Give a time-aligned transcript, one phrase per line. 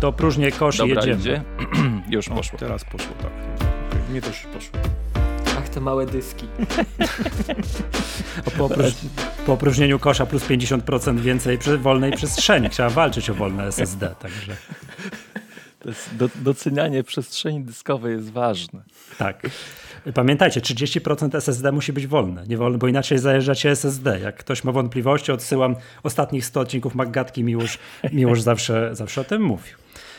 [0.00, 1.20] to próżnie kosz Dobra, i jedziemy.
[1.20, 1.42] idzie.
[2.16, 2.58] Już O, poszło.
[2.58, 3.30] teraz poszło, tak.
[3.90, 4.10] Okay.
[4.10, 4.78] Mnie też poszło.
[5.58, 6.46] Ach, te małe dyski.
[8.58, 8.92] Po, opróż,
[9.46, 12.70] po opróżnieniu kosza plus 50% więcej przy wolnej przestrzeni.
[12.70, 14.56] Trzeba walczyć o wolne SSD, także
[16.12, 18.82] do, docenianie przestrzeni dyskowej jest ważne.
[19.18, 19.42] tak.
[20.14, 24.20] Pamiętajcie, 30% SSD musi być wolne, nie wolne, bo inaczej zajeżdżacie SSD.
[24.20, 27.78] Jak ktoś ma wątpliwości, odsyłam ostatnich 100 odcinków Maggatki, Miłosz,
[28.12, 29.74] Miłosz zawsze, zawsze o tym mówił.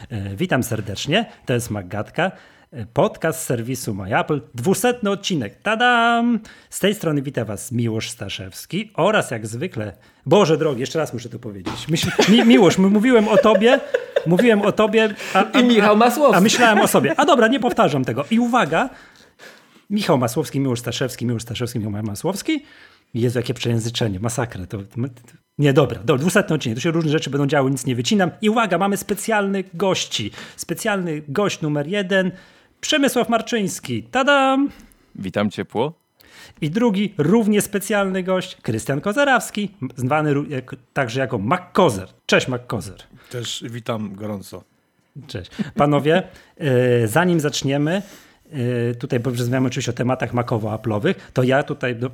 [0.10, 2.32] E, Witam serdecznie, to jest Maggatka,
[2.94, 6.40] podcast serwisu MyApple, dwusetny odcinek, tadam!
[6.70, 9.94] Z tej strony witam was Miłosz Staszewski oraz jak zwykle,
[10.26, 13.80] Boże drogi, jeszcze raz muszę to powiedzieć, Myśl, mi, Miłosz, mówiłem o tobie,
[14.26, 16.38] mówiłem o tobie, a, a, I Michał Masłowski.
[16.38, 17.20] a myślałem o sobie.
[17.20, 18.26] A dobra, nie powtarzam tego.
[18.32, 18.90] I uwaga,
[19.90, 22.66] Michał Masłowski, Miłosz Staszewski, Miłosz Staszewski, Michał Masłowski.
[23.14, 24.66] Jezu, jakie przejęzyczenie, masakra.
[24.66, 24.78] To,
[25.58, 28.32] nie, dobra, dobra, dwusetny odcinek, tu się różne rzeczy będą działy, nic nie wycinam.
[28.42, 30.32] I uwaga, mamy specjalnych gości.
[30.56, 32.32] Specjalny gość numer jeden,
[32.82, 34.04] Przemysław Marczyński.
[34.04, 34.70] Tadam!
[35.16, 35.94] Witam ciepło.
[36.62, 42.08] I drugi, równie specjalny gość, Krystian Kozerawski, zwany jak, także jako MacKozer.
[42.26, 43.04] Cześć MacKozer.
[43.30, 44.64] Też witam gorąco.
[45.28, 45.52] Cześć.
[45.76, 46.24] Panowie,
[46.58, 48.02] e, zanim zaczniemy,
[48.52, 52.12] e, tutaj porozmawiamy oczywiście o tematach makowo-aplowych, to ja tutaj do,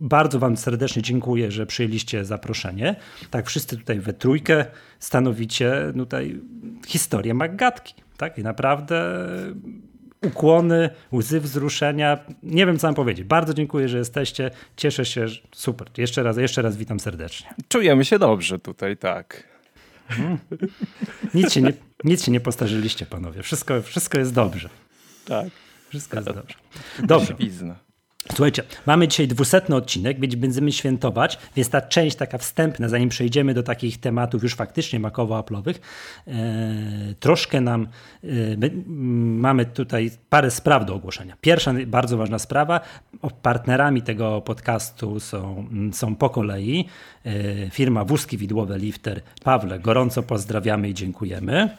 [0.00, 2.96] bardzo wam serdecznie dziękuję, że przyjęliście zaproszenie.
[3.30, 4.64] Tak, wszyscy tutaj we trójkę
[4.98, 6.40] stanowicie tutaj
[6.86, 7.94] historię Maggatki.
[8.22, 9.18] Tak, i naprawdę
[10.26, 12.18] ukłony, łzy wzruszenia.
[12.42, 13.24] Nie wiem, co mam powiedzieć.
[13.24, 14.50] Bardzo dziękuję, że jesteście.
[14.76, 15.26] Cieszę się.
[15.54, 15.88] Super.
[15.96, 17.54] Jeszcze raz, jeszcze raz witam serdecznie.
[17.68, 19.48] Czujemy się dobrze tutaj, tak.
[21.34, 21.72] Nic się nie,
[22.04, 23.42] nic się nie postarzyliście, panowie.
[23.42, 24.68] Wszystko, wszystko jest dobrze.
[25.24, 25.46] Tak.
[25.88, 26.54] Wszystko jest dobrze.
[27.02, 27.34] Dobrze.
[28.28, 33.54] Słuchajcie, mamy dzisiaj dwusetny odcinek, więc będziemy świętować, więc ta część taka wstępna, zanim przejdziemy
[33.54, 35.80] do takich tematów już faktycznie makowo-aplowych,
[36.26, 36.32] e,
[37.20, 41.36] troszkę nam, e, my, m, mamy tutaj parę spraw do ogłoszenia.
[41.40, 42.80] Pierwsza, bardzo ważna sprawa,
[43.42, 46.88] partnerami tego podcastu są, m, są po kolei
[47.26, 49.20] e, firma Wózki Widłowe Lifter.
[49.44, 51.76] Pawle, gorąco pozdrawiamy i dziękujemy.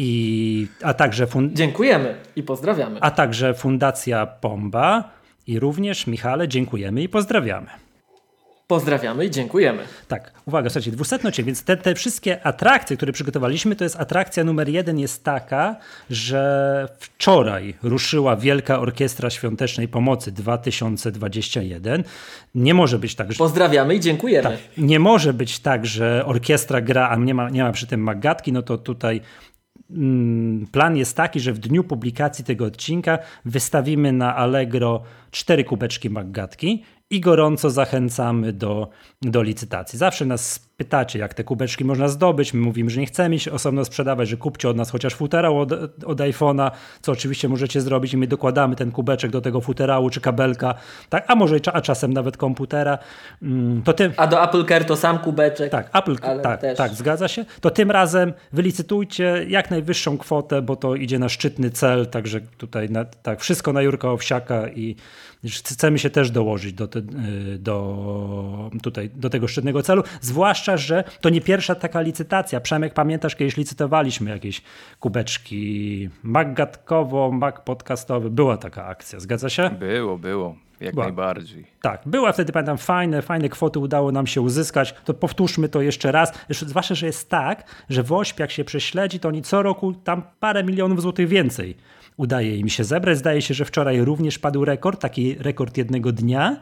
[0.00, 3.00] I, a także fun- Dziękujemy i pozdrawiamy.
[3.00, 5.17] a także Fundacja Pomba
[5.48, 7.66] i również Michale dziękujemy i pozdrawiamy.
[8.66, 9.82] Pozdrawiamy i dziękujemy.
[10.08, 14.44] Tak, uwaga, słuchajcie, dwusetny odcinek, więc te, te wszystkie atrakcje, które przygotowaliśmy, to jest atrakcja
[14.44, 15.76] numer jeden jest taka,
[16.10, 22.04] że wczoraj ruszyła Wielka Orkiestra Świątecznej Pomocy 2021.
[22.54, 24.58] Nie może być tak, że Pozdrawiamy i dziękujemy.
[24.78, 28.52] nie może być tak, że orkiestra gra, a nie ma, nie ma przy tym magatki,
[28.52, 29.20] no to tutaj
[30.72, 36.82] plan jest taki, że w dniu publikacji tego odcinka wystawimy na Allegro cztery kubeczki magatki
[37.10, 38.88] i gorąco zachęcamy do,
[39.22, 39.98] do licytacji.
[39.98, 42.54] Zawsze nas pytacie, jak te kubeczki można zdobyć.
[42.54, 45.72] My mówimy, że nie chcemy ich osobno sprzedawać, że kupcie od nas chociaż futerał od,
[46.04, 46.70] od iPhone'a,
[47.02, 50.74] co oczywiście możecie zrobić i my dokładamy ten kubeczek do tego futerału czy kabelka,
[51.08, 51.24] tak?
[51.28, 52.98] a może a czasem nawet komputera.
[53.42, 55.70] Mm, To ty, A do Apple Care to sam kubeczek.
[55.72, 57.44] tak, Apple, tak, też- tak, zgadza się.
[57.60, 62.90] To tym razem wylicytujcie jak najwyższą kwotę, bo to idzie na szczytny cel, także tutaj
[62.90, 64.96] na, tak, wszystko na Jurka Owsiaka i
[65.44, 71.04] chcemy się też dołożyć do, te, y, do, tutaj, do tego szczytnego celu, zwłaszcza, że
[71.20, 72.60] to nie pierwsza taka licytacja.
[72.60, 74.62] Przemek, pamiętasz, kiedyś licytowaliśmy jakieś
[75.00, 79.70] kubeczki maggatkowo, mag podcastowy, była taka akcja, zgadza się?
[79.70, 80.56] Było, było.
[80.80, 81.06] Jak Była.
[81.06, 81.66] najbardziej.
[81.82, 84.94] Tak, była wtedy, pamiętam, fajne, fajne kwoty udało nam się uzyskać.
[85.04, 86.32] To powtórzmy to jeszcze raz.
[86.50, 90.64] Zwłaszcza, że jest tak, że WOŚP, jak się prześledzi, to oni co roku tam parę
[90.64, 91.76] milionów złotych więcej
[92.18, 93.18] udaje im się zebrać.
[93.18, 96.60] Zdaje się, że wczoraj również padł rekord, taki rekord jednego dnia.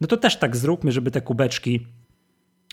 [0.00, 1.86] No to też tak zróbmy, żeby te kubeczki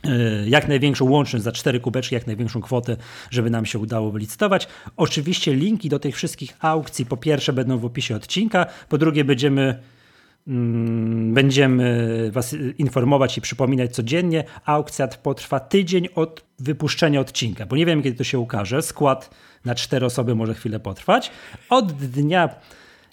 [0.05, 2.97] y, jak największą łączność za cztery kubeczki, jak największą kwotę,
[3.29, 4.67] żeby nam się udało wylicytować.
[4.97, 9.79] Oczywiście linki do tych wszystkich aukcji po pierwsze będą w opisie odcinka, po drugie będziemy
[11.33, 14.43] będziemy was informować i przypominać codziennie.
[14.65, 18.81] Aukcja potrwa tydzień od wypuszczenia odcinka, bo nie wiem kiedy to się ukaże.
[18.81, 19.29] Skład
[19.65, 21.31] na cztery osoby może chwilę potrwać.
[21.69, 22.49] Od dnia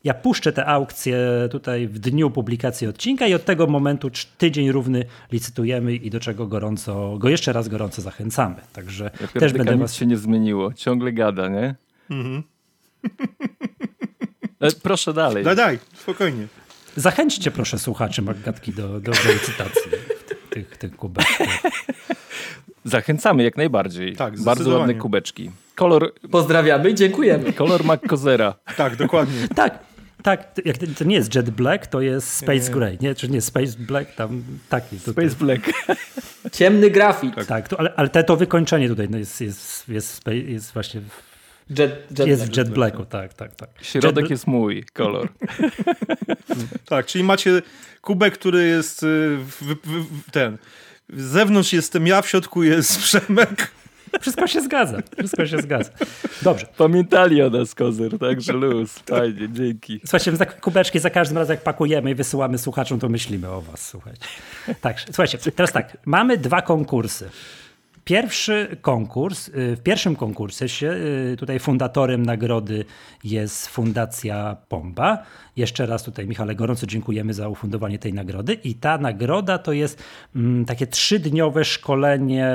[0.05, 1.19] ja puszczę tę aukcję
[1.51, 6.47] tutaj w dniu publikacji odcinka i od tego momentu tydzień równy licytujemy i do czego
[6.47, 8.57] gorąco, go jeszcze raz gorąco zachęcamy.
[8.73, 9.95] Także Jak też będę nic was...
[9.95, 10.73] się nie zmieniło.
[10.73, 11.75] Ciągle gada, nie?
[14.61, 15.45] E, proszę dalej.
[15.45, 16.47] Daj, daj, spokojnie.
[16.97, 19.91] Zachęćcie proszę słuchaczy Maggatki do, do, licytacji
[20.51, 21.63] tych, tych, kubeczków.
[22.85, 24.17] Zachęcamy jak najbardziej.
[24.17, 25.51] Tak, Bardzo ładne kubeczki.
[25.75, 27.53] Kolor, Pozdrawiamy i dziękujemy.
[27.53, 28.55] kolor McCozera.
[28.77, 29.49] Tak, dokładnie.
[29.55, 29.79] Tak,
[30.23, 32.99] Tak, to, jak, to nie jest Jet Black, to jest Space Gray.
[33.01, 34.97] Nie, czy nie Space Black, tam taki.
[35.01, 35.63] To, Space Black.
[36.53, 37.35] Ciemny grafit.
[37.47, 41.01] Tak, to, ale, ale te, to wykończenie tutaj no jest, jest, jest, jest właśnie
[41.71, 42.55] Jet, jet jest Black.
[42.55, 43.69] w Jet Blacku, tak, tak, tak.
[43.83, 45.29] Środek Jet- jest mój kolor.
[46.89, 47.63] Tak, czyli macie
[48.01, 49.07] kubek, który jest y,
[49.39, 50.59] w, w, w, ten.
[51.17, 53.71] Z zewnątrz jestem ja, w środku jest Przemek.
[54.21, 55.91] Wszystko się zgadza, wszystko się zgadza.
[56.43, 56.67] Dobrze.
[56.77, 58.99] Pamiętali o nas, Kozer, także luz.
[59.11, 60.01] Fajnie, dzięki.
[60.01, 63.89] Słuchajcie, tak kubeczki za każdym razem jak pakujemy i wysyłamy słuchaczom, to myślimy o was,
[63.89, 64.27] słuchajcie.
[64.81, 67.31] Tak, słuchajcie, teraz tak, mamy dwa konkursy.
[68.05, 70.91] Pierwszy konkurs, y, w pierwszym konkursie się,
[71.33, 72.85] y, tutaj fundatorem nagrody
[73.25, 75.23] jest Fundacja Pomba.
[75.57, 80.03] Jeszcze raz tutaj Michale gorąco dziękujemy za ufundowanie tej nagrody i ta nagroda to jest
[80.37, 82.51] mm, takie trzydniowe szkolenie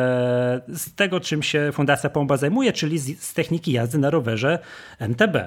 [0.68, 4.60] z tego, czym się Fundacja Pomba zajmuje, czyli z, techniki jazdy na rowerze
[5.00, 5.38] MTB.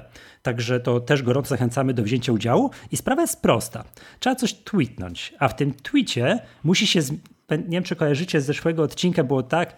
[0.43, 3.85] Także to też gorąco zachęcamy do wzięcia udziału i sprawa jest prosta.
[4.21, 7.01] Trzeba coś tweetnąć, a w tym tweetie musi się,
[7.57, 9.77] nie wiem czy kojarzycie z zeszłego odcinka, było tak,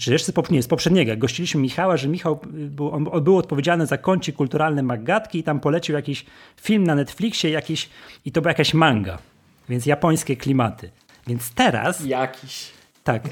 [0.00, 3.98] czy jeszcze nie, z poprzedniego, gościliśmy Michała, że Michał y, był, on był odpowiedzialny za
[3.98, 6.26] kącik kulturalny Maggatki i tam polecił jakiś
[6.60, 7.88] film na Netflixie jakiś,
[8.24, 9.18] i to była jakaś manga,
[9.68, 10.90] więc japońskie klimaty.
[11.26, 12.79] Więc teraz Jakiś.
[13.04, 13.22] Tak.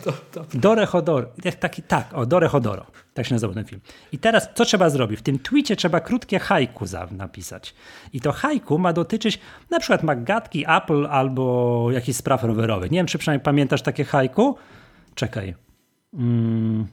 [0.54, 1.26] Dore Hodoro.
[1.60, 2.86] Taki, tak, o, Dore Hodoro.
[3.14, 3.80] Tak się nazywał ten film.
[4.12, 5.20] I teraz co trzeba zrobić?
[5.20, 7.74] W tym tweetie trzeba krótkie haiku napisać.
[8.12, 12.90] I to haiku ma dotyczyć na przykład Maggatki, Apple albo jakichś spraw rowerowych.
[12.90, 14.56] Nie wiem, czy przynajmniej pamiętasz takie haiku?
[15.14, 15.54] Czekaj.
[16.14, 16.86] Mm,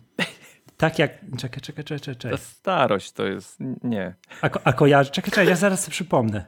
[0.78, 1.12] tak jak...
[1.38, 2.32] Czekaj, czekaj, czekaj, czekaj.
[2.32, 3.58] Ta starość to jest...
[3.84, 4.16] Nie.
[4.42, 5.12] A, ko- a kojarzy...
[5.12, 6.46] Czekaj, czekaj, ja zaraz sobie przypomnę.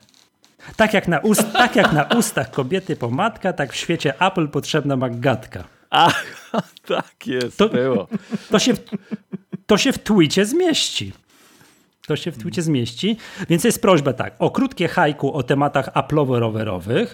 [0.75, 4.95] Tak jak, na ust, tak jak na ustach kobiety pomadka, tak w świecie Apple potrzebna
[4.95, 5.63] Maggatka.
[5.89, 6.13] A,
[6.87, 8.07] tak jest, To- było.
[8.49, 8.79] To się, w,
[9.65, 11.13] to się w twicie zmieści.
[12.07, 13.17] To się w twicie zmieści.
[13.49, 17.07] Więc jest prośba tak, o krótkie haiku o tematach Apple'owo-rowerowych,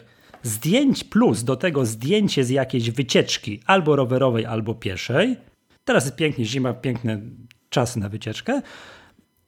[0.44, 5.38] zdjęć plus do tego zdjęcie z jakiejś wycieczki albo rowerowej, albo pieszej.
[5.86, 7.22] Teraz jest pięknie zima, piękne
[7.70, 8.62] czasy na wycieczkę.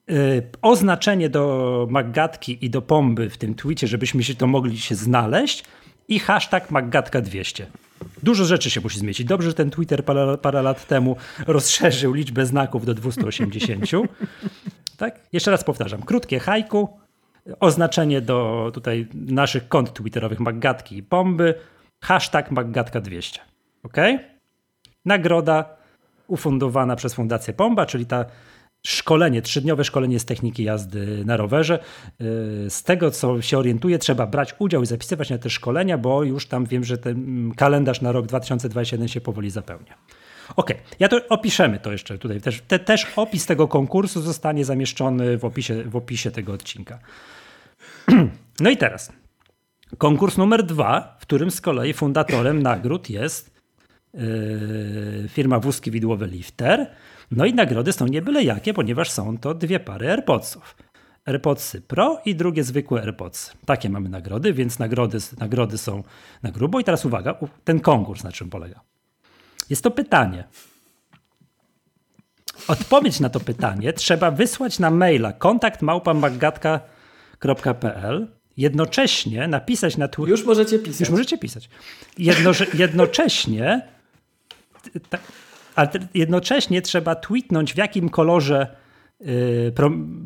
[0.07, 4.95] Yy, oznaczenie do Maggatki i do Pomby w tym twicie, żebyśmy się to mogli się
[4.95, 5.63] znaleźć
[6.07, 7.65] i hashtag Maggatka200.
[8.23, 9.27] Dużo rzeczy się musi zmieścić.
[9.27, 11.15] Dobrze, że ten Twitter parę, parę lat temu
[11.47, 13.85] rozszerzył liczbę znaków do 280.
[14.97, 15.19] tak?
[15.33, 16.01] Jeszcze raz powtarzam.
[16.03, 16.99] Krótkie haiku,
[17.59, 21.53] oznaczenie do tutaj naszych kont twitterowych Maggatki i Pomby,
[22.01, 23.39] hashtag Maggatka200.
[23.83, 23.97] Ok?
[25.05, 25.75] Nagroda
[26.27, 28.25] ufundowana przez Fundację Pomba, czyli ta
[28.85, 31.79] szkolenie, trzydniowe szkolenie z techniki jazdy na rowerze.
[32.19, 36.23] Yy, Z tego, co się orientuję, trzeba brać udział i zapisywać na te szkolenia, bo
[36.23, 39.97] już tam wiem, że ten kalendarz na rok 2021 się powoli zapełnia.
[40.55, 42.41] Ok, ja to opiszemy to jeszcze tutaj.
[42.41, 46.99] Też, te, też opis tego konkursu zostanie zamieszczony w opisie, w opisie tego odcinka.
[48.59, 49.11] No i teraz
[49.97, 53.51] konkurs numer dwa, w którym z kolei fundatorem nagród jest
[54.13, 54.21] yy,
[55.29, 56.87] firma wózki widłowe Lifter.
[57.31, 60.75] No i nagrody są nie byle jakie, ponieważ są to dwie pary AirPodsów.
[61.25, 63.51] AirPodsy Pro i drugie zwykłe AirPodsy.
[63.65, 66.03] Takie mamy nagrody, więc nagrody, nagrody są
[66.43, 66.79] na grubo.
[66.79, 68.79] I teraz uwaga, ten konkurs na czym polega?
[69.69, 70.43] Jest to pytanie.
[72.67, 78.27] Odpowiedź na to pytanie trzeba wysłać na maila kontaktmałpamaggatka.pl
[78.57, 80.31] jednocześnie napisać na Twitter.
[80.31, 80.99] Już możecie pisać.
[80.99, 81.69] Już możecie pisać.
[82.17, 83.87] Jedno, jednocześnie,
[85.09, 85.17] ta,
[85.75, 88.75] ale jednocześnie trzeba tweetnąć, w jakim kolorze
[89.21, 89.73] y,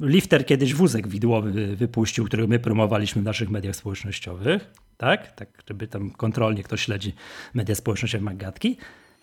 [0.02, 4.74] Lifter kiedyś wózek widłowy wy- wypuścił, który my promowaliśmy w naszych mediach społecznościowych.
[4.98, 5.32] Tak?
[5.32, 7.14] Tak, żeby tam kontrolnie ktoś śledzi
[7.54, 8.78] media społecznościowe Magatki.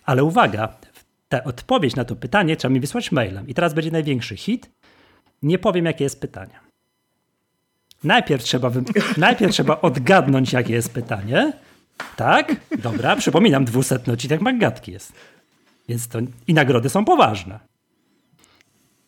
[0.05, 0.77] Ale uwaga,
[1.29, 3.47] ta odpowiedź na to pytanie trzeba mi wysłać mailem.
[3.47, 4.69] I teraz będzie największy hit.
[5.41, 6.59] Nie powiem, jakie jest pytanie.
[8.03, 8.83] Najpierw trzeba, wy...
[9.17, 11.53] Najpierw trzeba odgadnąć, jakie jest pytanie.
[12.15, 12.55] Tak?
[12.79, 15.13] Dobra, przypominam, dwusetny odcinek Maggatki jest.
[15.87, 16.19] Więc to...
[16.47, 17.59] I nagrody są poważne.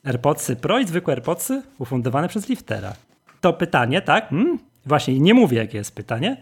[0.03, 2.93] AirPodsy Pro i zwykłe AirPodsy ufundowane przez Liftera.
[3.41, 4.29] To pytanie, tak?
[4.29, 4.59] Hmm?
[4.86, 6.38] Właśnie nie mówię, jakie jest pytanie.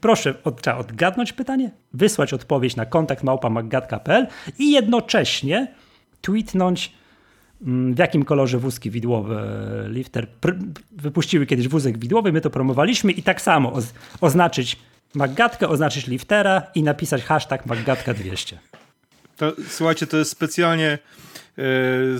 [0.00, 4.26] Proszę, od, trzeba odgadnąć pytanie, wysłać odpowiedź na kontakt małpamaggatka.pl
[4.58, 5.74] i jednocześnie
[6.20, 6.92] tweetnąć
[7.62, 9.44] mm, w jakim kolorze wózki widłowe
[9.88, 10.26] Lifter
[10.92, 14.78] wypuściły kiedyś wózek widłowy, my to promowaliśmy i tak samo oz- oznaczyć
[15.14, 18.56] Maggatkę, oznaczyć Liftera i napisać hashtag Maggatka200.
[19.42, 20.98] To, słuchajcie, to jest specjalnie e,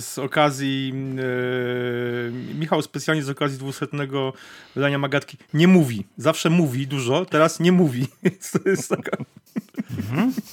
[0.01, 3.87] z okazji e, Michał specjalnie z okazji 200
[4.75, 6.05] wydania Magatki nie mówi.
[6.17, 8.07] Zawsze mówi dużo, teraz nie mówi.
[8.63, 9.17] To jest taka...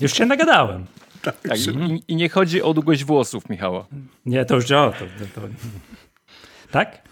[0.01, 0.87] Już się nagadałem.
[1.23, 3.87] Tak, i, I nie chodzi o długość włosów, Michała.
[4.27, 5.49] Nie, to już o, to, to, to.
[6.71, 7.10] Tak?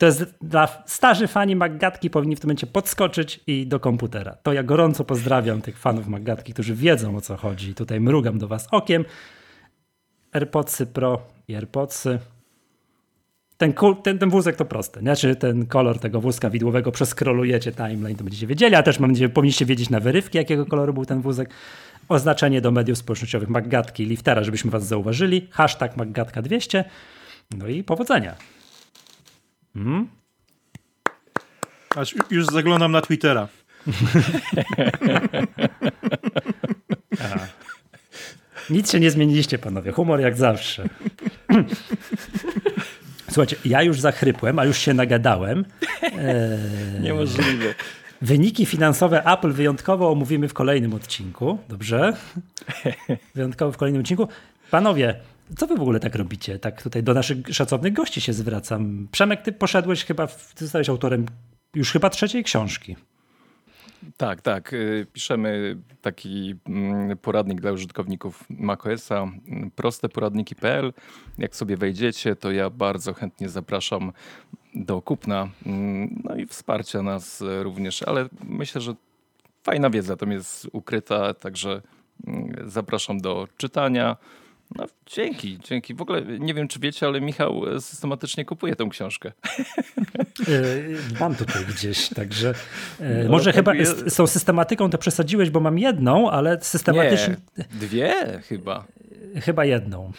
[0.00, 4.34] To jest dla starzy fani Maggatki powinni w tym momencie podskoczyć i do komputera.
[4.42, 7.74] To ja gorąco pozdrawiam tych fanów Maggatki, którzy wiedzą o co chodzi.
[7.74, 9.04] Tutaj mrugam do was okiem.
[10.32, 12.18] AirPodsy Pro i AirPodsy.
[13.56, 15.00] Ten, ten, ten wózek to proste.
[15.00, 19.28] Znaczy ten kolor tego wózka widłowego przeskrolujecie timeline, to będziecie wiedzieli, a też mam nadzieję,
[19.28, 21.50] powinniście wiedzieć na wyrywki, jakiego koloru był ten wózek.
[22.08, 25.48] Oznaczenie do mediów społecznościowych Maggatki Liftera, żebyśmy was zauważyli.
[25.50, 26.84] Hashtag Maggatka200.
[27.50, 28.59] No i powodzenia.
[29.74, 30.08] Hmm?
[31.96, 33.48] Aż już zaglądam na Twittera.
[38.70, 39.92] Nic się nie zmieniliście, panowie.
[39.92, 40.88] Humor jak zawsze.
[43.30, 45.64] Słuchajcie, ja już zachrypłem, a już się nagadałem.
[46.02, 47.00] Eee...
[47.00, 47.74] Niemożliwe.
[48.22, 51.58] Wyniki finansowe Apple wyjątkowo omówimy w kolejnym odcinku.
[51.68, 52.12] Dobrze?
[53.34, 54.28] Wyjątkowo w kolejnym odcinku.
[54.70, 55.20] Panowie,
[55.56, 56.58] co wy w ogóle tak robicie?
[56.58, 59.08] Tak tutaj do naszych szacownych gości się zwracam.
[59.12, 61.26] Przemek, ty poszedłeś chyba, ty zostałeś autorem
[61.74, 62.96] już chyba trzeciej książki.
[64.16, 64.72] Tak, tak.
[64.72, 70.92] Y, piszemy taki mm, poradnik dla użytkowników macOSa, mm, prosteporadniki.pl.
[71.38, 74.12] Jak sobie wejdziecie, to ja bardzo chętnie zapraszam
[74.74, 78.94] do kupna, mm, no i wsparcia nas również, ale myślę, że
[79.62, 81.82] fajna wiedza tam jest ukryta, także
[82.66, 84.16] zapraszam do czytania.
[84.76, 85.94] No, dzięki, dzięki.
[85.94, 89.32] W ogóle nie wiem, czy wiecie, ale Michał systematycznie kupuje tę książkę.
[90.48, 92.54] E, mam tutaj gdzieś, także
[93.00, 97.36] e, no, może chyba z, z tą systematyką to przesadziłeś, bo mam jedną, ale systematycznie...
[97.58, 98.84] Nie, dwie chyba.
[99.42, 100.12] Chyba jedną.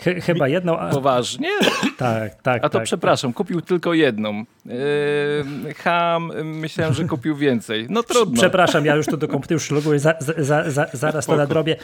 [0.00, 0.78] Ch chyba jedną.
[0.78, 0.90] A...
[0.90, 1.48] Poważnie?
[1.96, 2.64] Tak, tak.
[2.64, 3.36] A to tak, przepraszam, tak.
[3.36, 4.44] kupił tylko jedną.
[4.66, 7.86] Yy, ham, myślałem, że kupił więcej.
[7.90, 8.36] No trudno.
[8.36, 11.36] Przepraszam, ja już to do komputera już loguję, za, za, za, zaraz Spoko.
[11.36, 11.76] to nadrobię.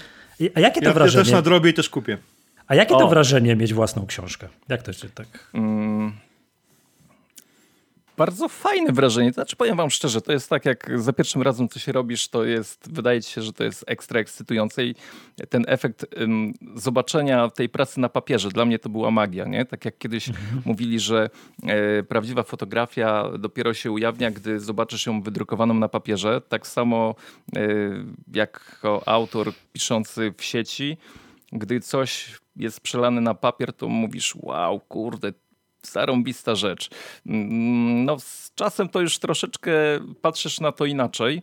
[0.54, 1.18] A jakie to ja wrażenie?
[1.18, 2.18] Ja też nadrobię i też kupię.
[2.68, 2.98] A jakie o.
[2.98, 4.48] to wrażenie mieć własną książkę?
[4.68, 5.26] Jak to się tak?
[5.54, 6.25] Mm
[8.16, 9.32] bardzo fajne wrażenie.
[9.32, 12.92] Znaczy, powiem wam szczerze, to jest tak, jak za pierwszym razem coś robisz, to jest,
[12.92, 14.94] wydaje ci się, że to jest ekstra ekscytujące i
[15.48, 19.64] ten efekt um, zobaczenia tej pracy na papierze, dla mnie to była magia, nie?
[19.64, 20.62] Tak jak kiedyś mhm.
[20.64, 21.30] mówili, że
[21.62, 27.14] e, prawdziwa fotografia dopiero się ujawnia, gdy zobaczysz ją wydrukowaną na papierze, tak samo
[27.56, 27.68] e,
[28.34, 30.96] jako autor piszący w sieci,
[31.52, 35.32] gdy coś jest przelane na papier, to mówisz, wow, kurde,
[35.92, 36.90] zarąbista rzecz.
[37.26, 39.72] Mm, no, z czasem to już troszeczkę
[40.22, 41.42] patrzysz na to inaczej.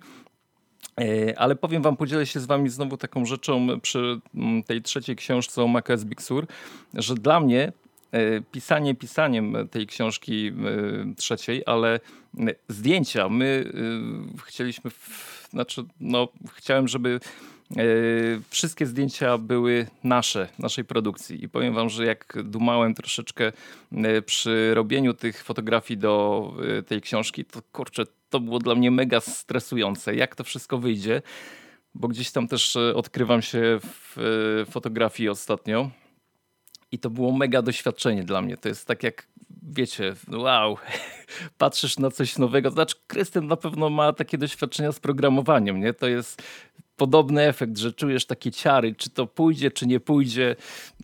[1.02, 5.16] E, ale powiem wam, podzielę się z wami znowu taką rzeczą przy mm, tej trzeciej
[5.16, 6.48] książce o macOS Big Sur,
[6.94, 7.72] że dla mnie
[8.12, 10.54] e, pisanie pisaniem tej książki e,
[11.16, 12.00] trzeciej, ale
[12.68, 13.74] zdjęcia my
[14.46, 14.92] chcieliśmy,
[15.50, 17.20] znaczy no chciałem, żeby
[18.50, 21.44] wszystkie zdjęcia były nasze, naszej produkcji.
[21.44, 23.52] I powiem wam, że jak dumałem troszeczkę
[23.92, 28.92] e, przy robieniu tych fotografii do e, tej książki, to kurczę, to było dla mnie
[28.92, 30.16] mega stresujące.
[30.16, 31.22] Jak to wszystko wyjdzie?
[31.96, 35.90] Bo gdzieś tam też odkrywam się w fotografii ostatnio.
[36.92, 38.58] I to było mega doświadczenie dla mnie.
[38.58, 39.28] To jest tak jak,
[39.64, 40.78] wiecie, wow,
[41.58, 42.72] patrzysz na coś nowego.
[42.72, 45.94] Znaczy, Krystian na pewno ma takie doświadczenia z programowaniem, nie?
[45.94, 46.42] To jest
[46.98, 50.56] podobny efekt, że czujesz takie ciary, czy to pójdzie, czy nie pójdzie.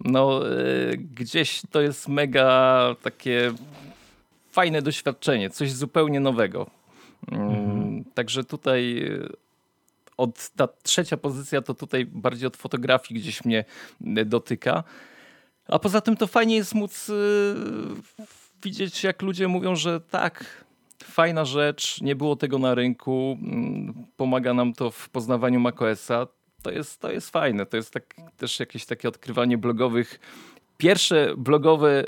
[0.05, 3.53] No, yy, gdzieś to jest mega takie
[4.51, 6.69] fajne doświadczenie, coś zupełnie nowego.
[7.31, 8.03] Mhm.
[8.13, 9.29] Także tutaj e,
[10.17, 13.65] od ta trzecia pozycja to tutaj bardziej od fotografii gdzieś mnie
[14.17, 14.83] e, dotyka.
[15.67, 17.15] A poza tym to fajnie jest móc yy,
[18.63, 20.65] widzieć, jak ludzie mówią, że tak,
[21.03, 26.27] fajna rzecz, nie było tego na rynku, mm, pomaga nam to w poznawaniu macOSa.
[26.63, 30.19] To jest, to jest fajne, to jest tak, też jakieś takie odkrywanie blogowych
[30.79, 32.05] pierwsze blogowe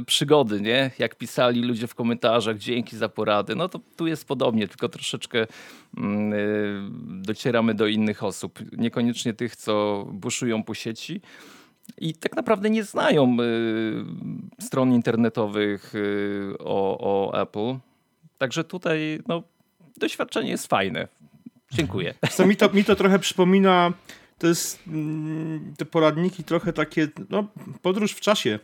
[0.00, 0.90] y, przygody, nie?
[0.98, 3.56] Jak pisali ludzie w komentarzach, dzięki za porady.
[3.56, 5.46] No to tu jest podobnie, tylko troszeczkę y,
[7.06, 8.58] docieramy do innych osób.
[8.78, 11.20] Niekoniecznie tych, co buszują po sieci.
[11.98, 17.74] I tak naprawdę nie znają y, stron internetowych y, o, o Apple.
[18.38, 19.42] Także tutaj no,
[19.96, 21.08] doświadczenie jest fajne.
[21.72, 22.14] Dziękuję.
[22.30, 23.92] Co mi to, mi to trochę przypomina,
[24.38, 27.48] to jest mm, te poradniki trochę takie, no,
[27.82, 28.58] podróż w czasie.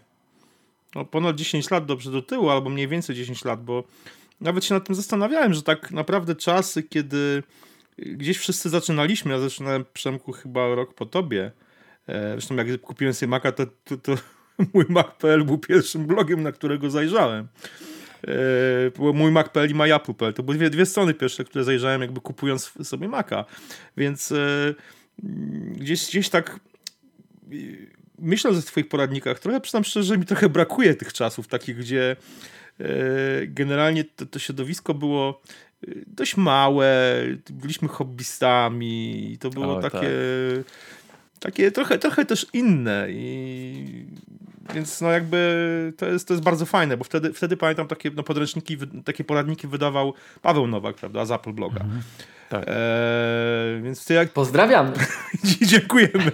[0.94, 3.84] No, ponad 10 lat dobrze do tyłu, albo mniej więcej 10 lat, bo
[4.40, 7.42] nawet się nad tym zastanawiałem, że tak naprawdę czasy, kiedy
[7.98, 11.52] gdzieś wszyscy zaczynaliśmy, ja zaczynałem Przemku chyba rok po tobie.
[12.06, 14.14] E, zresztą jak kupiłem sobie Maca, to, to, to
[14.74, 17.48] mój Mac.pl był pierwszym blogiem, na którego zajrzałem.
[18.26, 20.34] Yy, mój Mac.pl i MyApple.pl.
[20.34, 23.44] To były dwie, dwie strony pierwsze, które zajrzałem jakby kupując sobie Maca.
[23.96, 24.74] Więc yy,
[25.74, 26.60] gdzieś, gdzieś tak
[27.50, 27.86] yy,
[28.18, 32.16] myśląc o twoich poradnikach, trochę przyznam szczerze, że mi trochę brakuje tych czasów takich, gdzie
[33.46, 35.42] generalnie to, to środowisko było
[36.06, 40.74] dość małe, byliśmy hobbystami i to było o, takie, tak.
[41.40, 44.06] Takie trochę, trochę też inne i
[44.74, 48.22] więc no jakby to jest, to jest bardzo fajne, bo wtedy, wtedy pamiętam takie no,
[48.22, 51.80] podręczniki, takie poradniki wydawał Paweł Nowak, prawda, z Apple Bloga.
[51.80, 52.02] Mhm.
[52.48, 52.64] Tak.
[52.66, 54.32] Eee, więc ty jak...
[54.32, 54.92] Pozdrawiam.
[55.62, 56.32] dziękujemy.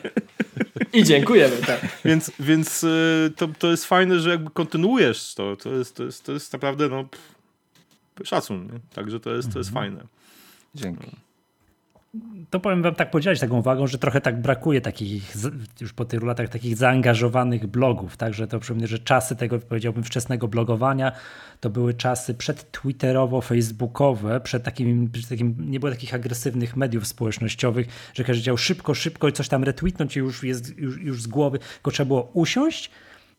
[0.92, 1.80] I dziękujemy, tak.
[2.04, 5.56] Więc, więc y, to, to jest fajne, że jakby kontynuujesz to.
[5.56, 7.04] To jest, to jest, to jest naprawdę no,
[8.24, 8.66] szacun.
[8.66, 8.80] Nie?
[8.94, 9.86] Także to jest, to jest mhm.
[9.86, 10.06] fajne.
[10.74, 11.25] Dzięki.
[12.50, 15.34] To powiem wam tak podzielić taką uwagą, że trochę tak brakuje takich,
[15.80, 18.16] już po tylu latach, takich zaangażowanych blogów.
[18.16, 21.12] Także to przypomnę, że czasy tego, powiedziałbym, wczesnego blogowania
[21.60, 28.24] to były czasy przed-twitterowo-facebookowe, przed takim, przed takim, nie było takich agresywnych mediów społecznościowych, że
[28.24, 31.58] każdy chciał szybko, szybko i coś tam retweetnąć i już jest już, już z głowy,
[31.58, 32.90] tylko trzeba było usiąść,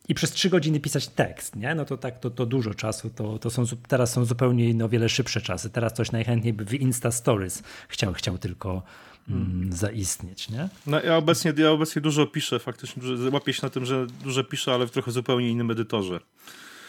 [0.08, 1.76] i przez trzy godziny pisać tekst, nie?
[1.76, 5.10] no to tak, to, to dużo czasu, to, to są, teraz są zupełnie no, wiele
[5.10, 5.70] szybsze czasy.
[5.70, 8.84] Teraz coś najchętniej by w Insta Stories chciał, chciał tylko
[9.30, 10.70] mm, zaistnieć, nie?
[10.88, 14.44] No, ja, obecnie, ja obecnie dużo piszę, faktycznie dużo, łapię się na tym, że dużo
[14.44, 16.20] piszę, ale w trochę zupełnie innym edytorze.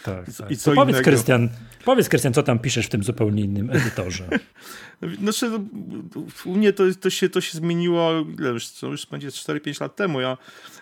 [0.05, 0.51] Tak, I, tak.
[0.51, 1.49] I co powiedz, Krystian,
[1.85, 4.29] powiedz, Krystian, co tam piszesz w tym zupełnie innym edytorze?
[5.23, 5.61] znaczy, no,
[6.45, 9.97] u mnie to, to, się, to się zmieniło, ile już, to już będzie 4-5 lat
[9.97, 10.21] temu.
[10.21, 10.37] Ja,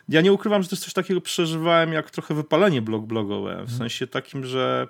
[0.08, 3.54] ja nie ukrywam, że też coś takiego przeżywałem jak trochę wypalenie blog blogowe.
[3.54, 3.78] W mhm.
[3.78, 4.86] sensie takim, że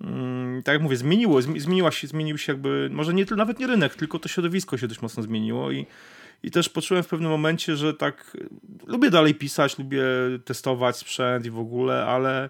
[0.00, 3.94] mm, tak jak mówię, zmieniło, zmieniła się, zmienił się jakby, może nie, nawet nie rynek,
[3.94, 5.86] tylko to środowisko się dość mocno zmieniło i
[6.42, 8.36] i też poczułem w pewnym momencie, że tak
[8.86, 10.02] lubię dalej pisać, lubię
[10.44, 12.48] testować sprzęt i w ogóle, ale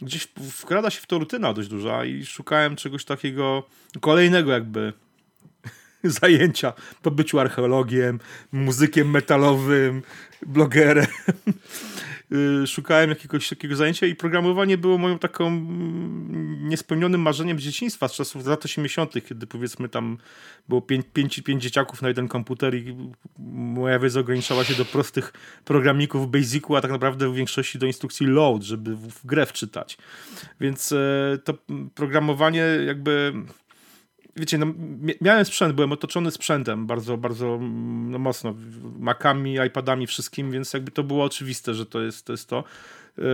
[0.00, 3.62] gdzieś wkrada się w to rutyna dość duża i szukałem czegoś takiego
[4.00, 4.92] kolejnego jakby
[6.04, 6.72] zajęcia
[7.02, 8.20] po byciu archeologiem,
[8.52, 10.02] muzykiem metalowym,
[10.46, 11.06] blogerem.
[12.32, 18.08] Y, szukałem jakiegoś takiego zajęcia i programowanie było moją taką mm, niespełnionym marzeniem z dzieciństwa,
[18.08, 20.18] z czasów lat 80., kiedy powiedzmy tam
[20.68, 22.96] było pięć, pięć, pięć dzieciaków na jeden komputer i
[23.56, 25.32] moja wiedza ograniczała się do prostych
[25.64, 29.98] programików Basicu, a tak naprawdę w większości do instrukcji load, żeby w grę wczytać.
[30.60, 31.54] Więc e, to
[31.94, 33.32] programowanie jakby
[34.36, 34.66] wiecie, no,
[35.20, 37.58] miałem sprzęt, byłem otoczony sprzętem bardzo, bardzo
[38.10, 38.54] no, mocno,
[38.98, 42.32] Macami, iPadami, wszystkim, więc jakby to było oczywiste, że to jest to.
[42.32, 42.64] Jest to.
[43.18, 43.24] Yy,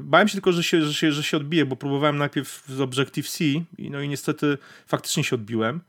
[0.00, 3.44] bałem się tylko, że się, że, się, że się odbije, bo próbowałem najpierw z Objective-C
[3.78, 5.80] no i niestety faktycznie się odbiłem.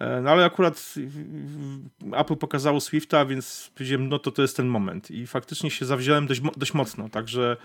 [0.00, 0.94] Yy, no ale akurat
[2.12, 5.10] Apple pokazało Swifta, więc powiedziałem, no to to jest ten moment.
[5.10, 7.56] I faktycznie się zawziąłem dość, dość mocno, także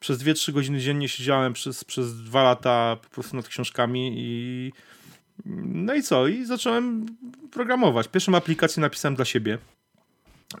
[0.00, 4.72] przez 2-3 godziny dziennie siedziałem przez, przez dwa lata po prostu nad książkami i
[5.46, 6.28] no i co?
[6.28, 7.06] I zacząłem
[7.50, 8.08] programować.
[8.08, 9.58] Pierwszą aplikację napisałem dla siebie,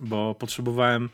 [0.00, 1.08] bo potrzebowałem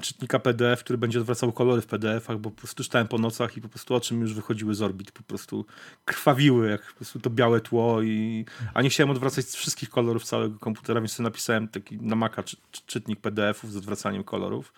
[0.00, 3.60] czytnika PDF, który będzie odwracał kolory w PDF-ach, bo po prostu czytałem po nocach i
[3.60, 5.64] po prostu oczy mi już wychodziły z orbit, po prostu
[6.04, 8.44] krwawiły, jak po prostu to białe tło, i...
[8.74, 13.20] a nie chciałem odwracać wszystkich kolorów całego komputera, więc napisałem taki na Maca czy, czytnik
[13.20, 14.72] PDF-ów z odwracaniem kolorów,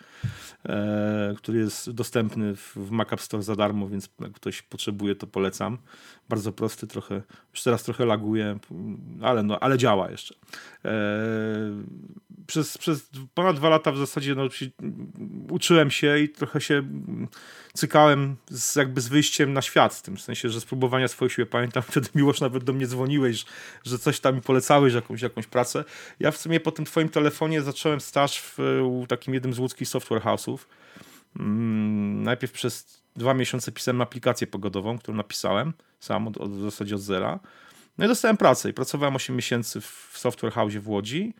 [0.66, 5.14] e, który jest dostępny w, w Mac App Store za darmo, więc jak ktoś potrzebuje,
[5.14, 5.78] to polecam.
[6.28, 7.22] Bardzo prosty, trochę,
[7.54, 8.58] już teraz trochę laguje,
[9.22, 10.34] ale, no, ale działa jeszcze.
[10.84, 10.90] E,
[12.46, 14.48] przez, przez ponad dwa lata w zasadzie no,
[15.50, 16.82] uczyłem się i trochę się
[17.74, 21.46] cykałem z, jakby z wyjściem na świat, w tym sensie, że spróbowania swoich sił.
[21.46, 23.44] Pamiętam, wtedy Miłosz nawet do mnie dzwoniłeś,
[23.84, 25.84] że coś tam mi polecałeś, jakąś, jakąś pracę.
[26.20, 29.88] Ja w sumie po tym twoim telefonie zacząłem staż w, w takim jednym z łódzkich
[29.88, 30.58] software house'ów.
[31.36, 36.94] Mm, najpierw przez dwa miesiące pisałem aplikację pogodową, którą napisałem sam od, od, w zasadzie
[36.94, 37.38] od zera.
[37.98, 41.34] No i dostałem pracę i pracowałem 8 miesięcy w software house w Łodzi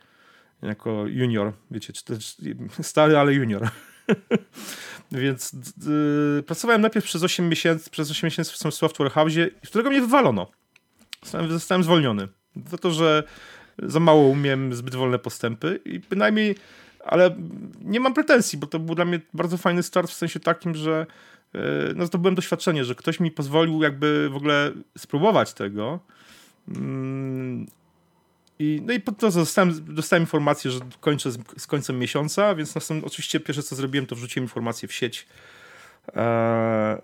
[0.62, 1.92] jako junior, wiecie,
[2.82, 3.68] stary, ale junior.
[5.12, 5.52] Więc
[6.46, 9.32] pracowałem najpierw przez 8 miesięcy, przez 8 miesięcy w software house,
[9.66, 10.50] którego mnie wywalono.
[11.22, 12.28] Zostałem, zostałem zwolniony.
[12.70, 13.22] Za to, że
[13.82, 16.54] za mało umiem, zbyt wolne postępy i bynajmniej,
[17.04, 17.36] ale
[17.80, 21.06] nie mam pretensji, bo to był dla mnie bardzo fajny start w sensie takim, że
[21.54, 21.60] yy,
[21.96, 26.00] no, zdobyłem doświadczenie, że ktoś mi pozwolił jakby w ogóle spróbować tego.
[28.58, 32.74] I, no i po to dostałem, dostałem informację, że kończę z, z końcem miesiąca, więc
[32.74, 35.26] następnie, oczywiście pierwsze co zrobiłem, to wrzuciłem informację w sieć
[36.14, 36.98] eee,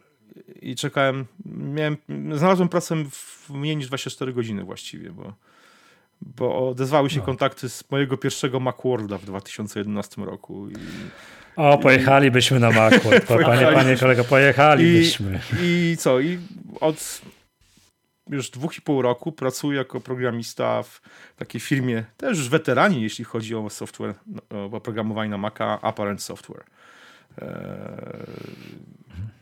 [0.63, 1.27] i czekałem.
[1.47, 1.97] Miałem,
[2.35, 5.35] znalazłem pracę w mniej niż 24 godziny właściwie, bo,
[6.21, 7.27] bo odezwały się no.
[7.27, 10.69] kontakty z mojego pierwszego Macworlda w 2011 roku.
[10.71, 10.75] I,
[11.57, 15.41] o, pojechalibyśmy na Macworld, panie, panie kolego, pojechalibyśmy.
[15.63, 16.21] I, I co?
[16.21, 16.39] I
[16.81, 17.21] od
[18.29, 21.01] już dwóch i pół roku pracuję jako programista w
[21.37, 24.15] takiej firmie, też już weterani, jeśli chodzi o software,
[24.51, 26.65] o oprogramowanie na Maca, Apparent Software.
[27.39, 27.49] Eee,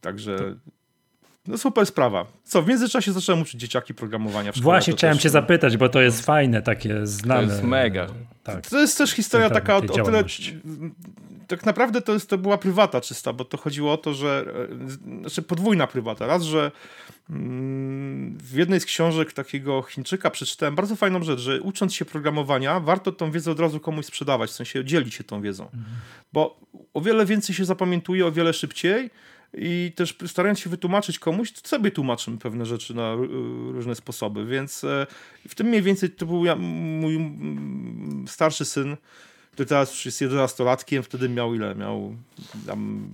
[0.01, 0.57] także
[1.46, 2.26] no super sprawa.
[2.44, 4.64] Co, w międzyczasie zacząłem uczyć dzieciaki programowania w szkole.
[4.64, 7.46] Właśnie chciałem też- cię zapytać, bo to jest fajne, takie znane.
[7.46, 8.07] To jest mega.
[8.42, 8.66] Tak.
[8.66, 10.24] To jest też historia Tej- taka o, o tyle.
[11.48, 14.44] Tak naprawdę to, jest, to była prywata czysta, bo to chodziło o to, że.
[15.14, 16.26] e, Znaczy podwójna prywata.
[16.26, 16.70] Raz, że
[17.31, 22.81] mm, w jednej z książek takiego Chińczyka przeczytałem bardzo fajną rzecz, że ucząc się programowania,
[22.81, 25.68] warto tą wiedzę od razu komuś sprzedawać, w sensie dzielić się tą wiedzą.
[26.33, 26.61] Bo
[26.94, 29.11] o wiele więcej się zapamiętuje, o wiele szybciej.
[29.55, 34.47] I też starając się wytłumaczyć komuś, to sobie tłumaczymy pewne rzeczy na ró- różne sposoby.
[34.47, 35.07] Więc e,
[35.49, 37.33] w tym mniej więcej to był ja, mój
[38.27, 38.97] starszy syn,
[39.53, 41.75] który teraz już jest 11-latkiem, wtedy miał ile?
[41.75, 42.17] Miał
[42.67, 43.09] tam,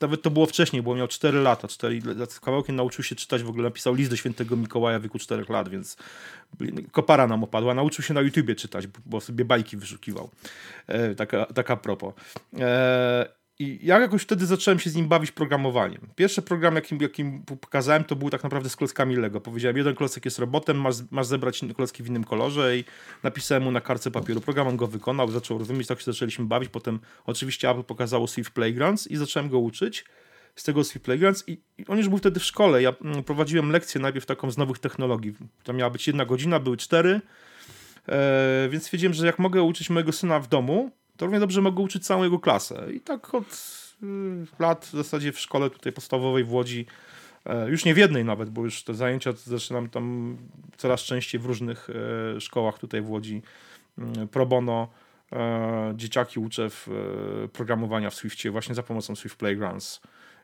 [0.00, 3.48] nawet to było wcześniej, bo miał 4 lata, 4 lat kawałkiem nauczył się czytać, w
[3.48, 5.96] ogóle napisał list do świętego Mikołaja w wieku 4 lat, więc
[6.92, 7.74] kopara nam opadła.
[7.74, 10.30] Nauczył się na YouTubie czytać, bo sobie bajki wyszukiwał.
[10.86, 12.14] E, taka, taka propos.
[12.58, 16.00] E, i ja jakoś wtedy zacząłem się z nim bawić programowaniem.
[16.16, 19.40] Pierwszy program, jakim, jakim pokazałem, to był tak naprawdę z klockami Lego.
[19.40, 22.84] Powiedziałem, jeden klocek jest robotem, masz, masz zebrać klocki w innym kolorze i
[23.22, 24.40] napisałem mu na kartce papieru.
[24.40, 26.68] Program on go wykonał, zaczął rozumieć, tak się zaczęliśmy bawić.
[26.68, 30.04] Potem oczywiście Apple pokazało Swift Playgrounds i zacząłem go uczyć
[30.54, 32.82] z tego Swift Playgrounds i, i on już był wtedy w szkole.
[32.82, 35.34] Ja mm, prowadziłem lekcję najpierw taką z nowych technologii.
[35.62, 37.20] To miała być jedna godzina, były cztery,
[38.08, 40.90] e, więc stwierdziłem, że jak mogę uczyć mojego syna w domu,
[41.20, 42.86] to równie dobrze mogę uczyć całą jego klasę.
[42.94, 43.46] I tak od
[44.02, 44.06] y,
[44.58, 46.86] lat w zasadzie w szkole tutaj podstawowej w Łodzi,
[47.46, 50.36] e, już nie w jednej nawet, bo już te zajęcia zaczynam tam
[50.76, 51.88] coraz częściej w różnych
[52.36, 53.42] e, szkołach tutaj w Łodzi
[53.98, 54.88] mm, pro bono.
[55.32, 56.88] e, Dzieciaki uczę w
[57.52, 60.00] programowania w Swiftie właśnie za pomocą Swift Playgrounds.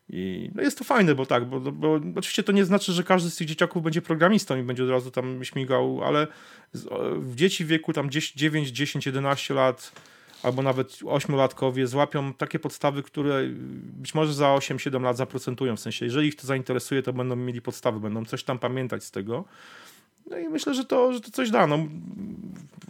[0.08, 3.30] I no jest to fajne, bo tak, bo, bo oczywiście to nie znaczy, że każdy
[3.30, 6.26] z tych dzieciaków będzie programistą i będzie od razu tam śmigał, ale
[7.18, 9.92] w dzieci w wieku tam 10, 9, 10, 11 lat
[10.42, 13.42] albo nawet ośmiolatkowie złapią takie podstawy, które
[13.76, 15.76] być może za 8-7 lat zaprocentują.
[15.76, 19.10] W sensie, jeżeli ich to zainteresuje, to będą mieli podstawy, będą coś tam pamiętać z
[19.10, 19.44] tego.
[20.30, 21.66] No i myślę, że to, że to coś da.
[21.66, 21.78] No,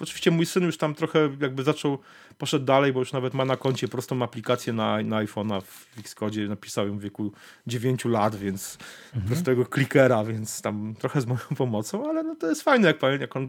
[0.01, 1.99] oczywiście mój syn już tam trochę jakby zaczął,
[2.39, 6.41] poszedł dalej, bo już nawet ma na koncie prostą aplikację na, na iPhone'a w Xcode.
[6.41, 7.33] Napisał ją w wieku
[7.67, 8.79] 9 lat, więc
[9.27, 13.21] prostego klikera, więc tam trochę z moją pomocą, ale no to jest fajne, jak, pamię-
[13.21, 13.49] jak on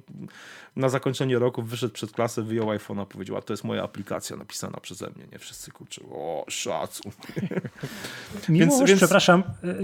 [0.75, 4.79] na zakończenie roku wyszedł przed klasę, wyjął iPhone'a, powiedział, a to jest moja aplikacja napisana
[4.79, 5.25] przeze mnie.
[5.31, 7.11] Nie wszyscy kurczę, o szacun.
[8.49, 9.43] Miłość, więc- przepraszam,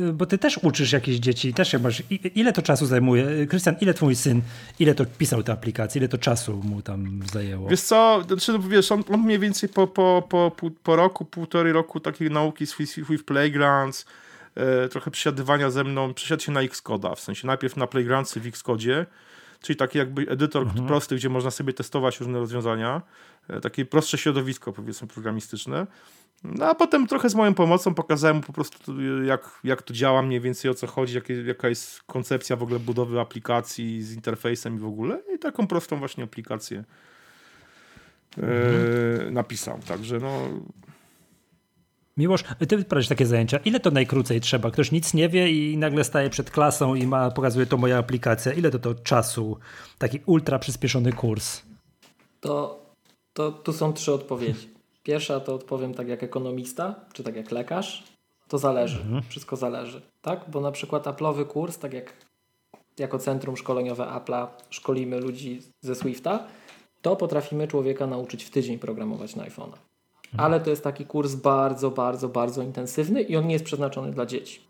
[0.09, 2.03] y, bo ty też uczysz jakieś dzieci, też jak masz,
[2.35, 3.27] ile to czasu zajmuje?
[3.27, 4.41] Y, Krystian, ile twój syn,
[4.79, 7.69] ile to pisał te aplikacje, ile to czasu mu tam zajęło?
[7.69, 10.51] Wiesz co, znaczy, no, wiesz, on, on mniej więcej po, po, po,
[10.83, 12.77] po, roku, półtorej roku takiej nauki z
[13.09, 14.05] With, Playgrounds,
[14.55, 18.47] e, trochę przesiadywania ze mną, przesiadł się na Xcode'a, w sensie najpierw na Playgroundsy w
[18.47, 19.05] Xcodzie,
[19.61, 23.01] czyli taki jakby edytor prosty, gdzie można sobie testować różne rozwiązania,
[23.49, 25.87] e, takie prostsze środowisko powiedzmy programistyczne.
[26.43, 30.21] No a potem trochę z moją pomocą pokazałem mu po prostu jak, jak to działa,
[30.21, 34.75] mniej więcej o co chodzi, jakie, jaka jest koncepcja w ogóle budowy aplikacji z interfejsem
[34.75, 35.21] i w ogóle.
[35.35, 36.83] I taką prostą właśnie aplikację
[38.37, 39.79] e, napisał.
[39.87, 40.49] Także no,
[42.17, 44.71] Miłosz, ty prowadzisz takie zajęcia, ile to najkrócej trzeba?
[44.71, 48.53] Ktoś nic nie wie i nagle staje przed klasą i ma, pokazuje to moja aplikacja.
[48.53, 49.57] Ile to to czasu?
[49.97, 51.61] Taki ultra przyspieszony kurs.
[52.39, 52.85] To,
[53.33, 54.69] to tu są trzy odpowiedzi.
[55.03, 58.03] Pierwsza to odpowiem tak jak ekonomista, czy tak jak lekarz.
[58.47, 59.05] To zależy.
[59.29, 60.01] Wszystko zależy.
[60.21, 60.45] Tak?
[60.51, 62.13] Bo na przykład Apple'owy kurs, tak jak
[62.99, 66.47] jako centrum szkoleniowe Apple'a szkolimy ludzi ze Swifta,
[67.03, 69.77] to potrafimy człowieka nauczyć w tydzień programować na iPhone'a.
[70.37, 74.25] Ale to jest taki kurs bardzo, bardzo, bardzo intensywny i on nie jest przeznaczony dla
[74.25, 74.61] dzieci.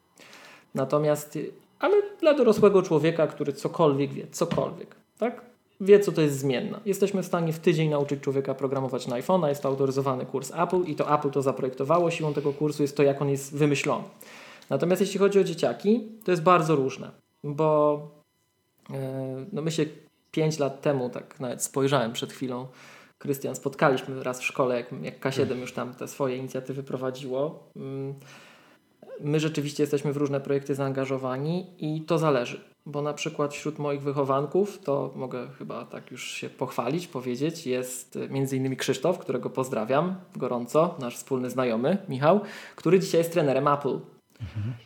[0.75, 1.37] Natomiast,
[1.79, 5.41] ale dla dorosłego człowieka, który cokolwiek wie, cokolwiek, tak?
[5.81, 6.79] Wie, co to jest zmienna.
[6.85, 9.47] Jesteśmy w stanie w tydzień nauczyć człowieka programować na iPhone'a.
[9.47, 12.11] Jest to autoryzowany kurs Apple i to Apple to zaprojektowało.
[12.11, 14.03] Siłą tego kursu jest to, jak on jest wymyślony.
[14.69, 17.11] Natomiast jeśli chodzi o dzieciaki, to jest bardzo różne,
[17.43, 17.99] bo
[18.89, 19.85] e, no my się
[20.33, 22.67] 5 lat temu, tak nawet spojrzałem przed chwilą,
[23.17, 27.69] Krystian, spotkaliśmy raz w szkole, jak, jak K7 już tam te swoje inicjatywy prowadziło.
[27.75, 28.13] Mm,
[29.19, 34.01] My rzeczywiście jesteśmy w różne projekty zaangażowani i to zależy, bo na przykład wśród moich
[34.01, 40.15] wychowanków, to mogę chyba tak już się pochwalić, powiedzieć, jest między innymi Krzysztof, którego pozdrawiam
[40.35, 42.41] gorąco, nasz wspólny znajomy Michał,
[42.75, 43.99] który dzisiaj jest trenerem Apple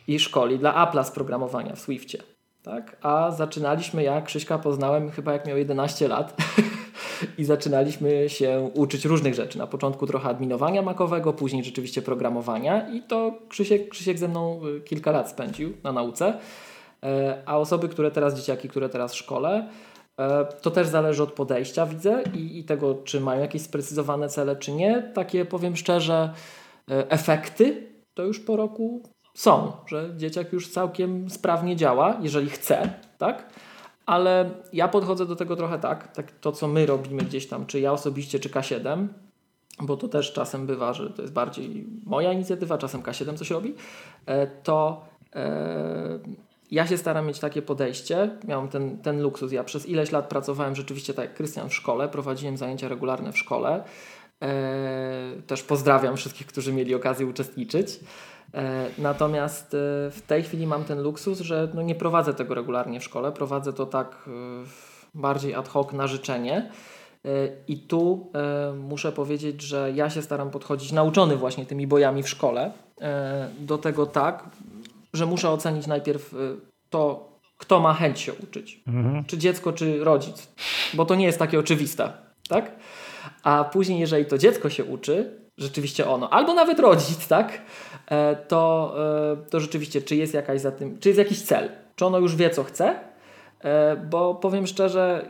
[0.06, 2.37] i szkoli dla Apple'a z programowania w Swiftie.
[2.62, 2.96] Tak?
[3.02, 6.36] A zaczynaliśmy, ja Krzyśka poznałem chyba jak miał 11 lat
[7.38, 9.58] i zaczynaliśmy się uczyć różnych rzeczy.
[9.58, 14.80] Na początku trochę adminowania makowego, później rzeczywiście programowania i to Krzysiek, Krzysiek ze mną y,
[14.80, 16.38] kilka lat spędził na nauce.
[17.04, 19.68] E, A osoby, które teraz, dzieciaki, które teraz szkole,
[20.18, 24.56] e, to też zależy od podejścia, widzę, i, i tego, czy mają jakieś sprecyzowane cele,
[24.56, 25.12] czy nie.
[25.14, 26.32] Takie, powiem szczerze,
[26.90, 29.02] e, efekty to już po roku
[29.38, 33.46] są, że dzieciak już całkiem sprawnie działa, jeżeli chce, tak?
[34.06, 37.80] Ale ja podchodzę do tego trochę tak, tak to co my robimy gdzieś tam, czy
[37.80, 39.06] ja osobiście, czy K7,
[39.80, 43.74] bo to też czasem bywa, że to jest bardziej moja inicjatywa, czasem K7 coś robi,
[44.26, 46.18] e, to e,
[46.70, 48.30] ja się staram mieć takie podejście.
[48.48, 49.52] Miałem ten, ten luksus.
[49.52, 53.38] Ja przez ileś lat pracowałem rzeczywiście tak jak Krystian w szkole, prowadziłem zajęcia regularne w
[53.38, 53.84] szkole.
[54.42, 58.00] E, też pozdrawiam wszystkich, którzy mieli okazję uczestniczyć.
[58.54, 59.76] E, natomiast e,
[60.10, 63.72] w tej chwili mam ten luksus, że no nie prowadzę tego regularnie w szkole, prowadzę
[63.72, 64.30] to tak e,
[65.14, 66.70] bardziej ad hoc na życzenie.
[67.68, 68.32] I tu
[68.78, 72.72] muszę powiedzieć, że ja się staram podchodzić, nauczony właśnie tymi bojami w szkole,
[73.60, 74.44] do tego tak,
[75.12, 76.34] że muszę ocenić najpierw
[76.90, 78.82] to, kto ma chęć się uczyć.
[78.86, 79.24] Mhm.
[79.24, 80.48] Czy dziecko, czy rodzic.
[80.94, 82.12] Bo to nie jest takie oczywiste.
[82.48, 82.72] Tak?
[83.42, 87.62] A później, jeżeli to dziecko się uczy, rzeczywiście ono, albo nawet rodzic, tak?
[88.10, 88.94] E, to,
[89.32, 92.36] e, to rzeczywiście, czy jest jakaś za tym, czy jest jakiś cel, czy ono już
[92.36, 92.94] wie, co chce,
[93.60, 95.28] e, bo powiem szczerze,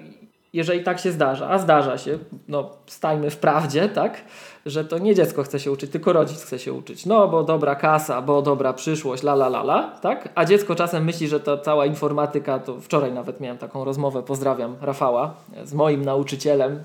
[0.52, 4.24] jeżeli tak się zdarza, a zdarza się, no stajmy w prawdzie, tak,
[4.66, 7.06] że to nie dziecko chce się uczyć, tylko rodzic chce się uczyć.
[7.06, 10.28] No, bo dobra kasa, bo dobra przyszłość, la la la la, tak?
[10.34, 14.76] A dziecko czasem myśli, że ta cała informatyka, to wczoraj nawet miałem taką rozmowę, pozdrawiam
[14.80, 16.82] Rafała, z moim nauczycielem,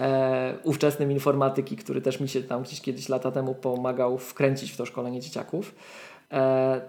[0.00, 4.76] e, ówczesnym informatyki, który też mi się tam gdzieś kiedyś lata temu pomagał wkręcić w
[4.76, 5.74] to szkolenie dzieciaków.
[6.32, 6.80] E,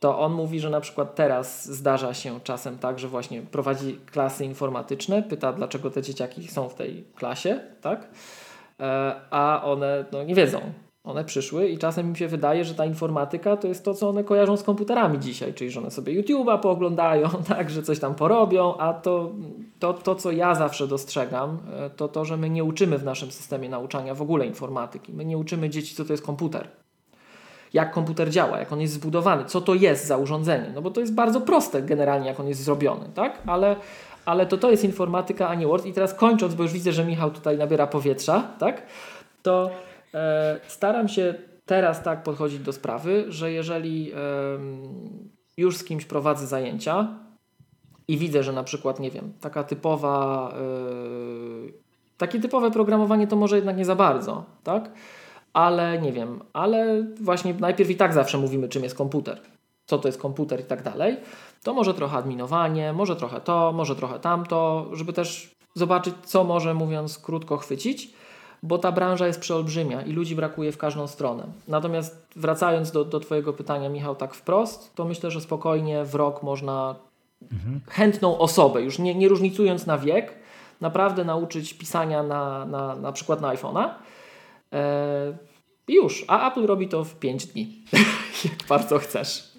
[0.00, 4.44] to on mówi, że na przykład teraz zdarza się czasem tak, że właśnie prowadzi klasy
[4.44, 8.08] informatyczne, pyta dlaczego te dzieciaki są w tej klasie, tak?
[8.80, 10.60] E, a one no, nie wiedzą,
[11.04, 14.24] one przyszły i czasem mi się wydaje, że ta informatyka to jest to, co one
[14.24, 18.76] kojarzą z komputerami dzisiaj, czyli że one sobie YouTube'a pooglądają, tak, że coś tam porobią,
[18.76, 19.30] a to,
[19.78, 23.30] to, to, co ja zawsze dostrzegam, e, to to, że my nie uczymy w naszym
[23.30, 25.12] systemie nauczania w ogóle informatyki.
[25.12, 26.68] My nie uczymy dzieci, co to jest komputer.
[27.72, 30.72] Jak komputer działa, jak on jest zbudowany, co to jest za urządzenie.
[30.74, 33.38] No bo to jest bardzo proste generalnie, jak on jest zrobiony, tak?
[33.46, 33.76] Ale,
[34.24, 35.86] ale to to jest informatyka, a nie Word.
[35.86, 38.82] I teraz kończąc, bo już widzę, że Michał tutaj nabiera powietrza, tak?
[39.42, 39.70] To
[40.68, 41.34] staram się
[41.66, 44.12] teraz tak podchodzić do sprawy, że jeżeli
[45.56, 47.08] już z kimś prowadzę zajęcia
[48.08, 50.62] i widzę, że na przykład, nie wiem, taka typowa, e,
[52.16, 54.92] takie typowe programowanie to może jednak nie za bardzo, tak?
[55.52, 59.40] Ale nie wiem, ale właśnie najpierw i tak zawsze mówimy, czym jest komputer,
[59.86, 61.16] co to jest komputer i tak dalej.
[61.62, 66.74] To może trochę adminowanie, może trochę to, może trochę tamto, żeby też zobaczyć, co może,
[66.74, 68.14] mówiąc krótko, chwycić
[68.62, 71.46] bo ta branża jest przeolbrzymia i ludzi brakuje w każdą stronę.
[71.68, 76.42] Natomiast wracając do, do Twojego pytania, Michał, tak wprost, to myślę, że spokojnie w rok
[76.42, 76.94] można
[77.52, 77.80] mhm.
[77.88, 80.34] chętną osobę, już nie, nie różnicując na wiek,
[80.80, 83.90] naprawdę nauczyć pisania na, na, na przykład na iPhone'a.
[84.72, 85.36] E,
[85.88, 87.84] już, a Apple robi to w 5 dni,
[88.44, 89.51] jak bardzo chcesz.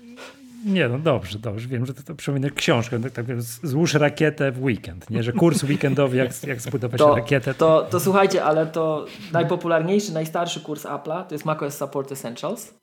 [0.66, 1.68] Nie, no dobrze, dobrze.
[1.68, 3.00] Wiem, że to, to przypomina książkę.
[3.00, 5.24] Tak, tak, złóż rakietę w weekend, nie?
[5.24, 7.54] Że kurs weekendowy, jak, jak zbudować to, rakietę.
[7.54, 7.82] To...
[7.82, 12.74] To, to słuchajcie, ale to najpopularniejszy, najstarszy kurs Apple'a to jest macOS Support Essentials.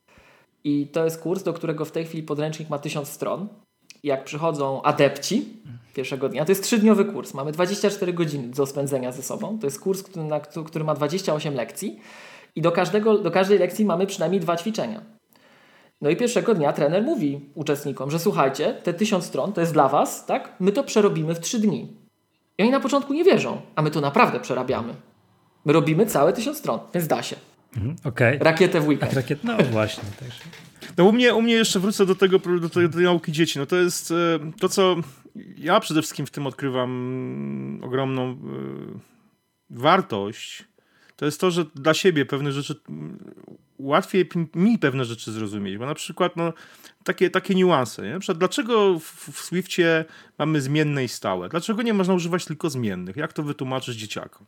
[0.63, 3.47] I to jest kurs, do którego w tej chwili podręcznik ma tysiąc stron.
[4.03, 5.45] Jak przychodzą adepci
[5.93, 7.33] pierwszego dnia, to jest trzydniowy kurs.
[7.33, 9.59] Mamy 24 godziny do spędzenia ze sobą.
[9.59, 11.99] To jest kurs, który, na, który ma 28 lekcji.
[12.55, 15.01] I do, każdego, do każdej lekcji mamy przynajmniej dwa ćwiczenia.
[16.01, 19.89] No i pierwszego dnia trener mówi uczestnikom, że słuchajcie, te tysiąc stron to jest dla
[19.89, 20.55] was, tak?
[20.59, 21.87] My to przerobimy w trzy dni.
[22.57, 24.93] I oni na początku nie wierzą, a my to naprawdę przerabiamy.
[25.65, 27.35] My robimy całe tysiąc stron, więc da się.
[27.77, 28.37] Mhm, okay.
[28.41, 29.13] Rakietę w weekend.
[29.13, 30.03] Rakiet, no właśnie.
[30.19, 30.39] Też.
[30.97, 33.59] No u mnie, u mnie jeszcze wrócę do tego, do tej, do tej nauki dzieci.
[33.59, 34.15] No to jest e,
[34.59, 34.95] to, co
[35.57, 38.35] ja przede wszystkim w tym odkrywam ogromną y,
[39.69, 40.65] wartość.
[41.21, 42.75] To jest to, że dla siebie pewne rzeczy
[43.79, 46.53] łatwiej mi pewne rzeczy zrozumieć, bo na przykład no,
[47.03, 48.03] takie, takie niuanse.
[48.03, 48.13] Nie?
[48.13, 50.05] Na przykład, dlaczego w, w Swiftie
[50.39, 51.49] mamy zmienne i stałe?
[51.49, 53.15] Dlaczego nie można używać tylko zmiennych?
[53.15, 54.45] Jak to wytłumaczyć dzieciakom?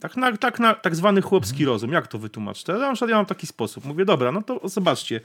[0.00, 1.68] Tak, na, tak, na, tak zwany chłopski mhm.
[1.68, 2.68] rozum, jak to wytłumaczyć?
[2.68, 3.84] Ja, na przykład ja mam taki sposób.
[3.84, 5.20] Mówię, dobra, no to zobaczcie,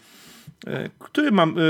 [0.67, 1.61] e, który mam, e,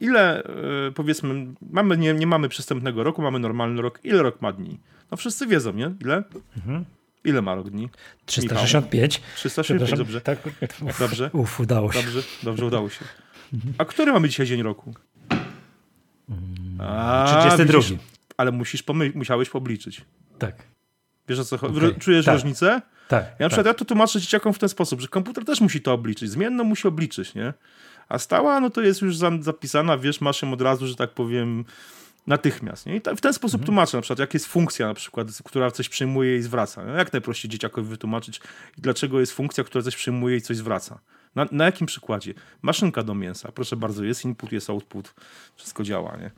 [0.00, 4.52] ile e, powiedzmy, mamy, nie, nie mamy przystępnego roku, mamy normalny rok, ile rok ma
[4.52, 4.78] dni?
[5.10, 5.94] No wszyscy wiedzą, nie?
[6.00, 6.24] Ile?
[6.56, 6.84] Mhm.
[7.24, 7.88] Ile ma rok dni?
[8.26, 9.20] 365.
[9.36, 10.20] 365, dobrze.
[10.20, 10.38] Tak,
[10.98, 11.30] dobrze.
[11.42, 12.02] Uf, udało się.
[12.02, 13.04] Dobrze, dobrze udało się.
[13.78, 14.94] A który mamy dzisiaj dzień roku?
[16.78, 17.78] A, 32.
[17.78, 17.98] Widzisz,
[18.36, 20.04] ale musisz pomy- musiałeś pobliczyć.
[20.38, 20.62] Tak.
[21.28, 21.76] Wiesz o co chodzi?
[21.76, 21.94] Okay.
[21.94, 22.34] Czujesz tak.
[22.34, 22.82] różnicę?
[23.08, 23.24] Tak.
[23.24, 23.66] Ja na przykład tak.
[23.66, 26.30] ja to tłumaczę dzieciakom w ten sposób, że komputer też musi to obliczyć.
[26.30, 27.52] Zmienną musi obliczyć, nie?
[28.08, 31.64] A stała, no to jest już zapisana, wiesz, masz ją od razu, że tak powiem,
[32.26, 32.86] Natychmiast.
[32.86, 32.96] Nie?
[32.96, 33.66] I ta, w ten sposób mhm.
[33.66, 36.84] tłumaczę na przykład, jak jest funkcja na przykład, która coś przyjmuje i zwraca.
[36.84, 38.40] No, jak najprościej dzieciakowi wytłumaczyć,
[38.78, 41.00] dlaczego jest funkcja, która coś przyjmuje i coś zwraca.
[41.34, 42.34] Na, na jakim przykładzie?
[42.62, 43.52] Maszynka do mięsa.
[43.52, 45.14] Proszę bardzo, jest input, jest output.
[45.56, 46.30] Wszystko działa, nie?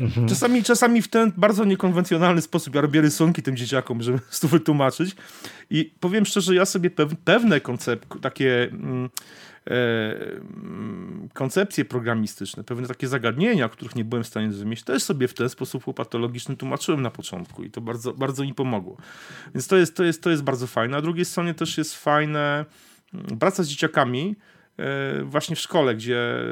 [0.00, 0.28] Mhm.
[0.28, 5.16] Czasami, czasami w ten bardzo niekonwencjonalny sposób ja robię rysunki tym dzieciakom, żeby to wytłumaczyć.
[5.70, 6.90] I powiem szczerze, ja sobie
[7.24, 9.10] pewne koncept, takie mm,
[11.32, 15.48] koncepcje programistyczne, pewne takie zagadnienia, których nie byłem w stanie zrozumieć, też sobie w ten
[15.48, 18.96] sposób patologiczny tłumaczyłem na początku i to bardzo, bardzo mi pomogło.
[19.54, 20.96] Więc to jest, to, jest, to jest bardzo fajne.
[20.96, 22.64] A drugiej stronie też jest fajne
[23.14, 24.36] mm, praca z dzieciakami,
[24.78, 26.44] e, właśnie w szkole, gdzie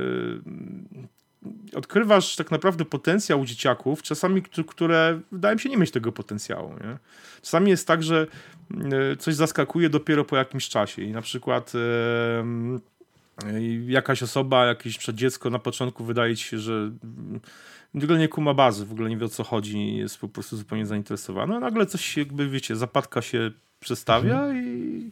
[1.75, 6.73] odkrywasz tak naprawdę potencjał dzieciaków, czasami, które wydają się nie mieć tego potencjału.
[6.73, 6.99] Nie?
[7.43, 8.27] Czasami jest tak, że
[8.71, 11.79] e, coś zaskakuje dopiero po jakimś czasie i na przykład e,
[13.87, 16.91] jakaś osoba, jakieś przeddziecko na początku wydaje ci się, że
[17.95, 20.57] w ogóle nie kuma bazy, w ogóle nie wie o co chodzi, jest po prostu
[20.57, 24.57] zupełnie zainteresowany, a nagle coś jakby, wiecie, zapadka się przestawia mhm.
[24.67, 25.11] i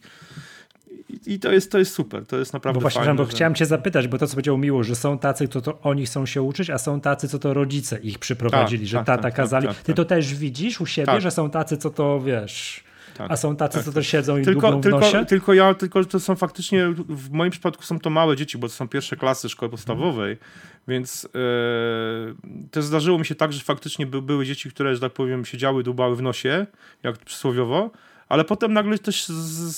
[1.25, 3.15] i to jest, to jest super, to jest naprawdę bo właśnie, fajne.
[3.15, 3.31] Bo że...
[3.31, 6.25] chciałem cię zapytać, bo to co powiedział Miło, że są tacy, co to oni chcą
[6.25, 9.35] się uczyć, a są tacy, co to rodzice ich przyprowadzili, tak, że tak, tata tak,
[9.35, 9.67] kazali.
[9.67, 10.09] Tak, Ty to tak.
[10.09, 11.21] też widzisz u siebie, tak.
[11.21, 12.88] że są tacy, co to wiesz...
[13.19, 15.25] Tak, a są tacy, tak, co to siedzą i tylko, tylko, nosie?
[15.25, 18.73] Tylko ja, tylko to są faktycznie, w moim przypadku są to małe dzieci, bo to
[18.73, 20.37] są pierwsze klasy szkoły podstawowej,
[20.87, 25.13] więc yy, też zdarzyło mi się tak, że faktycznie by, były dzieci, które, że tak
[25.13, 26.65] powiem, siedziały, dubały w nosie,
[27.03, 27.91] jak przysłowiowo,
[28.29, 29.25] ale potem nagle też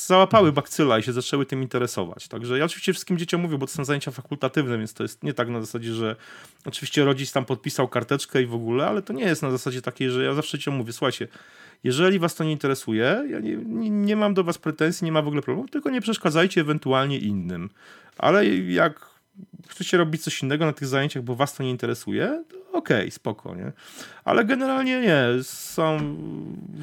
[0.07, 2.27] załapały bakcyla i się zaczęły tym interesować.
[2.27, 5.33] Także ja oczywiście wszystkim dzieciom mówię, bo to są zajęcia fakultatywne, więc to jest nie
[5.33, 6.15] tak na zasadzie, że
[6.65, 10.09] oczywiście rodzic tam podpisał karteczkę i w ogóle, ale to nie jest na zasadzie takiej,
[10.09, 11.27] że ja zawsze dzieciom mówię, słuchajcie,
[11.83, 15.21] jeżeli was to nie interesuje, ja nie, nie, nie mam do was pretensji, nie ma
[15.21, 17.69] w ogóle problemu, tylko nie przeszkadzajcie ewentualnie innym.
[18.17, 19.09] Ale jak
[19.69, 23.55] chcecie robić coś innego na tych zajęciach, bo was to nie interesuje, okej, okay, spoko,
[23.55, 23.71] nie?
[24.25, 25.97] Ale generalnie nie, są,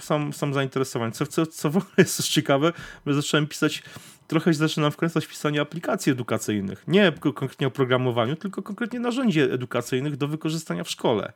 [0.01, 1.13] są, są zainteresowani.
[1.13, 2.73] Co, co, co w ogóle jest też ciekawe,
[3.07, 3.83] że zacząłem pisać,
[4.27, 6.85] trochę się zaczynam wkręcać w pisanie aplikacji edukacyjnych.
[6.89, 11.33] Nie konkretnie o programowaniu, tylko konkretnie narzędzi edukacyjnych do wykorzystania w szkole.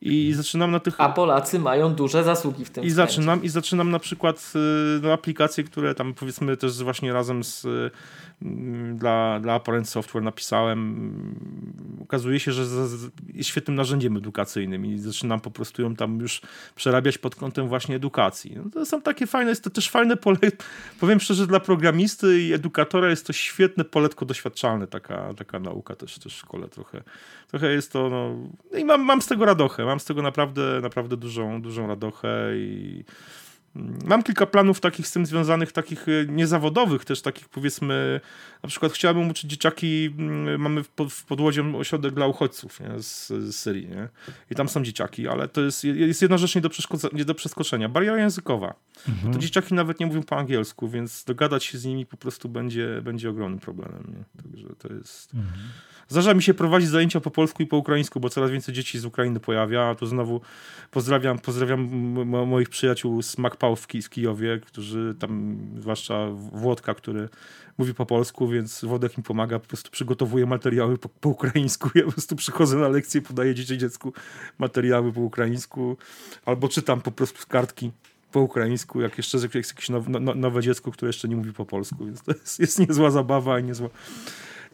[0.00, 0.94] I zaczynam na tych.
[0.98, 2.84] A Polacy mają duże zasługi w tym.
[2.84, 7.44] I zaczynam, I zaczynam na przykład y, no, aplikacje, które tam powiedzmy też właśnie razem
[7.44, 7.66] z
[8.42, 11.10] Mm, dla, dla Apparent Software napisałem.
[12.02, 12.62] Okazuje się, że
[13.34, 16.40] jest świetnym narzędziem edukacyjnym i zaczynam po prostu ją tam już
[16.74, 18.56] przerabiać pod kątem właśnie edukacji.
[18.56, 20.38] No to są takie fajne, jest to też fajne pole,
[21.00, 26.18] powiem szczerze, dla programisty i edukatora jest to świetne poletko doświadczalne, taka, taka nauka też,
[26.18, 27.02] też w szkole trochę.
[27.48, 28.34] Trochę jest to, no,
[28.78, 33.04] i mam, mam z tego radochę, mam z tego naprawdę, naprawdę dużą, dużą radochę i
[34.04, 38.20] Mam kilka planów takich z tym związanych, takich e, niezawodowych, też takich powiedzmy,
[38.62, 43.02] na przykład chciałbym uczyć dzieciaki, mm, mamy w, pod, w Podłodzie ośrodek dla uchodźców nie,
[43.02, 44.08] z, z, Syrii, nie?
[44.50, 46.68] i tam są dzieciaki, ale to jest, jest jedna rzecz nie do,
[47.12, 48.74] nie do przeskoczenia, bariera językowa.
[49.08, 49.32] Mhm.
[49.34, 53.02] To dzieciaki nawet nie mówią po angielsku, więc dogadać się z nimi po prostu będzie,
[53.02, 54.04] będzie ogromnym problemem.
[54.08, 54.42] Nie?
[54.42, 55.34] Także to jest...
[55.34, 55.58] Mhm.
[56.08, 59.04] Zdarza mi się prowadzić zajęcia po polsku i po ukraińsku, bo coraz więcej dzieci z
[59.04, 60.40] Ukrainy pojawia, a tu znowu
[60.90, 61.80] pozdrawiam, pozdrawiam
[62.46, 63.38] moich przyjaciół z
[63.76, 67.28] W, w Kijowie, którzy tam, zwłaszcza Włodka, który
[67.78, 72.04] mówi po polsku, więc Włodek mi pomaga, po prostu przygotowuje materiały po, po ukraińsku, ja
[72.04, 74.12] po prostu przychodzę na lekcję, podaję dzieci dziecku
[74.58, 75.96] materiały po ukraińsku,
[76.44, 77.90] albo czytam po prostu kartki
[78.32, 81.66] po ukraińsku, jak jeszcze jest jakieś nowe, no, nowe dziecko, które jeszcze nie mówi po
[81.66, 83.88] polsku, więc to jest, jest niezła zabawa i niezła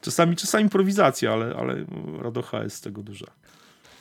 [0.04, 1.85] Czasami, czasami improwizacja, ale, ale
[2.22, 3.26] radocha jest z tego duża.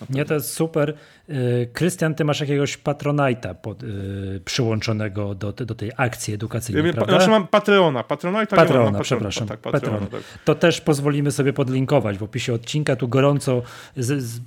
[0.10, 0.98] Nie, to jest super.
[1.30, 6.94] Y, Krystian, ty masz jakiegoś patronajta pod, y, przyłączonego do, do tej akcji edukacyjnej, ja
[6.94, 7.14] prawda?
[7.14, 8.04] Znaczy mam Patreona.
[8.04, 9.48] Patronajta Patrona, mam, przepraszam.
[9.48, 10.08] Tak, Patrona.
[10.08, 10.22] Tak.
[10.46, 12.96] To też pozwolimy sobie podlinkować w opisie odcinka.
[12.96, 13.62] Tu gorąco
[13.98, 14.42] z, z,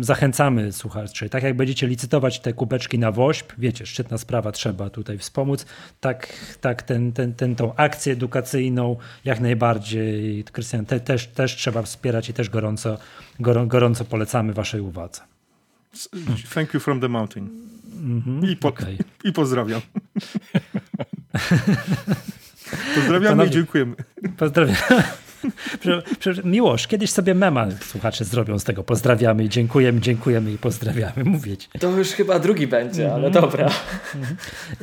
[0.00, 1.28] zachęcamy słuchaczy.
[1.28, 5.66] Tak jak będziecie licytować te kubeczki na WOŚP, wiecie, szczytna sprawa, trzeba tutaj wspomóc,
[6.00, 11.82] tak, tak ten, ten, ten, tą akcję edukacyjną jak najbardziej, Krystian, te, też, też trzeba
[11.82, 12.98] wspierać i też gorąco,
[13.66, 15.35] gorąco polecamy waszej uwadze.
[16.54, 17.50] Thank you from the mountain.
[17.96, 18.98] Mm -hmm, I, po, okay.
[19.28, 19.80] I pozdrawiam.
[22.94, 23.94] Pozdrawiamy Panowie, i dziękujemy.
[24.36, 24.76] Pozdrawiam.
[26.44, 28.82] Miłosz, kiedyś sobie mema słuchacze zrobią z tego.
[28.82, 31.24] Pozdrawiamy i dziękujemy, dziękujemy i pozdrawiamy.
[31.24, 31.68] Mówię ci.
[31.78, 33.18] To już chyba drugi będzie, mm -hmm.
[33.18, 33.70] ale dobra.
[34.14, 34.36] Mhm.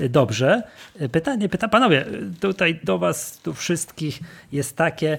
[0.10, 0.64] Dobrze.
[1.12, 2.06] Pytanie, pyta, panowie,
[2.40, 4.20] tutaj do was, tu wszystkich
[4.52, 5.18] jest takie,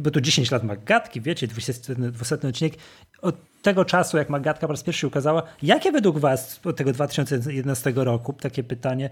[0.00, 2.74] bo tu 10 lat Magatki, wiecie, 200, 200 odcinek,
[3.22, 7.92] od tego czasu, jak Magatka po raz pierwszy ukazała, jakie według was od tego 2011
[7.96, 9.10] roku, takie pytanie,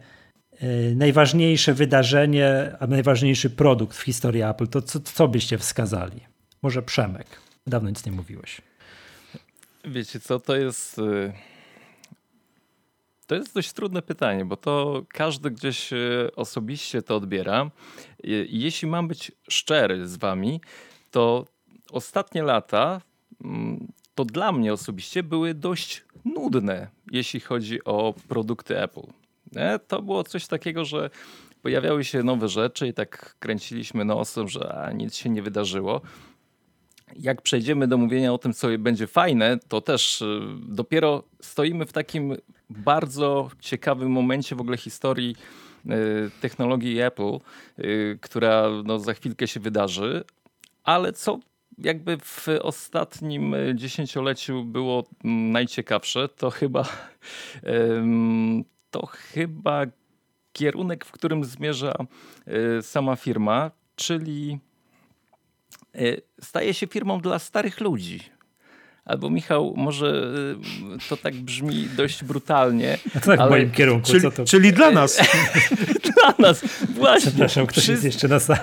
[0.60, 6.20] yy, najważniejsze wydarzenie, a najważniejszy produkt w historii Apple, to co, co byście wskazali?
[6.62, 7.26] Może Przemek,
[7.66, 8.60] dawno nic nie mówiłeś.
[9.84, 10.98] Wiecie co, to jest...
[10.98, 11.32] Y,
[13.26, 17.70] to jest dość trudne pytanie, bo to każdy gdzieś y, osobiście to odbiera.
[18.24, 20.60] I jeśli mam być szczery z wami,
[21.10, 21.44] to
[21.90, 23.00] ostatnie lata
[23.44, 29.06] mm, to dla mnie osobiście były dość nudne, jeśli chodzi o produkty Apple.
[29.88, 31.10] To było coś takiego, że
[31.62, 36.00] pojawiały się nowe rzeczy i tak kręciliśmy nosem, że nic się nie wydarzyło.
[37.16, 40.24] Jak przejdziemy do mówienia o tym, co będzie fajne, to też
[40.68, 42.36] dopiero stoimy w takim
[42.70, 45.36] bardzo ciekawym momencie w ogóle historii
[45.86, 45.90] y,
[46.40, 47.38] technologii Apple,
[47.78, 50.24] y, która no, za chwilkę się wydarzy,
[50.84, 51.38] ale co
[51.78, 56.84] jakby w ostatnim dziesięcioleciu było najciekawsze, to chyba
[58.90, 59.86] to chyba
[60.54, 61.94] kierunek, w którym zmierza
[62.46, 64.58] e, sama firma, czyli
[65.94, 65.98] e,
[66.40, 68.20] staje się firmą dla starych ludzi.
[69.04, 70.34] Albo Michał, może
[70.96, 72.98] e, to tak brzmi dość brutalnie.
[73.16, 73.48] A to tak ale...
[73.48, 74.06] w moim kierunku.
[74.06, 74.44] Czyli, to...
[74.44, 75.20] czyli dla nas.
[76.14, 77.30] dla nas, właśnie.
[77.30, 77.92] Przepraszam, ktoś Wszyscy...
[77.92, 78.60] jest jeszcze na sali.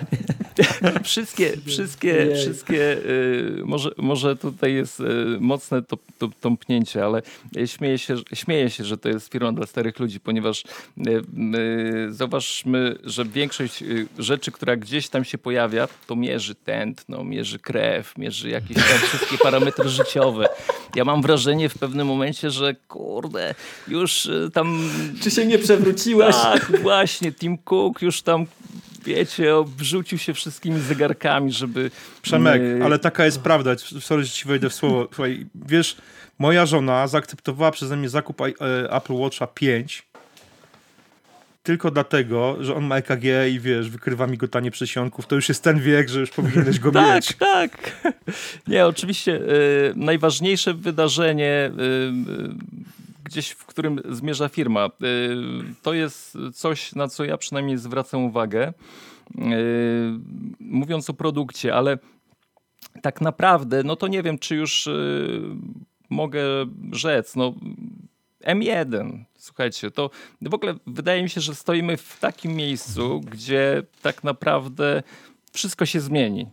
[1.03, 5.03] wszystkie, wszystkie, wszystkie y, może, może tutaj jest y,
[5.39, 7.21] mocne to, to, tąpnięcie, ale
[7.65, 10.63] śmieję się, śmieję się, że to jest firma dla starych ludzi, ponieważ
[10.97, 13.83] y, zauważmy, że większość
[14.19, 19.37] rzeczy, która gdzieś tam się pojawia, to mierzy tętno, mierzy krew, mierzy jakieś tam wszystkie
[19.37, 20.49] parametry życiowe.
[20.95, 23.55] Ja mam wrażenie w pewnym momencie, że kurde,
[23.87, 24.89] już tam...
[25.23, 26.35] Czy się nie przewróciłeś?
[26.35, 28.45] Tak, właśnie, Tim Cook już tam
[29.05, 31.91] wiecie, obrzucił się wszystkimi zegarkami, żeby...
[32.21, 35.07] Przemek, ale taka jest prawda, sorry, że ci wejdę w słowo.
[35.13, 35.97] Słuchaj, wiesz,
[36.39, 38.45] moja żona zaakceptowała przeze mnie zakup e,
[38.91, 40.11] Apple Watcha 5
[41.63, 45.79] tylko dlatego, że on ma EKG i wiesz, wykrywa migotanie przesionków, to już jest ten
[45.79, 47.35] wiek, że już powinieneś go tak, mieć.
[47.35, 48.13] Tak, tak.
[48.67, 53.00] Nie, oczywiście y, najważniejsze wydarzenie y,
[53.31, 54.85] gdzieś, w którym zmierza firma.
[54.85, 54.89] Y,
[55.81, 58.73] to jest coś, na co ja przynajmniej zwracam uwagę, y,
[60.59, 61.97] mówiąc o produkcie, ale
[63.01, 65.41] tak naprawdę, no to nie wiem, czy już y,
[66.09, 66.43] mogę
[66.91, 67.53] rzec, no
[68.45, 70.09] M1, słuchajcie, to
[70.41, 75.03] w ogóle wydaje mi się, że stoimy w takim miejscu, gdzie tak naprawdę
[75.53, 76.47] wszystko się zmieni.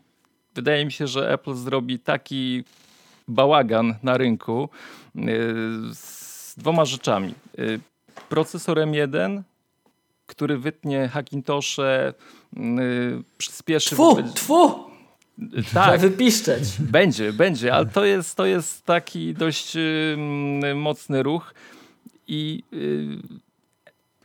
[0.55, 2.65] Wydaje mi się, że Apple zrobi taki
[3.29, 4.69] bałagan na rynku
[6.59, 7.35] dwoma rzeczami.
[7.59, 7.81] Y,
[8.29, 9.43] procesor M1,
[10.27, 12.15] który wytnie Hackintosze,
[12.57, 12.61] y,
[13.39, 13.95] przyspieszy...
[13.95, 14.89] Tfu, tfu!
[15.39, 16.01] Y, tak.
[16.01, 16.63] wypiszczeć.
[16.79, 19.77] Będzie, będzie, ale to jest, to jest taki dość
[20.75, 21.55] mocny ruch.
[22.27, 22.63] I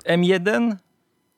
[0.06, 0.76] M1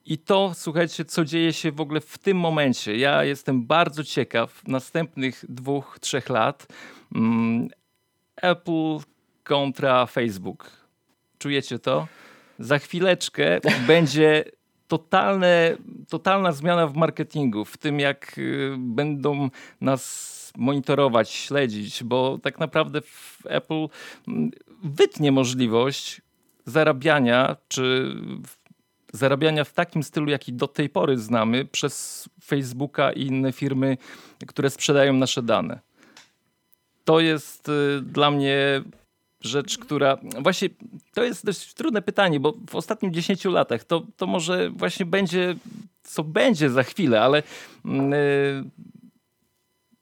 [0.06, 2.96] i to, słuchajcie, co dzieje się w ogóle w tym momencie.
[2.96, 6.66] Ja jestem bardzo ciekaw następnych dwóch, trzech lat.
[7.14, 7.68] Mm,
[8.36, 8.98] Apple
[9.44, 10.85] kontra Facebook
[11.38, 12.06] czujecie to?
[12.58, 14.44] Za chwileczkę będzie
[14.88, 15.76] totalne,
[16.08, 23.00] totalna zmiana w marketingu, w tym jak y, będą nas monitorować, śledzić, bo tak naprawdę
[23.44, 23.88] Apple
[24.28, 24.50] mm,
[24.84, 26.20] wytnie możliwość
[26.64, 28.14] zarabiania, czy
[29.12, 33.96] zarabiania w takim stylu, jaki do tej pory znamy, przez Facebooka i inne firmy,
[34.46, 35.80] które sprzedają nasze dane.
[37.04, 38.82] To jest y, dla mnie
[39.40, 40.68] rzecz, która właśnie
[41.14, 45.54] to jest dość trudne pytanie, bo w ostatnich 10 latach to, to może właśnie będzie,
[46.02, 47.42] co będzie za chwilę, ale
[47.84, 47.92] yy,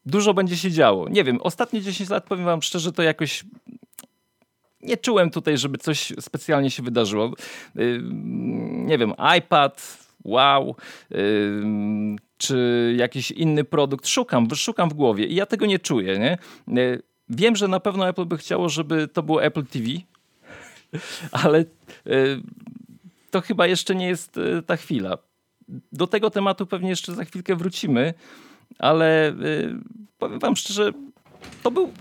[0.07, 1.09] dużo będzie się działo.
[1.09, 3.45] Nie wiem, ostatnie 10 lat, powiem wam szczerze, to jakoś
[4.81, 7.33] nie czułem tutaj, żeby coś specjalnie się wydarzyło.
[7.75, 8.01] Yy,
[8.85, 10.77] nie wiem, iPad, wow,
[11.11, 11.65] yy,
[12.37, 14.09] czy jakiś inny produkt.
[14.09, 16.39] Szukam, wyszukam w głowie i ja tego nie czuję, nie?
[16.69, 19.87] Yy, Wiem, że na pewno Apple by chciało, żeby to było Apple TV,
[21.43, 21.65] ale e,
[23.31, 25.19] to chyba jeszcze nie jest e, ta chwila.
[25.93, 28.15] Do tego tematu pewnie jeszcze za chwilkę wrócimy,
[28.79, 29.35] ale e,
[30.19, 30.93] powiem wam szczerze,
[31.63, 31.93] to był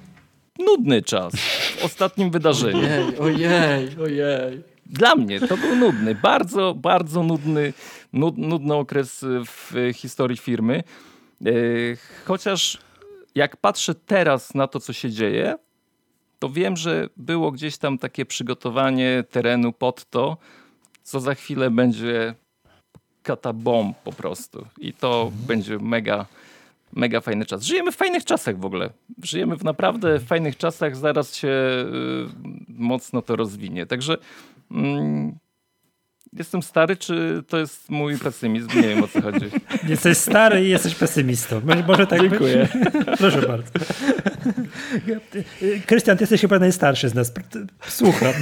[0.59, 1.33] nudny czas
[1.77, 2.79] w ostatnim wydarzeniu.
[2.79, 4.63] Ojej, ojej, ojej.
[4.85, 7.73] Dla mnie to był nudny, bardzo, bardzo nudny,
[8.37, 10.83] nudny okres w historii firmy.
[12.25, 12.77] Chociaż
[13.35, 15.55] jak patrzę teraz na to, co się dzieje,
[16.39, 20.37] to wiem, że było gdzieś tam takie przygotowanie terenu pod to,
[21.03, 22.35] co za chwilę będzie
[23.23, 24.67] katabomb po prostu.
[24.77, 25.47] I to mhm.
[25.47, 26.25] będzie mega,
[26.93, 27.63] mega fajny czas.
[27.63, 28.89] Żyjemy w fajnych czasach w ogóle.
[29.23, 31.85] Żyjemy w naprawdę fajnych czasach, zaraz się y,
[32.67, 33.85] mocno to rozwinie.
[33.85, 34.17] Także
[34.71, 35.37] mm,
[36.37, 38.67] jestem stary, czy to jest mój pesymizm?
[38.75, 39.45] Nie wiem o co chodzi.
[39.89, 41.61] Jesteś stary i jesteś pesymistą.
[41.87, 42.67] Może tak Dziękuję.
[42.73, 43.17] Być?
[43.19, 43.71] Proszę bardzo.
[45.85, 47.33] Krystian, ty jesteś chyba najstarszy z nas.
[47.87, 48.33] Słucham.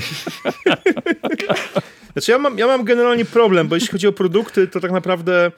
[2.14, 5.52] Znaczy ja mam, ja mam generalnie problem, bo jeśli chodzi o produkty, to tak naprawdę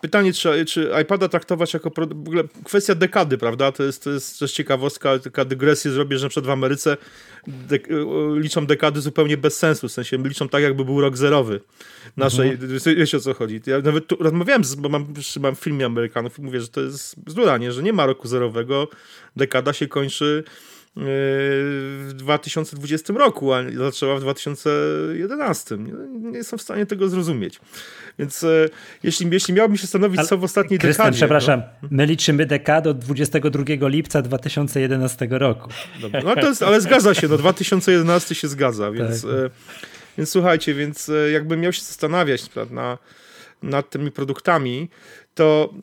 [0.00, 3.72] pytanie, czy, czy iPada traktować jako w ogóle kwestia dekady, prawda?
[3.72, 6.96] To jest, to jest też ciekawostka, taka dygresję zrobię, że przed w Ameryce
[7.46, 7.88] dek
[8.36, 11.60] liczą dekady zupełnie bez sensu, w sensie liczą tak, jakby był rok zerowy
[12.16, 12.96] naszej, mhm.
[12.96, 13.60] wiecie o co chodzi.
[13.66, 15.06] Ja nawet tu rozmawiałem, z, bo mam,
[15.40, 17.72] mam w filmie Amerykanów i mówię, że to jest bzdura, nie?
[17.72, 18.88] że nie ma roku zerowego,
[19.36, 20.44] dekada się kończy
[20.96, 25.76] w 2020 roku, a zaczęła w 2011.
[25.76, 25.92] Nie,
[26.30, 27.60] nie jestem w stanie tego zrozumieć.
[28.18, 28.68] Więc e,
[29.02, 31.16] jeśli, jeśli miałbym się stanowić, Ale, co w ostatniej Krystian, dekadzie...
[31.16, 31.88] przepraszam, no?
[31.90, 35.70] my liczymy dekadę od 22 lipca 2011 roku.
[36.00, 39.30] Dobra, no to jest, ale zgadza się, no 2011 się zgadza, więc, tak.
[40.18, 42.98] więc słuchajcie, więc e, jakbym miał się zastanawiać na,
[43.62, 44.88] nad tymi produktami,
[45.34, 45.74] to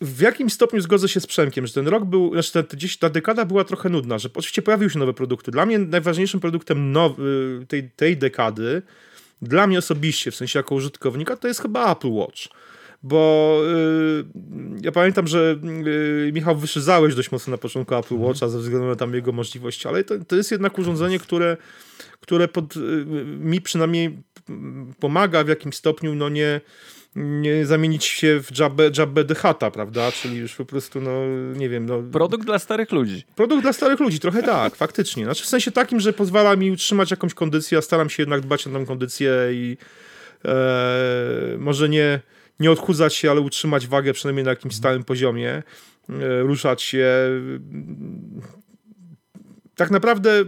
[0.00, 2.62] w jakim stopniu zgodzę się z Przemkiem, że ten rok był, znaczy ta,
[3.00, 5.50] ta dekada była trochę nudna, że oczywiście pojawiły się nowe produkty.
[5.50, 8.82] Dla mnie najważniejszym produktem nowy, tej, tej dekady,
[9.42, 12.42] dla mnie osobiście, w sensie jako użytkownika, to jest chyba Apple Watch.
[13.02, 14.24] Bo yy,
[14.82, 18.28] ja pamiętam, że yy, Michał wyszyzałeś dość mocno na początku Apple mhm.
[18.28, 21.56] Watcha ze względu na tam jego możliwości, ale to, to jest jednak urządzenie, które,
[22.20, 23.04] które pod, yy,
[23.40, 24.18] mi przynajmniej
[25.00, 26.60] pomaga w jakimś stopniu, no nie
[27.62, 30.12] zamienić się w Jabbe, Jabbe the Hata, prawda?
[30.12, 31.10] Czyli już po prostu, no
[31.56, 31.86] nie wiem.
[31.86, 33.24] No, produkt dla starych ludzi.
[33.36, 35.24] Produkt dla starych ludzi, trochę tak, faktycznie.
[35.24, 38.66] Znaczy w sensie takim, że pozwala mi utrzymać jakąś kondycję, a staram się jednak dbać
[38.66, 39.76] na tą kondycję i
[40.44, 42.20] e, może nie,
[42.60, 45.62] nie odchudzać się, ale utrzymać wagę przynajmniej na jakimś stałym poziomie.
[46.10, 47.06] E, ruszać się
[49.76, 50.44] tak naprawdę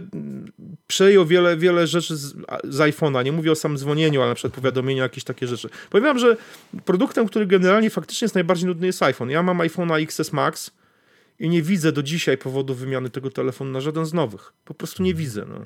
[0.87, 3.25] przejął wiele, wiele rzeczy z, z iPhone'a.
[3.25, 5.69] Nie mówię o samym dzwonieniu, ale na przykład powiadomienia, jakieś takie rzeczy.
[5.89, 6.37] Powiem wam, że
[6.85, 9.29] produktem, który generalnie faktycznie jest najbardziej nudny jest iPhone.
[9.29, 10.71] Ja mam iPhone'a XS Max
[11.39, 14.53] i nie widzę do dzisiaj powodu wymiany tego telefonu na żaden z nowych.
[14.65, 15.45] Po prostu nie widzę.
[15.49, 15.65] No.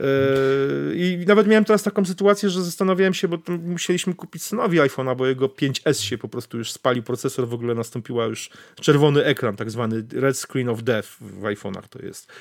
[0.00, 5.16] Yy, I nawet miałem teraz taką sytuację, że zastanawiałem się, bo musieliśmy kupić synowi iPhone'a,
[5.16, 9.56] bo jego 5S się po prostu już spalił procesor, w ogóle nastąpiła już czerwony ekran,
[9.56, 12.32] tak zwany red screen of death w iPhone'ach to jest.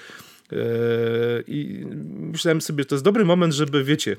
[0.51, 1.85] Yy, I
[2.31, 4.17] myślałem sobie, to jest dobry moment, żeby, wiecie,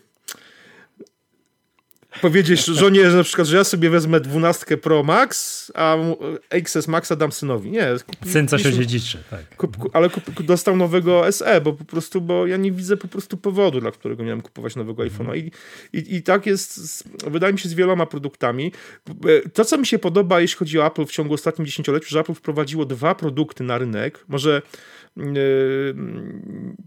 [2.20, 5.96] powiedzieć żonie, że na przykład, że ja sobie wezmę 12 Pro Max, a
[6.50, 7.70] XS Maxa dam synowi.
[7.70, 7.88] Nie.
[8.26, 9.56] Syn coś odziedziczy, tak.
[9.56, 13.36] Kup, ale kup, dostał nowego SE, bo po prostu, bo ja nie widzę po prostu
[13.36, 15.28] powodu, dla którego miałem kupować nowego mhm.
[15.28, 15.36] iPhone'a.
[15.36, 15.50] I,
[15.98, 18.72] i, I tak jest, z, wydaje mi się, z wieloma produktami.
[19.52, 22.34] To, co mi się podoba, jeśli chodzi o Apple w ciągu ostatnim dziesięcioleciu, że Apple
[22.34, 24.24] wprowadziło dwa produkty na rynek.
[24.28, 24.62] Może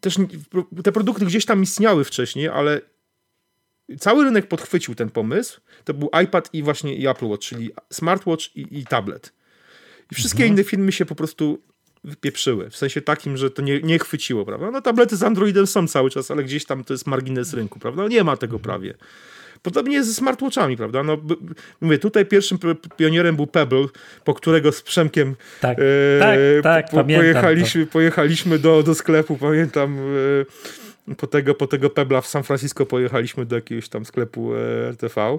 [0.02, 0.16] też
[0.84, 2.82] te produkty gdzieś tam istniały wcześniej, ale
[4.00, 5.62] cały rynek podchwycił ten pomysł.
[5.84, 9.34] To był iPad i właśnie i Apple Watch, czyli smartwatch i, i tablet.
[10.12, 10.54] I wszystkie mhm.
[10.54, 11.62] inne filmy się po prostu
[12.04, 12.70] wypieprzyły.
[12.70, 14.72] W sensie takim, że to nie, nie chwyciło, prawda?
[14.72, 18.02] No tablety z Androidem są cały czas, ale gdzieś tam to jest margines rynku, prawda?
[18.02, 18.94] No, nie ma tego prawie.
[19.68, 21.04] Podobnie jest ze smartwatchami, prawda?
[21.04, 21.18] No,
[21.82, 22.58] mówię, tutaj pierwszym
[22.98, 23.86] pionierem był Pebble,
[24.24, 25.84] po którego z Przemkiem tak, e,
[26.20, 29.98] tak, tak, po, pojechaliśmy, pojechaliśmy do, do sklepu, pamiętam...
[31.10, 34.90] E, po tego, po tego Pebla w San Francisco pojechaliśmy do jakiegoś tam sklepu e,
[34.90, 35.38] RTV e,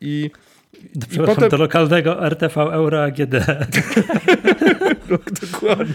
[0.00, 0.30] i
[1.26, 1.48] potem...
[1.48, 3.34] do lokalnego RTV Euro AGD.
[5.52, 5.94] Dokładnie.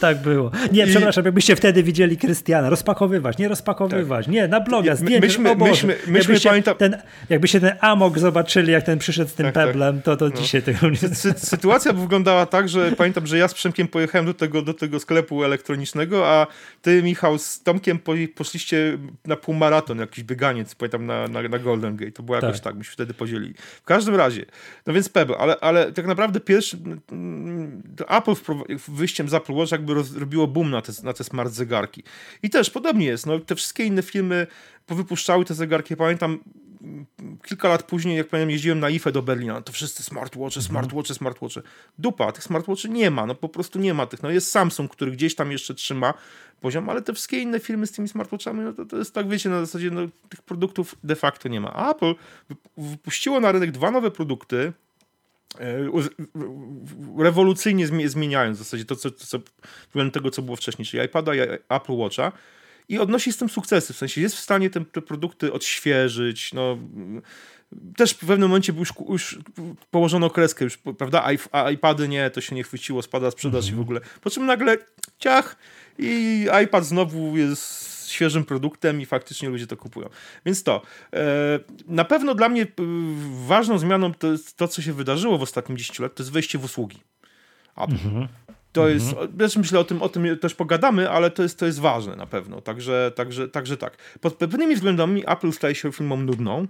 [0.00, 0.50] Tak było.
[0.72, 0.86] Nie, I...
[0.86, 4.34] przepraszam, jakbyście wtedy widzieli Krystiana, rozpakowywać, nie rozpakowywać, tak.
[4.34, 6.76] nie, na bloga, zdjęcie, myśmy, myśmy, myśmy jakbyście, pamiętam...
[6.76, 6.96] ten,
[7.28, 9.66] jakbyście ten Amok zobaczyli, jak ten przyszedł z tym tak, tak.
[9.66, 10.36] peblem, to, to no.
[10.36, 10.96] dzisiaj tego nie...
[10.96, 15.00] Sy sytuacja wyglądała tak, że pamiętam, że ja z Przemkiem pojechałem do tego, do tego
[15.00, 16.46] sklepu elektronicznego, a
[16.82, 17.98] ty, Michał, z Tomkiem
[18.34, 22.12] poszliście na półmaraton, jakiś bieganiec, pamiętam, na, na, na Golden Gate.
[22.12, 23.54] To było jakoś tak, tak myśmy wtedy podzielili.
[23.82, 24.44] W każdym razie,
[24.86, 26.78] no więc Pebble, ale, ale tak naprawdę pierwszy
[28.08, 28.34] Apple
[28.88, 32.02] wyjściem z Apple Watch jakby robiło boom na te, na te smart zegarki.
[32.42, 34.46] I też podobnie jest, no te wszystkie inne filmy
[34.86, 35.96] powypuszczały te zegarki.
[35.96, 36.38] Pamiętam
[37.44, 40.62] kilka lat później, jak pamiętam, jeździłem na IFE do Berlina, to wszyscy smartwatche, mhm.
[40.62, 41.62] smartwatche, smartwatche.
[41.98, 44.22] Dupa, tych smartwatchy nie ma, no po prostu nie ma tych.
[44.22, 46.14] No jest Samsung, który gdzieś tam jeszcze trzyma
[46.60, 49.48] poziom, ale te wszystkie inne firmy z tymi smartwatchami, no to, to jest tak, wiecie,
[49.48, 51.72] na zasadzie no, tych produktów de facto nie ma.
[51.72, 52.14] A Apple
[52.76, 54.72] wypuściło na rynek dwa nowe produkty,
[57.18, 59.38] rewolucyjnie zmieniając w zasadzie to, co, co
[59.88, 61.38] względem tego, co było wcześniej, czyli iPada i
[61.68, 62.32] Apple Watcha
[62.88, 66.78] i odnosi z tym sukcesy, w sensie jest w stanie te, te produkty odświeżyć, no
[67.96, 69.38] też w pewnym momencie już, już
[69.90, 71.28] położono kreskę, już, prawda,
[71.72, 73.74] iPady nie, to się nie chwyciło, spada sprzedaż mm -hmm.
[73.74, 74.00] i w ogóle.
[74.20, 74.78] Po czym nagle
[75.18, 75.56] ciach
[75.98, 80.08] i iPad znowu jest świeżym produktem i faktycznie ludzie to kupują.
[80.46, 80.82] Więc to.
[81.12, 81.20] E,
[81.86, 82.66] na pewno dla mnie
[83.46, 86.64] ważną zmianą to jest to, co się wydarzyło w ostatnim dziesięcioleciu, to jest wejście w
[86.64, 87.00] usługi.
[87.76, 87.96] Apple.
[88.72, 91.80] To jest, też myślę o tym, o tym też pogadamy, ale to jest, to jest
[91.80, 92.60] ważne na pewno.
[92.60, 93.96] Także, także, także tak.
[94.20, 96.66] Pod pewnymi względami Apple staje się firmą nudną,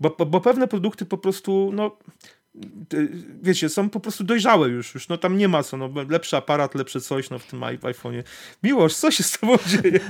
[0.00, 1.96] bo, bo, bo pewne produkty po prostu, no,
[3.42, 6.74] wiecie, są po prostu dojrzałe już, już no tam nie ma co, no lepszy aparat,
[6.74, 8.22] lepsze coś, no w tym iPhone'ie.
[8.62, 10.00] Miłość, co się z tobą dzieje?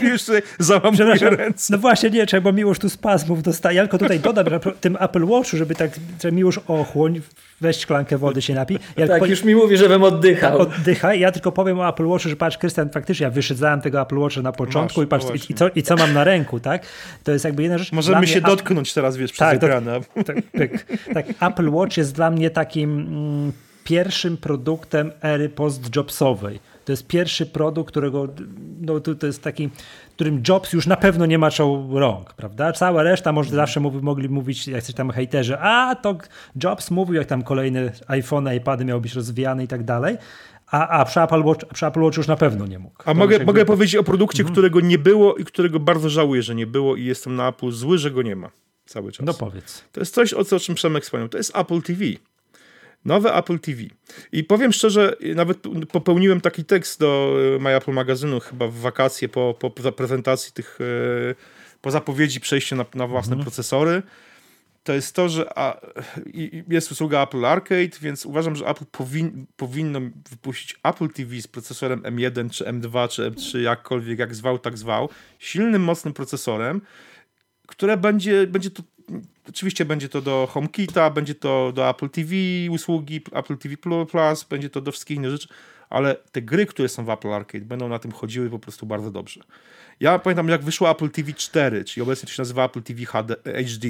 [0.12, 0.22] już
[0.58, 1.72] załamuje Przepraszam, ręce.
[1.72, 3.76] no właśnie nie, bo Miłosz tu spazmów dostaje.
[3.76, 5.90] Ja tylko tutaj dodam, że tym Apple Watchu, żeby tak,
[6.22, 7.20] że Miłosz ochłoń,
[7.60, 8.78] weź szklankę wody się napij.
[8.96, 10.58] Ja Tak, po- już mi mówi, żebym oddychał.
[10.58, 11.20] Oddychaj.
[11.20, 14.42] Ja tylko powiem o Apple Watchu, że patrz, Krystian, faktycznie ja wyszedzałem tego Apple Watcha
[14.42, 15.54] na początku Masz, i patrz, no i, właśnie.
[15.54, 16.82] i, co, i co mam na ręku, tak?
[17.24, 17.92] To jest jakby jedna rzecz.
[17.92, 19.68] Możemy się Apple- dotknąć teraz, wiesz, przez Tak, do-
[20.24, 20.36] tak,
[21.14, 23.52] tak, Apple Watch jest dla mnie takim mm,
[23.84, 26.58] pierwszym produktem ery post-Jobsowej.
[26.88, 28.28] To jest pierwszy produkt, którego
[28.80, 29.70] no, to, to jest taki,
[30.14, 32.72] którym Jobs już na pewno nie maczał rąk, prawda?
[32.72, 36.18] Cała reszta może zawsze mówi, mogli mówić, jak coś tam hejterzy, a to
[36.64, 40.16] Jobs mówił, jak tam kolejne iPhone, iPady miały być rozwijane i tak dalej,
[40.70, 43.02] a, a przy, Apple Watch, przy Apple Watch już na pewno nie mógł.
[43.04, 46.54] A mogę, jakby- mogę powiedzieć o produkcie, którego nie było i którego bardzo żałuję, że
[46.54, 48.50] nie było i jestem na Apple zły, że go nie ma
[48.86, 49.26] cały czas.
[49.26, 49.84] No powiedz.
[49.92, 51.28] To jest coś, o, co, o czym Przemek wspomniał.
[51.28, 52.04] To jest Apple TV.
[53.08, 53.82] Nowe Apple TV.
[54.32, 55.58] I powiem szczerze, nawet
[55.92, 60.78] popełniłem taki tekst do e, My Apple magazynu chyba w wakacje po, po prezentacji tych,
[60.80, 61.34] e,
[61.80, 64.02] po zapowiedzi przejścia na, na własne procesory.
[64.84, 65.80] To jest to, że a,
[66.68, 70.00] jest usługa Apple Arcade, więc uważam, że Apple powin, powinno
[70.30, 75.08] wypuścić Apple TV z procesorem M1 czy M2 czy M3, jakkolwiek, jak zwał, tak zwał,
[75.38, 76.80] silnym, mocnym procesorem,
[77.66, 78.82] które będzie, będzie to,
[79.48, 82.32] oczywiście będzie to do HomeKita, będzie to do Apple TV
[82.70, 85.48] usługi, Apple TV Plus, będzie to do wszystkich innych rzeczy,
[85.90, 89.10] ale te gry, które są w Apple Arcade będą na tym chodziły po prostu bardzo
[89.10, 89.40] dobrze.
[90.00, 93.36] Ja pamiętam jak wyszło Apple TV 4, czyli obecnie to się nazywa Apple TV HD,
[93.44, 93.88] HD.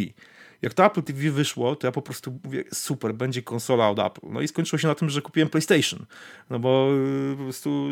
[0.63, 4.21] Jak to Apple TV wyszło, to ja po prostu mówię, super, będzie konsola od Apple.
[4.31, 6.07] No i skończyło się na tym, że kupiłem PlayStation.
[6.51, 6.89] No bo
[7.33, 7.89] y, po prostu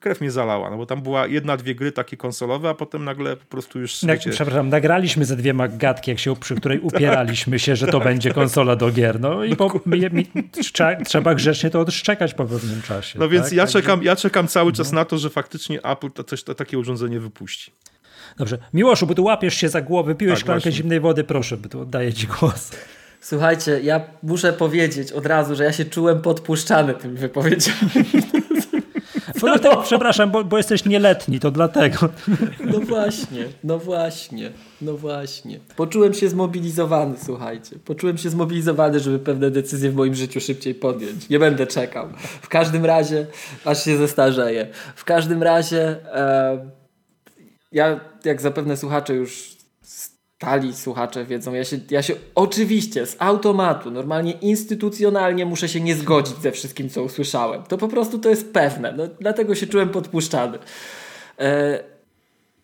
[0.00, 3.36] krew mnie zalała, no bo tam była jedna, dwie gry takie konsolowe, a potem nagle
[3.36, 7.58] po prostu już, Jak, wiecie, przepraszam, nagraliśmy ze dwiema gadki, jak się, przy której upieraliśmy
[7.58, 9.20] się, że to będzie konsola do gier.
[9.20, 13.18] No i po, mi, mi, trza, trzeba grzecznie to odszczekać po pewnym czasie.
[13.18, 13.52] No więc tak?
[13.52, 16.54] ja, Także- czekam, ja czekam cały czas na to, że faktycznie Apple to, coś, to,
[16.54, 17.72] takie urządzenie wypuści.
[18.36, 18.58] Dobrze.
[18.74, 20.72] Miłoszu, bo tu łapiesz się za głowę, piłeś Tak, szklankę właśnie.
[20.72, 22.70] zimnej wody, proszę, by tu oddaję ci głos.
[23.20, 27.90] Słuchajcie, ja muszę powiedzieć od razu, że ja się czułem podpuszczany tymi wypowiedziami.
[29.40, 32.08] Bo dlatego, przepraszam, bo, bo jesteś nieletni, to dlatego.
[32.64, 34.50] No właśnie, no właśnie,
[34.82, 35.58] no właśnie.
[35.76, 37.76] Poczułem się zmobilizowany, słuchajcie.
[37.84, 41.28] Poczułem się zmobilizowany, żeby pewne decyzje w moim życiu szybciej podjąć.
[41.28, 42.08] Nie będę czekał.
[42.42, 43.26] W każdym razie,
[43.64, 44.66] aż się zestarzeję.
[44.96, 46.81] W każdym razie, e,
[47.72, 53.90] ja, jak zapewne słuchacze już stali słuchacze wiedzą, ja się, ja się oczywiście z automatu,
[53.90, 57.62] normalnie instytucjonalnie muszę się nie zgodzić ze wszystkim, co usłyszałem.
[57.62, 58.92] To po prostu to jest pewne.
[58.96, 60.58] No, dlatego się czułem podpuszczany.
[61.38, 61.91] E,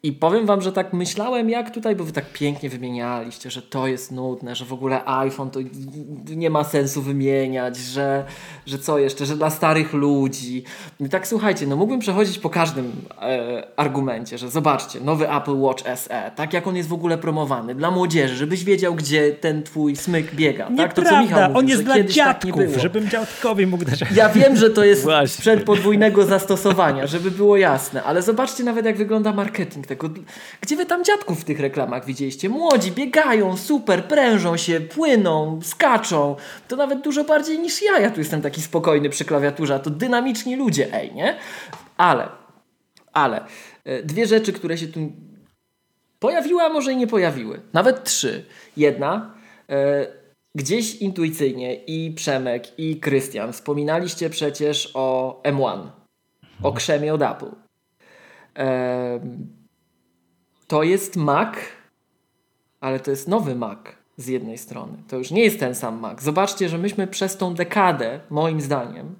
[0.09, 3.87] i powiem wam, że tak myślałem, jak tutaj, bo wy tak pięknie wymienialiście, że to
[3.87, 5.61] jest nudne, że w ogóle iPhone to
[6.37, 8.25] nie ma sensu wymieniać, że,
[8.67, 10.65] że co jeszcze, że dla starych ludzi.
[11.01, 12.93] I tak słuchajcie, no mógłbym przechodzić po każdym
[13.23, 17.75] e, argumencie, że zobaczcie, nowy Apple Watch SE, tak jak on jest w ogóle promowany,
[17.75, 20.69] dla młodzieży, żebyś wiedział, gdzie ten twój smyk biega.
[20.77, 20.93] Tak?
[20.93, 22.79] To, co Michał Nieprawda, mówił, on jest dla tak nie dziadków, było.
[22.79, 24.05] żebym dziadkowi mógł dać.
[24.15, 25.29] Ja wiem, że to jest Właśnie.
[25.29, 29.98] sprzęt podwójnego zastosowania, żeby było jasne, ale zobaczcie nawet jak wygląda marketing tego.
[30.61, 32.49] Gdzie wy tam dziadków w tych reklamach widzieliście?
[32.49, 36.37] Młodzi biegają, super, prężą się, płyną, skaczą.
[36.69, 37.99] To nawet dużo bardziej niż ja.
[37.99, 41.37] Ja tu jestem taki spokojny przy klawiaturze, a to dynamiczni ludzie, ej, nie?
[41.97, 42.29] Ale,
[43.13, 43.45] ale,
[43.85, 45.13] e, dwie rzeczy, które się tu
[46.19, 47.61] pojawiły, a może i nie pojawiły.
[47.73, 48.45] Nawet trzy.
[48.77, 49.35] Jedna,
[49.71, 50.07] e,
[50.55, 55.91] gdzieś intuicyjnie i Przemek, i Krystian wspominaliście przecież o M1,
[56.63, 57.51] o krzemie od Apple.
[60.69, 61.55] To jest Mac,
[62.81, 63.79] ale to jest nowy Mac
[64.17, 64.99] z jednej strony.
[65.09, 66.23] To już nie jest ten sam Mac.
[66.23, 69.15] Zobaczcie, że myśmy przez tą dekadę, moim zdaniem,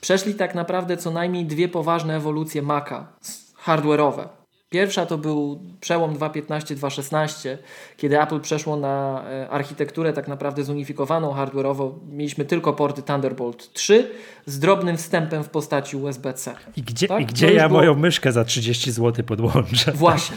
[0.00, 3.06] przeszli tak naprawdę co najmniej dwie poważne ewolucje Maca
[3.64, 4.43] hardware'owe.
[4.70, 7.56] Pierwsza to był przełom 2.15-2.16,
[7.96, 11.90] kiedy Apple przeszło na e, architekturę tak naprawdę zunifikowaną hardware'owo.
[12.12, 14.10] Mieliśmy tylko porty Thunderbolt 3
[14.46, 16.54] z drobnym wstępem w postaci USB-C.
[16.76, 17.20] I gdzie, Tak?
[17.22, 19.92] i gdzie ja było- moją myszkę za 30 zł podłączę?
[19.92, 20.36] Właśnie.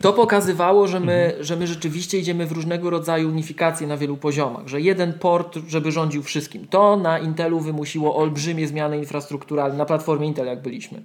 [0.00, 4.68] To pokazywało, że my, że my rzeczywiście idziemy w różnego rodzaju unifikację na wielu poziomach,
[4.68, 6.66] że jeden port, żeby rządził wszystkim.
[6.68, 11.02] To na Intelu wymusiło olbrzymie zmiany infrastrukturalne, na platformie Intel jak byliśmy.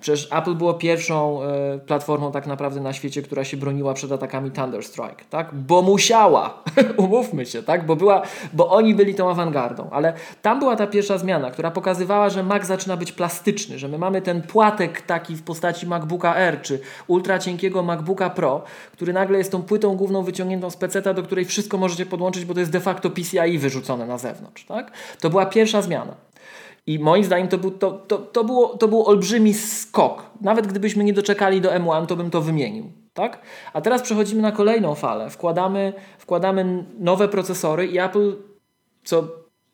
[0.00, 4.50] Przecież Apple było pierwszą e, platformą tak naprawdę na świecie, która się broniła przed atakami
[4.50, 5.54] Thunderstrike, tak?
[5.54, 6.62] Bo musiała,
[6.96, 7.86] umówmy się, tak?
[7.86, 8.22] Bo, była,
[8.52, 9.88] bo oni byli tą awangardą.
[9.90, 13.98] Ale tam była ta pierwsza zmiana, która pokazywała, że Mac zaczyna być plastyczny, że my
[13.98, 19.38] mamy ten płatek taki w postaci MacBooka Air czy ultra cienkiego MacBooka Pro, który nagle
[19.38, 22.72] jest tą płytą główną wyciągniętą z peceta, do której wszystko możecie podłączyć, bo to jest
[22.72, 24.90] de facto PCIe wyrzucone na zewnątrz, tak?
[25.20, 26.14] To była pierwsza zmiana.
[26.86, 30.30] I moim zdaniem to był, to, to, to, było, to był olbrzymi skok.
[30.40, 32.92] Nawet gdybyśmy nie doczekali do M1, to bym to wymienił.
[33.14, 33.40] Tak?
[33.72, 35.30] A teraz przechodzimy na kolejną falę.
[35.30, 38.36] Wkładamy, wkładamy nowe procesory i Apple,
[39.04, 39.28] co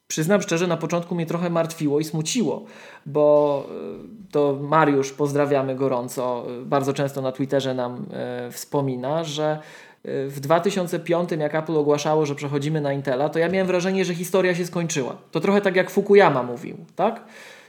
[0.07, 2.65] przyznam szczerze, na początku mnie trochę martwiło i smuciło,
[3.07, 9.59] bo e, to Mariusz, pozdrawiamy gorąco, e, bardzo często na Twitterze nam e, wspomina, że
[10.05, 14.55] w 2005, jak Apple ogłaszało, że przechodzimy na Intela, to ja miałem wrażenie, że historia
[14.55, 15.17] się skończyła.
[15.31, 17.25] To trochę tak jak Fukuyama mówił, tak?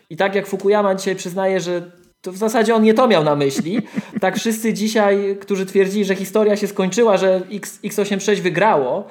[0.09, 3.35] I tak jak Fukuyama dzisiaj przyznaje, że to w zasadzie on nie to miał na
[3.35, 3.79] myśli.
[4.21, 9.07] Tak wszyscy dzisiaj, którzy twierdzili, że historia się skończyła, że X, x86 wygrało,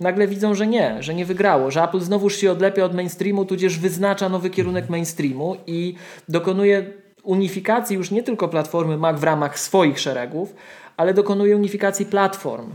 [0.00, 3.78] nagle widzą, że nie, że nie wygrało, że Apple znowuż się odlepia od mainstreamu, tudzież
[3.78, 5.94] wyznacza nowy kierunek mainstreamu i
[6.28, 10.54] dokonuje unifikacji już nie tylko platformy Mac w ramach swoich szeregów,
[10.96, 12.74] ale dokonuje unifikacji platform,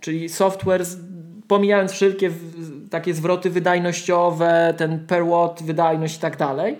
[0.00, 0.84] czyli software,
[1.48, 2.30] pomijając wszelkie
[2.90, 6.78] takie zwroty wydajnościowe, ten per watt, wydajność i tak dalej,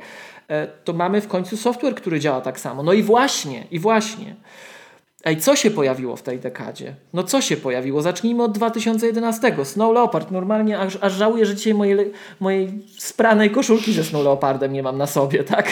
[0.49, 2.82] e, to mamy w końcu software, który działa tak samo.
[2.82, 4.36] No i właśnie, i właśnie.
[5.25, 6.95] Ej, co się pojawiło w tej dekadzie?
[7.12, 8.03] No co się pojawiło?
[8.03, 9.55] Zacznijmy od 2011.
[9.64, 10.31] Snow Leopard.
[10.31, 14.99] Normalnie aż, aż żałuję, że dzisiaj mojej, mojej spranej koszulki ze Snow Leopardem nie mam
[14.99, 15.68] na sobie, tak?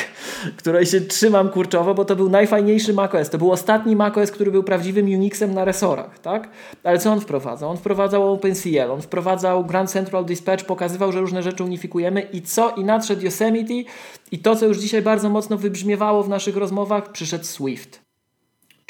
[0.57, 3.30] Której się trzymam kurczowo, bo to był najfajniejszy macOS.
[3.30, 6.48] To był ostatni macOS, który był prawdziwym Unixem na resorach, tak?
[6.84, 7.70] Ale co on wprowadzał?
[7.70, 12.70] On wprowadzał OpenCL, on wprowadzał Grand Central Dispatch, pokazywał, że różne rzeczy unifikujemy i co?
[12.70, 13.90] I nadszedł Yosemite
[14.32, 18.09] i to, co już dzisiaj bardzo mocno wybrzmiewało w naszych rozmowach, przyszedł Swift.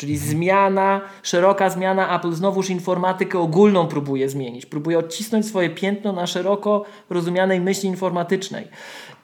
[0.01, 4.67] Czyli zmiana, szeroka zmiana, Apple znowuż informatykę ogólną próbuje zmienić.
[4.67, 8.69] Próbuje odcisnąć swoje piętno na szeroko rozumianej myśli informatycznej.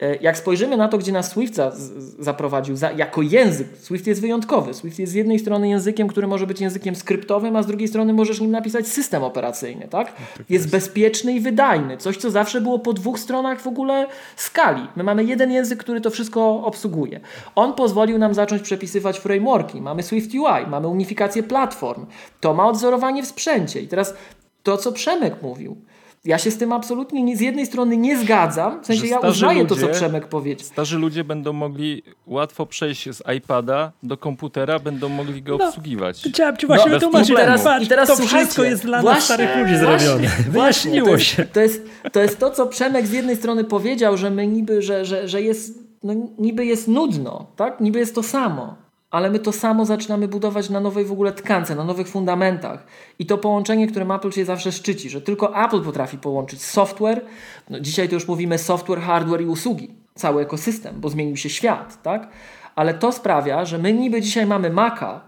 [0.01, 1.73] E, jak spojrzymy na to, gdzie nas Swift za,
[2.19, 4.75] zaprowadził za, jako język, Swift jest wyjątkowy.
[4.75, 8.13] Swift jest z jednej strony językiem, który może być językiem skryptowym, a z drugiej strony
[8.13, 9.89] możesz nim napisać system operacyjny.
[9.89, 10.13] Tak?
[10.13, 11.97] tak jest, jest bezpieczny i wydajny.
[11.97, 14.87] Coś, co zawsze było po dwóch stronach w ogóle skali.
[14.97, 17.21] My mamy jeden język, który to wszystko obsługuje.
[17.55, 19.81] On pozwolił nam zacząć przepisywać frameworki.
[19.81, 22.07] Mamy Swift UI, mamy unifikację platform.
[22.41, 23.81] To ma odzorowanie w sprzęcie.
[23.81, 24.15] I teraz
[24.63, 25.77] to, co Przemek mówił
[26.25, 29.63] ja się z tym absolutnie nie, z jednej strony nie zgadzam, w sensie ja uznaję
[29.63, 30.67] ludzie, to, co Przemek powiedział.
[30.67, 36.23] Starzy ludzie będą mogli łatwo przejść z iPada do komputera, będą mogli go no, obsługiwać.
[36.29, 37.31] Chciałem ci właśnie no, wytłumaczyć.
[37.31, 40.29] I teraz, i teraz to wszystko jest dla nas starych ludzi zrobione.
[40.49, 41.45] Wyjaśniło to się.
[41.45, 45.05] To jest, to jest to, co Przemek z jednej strony powiedział, że my niby, że,
[45.05, 47.81] że, że jest, no, niby jest nudno, tak?
[47.81, 48.86] Niby jest to samo
[49.17, 52.87] ale my to samo zaczynamy budować na nowej w ogóle tkance, na nowych fundamentach.
[53.19, 57.25] I to połączenie, którym Apple się zawsze szczyci, że tylko Apple potrafi połączyć software,
[57.71, 62.03] no dzisiaj to już mówimy software, hardware i usługi, cały ekosystem, bo zmienił się świat,
[62.03, 62.29] tak?
[62.75, 65.21] Ale to sprawia, że my niby dzisiaj mamy Maca,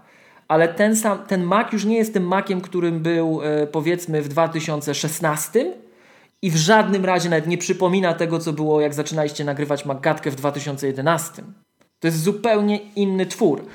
[0.47, 4.27] ale ten, sam, ten Mac już nie jest tym Maciem, którym był e, powiedzmy w
[4.27, 5.73] 2016
[6.41, 10.35] i w żadnym razie nawet nie przypomina tego, co było, jak zaczynaliście nagrywać Magatkę w
[10.35, 11.43] 2011.
[11.99, 13.65] To jest zupełnie inny twór.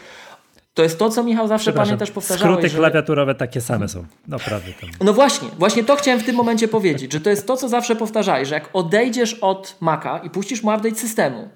[0.75, 2.53] To jest to, co Michał zawsze pamiętasz, powtarzałeś.
[2.53, 2.79] Skróty że...
[2.79, 4.05] klawiaturowe takie same są.
[4.29, 4.73] Naprawdę.
[4.81, 4.91] Tam.
[5.01, 7.97] No właśnie, właśnie to chciałem w tym momencie powiedzieć, że to jest to, co zawsze
[7.97, 11.49] powtarzałeś, że jak odejdziesz od Maca i puścisz mu update systemu,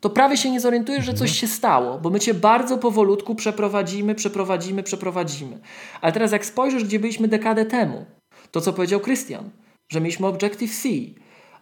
[0.00, 1.34] to prawie się nie zorientujesz, że coś mhm.
[1.34, 5.58] się stało, bo my cię bardzo powolutku przeprowadzimy, przeprowadzimy, przeprowadzimy.
[6.00, 8.06] Ale teraz jak spojrzysz, gdzie byliśmy dekadę temu,
[8.50, 9.50] to co powiedział Christian,
[9.88, 10.88] że mieliśmy Objective-C,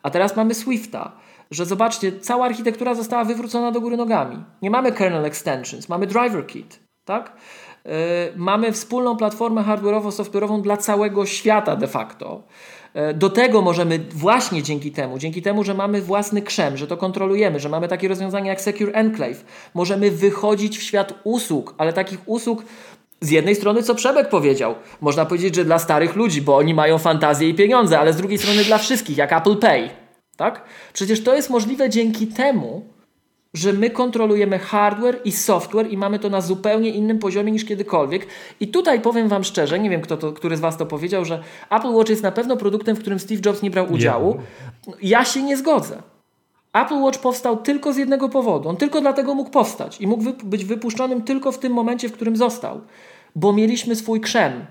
[0.02, 1.12] a teraz mamy Swifta,
[1.50, 4.44] że zobaczcie, cała architektura została wywrócona do góry nogami.
[4.62, 7.32] Nie mamy kernel extensions, mamy driver kit, tak?
[7.84, 7.92] Yy,
[8.36, 12.42] mamy wspólną platformę hardware'owo-software'ową dla całego świata de facto.
[12.94, 16.96] Yy, do tego możemy właśnie dzięki temu, dzięki temu, że mamy własny krzem, że to
[16.96, 19.44] kontrolujemy, że mamy takie rozwiązania jak Secure Enclave,
[19.74, 22.64] możemy wychodzić w świat usług, ale takich usług
[23.20, 26.98] z jednej strony, co Przemek powiedział, można powiedzieć, że dla starych ludzi, bo oni mają
[26.98, 30.05] fantazję i pieniądze, ale z drugiej strony dla wszystkich, jak Apple Pay.
[30.36, 30.64] Tak?
[30.92, 32.84] Przecież to jest możliwe dzięki temu,
[33.54, 38.26] że my kontrolujemy hardware i software i mamy to na zupełnie innym poziomie niż kiedykolwiek.
[38.60, 41.42] I tutaj powiem Wam szczerze, nie wiem, kto to, który z Was to powiedział, że
[41.70, 44.36] Apple Watch jest na pewno produktem, w którym Steve Jobs nie brał udziału.
[45.02, 46.02] Ja się nie zgodzę.
[46.72, 48.68] Apple Watch powstał tylko z jednego powodu.
[48.68, 52.36] On tylko dlatego mógł powstać i mógł być wypuszczonym tylko w tym momencie, w którym
[52.36, 52.80] został
[53.36, 54.66] bo mieliśmy swój krzem.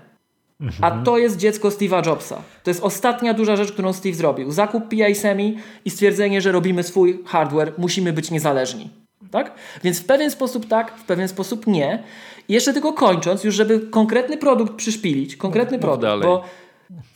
[0.80, 2.42] A to jest dziecko Steve'a Jobsa.
[2.62, 4.50] To jest ostatnia duża rzecz, którą Steve zrobił.
[4.50, 8.90] Zakup PI Semi i stwierdzenie, że robimy swój hardware, musimy być niezależni.
[9.30, 9.52] Tak?
[9.84, 12.02] Więc w pewien sposób tak, w pewien sposób nie.
[12.48, 16.22] I jeszcze tylko kończąc, już żeby konkretny produkt przyszpilić, konkretny produkt, dalej.
[16.24, 16.44] bo,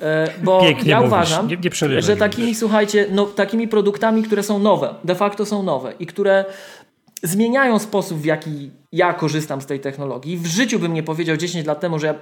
[0.01, 1.71] e, bo Pięknie ja mówisz, uważam, nie- nie
[2.03, 6.07] że mi takimi, słuchajcie, no, takimi produktami, które są nowe, de facto są nowe i
[6.07, 6.45] które
[7.23, 10.37] zmieniają sposób, w jaki ja korzystam z tej technologii.
[10.37, 12.15] W życiu bym nie powiedział 10 lat temu, że ja,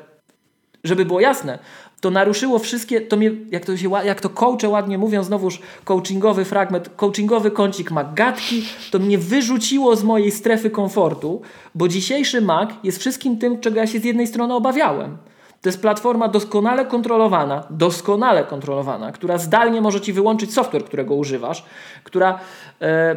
[0.85, 1.59] żeby było jasne,
[2.01, 6.45] to naruszyło wszystkie, to mnie, jak to, się, jak to coache ładnie mówią, znowuż coachingowy
[6.45, 11.43] fragment, coachingowy kącik ma gadki, to mnie wyrzuciło z mojej strefy komfortu,
[11.74, 15.16] bo dzisiejszy Mac jest wszystkim tym, czego ja się z jednej strony obawiałem.
[15.62, 21.64] To jest platforma doskonale kontrolowana, doskonale kontrolowana, która zdalnie może ci wyłączyć software, którego używasz,
[22.05, 22.39] która
[22.81, 23.16] e,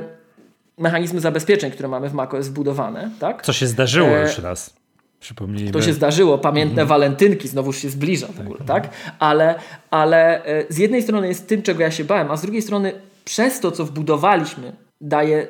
[0.77, 3.41] mechanizmy zabezpieczeń, które mamy w macOS wbudowane, tak?
[3.41, 4.80] Co się zdarzyło E, już raz.
[5.21, 5.71] Przypomnijmy.
[5.71, 8.89] To się zdarzyło, pamiętne walentynki, znowuż się zbliża w ogóle, tak?
[9.19, 9.55] Ale,
[9.91, 12.93] ale e, z jednej strony jest tym, czego ja się bałem, a z drugiej strony
[13.25, 15.47] przez to, co wbudowaliśmy, daje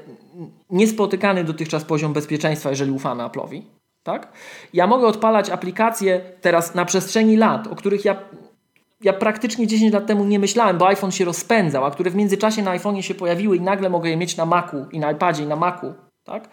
[0.70, 3.62] niespotykany dotychczas poziom bezpieczeństwa, jeżeli ufamy Apple'owi,
[4.04, 4.32] tak?
[4.74, 8.16] Ja mogę odpalać aplikacje teraz na przestrzeni lat, o których ja
[9.04, 12.62] ja praktycznie 10 lat temu nie myślałem, bo iPhone się rozpędzał, a które w międzyczasie
[12.62, 15.48] na iPhone'ie się pojawiły i nagle mogę je mieć na Macu i na iPadzie i
[15.48, 15.94] na Macu.
[16.24, 16.50] Tak?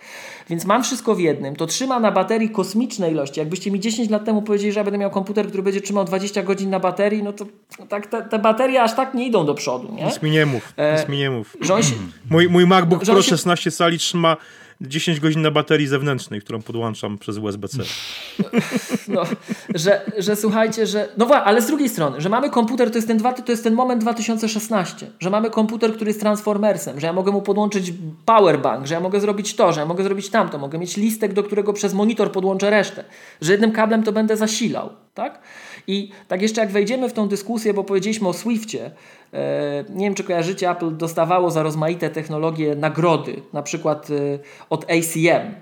[0.51, 1.57] Więc mam wszystko w jednym.
[1.57, 3.41] To trzyma na baterii kosmiczne ilości.
[3.41, 6.43] Jakbyście mi 10 lat temu powiedzieli, że ja będę miał komputer, który będzie trzymał 20
[6.43, 7.47] godzin na baterii, no to
[7.79, 9.95] no tak, te, te baterie aż tak nie idą do przodu.
[9.95, 10.05] Nie?
[10.05, 11.57] Nic mi nie mów, nic mi nie mów.
[11.63, 11.95] Się,
[12.31, 14.37] Mój, mój MacBook Pro się- 16 cali trzyma
[14.81, 17.79] 10 godzin na baterii zewnętrznej, którą podłączam przez USB-C.
[19.15, 19.23] no,
[19.75, 21.09] że, że słuchajcie, że.
[21.17, 23.65] No właśnie, ale z drugiej strony, że mamy komputer, to jest, ten dwa, to jest
[23.65, 27.93] ten moment 2016, że mamy komputer, który jest transformersem, że ja mogę mu podłączyć
[28.25, 31.43] powerbank, że ja mogę zrobić to, że ja mogę zrobić tamto, mogę mieć listek, do
[31.43, 33.05] którego przez monitor podłączę resztę,
[33.41, 35.41] że jednym kablem to będę zasilał, tak?
[35.87, 38.91] I tak jeszcze jak wejdziemy w tą dyskusję, bo powiedzieliśmy o Swiftie,
[39.89, 44.15] nie wiem czy kojarzycie, Apple dostawało za rozmaite technologie nagrody, na przykład e,
[44.71, 45.55] od ACM,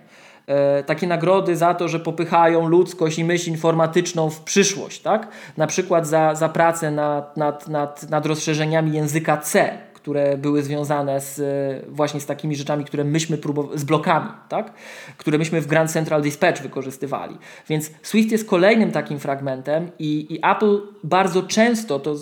[0.47, 5.29] e, takie nagrody za to, że popychają ludzkość i myśl informatyczną w przyszłość, tak?
[5.57, 11.21] Na przykład za, za pracę nad, nad, nad, nad rozszerzeniami języka C, które były związane
[11.21, 14.73] z, e, właśnie z takimi rzeczami, które myśmy próbowali, z blokami, tak?
[15.17, 17.39] które myśmy w Grand Central Dispatch wykorzystywali.
[17.69, 22.15] Więc Swift jest kolejnym takim fragmentem i, i Apple bardzo często, to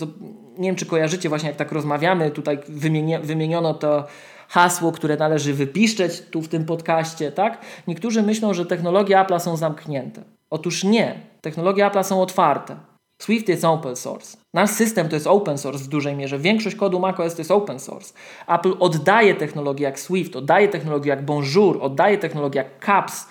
[0.58, 4.06] nie wiem czy kojarzycie właśnie jak tak rozmawiamy, tutaj wymieni, wymieniono to
[4.48, 7.58] hasło, które należy wypiszczeć tu w tym podcaście, tak?
[7.86, 10.22] Niektórzy myślą, że technologie Apple'a są zamknięte.
[10.50, 11.14] Otóż nie.
[11.40, 12.76] Technologie Apple'a są otwarte.
[13.18, 14.38] Swift jest open source.
[14.54, 16.38] Nasz system to jest open source w dużej mierze.
[16.38, 18.14] Większość kodu macOS to jest open source.
[18.48, 23.26] Apple oddaje technologie jak Swift, oddaje technologie jak Bonjour, oddaje technologie jak Caps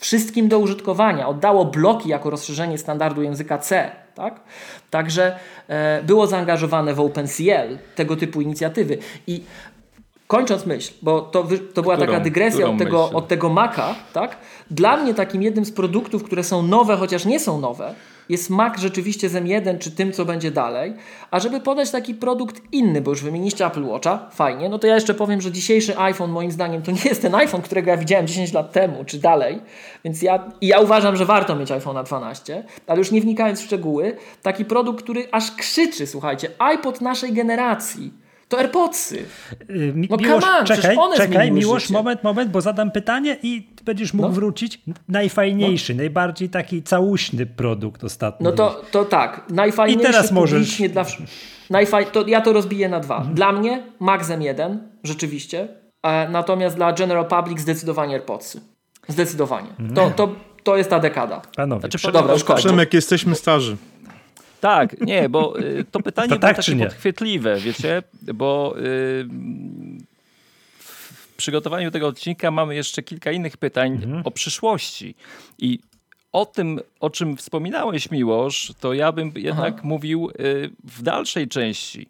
[0.00, 1.28] wszystkim do użytkowania.
[1.28, 3.90] Oddało bloki jako rozszerzenie standardu języka C.
[4.14, 4.40] Tak?
[4.90, 5.36] Także
[5.68, 8.98] e, było zaangażowane w OpenCL, tego typu inicjatywy.
[9.26, 9.42] I
[10.26, 13.16] kończąc myśl, bo to, to była Którą- taka dygresja od tego, myśl?
[13.16, 14.36] od tego Maca, tak?
[14.70, 17.94] Dla mnie takim jednym z produktów, które są nowe, chociaż nie są nowe,
[18.28, 20.94] jest Mac rzeczywiście z M1 czy tym, co będzie dalej.
[21.30, 24.94] A żeby podać taki produkt inny, bo już wymieniliście Apple Watcha, fajnie, no to ja
[24.94, 28.26] jeszcze powiem, że dzisiejszy iPhone moim zdaniem to nie jest ten iPhone, którego ja widziałem
[28.26, 29.60] 10 lat temu, czy dalej.
[30.04, 34.16] Więc ja, ja uważam, że warto mieć iPhone'a 12, ale już nie wnikając w szczegóły,
[34.42, 38.27] taki produkt, który aż krzyczy, słuchajcie, iPod naszej generacji.
[38.48, 39.16] To AirPodsy.
[39.70, 41.94] Y, No Miłosz, come on, czekaj, przecież one czekaj, zmieniły Miłosz, życie.
[41.94, 44.34] moment, moment, bo zadam pytanie i będziesz mógł No.
[44.34, 44.80] wrócić.
[45.08, 48.44] Najfajniejszy, najbardziej taki całuśny produkt ostatni.
[48.44, 50.78] No to, to tak, najfajniejszy I teraz możesz.
[50.90, 51.04] dla
[51.70, 52.06] najfaj...
[52.06, 53.20] to Ja to rozbiję na dwa.
[53.34, 55.68] Dla mnie Max M1, rzeczywiście,
[56.30, 58.60] natomiast dla General Public zdecydowanie AirPodsy.
[59.08, 59.68] Zdecydowanie.
[59.94, 60.28] To, to,
[60.62, 61.42] to jest ta dekada.
[61.56, 62.44] Panowie, Znaczy, prze- Dobra, już.
[62.44, 63.76] Przemek, jesteśmy starzy.
[64.60, 68.02] Tak, nie, bo y, to pytanie To było tak takie podchwytliwe, wiecie,
[68.34, 68.82] bo y,
[70.78, 74.22] w przygotowaniu tego odcinka mamy jeszcze kilka innych pytań Mhm.
[74.24, 75.14] o przyszłości
[75.58, 75.78] i
[76.32, 82.08] o tym, o czym wspominałeś, Miłosz, to ja bym jednak mówił y, w dalszej części.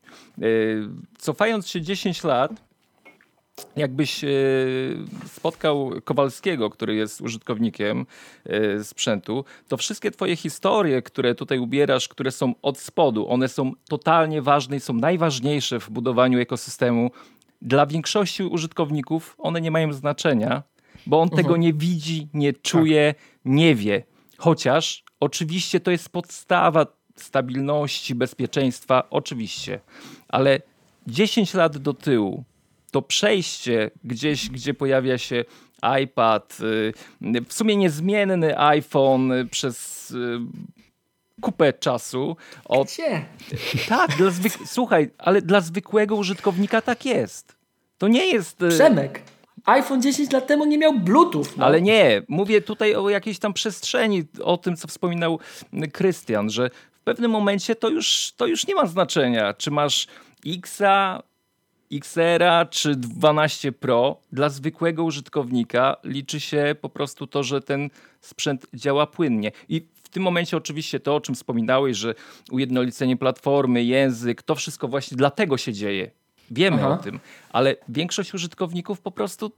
[1.19, 2.51] Cofając się 10 lat,
[3.77, 4.29] jakbyś e,
[5.27, 8.07] spotkał Kowalskiego, który jest użytkownikiem
[8.47, 13.73] e, sprzętu, to wszystkie twoje historie, które tutaj ubierasz, które są od spodu, one są
[13.89, 17.11] totalnie ważne i są najważniejsze w budowaniu ekosystemu.
[17.63, 20.63] Dla większości użytkowników one nie mają znaczenia,
[21.07, 24.03] bo on tego nie widzi, nie czuje, nie wie.
[24.39, 26.87] Chociaż oczywiście to jest podstawa
[27.17, 29.81] stabilności, bezpieczeństwa, oczywiście,
[30.29, 30.61] ale
[31.07, 32.45] 10 lat do tyłu
[32.91, 35.45] to przejście gdzieś, gdzie pojawia się
[36.03, 36.93] iPad, y,
[37.49, 40.39] w sumie niezmienny iPhone przez y,
[41.41, 42.37] kupę czasu.
[42.65, 42.89] Od...
[42.89, 43.25] Gdzie?
[43.89, 44.53] Tak, dla zwyk...
[44.77, 47.57] słuchaj, ale dla zwykłego użytkownika tak jest.
[47.99, 48.63] To nie jest...
[48.63, 49.23] Y, Przemek,
[49.65, 51.45] iPhone 10 lat temu nie miał Bluetooth.
[51.57, 51.67] No.
[51.67, 55.39] Ale nie, mówię tutaj o jakiejś tam przestrzeni, o tym, co wspominał
[55.93, 60.07] Krystian, że w pewnym momencie to już, to już nie ma znaczenia, czy masz
[60.47, 61.23] Xa,
[61.93, 64.17] XR czy 12 Pro.
[64.33, 69.53] Dla zwykłego użytkownika liczy się po prostu to, że ten sprzęt działa płynnie.
[69.69, 72.15] I w tym momencie oczywiście to, o czym wspominałeś, że
[72.51, 76.11] ujednolicenie platformy, język, to wszystko właśnie dlatego się dzieje.
[76.51, 76.89] Wiemy Aha.
[76.89, 77.21] o tym,
[77.51, 79.53] ale większość użytkowników po prostu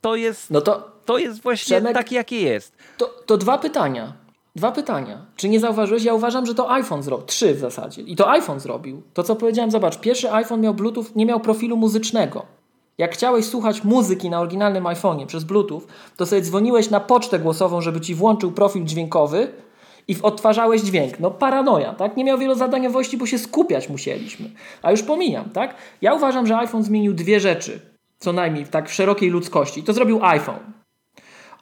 [0.00, 2.76] to jest, no to, to jest właśnie Przemek, takie, jakie jest.
[2.96, 4.12] To, to dwa pytania.
[4.56, 5.26] Dwa pytania.
[5.36, 6.04] Czy nie zauważyłeś?
[6.04, 7.26] Ja uważam, że to iPhone zrobił.
[7.26, 8.02] Trzy w zasadzie.
[8.02, 9.02] I to iPhone zrobił.
[9.14, 12.46] To, co powiedziałem, zobacz, pierwszy iPhone miał Bluetooth, nie miał profilu muzycznego.
[12.98, 15.82] Jak chciałeś słuchać muzyki na oryginalnym iPhone'ie przez Bluetooth,
[16.16, 19.52] to sobie dzwoniłeś na pocztę głosową, żeby ci włączył profil dźwiękowy
[20.08, 21.20] i odtwarzałeś dźwięk.
[21.20, 22.16] No paranoja, tak?
[22.16, 24.50] Nie miał wielozadaniowości, bo się skupiać musieliśmy.
[24.82, 25.74] A już pomijam, tak?
[26.02, 27.80] Ja uważam, że iPhone zmienił dwie rzeczy,
[28.18, 29.82] co najmniej tak w szerokiej ludzkości.
[29.82, 30.79] To zrobił iPhone.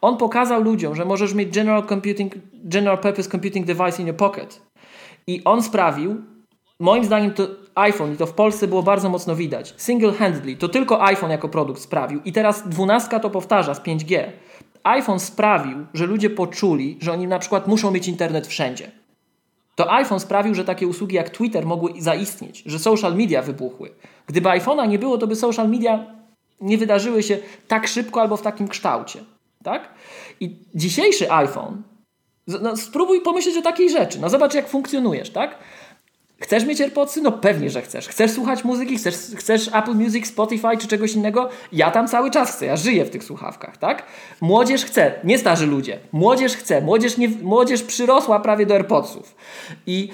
[0.01, 4.61] On pokazał ludziom, że możesz mieć general, computing, general purpose computing device in your pocket.
[5.27, 6.21] I on sprawił,
[6.79, 11.03] moim zdaniem to iPhone, i to w Polsce było bardzo mocno widać, single-handedly, to tylko
[11.03, 12.21] iPhone jako produkt sprawił.
[12.25, 14.23] I teraz dwunastka to powtarza z 5G
[14.83, 18.91] iPhone sprawił, że ludzie poczuli, że oni na przykład muszą mieć internet wszędzie.
[19.75, 23.91] To iPhone sprawił, że takie usługi jak Twitter mogły zaistnieć, że social media wybuchły.
[24.27, 26.05] Gdyby iPhone'a nie było, to by social media
[26.61, 27.37] nie wydarzyły się
[27.67, 29.19] tak szybko albo w takim kształcie.
[29.63, 29.93] Tak?
[30.39, 31.83] I dzisiejszy iPhone,
[32.47, 34.19] no spróbuj pomyśleć o takiej rzeczy.
[34.21, 35.55] No zobacz, jak funkcjonujesz, tak?
[36.41, 37.21] Chcesz mieć AirPodsy?
[37.21, 38.07] No pewnie, że chcesz.
[38.07, 38.97] Chcesz słuchać muzyki?
[38.97, 41.49] Chcesz, chcesz Apple Music, Spotify czy czegoś innego?
[41.71, 44.03] Ja tam cały czas chcę, ja żyję w tych słuchawkach, tak?
[44.41, 45.99] Młodzież chce, nie starzy ludzie.
[46.11, 49.35] Młodzież chce, młodzież, nie, młodzież przyrosła prawie do AirPodsów.
[49.87, 50.09] I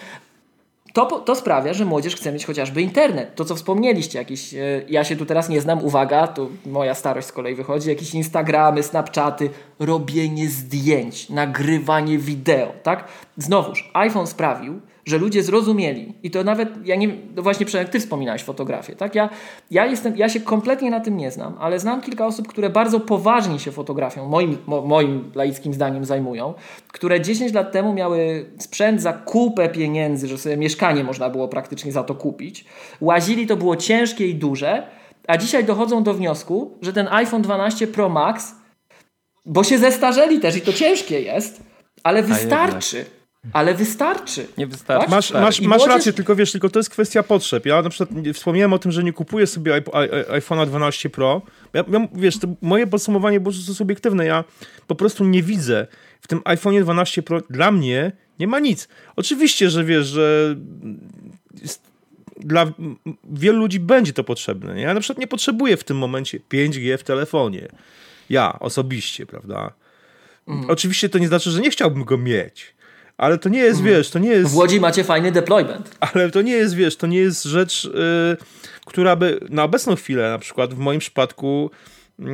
[0.96, 3.36] to, to sprawia, że młodzież chce mieć chociażby internet.
[3.36, 4.58] To, co wspomnieliście, jakieś, e,
[4.90, 8.84] ja się tu teraz nie znam, uwaga, tu moja starość z kolei wychodzi, jakieś Instagramy,
[8.84, 13.08] Snapchaty, robienie zdjęć, nagrywanie wideo, tak?
[13.38, 18.00] Znowuż, iPhone sprawił, że ludzie zrozumieli i to nawet, ja nie no właśnie Przemek, ty
[18.00, 19.16] wspominałeś fotografię, tak?
[19.16, 19.30] Ja,
[19.72, 23.00] ja, jestem, ja się kompletnie na tym nie znam, ale znam kilka osób, które bardzo
[23.00, 26.54] poważnie się fotografią, moim, mo, moim laickim zdaniem zajmują,
[26.88, 31.92] które 10 lat temu miały sprzęt za kupę pieniędzy, że sobie mieszkanie można było praktycznie
[31.92, 32.66] za to kupić.
[33.02, 34.88] Łazili, to było ciężkie i duże,
[35.28, 38.56] a dzisiaj dochodzą do wniosku, że ten iPhone 12 Pro Max,
[39.46, 41.64] bo się zestarzeli też i to ciężkie jest,
[42.04, 43.06] ale wystarczy
[43.54, 44.48] ale wystarczy.
[44.58, 45.06] Nie wystarczy.
[45.06, 45.12] Tak?
[45.12, 45.88] Masz, masz, masz młodzież...
[45.88, 47.66] rację, tylko wiesz, tylko to jest kwestia potrzeb.
[47.66, 51.42] Ja na przykład wspomniałem o tym, że nie kupuję sobie iPhone'a 12 Pro.
[51.74, 54.26] Ja, ja, wiesz, moje podsumowanie było to subiektywne.
[54.26, 54.44] Ja
[54.88, 55.88] po prostu nie widzę
[56.22, 58.88] w tym iPhone'ie 12 Pro dla mnie nie ma nic.
[59.16, 60.56] Oczywiście, że wiesz, że
[62.38, 62.72] dla
[63.24, 64.82] wielu ludzi będzie to potrzebne.
[64.82, 67.68] Ja na przykład nie potrzebuję w tym momencie 5G w telefonie.
[68.30, 69.74] Ja osobiście, prawda?
[70.48, 70.70] Mm.
[70.70, 72.75] Oczywiście to nie znaczy, że nie chciałbym go mieć
[73.18, 73.96] ale to nie jest, mhm.
[73.96, 74.52] wiesz, to nie jest...
[74.52, 75.98] W Łodzi macie fajny deployment.
[76.00, 78.38] Ale to nie jest, wiesz, to nie jest rzecz, yy,
[78.86, 81.72] która by na obecną chwilę, na przykład w moim przypadku
[82.20, 82.28] yy,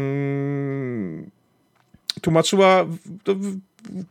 [2.21, 2.85] tłumaczyła
[3.23, 3.35] to,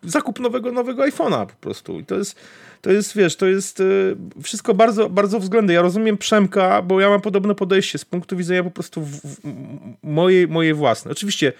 [0.02, 1.98] zakup nowego, nowego iPhone'a po prostu.
[1.98, 2.36] I to jest,
[2.80, 5.72] to jest, wiesz, to jest yy, wszystko bardzo, bardzo względne.
[5.72, 9.36] Ja rozumiem Przemka, bo ja mam podobne podejście z punktu widzenia po prostu w, w,
[10.02, 11.12] mojej, mojej własnej.
[11.12, 11.52] Oczywiście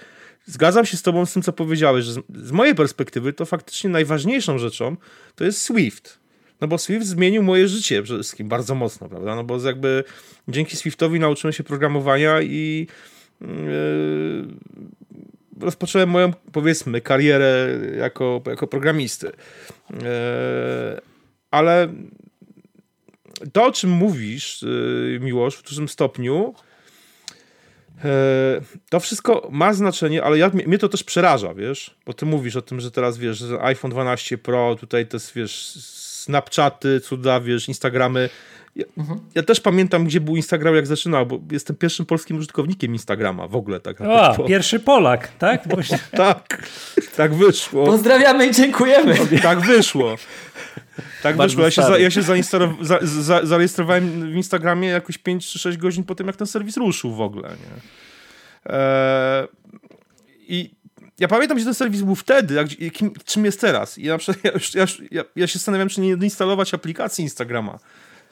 [0.50, 4.58] zgadzam się z tobą z tym, co powiedziałeś, że z, mojej perspektywy to faktycznie najważniejszą
[4.58, 4.96] rzeczą
[5.34, 6.18] to jest Swift.
[6.60, 9.34] No bo Swift zmienił moje życie przede wszystkim bardzo mocno, prawda?
[9.34, 10.04] No bo jakby
[10.48, 12.86] dzięki Swiftowi nauczyłem się programowania i
[13.40, 13.46] yy,
[15.60, 19.26] rozpocząłem moją, powiedzmy, karierę jako, jako programisty.
[19.90, 19.98] Yy,
[21.50, 21.94] ale
[23.52, 26.54] to, o czym mówisz, yy, Miłosz, w dużym stopniu,
[28.88, 32.62] to wszystko ma znaczenie, ale ja, mnie to też przeraża, wiesz, bo ty mówisz o
[32.62, 35.76] tym, że teraz, wiesz, że iPhone 12 Pro, tutaj to jest, wiesz,
[36.20, 38.28] Snapchaty, cuda, wiesz, Instagramy.
[38.76, 39.20] Ja, mhm.
[39.34, 43.56] ja, też pamiętam, gdzie był Instagram, jak zaczynał, bo jestem pierwszym polskim użytkownikiem Instagrama w
[43.56, 43.80] ogóle.
[43.80, 44.44] Tak, o, po...
[44.44, 45.64] pierwszy Polak, tak?
[46.10, 46.68] tak,
[47.16, 47.86] tak wyszło.
[47.86, 49.14] Pozdrawiamy i dziękujemy.
[49.42, 50.16] Tak wyszło.
[51.22, 51.64] Tak wyszło.
[51.64, 56.04] Ja się, za, ja się za, za, zarejestrowałem w Instagramie jakoś 5 czy 6 godzin
[56.04, 57.48] po tym, jak ten serwis ruszył w ogóle.
[57.48, 57.80] Nie?
[58.72, 59.48] Eee,
[60.48, 60.70] I
[61.18, 63.98] ja pamiętam, że ten serwis był wtedy, jak, kim, czym jest teraz.
[63.98, 64.18] I ja,
[64.74, 67.78] ja, ja, ja się zastanawiam, czy nie instalować aplikacji Instagrama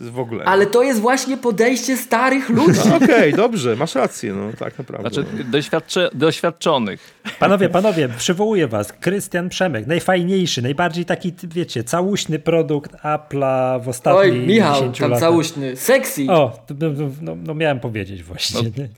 [0.01, 0.45] w ogóle.
[0.45, 2.81] Ale to jest właśnie podejście starych ludzi.
[2.91, 5.11] No, Okej, dobrze, masz rację, no tak naprawdę.
[5.11, 5.45] Znaczy no.
[5.45, 7.23] doświadcze, doświadczonych.
[7.39, 8.93] Panowie, panowie, przywołuję was.
[8.93, 15.11] Krystian Przemek, najfajniejszy, najbardziej taki, wiecie, całuśny produkt Apple'a w ostatnich Oj, Michał, 10 tam
[15.11, 15.29] latach.
[15.29, 16.27] całuśny, sexy.
[16.29, 16.89] O, no,
[17.23, 18.63] no, no miałem powiedzieć właśnie.
[18.63, 18.89] nie?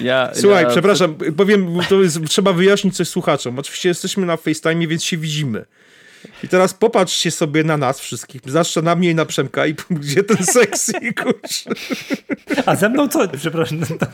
[0.00, 3.58] Ja, Słuchaj, ja, przepraszam, powiem, to jest, trzeba wyjaśnić coś słuchaczom.
[3.58, 5.64] Oczywiście jesteśmy na FaceTime, więc się widzimy.
[6.44, 10.22] I teraz popatrzcie sobie na nas wszystkich, zwłaszcza na mnie i na Przemka i gdzie
[10.24, 10.92] ten sexy,
[11.22, 11.70] kurczę.
[12.66, 13.28] A ze mną co?
[13.28, 13.80] Przepraszam.
[13.80, 14.06] No, to,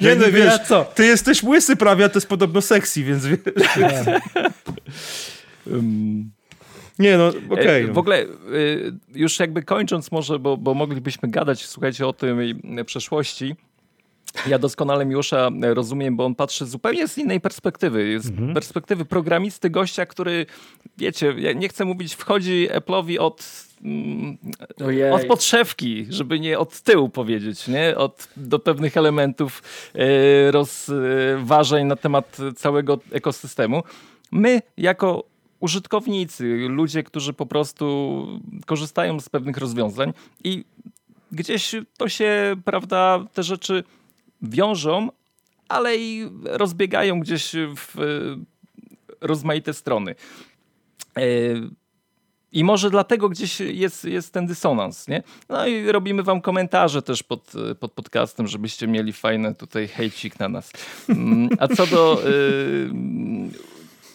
[0.00, 0.84] Nie no, wiesz, co?
[0.84, 3.38] ty jesteś łysy prawie, a to jest podobno sexy, więc wiesz.
[6.98, 7.86] Nie no, E, okej.
[7.86, 12.84] W ogóle y, już jakby kończąc może, bo, bo moglibyśmy gadać, słuchajcie, o tej y,
[12.84, 13.56] przeszłości.
[14.46, 18.20] Ja doskonale Miłosza rozumiem, bo on patrzy zupełnie z innej perspektywy.
[18.20, 20.46] Z perspektywy programisty, gościa, który,
[20.98, 24.38] wiecie, ja nie chcę mówić, wchodzi Apple'owi od, mm,
[25.12, 27.96] od podszewki, żeby nie od tyłu powiedzieć, nie?
[27.96, 29.62] Od, do pewnych elementów
[29.94, 33.82] e, rozważań na temat całego ekosystemu.
[34.32, 35.24] My, jako
[35.60, 38.26] użytkownicy, ludzie, którzy po prostu
[38.66, 40.12] korzystają z pewnych rozwiązań
[40.44, 40.64] i
[41.32, 43.84] gdzieś to się, prawda, te rzeczy
[44.42, 45.08] wiążą,
[45.68, 48.02] ale i rozbiegają gdzieś w e,
[49.20, 50.14] rozmaite strony.
[51.16, 51.22] E,
[52.52, 55.22] I może dlatego gdzieś jest, jest ten dysonans, nie?
[55.48, 60.48] No i robimy wam komentarze też pod, pod podcastem, żebyście mieli fajny tutaj hejcik na
[60.48, 60.72] nas.
[61.08, 62.90] Mm, A co do y,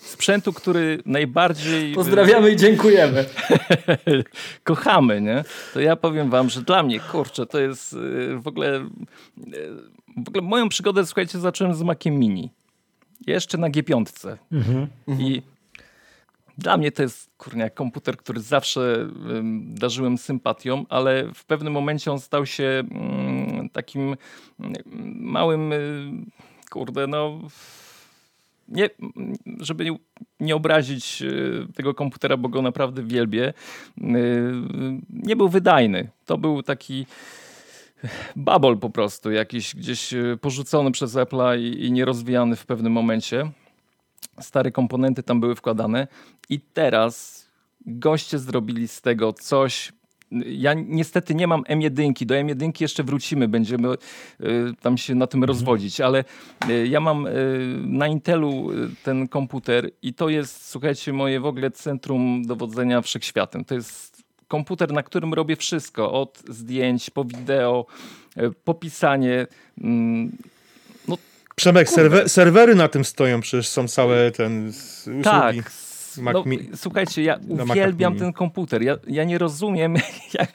[0.01, 1.93] sprzętu, który najbardziej...
[1.93, 3.25] Pozdrawiamy i dziękujemy.
[4.63, 5.43] kochamy, nie?
[5.73, 7.95] To ja powiem wam, że dla mnie, kurczę, to jest
[8.38, 8.89] w ogóle...
[10.18, 12.51] W ogóle moją przygodę, słuchajcie, zacząłem z Maciem Mini.
[13.28, 14.38] Jeszcze na G5.
[15.20, 15.41] I
[16.57, 22.11] dla mnie to jest, kurnia, komputer, który zawsze ym, darzyłem sympatią, ale w pewnym momencie
[22.11, 24.15] on stał się mm, takim
[24.59, 24.76] mm,
[25.20, 26.11] małym, y,
[26.70, 27.39] kurde, no...
[28.70, 28.89] Nie,
[29.59, 29.97] żeby nie,
[30.39, 33.53] nie obrazić y, tego komputera, bo go naprawdę wielbię,
[33.97, 34.03] y,
[35.09, 36.09] nie był wydajny.
[36.26, 37.05] To był taki
[38.36, 43.52] babol po prostu, jakiś gdzieś y, porzucony przez Apple'a i, i nierozwijany w pewnym momencie.
[44.39, 46.08] Stare komponenty tam były wkładane
[46.50, 47.48] i teraz
[47.86, 49.93] goście zrobili z tego coś.
[50.45, 53.98] Ja niestety nie mam M1, do M1 jeszcze wrócimy, będziemy y,
[54.82, 56.24] tam się na tym rozwodzić, ale
[56.70, 57.32] y, ja mam y,
[57.86, 58.70] na Intelu
[59.04, 63.66] ten komputer i to jest, słuchajcie, moje w ogóle centrum dowodzenia wszechświatem.
[63.66, 64.07] To jest
[64.48, 67.86] komputer, na którym robię wszystko, od zdjęć po wideo,
[68.38, 69.48] y, po pisanie.
[69.82, 70.32] mm,
[71.56, 75.24] Przemek, serwe, serwery na tym stoją, przecież są całe ten usługi.
[75.24, 75.56] Tak.
[76.34, 76.43] No,
[76.76, 78.82] słuchajcie, ja uwielbiam ten komputer.
[78.82, 79.95] Ja, ja nie rozumiem,
[80.39, 80.52] jak,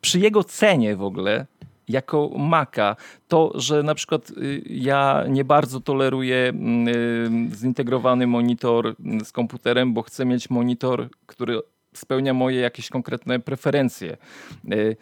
[0.00, 1.46] przy jego cenie w ogóle,
[1.88, 2.96] jako Maca,
[3.28, 6.52] to, że na przykład y, ja nie bardzo toleruję
[7.52, 11.60] y, zintegrowany monitor z komputerem, bo chcę mieć monitor, który
[11.96, 14.16] spełnia moje jakieś konkretne preferencje.
[14.72, 14.96] Y,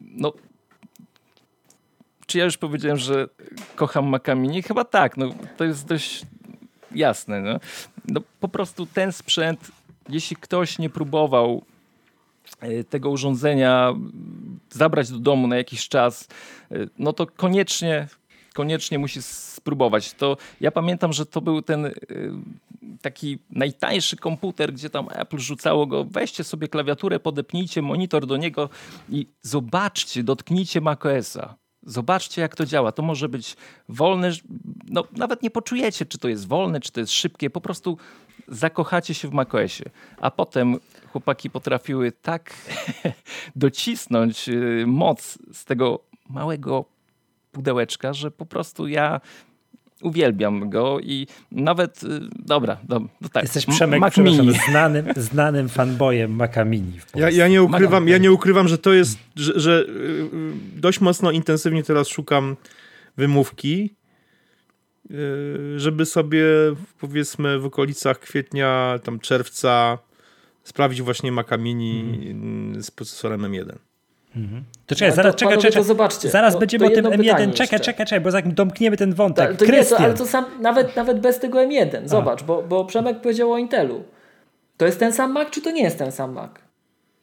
[0.00, 0.32] No,
[2.26, 3.28] czy ja już powiedziałem, że
[3.76, 4.62] kocham Maca Mini?
[4.62, 5.16] Chyba tak.
[5.16, 6.26] No, to jest dość
[6.94, 7.40] jasne.
[7.40, 7.60] No.
[8.08, 9.70] no, po prostu ten sprzęt,
[10.08, 11.62] jeśli ktoś nie próbował
[12.60, 13.94] e, tego urządzenia
[14.70, 16.28] zabrać do domu na jakiś czas,
[16.70, 18.08] e, no to koniecznie,
[18.54, 20.12] koniecznie musi spróbować.
[20.14, 21.92] To ja pamiętam, że to był ten e,
[23.02, 28.68] taki najtańszy komputer, gdzie tam Apple rzucało go, weźcie sobie klawiaturę, podepnijcie monitor do niego
[29.08, 31.56] i zobaczcie, dotknijcie macOSa.
[31.86, 32.92] Zobaczcie, jak to działa.
[32.92, 33.56] To może być
[33.88, 34.30] wolne,
[34.88, 37.50] no nawet nie poczujecie, czy to jest wolne, czy to jest szybkie.
[37.50, 37.98] Po prostu
[38.48, 39.84] zakochacie się w macOSie.
[40.18, 40.78] A potem
[41.12, 42.54] chłopaki potrafiły tak
[43.56, 46.84] docisnąć y, moc z tego małego
[47.52, 49.20] pudełeczka, że po prostu ja
[50.02, 53.42] uwielbiam go i nawet, y, dobra, dobra tak.
[53.42, 54.52] Jesteś Przemek, Mac Mini.
[54.70, 56.92] znanym, znanym fanboyem Maca Mini.
[57.14, 58.12] Ja, ja, nie ukrywam, Maga.
[58.12, 60.30] ja nie ukrywam, że to jest, że, że y, y,
[60.80, 62.56] dość mocno intensywnie teraz szukam
[63.16, 63.94] wymówki,
[65.76, 66.44] żeby sobie
[67.00, 69.98] powiedzmy w okolicach kwietnia, tam czerwca
[70.64, 72.20] sprawdzić właśnie Maca Mini
[72.76, 73.76] y, z procesorem M1.
[74.86, 75.72] To czekaj, zaraz, to, czekaj, czekaj.
[75.72, 76.28] to zobaczcie.
[76.28, 77.24] Zaraz To- będziemy to o tym jedno M1.
[77.24, 79.48] pytanie Czekaj, czekaj, czekaj, bo zanim domkniemy ten wątek.
[79.48, 82.08] Tak, to nie, to, ale to sam, nawet, nawet bez tego M1.
[82.08, 84.02] Zobacz, bo, bo Przemek powiedział o Intelu.
[84.76, 86.50] To jest ten sam Mac, czy to nie jest ten sam Mac?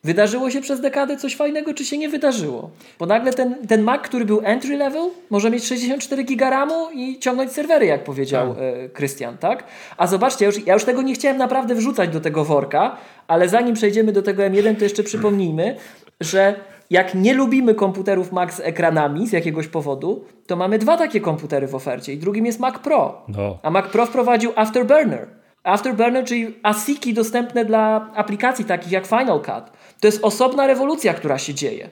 [0.04, 2.70] Wydarzyło się przez dekadę coś fajnego, czy się nie wydarzyło?
[3.00, 7.20] Bo nagle ten, ten Mac, który był entry level, może mieć 64 giga RAMu i
[7.20, 9.64] ciągnąć serwery, jak powiedział e, Krystian, tak?
[9.98, 12.98] A zobaczcie, ja już, ja już tego nie chciałem naprawdę wrzucać do tego worka,
[13.28, 15.76] ale zanim przejdziemy do tego M1, to jeszcze przypomnijmy,
[16.20, 16.56] że
[16.92, 21.68] jak nie lubimy komputerów Mac z ekranami z jakiegoś powodu, to mamy dwa takie komputery
[21.68, 23.22] w ofercie i drugim jest Mac Pro.
[23.28, 23.58] No.
[23.64, 25.28] A Mac Pro wprowadził Afterburner.
[25.64, 29.78] Afterburner, czyli ASICi dostępne dla aplikacji takich jak Final Cut.
[30.00, 31.90] To jest osobna rewolucja, która się dzieje.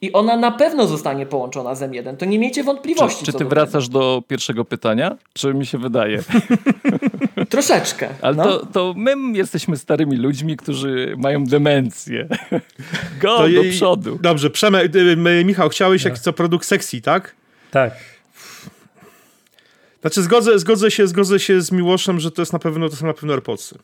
[0.00, 2.16] I ona na pewno zostanie połączona z M1.
[2.16, 3.24] To nie miejcie wątpliwości.
[3.24, 5.16] Czy, czy ty do wracasz do pierwszego pytania?
[5.32, 6.18] Czy mi się wydaje?
[7.48, 8.08] Troszeczkę.
[8.22, 8.44] Ale no.
[8.44, 12.28] to, to my jesteśmy starymi ludźmi, którzy mają demencję.
[13.22, 14.18] Go To do jej- przodu.
[14.22, 14.98] Dobrze, Przemek, y,
[15.40, 17.34] y, Michał, chciałeś jak co produkt sexy, tak?
[17.70, 17.92] Tak.
[20.00, 23.06] Znaczy zgodzę, zgodzę, się, zgodzę się z Miłoszem, że to jest na pewno, to są
[23.06, 23.78] na pewno AirPodsy.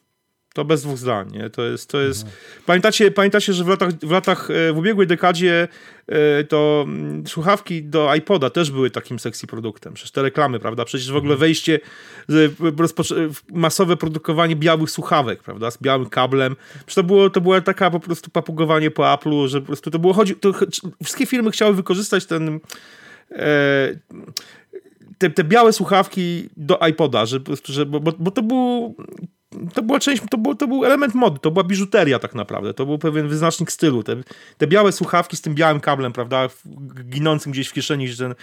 [0.54, 1.50] To bez dwóch zdań, nie?
[1.50, 2.26] To jest, to jest...
[2.66, 5.68] Pamiętacie, pamiętacie, że w latach, w latach, e, w ubiegłej dekadzie
[6.06, 9.94] e, to mm, słuchawki do iPoda też były takim sexy produktem.
[9.94, 10.84] Przecież te reklamy, prawda?
[10.84, 11.80] Przecież w ogóle wejście,
[12.28, 15.70] z- rozpoczę- masowe produkowanie białych słuchawek, prawda?
[15.70, 16.56] Z białym kablem.
[16.74, 19.98] Przecież to było, to była taka po prostu papugowanie po Apple'u, że po prostu to
[19.98, 20.52] było, chodzi, to,
[21.02, 22.60] wszystkie firmy chciały wykorzystać ten...
[23.30, 23.94] E,
[25.18, 28.96] te, te białe słuchawki do iPoda, że, że, bo bo to był
[29.74, 32.86] to była część, to, było, to był element mody, to była biżuteria tak naprawdę, to
[32.86, 34.02] był pewien wyznacznik stylu.
[34.02, 34.16] Te,
[34.58, 36.48] te białe słuchawki z tym białym kablem, prawda,
[37.04, 38.34] ginącym gdzieś w kieszeni, że ten,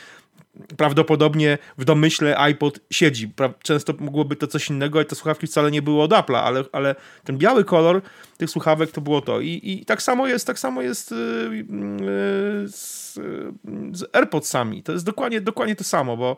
[0.77, 3.31] prawdopodobnie w domyśle iPod siedzi.
[3.63, 6.95] Często mogłoby to coś innego, i te słuchawki wcale nie były od Apple'a, ale, ale
[7.23, 8.01] ten biały kolor
[8.37, 9.39] tych słuchawek to było to.
[9.39, 11.17] I, i tak samo jest, tak samo jest yy,
[11.55, 11.65] yy,
[12.67, 13.53] z, yy,
[13.91, 14.83] z AirPodsami.
[14.83, 16.37] To jest dokładnie, dokładnie to samo, bo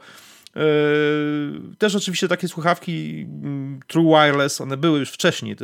[1.77, 5.55] też oczywiście takie słuchawki mm, True Wireless, one były już wcześniej.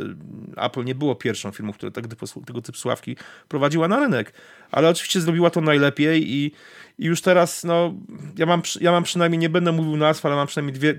[0.56, 2.06] Apple nie było pierwszą firmą, która tak,
[2.46, 3.16] tego typu słuchawki
[3.48, 4.32] prowadziła na rynek,
[4.70, 6.52] ale oczywiście zrobiła to najlepiej i,
[6.98, 7.94] i już teraz, no,
[8.38, 10.94] ja mam, ja mam przynajmniej, nie będę mówił nazw, ale mam przynajmniej dwie,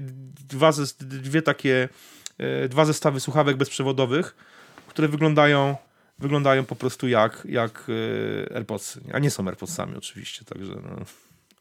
[0.49, 1.89] dwa, dwie takie,
[2.39, 4.35] yy, dwa zestawy słuchawek bezprzewodowych,
[4.87, 5.75] które wyglądają
[6.19, 11.05] wyglądają po prostu jak, jak yy, AirPods, a nie są AirPodsami oczywiście, także no,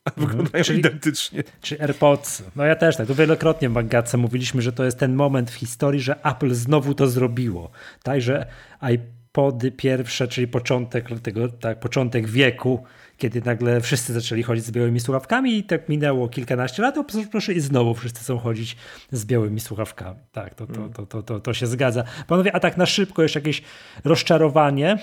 [0.16, 1.44] wyglądają Czyli- identycznie.
[1.60, 2.42] Czy AirPods.
[2.56, 3.06] No ja też tak.
[3.06, 6.94] Tu wielokrotnie w Magatce mówiliśmy, że to jest ten moment w historii, że Apple znowu
[6.94, 7.70] to zrobiło.
[8.02, 8.46] Tak, że
[8.92, 12.84] iPody pierwsze, czyli początek tego, tak, początek wieku,
[13.16, 17.28] kiedy nagle wszyscy zaczęli chodzić z białymi słuchawkami i tak minęło kilkanaście lat, to proszę,
[17.30, 18.76] proszę i znowu wszyscy chcą chodzić
[19.12, 20.20] z białymi słuchawkami.
[20.32, 22.04] Tak, to, to, to, to, to, to się zgadza.
[22.26, 23.62] Panowie, a tak na szybko jeszcze jakieś
[24.04, 24.98] rozczarowanie.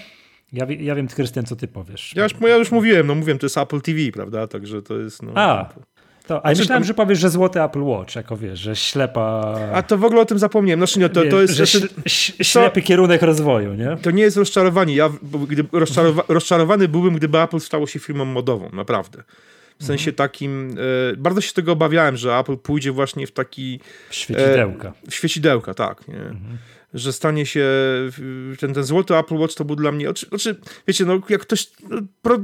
[0.55, 2.13] Ja, wie- ja wiem, Krystian, co ty powiesz.
[2.15, 4.47] Ja już, ja już mówiłem, no mówiłem, to jest Apple TV, prawda?
[4.47, 5.23] Także to jest.
[5.23, 5.69] No, A,
[6.27, 9.55] to, a Znaczy, myślałem, tam- że powiesz, że złoty Apple Watch, jako wiesz, że ślepa...
[9.73, 10.79] A to w ogóle o tym zapomniałem.
[10.79, 11.53] Znaczy, nie, to, wiesz, to jest.
[11.53, 11.89] że Znaczy,
[12.43, 13.97] ślepy kierunek rozwoju, nie?
[14.01, 14.95] to nie jest rozczarowanie.
[14.95, 15.09] Ja
[15.47, 19.23] gdy rozczarowa rozczarowany byłbym, gdyby Apple stało się firmą modową, naprawdę.
[19.79, 20.15] W sensie Mhm.
[20.15, 20.75] takim.
[21.13, 23.79] E, bardzo się tego obawiałem, że Apple pójdzie właśnie w taki.
[24.11, 24.93] Świecidełka.
[25.07, 26.07] E, świecidełka, tak.
[26.07, 26.15] Nie?
[26.15, 26.57] Mhm.
[26.95, 27.65] Że stanie się.
[28.59, 30.09] Ten, ten złoty Apple Watch to był dla mnie.
[30.09, 30.55] Oczy, oczy,
[30.87, 31.71] wiecie, no jak ktoś.
[31.89, 32.39] no, Pro,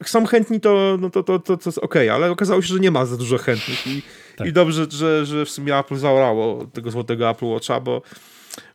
[0.00, 2.80] jak są chętni, to, no to, to, to, to jest okej, ale okazało się, że
[2.80, 4.02] nie ma za dużo chętnych i,
[4.36, 4.46] Tak.
[4.46, 8.02] i dobrze, że, że w sumie Apple zaorało tego złotego Apple Watcha, bo,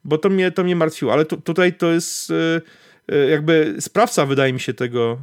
[0.03, 1.13] bo to, mnie, to mnie martwiło.
[1.13, 2.61] Ale tu, tutaj to jest e,
[3.15, 5.17] e, jakby sprawca, wydaje mi się, tego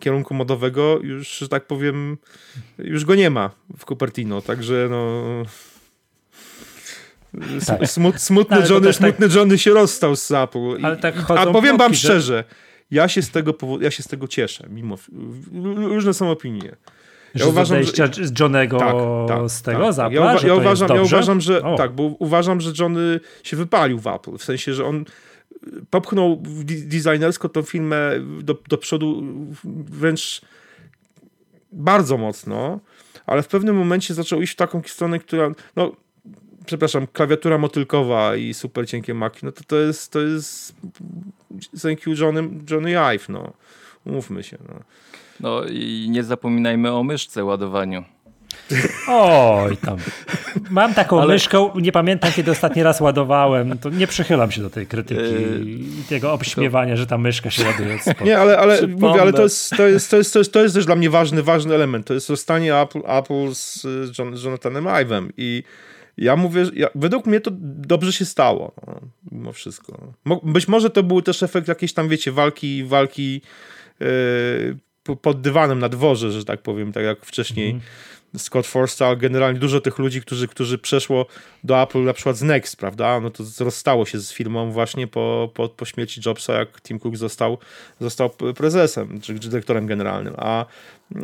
[0.00, 2.18] kierunku modowego już, że tak powiem,
[2.78, 5.22] już go nie ma w Cupertino, także no...
[7.66, 7.86] Tak.
[7.90, 10.58] Smut, smutny, to Johnny, tak- smutny Johnny się rozstał z Apple.
[10.80, 12.44] I- Ale tak A powiem wam że- szczerze,
[12.90, 15.08] ja się z tego, powo- ja się z tego cieszę, mimo w-
[15.76, 16.76] różne są opinie.
[17.34, 17.92] Że Ja z uważam, że-
[18.26, 19.92] z Johnego z tego, tak.
[19.94, 21.76] z Apple'a, ja, uwa- że ja uważam, ja uważam, że O.
[21.76, 25.04] tak, bo uważam, że Johnny się wypalił w Apple, w sensie, że on
[25.90, 28.10] popchnął designersko tą firmę
[28.42, 29.22] do, do przodu
[29.64, 30.40] wręcz
[31.72, 32.80] bardzo mocno,
[33.26, 35.92] ale w pewnym momencie zaczął iść w taką stronę, która, no,
[36.68, 40.74] przepraszam, klawiatura motylkowa i super cienkie maki, no to to jest, to jest
[41.82, 43.52] thank you Johnny, Johnny Ive, no.
[44.06, 44.74] Umówmy się, no.
[45.40, 48.04] No i nie zapominajmy o myszce ładowaniu.
[49.08, 49.96] Oj, tam.
[50.70, 54.70] Mam taką Ale- myszkę, nie pamiętam kiedy ostatni raz ładowałem, to nie przychylam się do
[54.70, 55.60] tej krytyki Yy,
[56.00, 58.24] i tego obśmiewania, że ta myszka się ładuje od spodu.
[58.24, 59.08] Nie, ale, ale Przypomnę.
[59.08, 61.10] mówię, ale to jest, to, jest, to, jest, to, jest, to jest też dla mnie
[61.10, 62.06] ważny, ważny element.
[62.06, 63.86] To jest rozstanie Apple, Apple z
[64.18, 65.62] John, Jonathanem Ive'em i
[66.18, 69.00] ja mówię, ja, według mnie to dobrze się stało, no,
[69.32, 70.14] mimo wszystko.
[70.24, 73.42] Mo, być może to był też efekt jakiejś tam, wiecie, walki, walki
[74.00, 74.08] yy,
[75.02, 77.80] po- pod dywanem na dworze, że tak powiem, tak jak wcześniej
[78.36, 81.26] Scott Forstall, generalnie dużo tych ludzi, którzy, którzy przeszło
[81.64, 85.50] do Apple na przykład z Next, prawda, no to rozstało się z firmą właśnie po,
[85.54, 87.58] po, po śmierci Jobsa, jak Tim Cook został,
[88.00, 90.66] został prezesem, czy, czy dyrektorem generalnym, a
[91.14, 91.20] yy,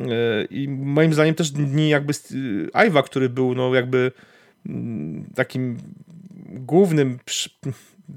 [0.51, 4.13] i moim zdaniem też dni jakby yy, Iwa, który był no jakby mm,
[5.35, 5.79] takim
[6.49, 7.19] głównym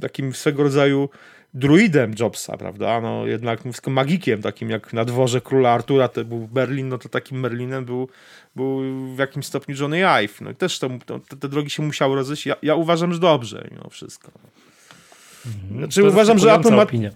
[0.01, 1.09] takim swego rodzaju
[1.53, 3.01] druidem Jobsa, prawda?
[3.01, 7.39] No jednak magikiem, takim jak na dworze króla Artura to był Berlin, no to takim
[7.39, 8.09] Merlinem był,
[8.55, 8.81] był
[9.15, 10.41] w jakimś stopniu Johnny Ive.
[10.41, 12.45] No i też to, to, te drogi się musiały rozejść.
[12.45, 14.31] Ja, ja uważam, że dobrze mimo wszystko.
[15.71, 17.11] Znaczy uważam, że Apple ma, opinia.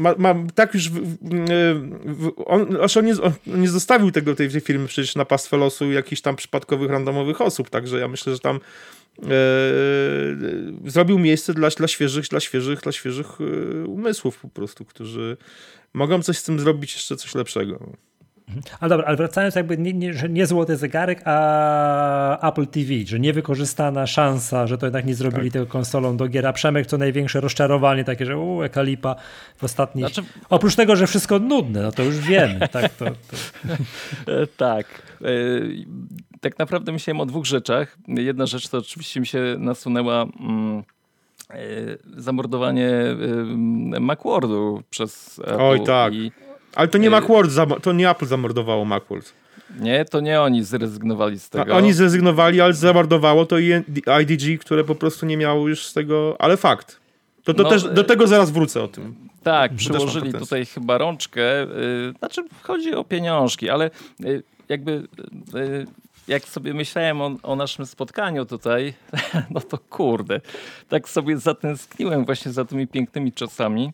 [0.00, 0.90] Ma, ma tak już.
[0.90, 1.00] W,
[2.04, 5.92] w, on, on, nie, on nie zostawił tego tej, tej firmy przecież na pastwę losu
[5.92, 8.60] jakichś tam przypadkowych, randomowych osób, także ja myślę, że tam
[9.22, 9.30] e,
[10.86, 15.36] zrobił miejsce dla, dla świeżych, dla świeżych, dla świeżych e, umysłów po prostu, którzy
[15.92, 17.92] mogą coś z tym zrobić jeszcze coś lepszego.
[18.80, 23.20] Ale dobra, ale wracając jakby nie, nie, że nie złoty zegarek, a Apple TV, że
[23.20, 25.52] niewykorzystana szansa, że to jednak nie zrobili tak.
[25.52, 29.16] tego konsolą do gier, a Przemek to największe rozczarowanie, takie, że u, jaka lipa
[29.56, 30.04] w ostatnich...
[30.06, 30.22] Znaczy...
[30.50, 32.68] Oprócz tego, że wszystko nudne, no to już wiemy.
[32.72, 33.12] tak, to, to...
[34.32, 35.02] E, tak.
[35.22, 35.26] E,
[36.40, 37.98] tak naprawdę myślałem o dwóch rzeczach.
[38.08, 40.22] Jedna rzecz to oczywiście mi się nasunęła...
[40.22, 40.82] Mm,
[41.50, 41.60] e,
[42.16, 42.90] zamordowanie
[44.00, 45.60] Macworldu przez Apple.
[45.60, 46.14] Oj tak.
[46.14, 46.32] I
[46.74, 47.52] ale to nie e, Macworld,
[47.82, 49.32] to nie Apple zamordowało Macworld.
[49.80, 51.74] Nie, to nie oni zrezygnowali z tego.
[51.74, 56.36] A, oni zrezygnowali, ale zamordowało to IDG, które po prostu nie miało już z tego,
[56.38, 57.00] ale fakt.
[57.44, 59.14] To, to no, też, do tego zaraz wrócę o tym.
[59.42, 61.40] Tak, przyłożyli tutaj chyba rączkę.
[61.40, 63.90] Yy, znaczy, chodzi o pieniążki, ale
[64.20, 65.08] yy, jakby
[65.54, 65.86] yy,
[66.28, 68.94] jak sobie myślałem o, o, naszym spotkaniu tutaj,
[69.54, 70.40] no to kurde,
[70.88, 73.92] tak sobie zatęskniłem właśnie za tymi pięknymi czasami.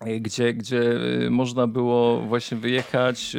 [0.00, 0.80] E, gdzie, gdzie
[1.26, 3.38] e, można było właśnie wyjechać e,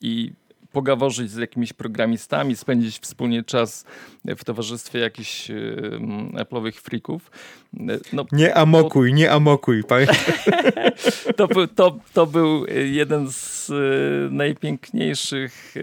[0.00, 0.32] i
[0.72, 3.84] pogaworzyć z jakimiś programistami, spędzić wspólnie czas
[4.24, 5.50] w towarzystwie jakichś
[6.32, 7.30] Apple'owych freaków.
[8.12, 9.82] No, nie amokuj, to, nie amokuj.
[11.36, 13.72] to, był, to, to był jeden z
[14.32, 15.74] najpiękniejszych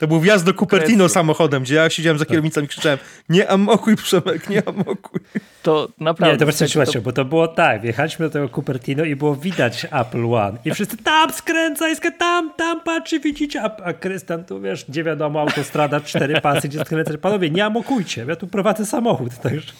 [0.00, 2.28] to był wjazd do Cupertino samochodem, gdzie ja siedziałem za tak.
[2.30, 2.98] kierownicą i krzyczałem
[3.28, 5.20] nie amokuj Przemek, nie amokuj.
[5.62, 6.34] To naprawdę...
[6.34, 9.86] Nie, to właśnie słuchajcie, bo to było tak, wjechaliśmy do tego Cupertino i było widać
[9.92, 14.84] Apple One i wszyscy tam skręcaj, tam, tam, patrzy, widzicie, a, a Krystian tu, wiesz,
[14.88, 17.16] gdzie wiadomo, autostrada, cztery pasy, gdzie skręcać.
[17.16, 19.72] Panowie, nie amokujcie, ja tu prowadzę samochód, także...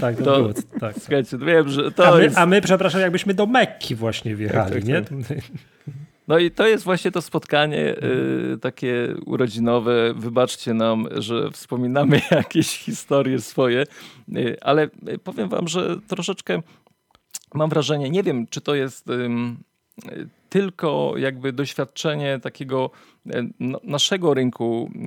[0.00, 0.94] Tak, to, to było, tak.
[0.98, 2.38] Słuchajcie, wiem, że to a my, jest...
[2.38, 5.02] a my, przepraszam, jakbyśmy do Mekki właśnie wjechali, tak, tak, nie?
[6.28, 7.94] No i to jest właśnie to spotkanie
[8.54, 10.14] y, takie urodzinowe.
[10.14, 13.84] Wybaczcie nam, że wspominamy jakieś historie swoje,
[14.36, 14.88] y, ale
[15.24, 16.62] powiem wam, że troszeczkę
[17.54, 19.28] mam wrażenie, nie wiem, czy to jest y,
[20.48, 22.90] tylko jakby doświadczenie takiego
[23.26, 23.30] y,
[23.84, 24.98] naszego rynku, y,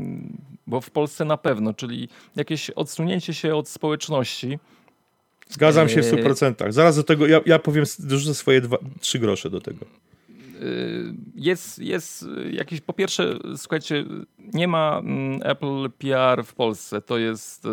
[0.68, 4.60] bo w Polsce na pewno, czyli jakieś odsunięcie się od społeczności.
[5.50, 6.72] Zgadzam się w 100%.
[6.72, 9.86] Zaraz do tego, ja, ja powiem, dorzucę swoje dwa, trzy grosze do tego.
[10.62, 14.06] Y, jest, jest jakiś, po pierwsze, słuchajcie,
[14.54, 17.02] nie ma mm, Apple PR w Polsce.
[17.02, 17.70] To jest y,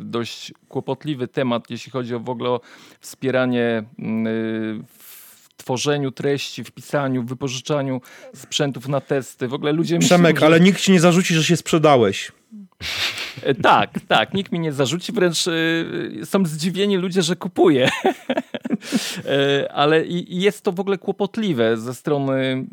[0.00, 2.60] dość kłopotliwy temat, jeśli chodzi o w ogóle o
[3.00, 5.20] wspieranie mm, w
[5.56, 8.00] tworzeniu treści, w pisaniu, w wypożyczaniu
[8.34, 9.48] sprzętów na testy.
[9.48, 10.46] W ogóle ludzie Przemek, myślą, że...
[10.46, 12.32] ale nikt ci nie zarzuci, że się sprzedałeś.
[13.42, 14.34] E, tak, tak.
[14.34, 17.90] Nikt mi nie zarzuci, wręcz y, są zdziwieni ludzie, że kupuję.
[19.24, 22.66] E, ale jest to w ogóle kłopotliwe ze strony y,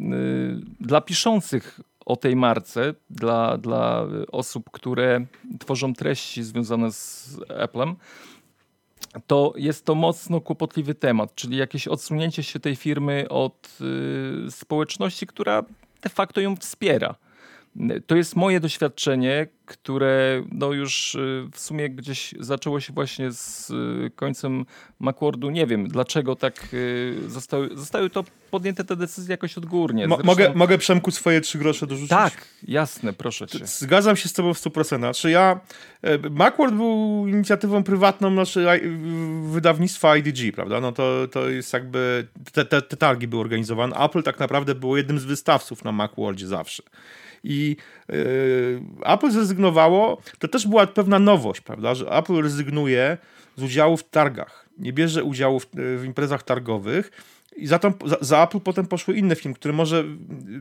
[0.79, 5.25] dla piszących o tej marce, dla, dla osób, które
[5.59, 7.95] tworzą treści związane z Applem
[9.27, 13.77] to jest to mocno kłopotliwy temat, czyli jakieś odsunięcie się tej firmy od
[14.47, 15.63] y, społeczności, która
[16.01, 17.15] de facto ją wspiera.
[18.07, 23.69] To jest moje doświadczenie, które no już y, w sumie gdzieś zaczęło się właśnie z
[23.69, 24.65] y, końcem
[24.99, 25.49] Macworldu.
[25.49, 30.07] Nie wiem, dlaczego tak y, zostały, zostały to podjęte te decyzje jakoś odgórnie.
[30.07, 30.23] Zresztą...
[30.23, 32.09] Mogę, mogę Przemku swoje trzy grosze dorzucić?
[32.09, 32.33] Tak,
[32.67, 33.67] jasne, proszę cię.
[33.67, 34.97] Zgadzam się z tobą w 100%.
[34.97, 35.59] Znaczy ja,
[36.01, 38.67] e, Macworld był inicjatywą prywatną znaczy
[39.51, 40.81] wydawnictwa IDG, prawda?
[40.81, 43.95] No to, to jest jakby, te, te, te targi były organizowane.
[43.95, 46.83] Apple tak naprawdę było jednym z wystawców na Macworldzie zawsze
[47.43, 47.75] i
[48.09, 48.15] yy,
[49.05, 53.17] Apple zrezygnowało, to też była pewna nowość, prawda, że Apple rezygnuje
[53.55, 57.11] z udziału w targach, nie bierze udziału w, w imprezach targowych,
[57.57, 60.03] i za, za, za, Apple potem poszły inne firmy, które może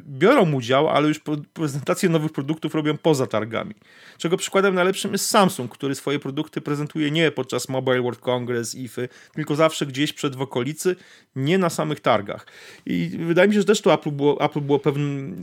[0.08, 1.20] biorą udział, ale już
[1.52, 3.74] prezentację nowych produktów robią poza targami.
[4.18, 9.08] Czego przykładem najlepszym jest Samsung, który swoje produkty prezentuje nie podczas Mobile World Congress, IFY,
[9.34, 10.96] tylko zawsze gdzieś przed w okolicy,
[11.36, 12.46] nie na samych targach.
[12.86, 15.42] I wydaje mi się, że też to Apple było, Apple było pewnym...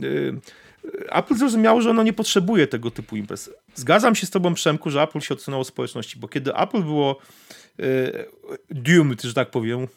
[0.84, 3.50] Yy, Apple zrozumiało, że ono nie potrzebuje tego typu imprez.
[3.74, 7.18] Zgadzam się z tobą, Przemku, że Apple się odsunęło od społeczności, bo kiedy Apple było
[7.78, 7.84] e,
[8.70, 9.88] doomed, że tak powiem,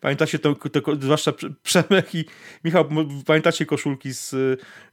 [0.00, 1.32] pamiętacie to, to, zwłaszcza
[1.62, 2.24] Przemek i
[2.64, 2.84] Michał,
[3.26, 4.34] pamiętacie koszulki z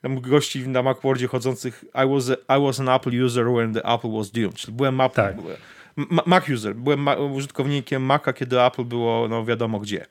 [0.02, 3.84] tam, gości na Macworldzie chodzących I was, a, I was an Apple user when the
[3.86, 5.36] Apple was doomed, czyli byłem Apple, tak.
[6.26, 6.76] Mac user.
[6.76, 10.06] Byłem ma użytkownikiem Maca, kiedy Apple było no wiadomo gdzie.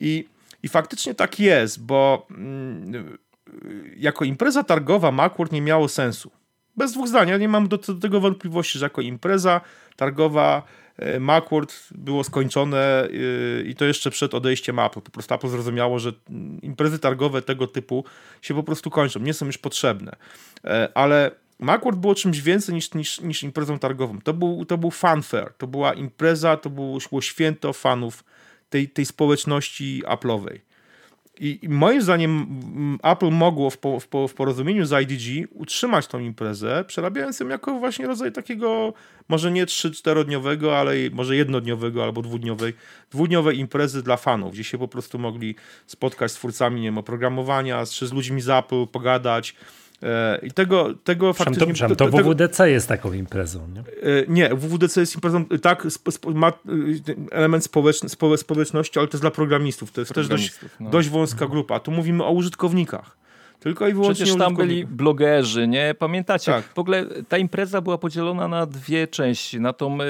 [0.00, 0.28] I,
[0.62, 3.18] i faktycznie tak jest, bo mm,
[3.96, 6.30] jako impreza targowa Macworld nie miało sensu.
[6.76, 9.60] Bez dwóch zdań, nie mam do, do tego wątpliwości, że jako impreza
[9.96, 10.62] targowa
[10.96, 15.00] e, Macworld było skończone e, i to jeszcze przed odejściem Apple.
[15.00, 16.12] Po prostu Apple zrozumiało, że
[16.62, 18.04] imprezy targowe tego typu
[18.42, 20.16] się po prostu kończą, nie są już potrzebne.
[20.64, 24.20] E, ale Macworld było czymś więcej niż, niż, niż imprezą targową.
[24.20, 28.24] To był, to był fanfare, to była impreza, to było, było święto fanów
[28.70, 30.58] tej, tej społeczności Apple'owej.
[31.40, 32.46] I, moim zdaniem
[33.02, 37.78] Apple mogło w, po, w, w, porozumieniu z IDG utrzymać tą imprezę, przerabiając ją jako
[37.78, 38.92] właśnie rodzaj takiego,
[39.28, 42.72] może nie 3-4-dniowego, ale może jednodniowego albo dwudniowej,
[43.10, 45.54] dwudniowej imprezy dla fanów, gdzie się po prostu mogli
[45.86, 49.54] spotkać z twórcami nie wiem, oprogramowania, czy z ludźmi z Apple, pogadać,
[50.42, 51.88] I tego, tego faktycznie...
[51.88, 53.80] To, to WWDC jest taką imprezą, nie?
[53.80, 53.84] E,
[54.28, 55.86] nie, WWDC jest imprezą, tak,
[56.34, 56.52] ma
[57.30, 59.92] element społeczny, społeczności, ale to jest dla programistów.
[59.92, 60.90] To jest też dość, no.
[60.90, 61.80] dość wąska grupa.
[61.80, 63.16] Tu mówimy o użytkownikach.
[63.60, 65.94] Tylko i wyłącznie Przecież tam byli blogerzy, nie?
[65.98, 66.52] Pamiętacie?
[66.52, 66.64] Tak.
[66.74, 69.60] W ogóle ta impreza była podzielona na dwie części.
[69.60, 70.04] Na tą y,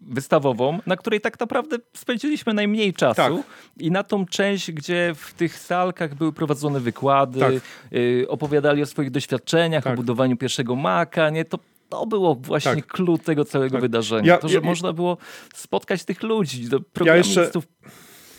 [0.00, 3.32] wystawową, na której tak naprawdę spędziliśmy najmniej czasu tak.
[3.78, 7.52] i na tą część, gdzie w tych salkach były prowadzone wykłady, tak.
[7.92, 9.92] y, opowiadali o swoich doświadczeniach, tak.
[9.92, 11.44] o budowaniu pierwszego Maca, nie?
[11.44, 11.58] To
[11.92, 12.86] to było właśnie tak.
[12.86, 13.80] clue tego całego tak.
[13.80, 14.32] wydarzenia.
[14.32, 15.16] Ja, to, że ja, można było
[15.54, 17.36] spotkać tych ludzi, programistów.
[17.36, 17.60] Ja jeszcze,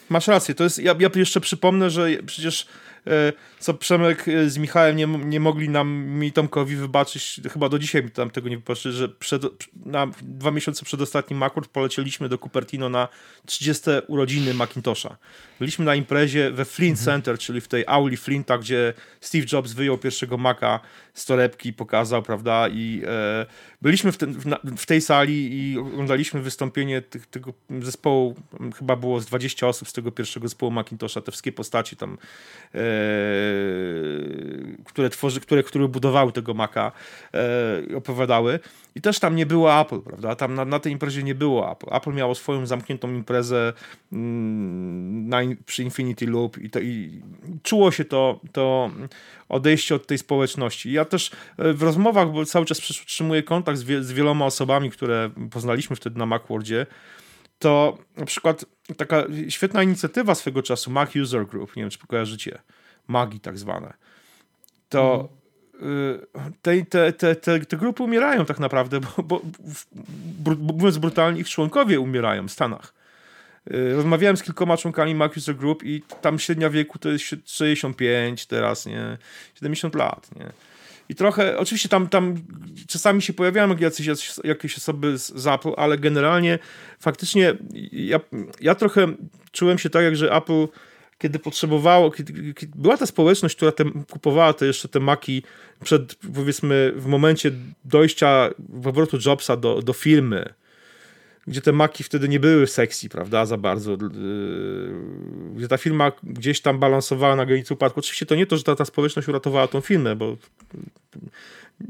[0.10, 2.68] masz rację, to jest, ja, ja jeszcze przypomnę, że przecież
[3.60, 8.04] co Przemek e, z Michałem nie, nie mogli nam, mi Tomkowi wybaczyć, chyba do dzisiaj
[8.04, 9.44] mi tam tego nie wybaczy, że przed,
[9.86, 13.08] na dwa miesiące przed ostatnim Macworld polecieliśmy do Cupertino na
[13.46, 15.18] 30 urodziny Macintosha.
[15.60, 17.06] Byliśmy na imprezie we Flint mhm.
[17.06, 20.80] Center, czyli w tej auli Flinta, gdzie Steve Jobs wyjął pierwszego Maca
[21.14, 23.46] z torebki, pokazał, prawda, i e,
[23.84, 24.46] byliśmy w, ten, w,
[24.78, 28.36] w, tej sali i oglądaliśmy wystąpienie tych, tego zespołu,
[28.78, 32.18] chyba było z 20 osób z tego pierwszego zespołu Macintosha, te wszystkie postaci tam
[32.76, 32.80] e,
[34.86, 36.92] które, tworzy, które, które budowały tego Maca
[37.34, 38.60] e, opowiadały
[38.96, 40.36] i też tam nie było Apple, prawda?
[40.36, 41.96] Tam na, na tej imprezie nie było Apple.
[41.96, 43.74] Apple miało swoją zamkniętą imprezę
[44.12, 47.22] mm, na, przy Infinity Loop i, to, i
[47.64, 48.92] czuło się to, to
[49.50, 50.92] odejście od tej społeczności.
[50.92, 54.92] Ja też e, w rozmowach, bo cały czas utrzymuję kontakt z, wie, z wieloma osobami,
[54.92, 56.86] które poznaliśmy wtedy na Macworldzie,
[57.60, 58.66] to na przykład
[58.98, 62.60] taka świetna inicjatywa swego czasu, Mac User Group, nie wiem, czy kojarzycie,
[63.08, 63.94] Magi tak zwane,
[64.90, 65.43] to mm.
[66.62, 69.42] Te, te, te, te, te grupy umierają tak naprawdę, bo, bo,
[70.40, 72.94] bo mówiąc brutalnie, ich członkowie umierają w Stanach.
[73.72, 78.46] Y, rozmawiałem z kilkoma członkami Mac User Group i tam średnia wieku to jest 65
[78.46, 79.18] teraz, nie?
[79.56, 80.52] 70 lat, nie?
[81.10, 82.36] I trochę, oczywiście tam, tam
[82.88, 86.60] czasami się pojawiają jakieś, jakieś osoby z Apple, ale generalnie
[87.00, 87.54] faktycznie
[87.92, 88.20] ja,
[88.62, 89.08] ja trochę
[89.52, 90.68] czułem się tak, jak że Apple
[91.18, 95.44] kiedy potrzebowało, kiedy, kiedy była ta społeczność, która te, kupowała te jeszcze te maki
[95.84, 97.52] przed, powiedzmy, w momencie
[97.86, 98.50] dojścia
[98.84, 100.54] powrotu Jobsa do, do firmy,
[101.48, 103.98] gdzie te maki wtedy nie były sexy, prawda, za bardzo, yy,
[105.56, 108.00] gdzie ta firma gdzieś tam balansowała na granicy upadku.
[108.00, 110.38] Oczywiście to nie to, że ta, ta społeczność uratowała tą firmę, bo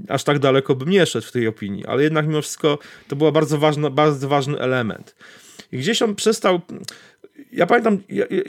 [0.08, 2.78] aż tak daleko bym nie szedł w tej opinii, ale jednak mimo wszystko
[3.08, 5.16] to był bardzo ważny, bardzo ważny element.
[5.72, 6.62] I gdzieś on przestał,
[7.54, 8.42] ja pamiętam, ja, ja,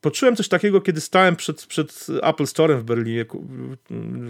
[0.00, 3.24] poczułem coś takiego, kiedy stałem przed, przed Apple Store'em w Berlinie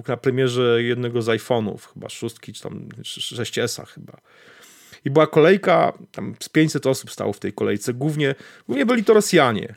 [0.09, 4.21] na premierze jednego z iPhone'ów, chyba szóstki, czy tam 6S chyba.
[5.05, 7.95] I była kolejka, tam z 500 osób stało w tej kolejce.
[7.95, 8.35] Głównie,
[8.67, 9.75] głównie byli to Rosjanie.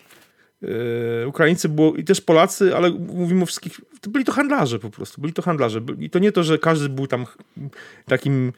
[0.62, 4.90] Yy, Ukraińcy było, i też Polacy, ale mówimy o wszystkich, to byli to handlarze po
[4.90, 5.82] prostu, byli to handlarze.
[6.00, 7.26] I to nie to, że każdy był tam
[8.06, 8.54] takim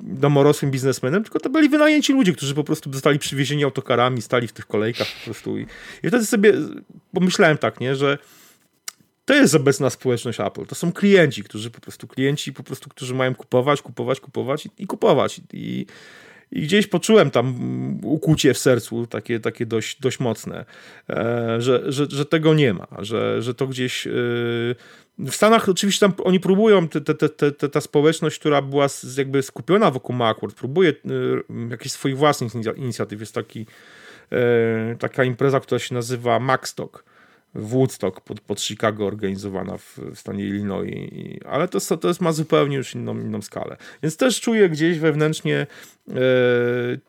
[0.00, 4.52] domorosłym biznesmenem, tylko to byli wynajęci ludzie, którzy po prostu zostali przywiezieni autokarami, stali w
[4.52, 5.58] tych kolejkach po prostu.
[5.58, 5.66] I,
[6.02, 6.52] i wtedy sobie
[7.12, 8.18] pomyślałem tak, nie, że
[9.24, 10.66] to jest obecna społeczność Apple.
[10.66, 14.70] To są klienci, którzy po prostu, klienci po prostu, którzy mają kupować, kupować, kupować i,
[14.78, 15.40] i kupować.
[15.52, 15.86] I,
[16.54, 17.54] I, gdzieś poczułem tam
[18.02, 20.64] ukłucie w sercu, takie, takie dość, dość mocne,
[21.10, 24.06] e, że, że, że tego nie ma, że, że to gdzieś...
[24.06, 24.10] E,
[25.18, 28.86] w Stanach oczywiście tam oni próbują, te, te, te, te, ta społeczność, która była
[29.16, 30.94] jakby skupiona wokół Macworld, próbuje y,
[31.70, 33.20] jakichś swoich własnych inicjatyw.
[33.20, 33.66] Jest taki,
[34.98, 37.04] taka impreza, która się nazywa Macstock
[37.54, 41.10] Woodstock pod, pod Chicago organizowana w, w stanie Illinois,
[41.46, 43.76] ale to, to jest, ma zupełnie już inną, inną skalę.
[44.02, 45.66] Więc też czuję gdzieś wewnętrznie
[46.08, 46.14] e,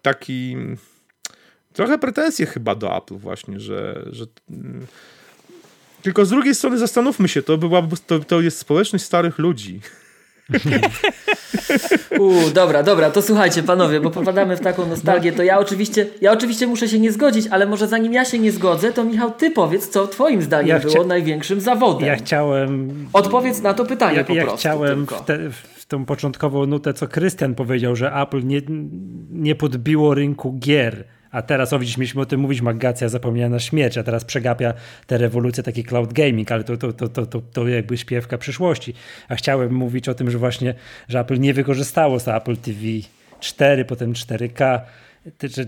[0.02, 0.58] taki
[1.74, 4.88] trochę pretensje chyba do Apple właśnie, że, że mm,
[6.02, 9.82] tylko z drugiej strony zastanówmy się, to, była, to, to jest społeczność starych ludzi.
[12.20, 16.32] Uuu, dobra, dobra, to słuchajcie panowie, bo popadamy w taką nostalgię, to ja oczywiście, ja
[16.32, 19.52] oczywiście muszę się nie zgodzić, ale może zanim ja się nie zgodzę, to Michał, ty
[19.52, 22.08] powiedz, co twoim zdaniem Ja było największym zawodem.
[22.08, 24.60] Ja chciałem Odpowiedz na to pytanie ja, po ja prostu.
[24.60, 25.16] chciałem tylko.
[25.16, 25.38] w, te,
[25.76, 28.62] w tą początkową nutę, co Krystian powiedział, że Apple nie,
[29.32, 31.04] nie podbiło rynku gier.
[31.36, 34.74] A teraz, o widzisz, mieliśmy o tym mówić, Magacja zapomniała na śmierć, a teraz przegapia
[35.08, 38.94] tę rewolucję taki cloud gaming, ale to, to, to, to, to, to jakby śpiewka przyszłości.
[39.30, 40.76] A chciałem mówić o tym, że właśnie,
[41.10, 42.80] że Apple nie wykorzystało z Apple TV
[43.40, 44.80] 4, potem 4K,
[45.38, 45.66] ty- że,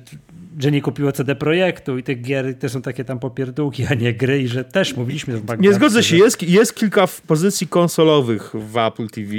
[0.60, 4.14] że nie kupiło CD Projektu i te gier też są takie tam popierdółki, a nie
[4.14, 7.22] gry i że też mówiliśmy w Magatce, Nie zgodzę się, że- jest, jest kilka w
[7.22, 9.31] pozycji konsolowych w Apple TV,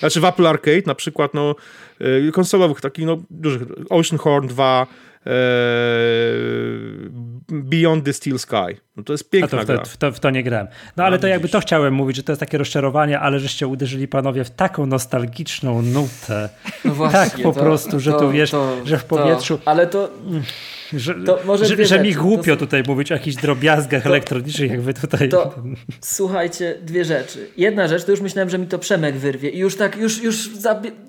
[0.00, 1.54] znaczy w Apple Arcade na przykład, no
[2.28, 5.13] y, konsolowych, takich no dużych, Oceanhorn 2, e,
[7.48, 8.76] Beyond the Steel Sky.
[8.96, 9.78] No to jest A piękna to w, gra.
[9.78, 10.66] to, w, to, w to nie grałem.
[10.96, 14.08] No ale to jakby to chciałem mówić, że to jest takie rozczarowanie, ale żeście uderzyli
[14.08, 16.48] panowie w taką nostalgiczną nutę.
[16.84, 18.52] No właśnie, tak po prostu, że tu wiesz,
[18.84, 20.10] że w powietrzu- To, ale to,
[20.92, 24.80] Że, To może że, że mi głupio To- tutaj mówić o jakichś drobiazgach elektronicznych, jak
[24.80, 25.28] wy tutaj...
[25.28, 25.54] to
[26.00, 27.48] słuchajcie, dwie rzeczy.
[27.56, 30.50] Jedna rzecz, to już myślałem, że mi to Przemek wyrwie i już tak, już, już,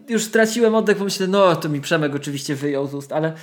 [0.10, 3.34] już straciłem oddech, bo myślę, no to mi Przemek oczywiście wyjął z ust, ale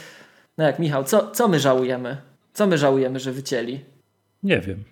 [0.58, 2.16] no jak Michał, co, co my żałujemy?
[2.52, 3.84] Co my żałujemy, że wycięli?
[4.42, 4.84] Nie wiem.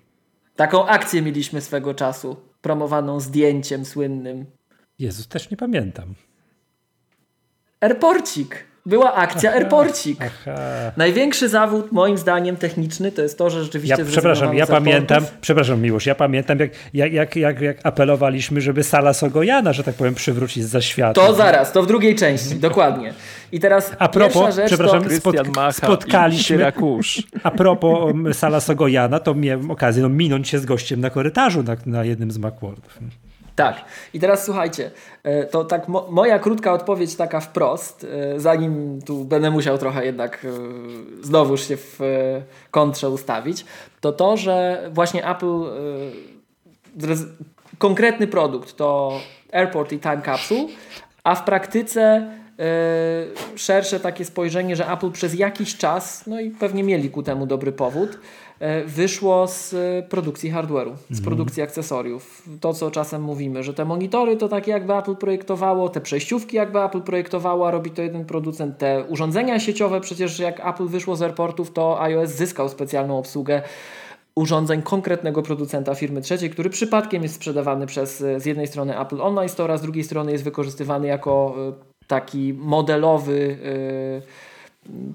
[0.56, 4.46] Taką akcję mieliśmy swego czasu, promowaną zdjęciem słynnym.
[4.98, 6.14] Jezus, też nie pamiętam.
[7.80, 8.69] Airporcik.
[8.86, 10.19] Była akcja Airporcik.
[10.97, 15.82] Największy zawód, moim zdaniem, techniczny, to jest to, że rzeczywiście Ja, przepraszam, ja pamiętam, przepraszam
[15.82, 20.15] Miłosz, ja pamiętam jak, jak, jak, jak, jak apelowaliśmy, żeby Sala Sogojana, że tak powiem,
[20.15, 21.15] przywrócić za świat.
[21.15, 23.15] To zaraz, to w drugiej części, dokładnie.
[23.52, 25.09] I teraz A propos, rzecz przepraszam, to...
[25.09, 26.73] Krystian Spotk- Macha spotkaliśmy-.
[27.43, 31.62] A propos um, Sala Sogojana, to miałem okazję no, minąć się z gościem na korytarzu
[31.62, 32.98] na, na jednym z Macworldów.
[33.60, 33.84] Tak.
[34.14, 34.90] I teraz słuchajcie,
[35.22, 40.04] e, to tak mo moja krótka odpowiedź taka wprost, e, zanim tu będę musiał trochę
[40.04, 40.48] jednak e,
[41.22, 42.00] znowuż się w
[42.70, 43.64] kontrze ustawić,
[44.00, 45.60] to to, że właśnie Apple
[47.78, 49.20] konkretny produkt to
[49.52, 50.66] Airport i Time Capsule,
[51.24, 52.30] a w praktyce
[53.56, 57.72] szersze takie spojrzenie, że Apple przez jakiś czas, no i pewnie mieli ku temu dobry
[57.72, 58.18] powód,
[58.86, 62.42] wyszło z e, produkcji hardware'u, z produkcji akcesoriów.
[62.60, 66.82] To, co czasem mówimy, że te monitory to takie jakby Apple projektowało, te przejściówki jakby
[66.82, 68.78] Apple projektowało, a robi to jeden producent.
[68.78, 73.62] Te urządzenia sieciowe, przecież jak Apple wyszło z airportów, to iOS zyskał specjalną obsługę
[74.34, 79.22] urządzeń konkretnego producenta firmy trzeciej, który przypadkiem jest sprzedawany przez e, z jednej strony Apple
[79.22, 81.72] Online Store, a z drugiej strony jest wykorzystywany jako e,
[82.06, 84.49] taki modelowy e,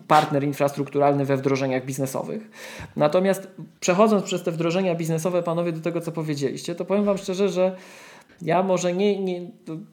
[0.08, 2.50] partner infrastrukturalny we wdrożeniach biznesowych.
[2.96, 3.48] Natomiast
[3.80, 7.76] przechodząc przez te wdrożenia biznesowe, panowie, do tego, co powiedzieliście, to powiem wam szczerze, że
[8.42, 9.42] ja może nie, nie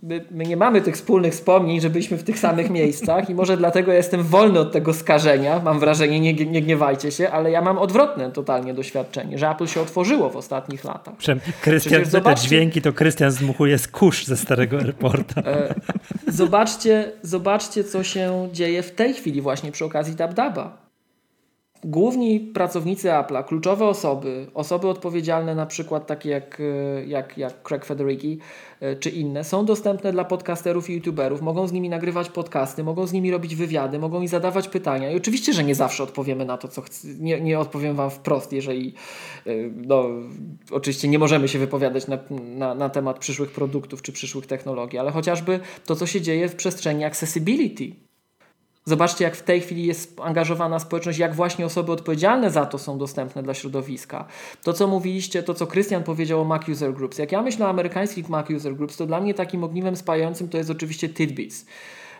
[0.02, 3.92] my, nie mamy tych wspólnych wspomnień, że byliśmy w tych samych miejscach i może dlatego
[3.92, 8.30] jestem wolny od tego skażenia, mam wrażenie, nie, nie gniewajcie się, ale ja mam odwrotne
[8.30, 11.14] totalnie doświadczenie, że Apple się otworzyło w ostatnich latach.
[11.18, 15.40] Przepraszam, Krystian, te dźwięki to Krystian zdmuchuje z kurz ze starego airporta.
[15.40, 15.74] E,
[16.32, 20.81] Zobaczcie, zobaczcie, co się dzieje w tej chwili właśnie przy okazji DabDaba.
[21.84, 27.84] Główni pracownicy Apple'a, kluczowe osoby, osoby odpowiedzialne na przykład takie jak, e, jak, jak Craig
[27.84, 28.38] Federighi
[28.80, 33.06] e, czy inne, są dostępne dla podcasterów i youtuberów, mogą z nimi nagrywać podcasty, mogą
[33.06, 36.58] z nimi robić wywiady, mogą im zadawać pytania i oczywiście, że nie zawsze odpowiemy na
[36.58, 38.94] to, co chcę, nie, nie odpowiem Wam wprost, jeżeli
[39.46, 39.50] e,
[39.86, 40.04] no,
[40.70, 45.10] oczywiście nie możemy się wypowiadać na, na, na temat przyszłych produktów czy przyszłych technologii, ale
[45.10, 48.11] chociażby to, co się dzieje w przestrzeni accessibility.
[48.84, 52.98] Zobaczcie, jak w tej chwili jest angażowana społeczność, jak właśnie osoby odpowiedzialne za to są
[52.98, 54.24] dostępne dla środowiska.
[54.62, 57.18] To, co mówiliście, to, co Krystian powiedział o Mac User Groups.
[57.18, 60.58] Jak ja myślę o amerykańskich Mac User Groups, to dla mnie takim ogniwem spajającym to
[60.58, 61.66] jest oczywiście Tidbits.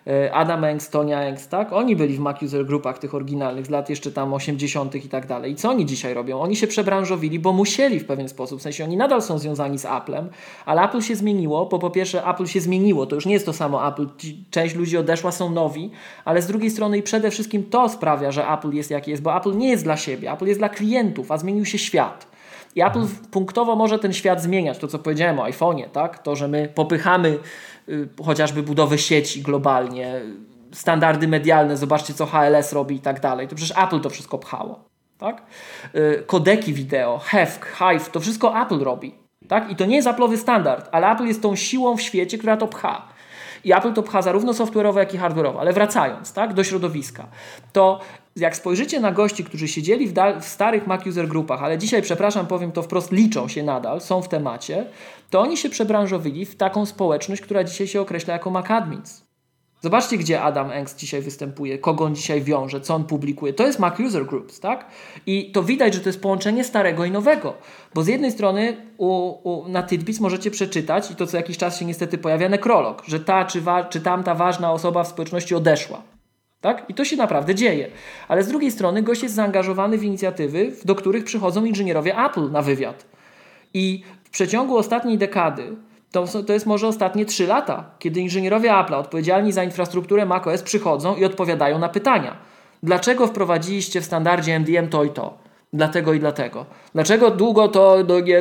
[0.07, 1.73] E, Adam Engs, Tonia Engs, tak?
[1.73, 4.95] Oni byli w Mac User Groupach tych oryginalnych z lat jeszcze tam 80.
[4.95, 5.53] i tak dalej.
[5.53, 6.41] I co oni dzisiaj robią?
[6.41, 8.59] Oni się przebranżowili, bo musieli w pewien sposób.
[8.59, 10.29] W sensie oni nadal są związani z Applem,
[10.67, 13.53] ale Apple się zmieniło, bo po pierwsze Apple się zmieniło, to już nie jest to
[13.53, 14.07] samo Apple.
[14.51, 15.91] Część ludzi odeszła, są nowi,
[16.25, 19.37] ale z drugiej strony i przede wszystkim to sprawia, że Apple jest jaki jest, bo
[19.37, 22.33] Apple nie jest dla siebie, Apple jest dla klientów, a zmienił się świat.
[22.77, 26.19] I Apple punktowo może ten świat zmieniać, to co powiedziałem o iPhone'ie, tak?
[26.19, 27.39] To, że my popychamy
[28.25, 33.49] chociażby budowę sieci globalnie, y, standardy medialne, zobaczcie co HLS robi i tak dalej.
[33.49, 34.85] To przecież Apple to wszystko pchało,
[35.19, 35.43] tak?
[35.95, 39.15] Y, kodeki wideo, HEV, Hive, to wszystko Apple robi,
[39.49, 39.71] tak?
[39.71, 42.67] I to nie jest Apple'owy standard, ale Apple jest tą siłą w świecie, która to
[42.67, 43.09] pcha.
[43.65, 45.59] I Apple to pcha zarówno software'owo, jak i hardware'owo.
[45.61, 47.27] Ale wracając tak, do środowiska,
[47.73, 48.01] to
[48.37, 52.47] jak spojrzycie na gości, którzy siedzieli w, w starych Mac User grupach, ale dzisiaj, przepraszam,
[52.47, 54.87] powiem to wprost, liczą się nadal, są w temacie,
[55.33, 59.25] to oni się przebranżowili w taką społeczność, która dzisiaj się określa jako MacAdmins.
[59.81, 63.53] Zobaczcie, gdzie Adam Engst dzisiaj występuje, kogo on dzisiaj wiąże, co on publikuje.
[63.53, 64.87] To jest Mac User Groups, tak?
[65.27, 67.55] I to widać, że to jest połączenie starego i nowego.
[67.95, 71.79] Bo z jednej strony u, u, na Tidbits możecie przeczytać, i to co jakiś czas
[71.79, 76.03] się niestety pojawia, nekrolog, że ta czy, wa, czy tamta ważna osoba w społeczności odeszła.
[76.61, 76.85] Tak?
[76.89, 77.91] I to się naprawdę dzieje.
[78.29, 82.63] Ale z drugiej strony gość jest zaangażowany w inicjatywy, do których przychodzą inżynierowie Apple na
[82.63, 83.07] wywiad.
[83.75, 84.03] I
[84.33, 85.77] przeciągu ostatniej dekady
[86.13, 91.17] to, to jest może ostatnie 3 lata, kiedy inżynierowie Apple odpowiedzialni za infrastrukturę macOS przychodzą
[91.17, 92.37] i odpowiadają na pytania.
[92.83, 95.42] Dlaczego wprowadziliście w standardzie MDM to i to?
[95.75, 96.67] Dlatego i dlatego.
[96.95, 97.97] Dlaczego długo to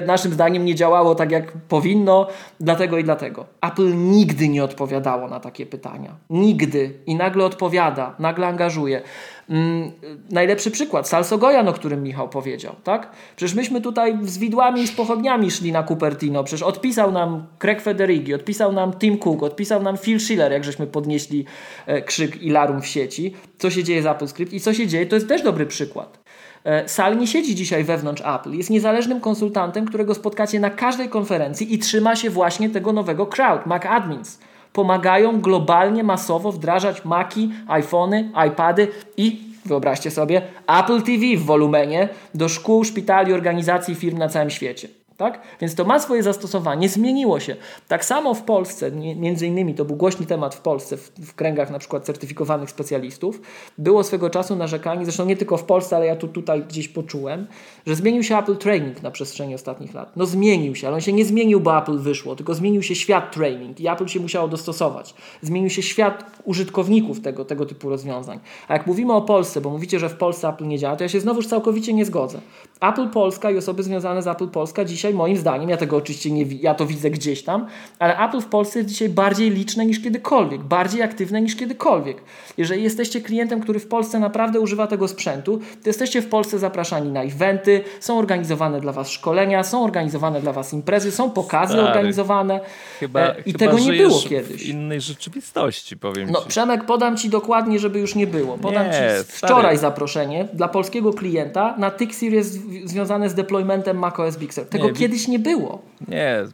[0.05, 2.27] naszym zdaniem nie działało tak, jak powinno?
[2.59, 3.45] Dlatego i dlatego.
[3.61, 6.15] Apple nigdy nie odpowiadało na takie pytania.
[6.29, 6.93] Nigdy.
[7.05, 9.01] I nagle odpowiada, nagle angażuje.
[9.49, 9.91] Mm,
[10.31, 13.11] najlepszy przykład, Salsogojan, o którym Michał powiedział, tak?
[13.35, 17.81] Przecież myśmy tutaj z widłami i z pochodniami szli na Cupertino, przecież odpisał nam Craig
[17.81, 21.45] Federighi, odpisał nam Tim Cook, odpisał nam Phil Schiller, jak żeśmy podnieśli
[21.85, 25.05] e, krzyk i larum w sieci, co się dzieje z AppleScript i co się dzieje,
[25.05, 26.19] to jest też dobry przykład.
[26.63, 31.73] E, Sal nie siedzi dzisiaj wewnątrz Apple, jest niezależnym konsultantem, którego spotkacie na każdej konferencji
[31.73, 34.39] i trzyma się właśnie tego nowego crowd, Mac Admins
[34.73, 42.49] pomagają globalnie, masowo wdrażać Maki, iPhony, iPady i wyobraźcie sobie Apple TV w wolumenie do
[42.49, 45.00] szkół, szpitali, organizacji, firm na całym świecie.
[45.21, 45.41] Tak?
[45.59, 47.55] Więc to ma swoje zastosowanie, zmieniło się.
[47.87, 51.71] Tak samo w Polsce, między innymi to był głośny temat w Polsce, w, w, kręgach
[51.71, 53.41] na przykład certyfikowanych specjalistów,
[53.77, 57.47] było swego czasu narzekanie, zresztą nie tylko w Polsce, ale ja tu tutaj gdzieś poczułem,
[57.85, 60.17] że zmienił się Apple Training na przestrzeni ostatnich lat.
[60.17, 63.31] No zmienił się, ale on się nie zmienił, bo Apple wyszło, tylko zmienił się świat
[63.31, 65.13] training i Apple się musiało dostosować.
[65.41, 68.39] Zmienił się świat użytkowników tego, tego typu rozwiązań.
[68.67, 71.09] A jak mówimy o Polsce, bo mówicie, że w Polsce Apple nie działa, to ja
[71.09, 72.39] się znowuż całkowicie nie zgodzę.
[72.81, 76.43] Apple Polska i osoby związane z Apple Polska dzisiaj moim zdaniem, ja tego oczywiście nie
[76.43, 77.67] ja to widzę gdzieś tam,
[77.99, 82.21] ale Apple w Polsce jest dzisiaj bardziej liczne niż kiedykolwiek, bardziej aktywne niż kiedykolwiek.
[82.57, 87.11] Jeżeli jesteście klientem, który w Polsce naprawdę używa tego sprzętu, to jesteście w Polsce zapraszani
[87.11, 91.87] na eventy, są organizowane dla Was szkolenia, są organizowane dla Was imprezy, są pokazy Stary.
[91.87, 92.59] organizowane
[92.99, 94.63] chyba, e, i chyba tego nie było kiedyś.
[94.63, 96.47] w innej rzeczywistości, powiem No ci.
[96.47, 98.57] Przemek, podam Ci dokładnie, żeby już nie było.
[98.57, 98.97] Podam nie, Ci
[99.27, 104.65] wczoraj zaproszenie dla polskiego klienta na TIC Series związane z deploymentem macOS Big Sur.
[104.65, 105.81] Tego nie, kiedyś nie było.
[106.07, 106.45] Nie,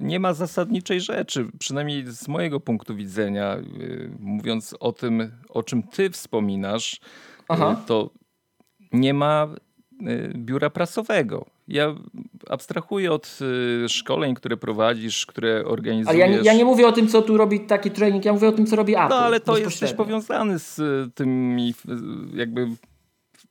[0.00, 5.82] nie ma zasadniczej rzeczy, przynajmniej z mojego punktu widzenia, y, mówiąc o tym, o czym
[5.82, 6.98] ty wspominasz, y,
[7.48, 7.82] Aha.
[7.86, 8.10] to
[8.92, 9.48] nie ma
[10.34, 11.46] biura prasowego.
[11.68, 11.94] Ja
[12.50, 13.38] abstrahuję od
[13.88, 16.08] szkoleń, które prowadzisz, które organizujesz.
[16.08, 18.48] Ale ja nie, ja nie, mówię o tym, co tu robi taki trening, ja mówię
[18.48, 19.08] o tym, co robi Apple.
[19.08, 20.80] No ale to jesteś powiązany z
[21.14, 21.74] tymi
[22.34, 22.68] jakby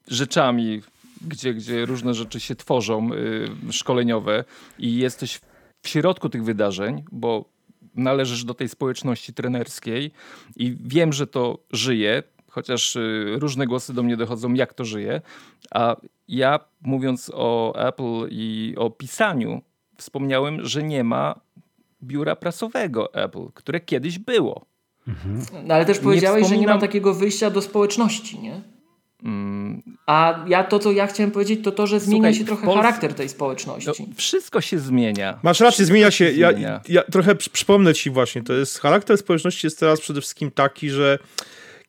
[0.08, 0.82] rzeczami
[1.24, 4.44] gdzie, gdzie różne rzeczy się tworzą y, szkoleniowe
[4.80, 5.40] i jesteś
[5.82, 7.46] w środku tych wydarzeń, bo
[7.96, 10.12] należysz do tej społeczności trenerskiej
[10.56, 15.22] i wiem, że to żyje, chociaż y, różne głosy do mnie dochodzą, jak to żyje.
[15.72, 15.96] A
[16.28, 19.62] ja mówiąc o Apple i o pisaniu,
[19.98, 21.40] wspomniałem, że nie ma
[22.04, 24.66] biura prasowego Apple, które kiedyś było.
[25.08, 25.42] Mhm.
[25.68, 26.68] No, ale też powiedziałeś, wspominam...
[26.68, 28.73] że nie ma takiego wyjścia do społeczności, nie?
[30.06, 32.82] A ja to, co ja chciałem powiedzieć, to to, że zmienia Słuchaj, się trochę Polsce...
[32.82, 34.06] charakter tej społeczności.
[34.10, 35.40] No, wszystko się zmienia.
[35.44, 36.32] Masz rację, zmienia się.
[36.32, 36.52] Ja,
[36.90, 41.20] ja, trochę przypomnę ci właśnie, to jest charakter społeczności jest teraz przede wszystkim taki, że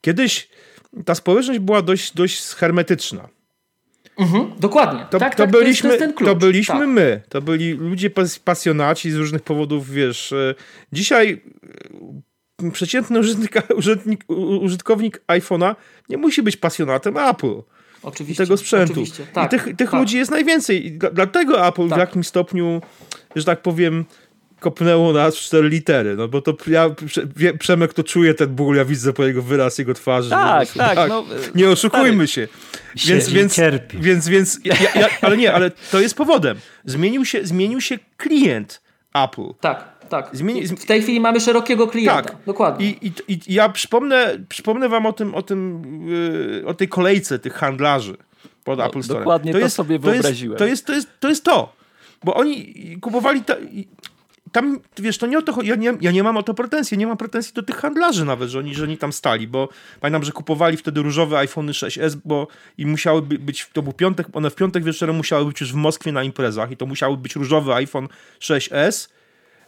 [0.01, 0.49] kiedyś
[1.05, 3.29] ta społeczność była dość, dość hermetyczna.
[4.19, 5.07] Mhm, dokładnie.
[5.11, 6.89] To, tak, to, tak, byliśmy, to, jest, to, to byliśmy tak.
[6.89, 7.23] my.
[7.29, 8.11] To byli ludzie
[8.45, 10.33] pasjonaci z różnych powodów, wiesz.
[10.33, 10.55] E,
[10.93, 11.43] dzisiaj
[12.71, 14.25] przeciętny użytkownik, użytkownik,
[14.63, 15.75] użytkownik iPhone'a
[16.09, 17.63] nie musi być pasjonatem Apple.
[18.03, 19.05] Oczywiście, tego sprzętu.
[19.33, 20.01] Tak, I tych, tych tak.
[20.01, 20.87] ludzi jest najwięcej.
[20.87, 21.99] I dlatego Apple tak.
[21.99, 22.81] w jakimś stopniu,
[23.37, 24.05] że tak powiem,
[24.61, 26.91] kopnęło nas w cztery litery, no bo to ja,
[27.59, 30.31] Przemek to czuje ten ból, ja widzę po jego wyraz jego twarzy.
[30.31, 31.09] Tak, tak, tak.
[31.09, 31.25] No,
[31.55, 32.49] nie oszukujmy się.
[33.07, 33.99] Więc, więc, cierpi.
[33.99, 36.59] więc, więc ja, ja, ale nie, ale to jest powodem.
[36.85, 38.83] Zmienił się, zmienił się klient
[39.15, 39.55] Apple.
[39.61, 40.31] Tak tak.
[40.33, 40.69] Zmieni...
[40.69, 42.23] W tej chwili mamy szerokiego klienta.
[42.23, 42.37] Tak.
[42.47, 42.87] Dokładnie.
[42.87, 47.39] I, i, I, ja przypomnę, przypomnę wam o tym, o tym, yy, o tej kolejce
[47.39, 48.17] tych handlarzy
[48.65, 49.21] pod no, Apple Store.
[49.21, 50.59] Dokładnie to, to jest, sobie wyobraziłem.
[50.59, 51.73] To jest, to, jest, to jest to.
[52.25, 53.43] Bo oni kupowali...
[53.43, 53.57] Ta,
[54.55, 57.07] tam, wiesz, to nie o to ja nie, ja nie mam o to pretensji, nie
[57.07, 59.69] mam pretensji do tych handlarzy nawet, że oni, że oni tam stali, bo
[60.01, 62.49] pamiętam, że kupowali wtedy różowe iPhony 6s, bo
[62.79, 66.13] i musiały być, to był piątek, one w piątek wieczorem musiały być już w Moskwie
[66.13, 68.09] na imprezach i to musiały być różowy iPhone
[68.41, 69.09] 6s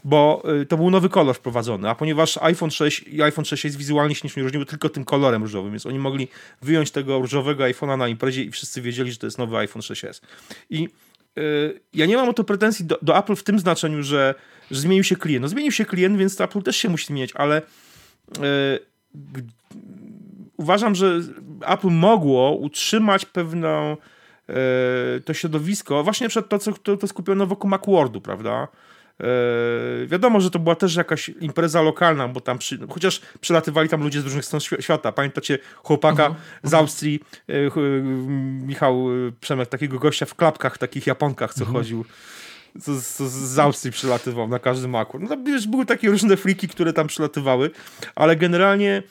[0.07, 3.77] bo y, to był nowy kolor wprowadzony, a ponieważ iPhone 6 i iPhone 6 jest
[3.77, 6.29] wizualnie się nie różniły tylko tym kolorem różowym, więc oni mogli
[6.63, 10.21] wyjąć tego różowego iPhone'a na imprezie i wszyscy wiedzieli, że to jest nowy iPhone 6s.
[10.71, 10.89] I
[11.95, 14.35] ja nie mam o to pretensji do, do Apple w tym znaczeniu, że,
[14.71, 15.43] że zmienił się klient.
[15.43, 17.63] No zmienił się klient, więc to Apple też się musi zmieniać, ale
[20.57, 21.21] uważam, że
[21.67, 23.97] Apple mogło utrzymać pewną
[25.25, 28.69] to środowisko, właśnie przed to, co to, to skupiono wokół Macworldu, prawda?
[29.21, 34.03] E, wiadomo, że to była też jakaś impreza lokalna, bo tam, przy, chociaż przylatywali tam
[34.03, 35.13] ludzie z różnych stron świata.
[35.13, 36.35] Pamiętacie chłopaka uh-huh.
[36.63, 37.53] z Austrii, e,
[38.67, 41.73] Michał e, Przemek, takiego gościa w klapkach, takich japonkach, co uh-huh.
[41.73, 42.05] chodził
[42.75, 45.19] z, z, z Austrii przylatywał na każdym maku.
[45.19, 47.71] No, wiesz, były takie różne fliki, które tam przylatywały,
[48.15, 49.03] ale generalnie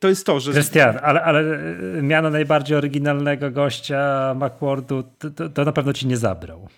[0.00, 0.52] to jest to, że...
[0.52, 1.58] Krystian, ale, ale
[2.02, 6.68] miano najbardziej oryginalnego gościa Macworldu to, to, to na pewno ci nie zabrał.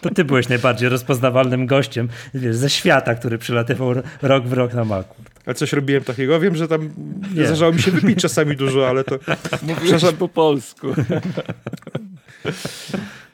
[0.00, 4.84] To ty byłeś najbardziej rozpoznawalnym gościem wiesz, ze świata, który przylatywał rok w rok na
[4.84, 5.16] maku.
[5.46, 6.40] A coś robiłem takiego?
[6.40, 6.90] Wiem, że tam
[7.34, 9.18] nie zdarzało mi się wypić czasami dużo, ale to...
[9.62, 10.94] Mówiłeś po polsku.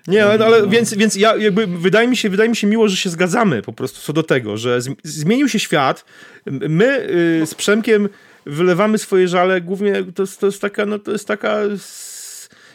[0.09, 2.97] Nie, ale, ale, więc, więc ja jakby wydaje mi, się, wydaje mi się miło, że
[2.97, 6.05] się zgadzamy po prostu co do tego, że zmienił się świat.
[6.47, 7.09] My
[7.43, 8.09] y, z Przemkiem
[8.47, 11.59] wylewamy swoje żale głównie, to, to jest taka, no to jest taka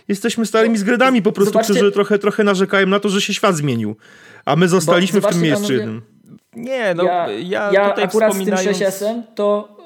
[0.08, 1.74] jesteśmy starymi zgredami po prostu, Zobaczcie...
[1.74, 3.96] którzy trochę, trochę narzekają na to, że się świat zmienił.
[4.46, 6.02] A my zostaliśmy w tym miejscu jednym.
[6.56, 8.78] Nie, no ja, ja, ja tutaj akurat wspominając...
[8.78, 9.78] z tym 6 to,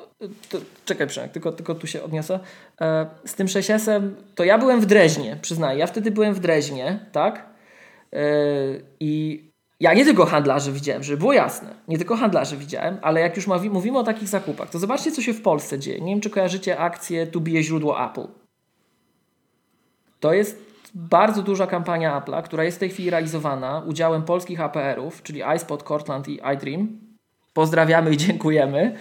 [0.50, 2.40] to czekaj Przemek, tylko, tylko tu się odniosę.
[2.82, 3.70] E, z tym 6
[4.36, 5.80] to ja byłem w Dreźnie, przyznaję.
[5.80, 7.46] Ja wtedy byłem w Dreźnie, tak?
[8.14, 8.20] E,
[9.00, 9.44] I
[9.80, 11.70] ja nie tylko handlarzy widziałem, żeby było jasne.
[11.88, 15.34] Nie tylko handlarzy widziałem, ale jak już mówimy o takich zakupach, to zobaczcie, co się
[15.34, 16.02] w Polsce dzieje.
[16.02, 18.28] Nie wiem, czy kojarzycie akcję Tu bije źródło Apple.
[20.20, 25.24] To jest bardzo duża kampania Apple'a, która jest w tej chwili realizowana udziałem polskich APR-ów,
[25.24, 26.88] czyli iSpot, Cortland i iDream.
[27.54, 28.96] Pozdrawiamy i dziękujemy.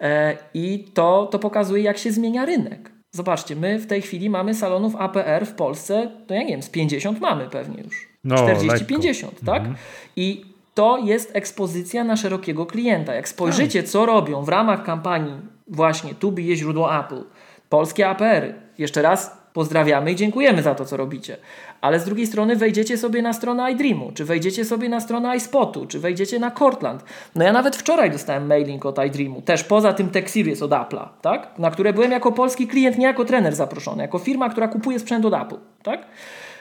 [0.00, 2.90] E, I to, to pokazuje, jak się zmienia rynek.
[3.10, 6.68] Zobaczcie, my w tej chwili mamy salonów APR w Polsce, no ja nie wiem, z
[6.68, 8.08] 50 mamy pewnie już.
[8.24, 9.58] No, 40-50, tak?
[9.58, 9.76] Mhm.
[10.16, 10.44] I
[10.74, 13.14] to jest ekspozycja na szerokiego klienta.
[13.14, 13.90] Jak spojrzycie, tak.
[13.90, 15.34] co robią w ramach kampanii
[15.68, 17.24] właśnie tu bije źródło Apple,
[17.68, 21.36] polskie APR-y, jeszcze raz pozdrawiamy i dziękujemy za to, co robicie.
[21.80, 25.86] Ale z drugiej strony wejdziecie sobie na stronę iDreamu, czy wejdziecie sobie na stronę iSpotu,
[25.86, 27.04] czy wejdziecie na Cortland.
[27.34, 31.08] No ja nawet wczoraj dostałem mailing od iDreamu, też poza tym Tech Series od Apple'a,
[31.22, 31.58] tak?
[31.58, 35.24] na które byłem jako polski klient, nie jako trener zaproszony, jako firma, która kupuje sprzęt
[35.24, 35.56] od Apple.
[35.82, 36.06] Tak?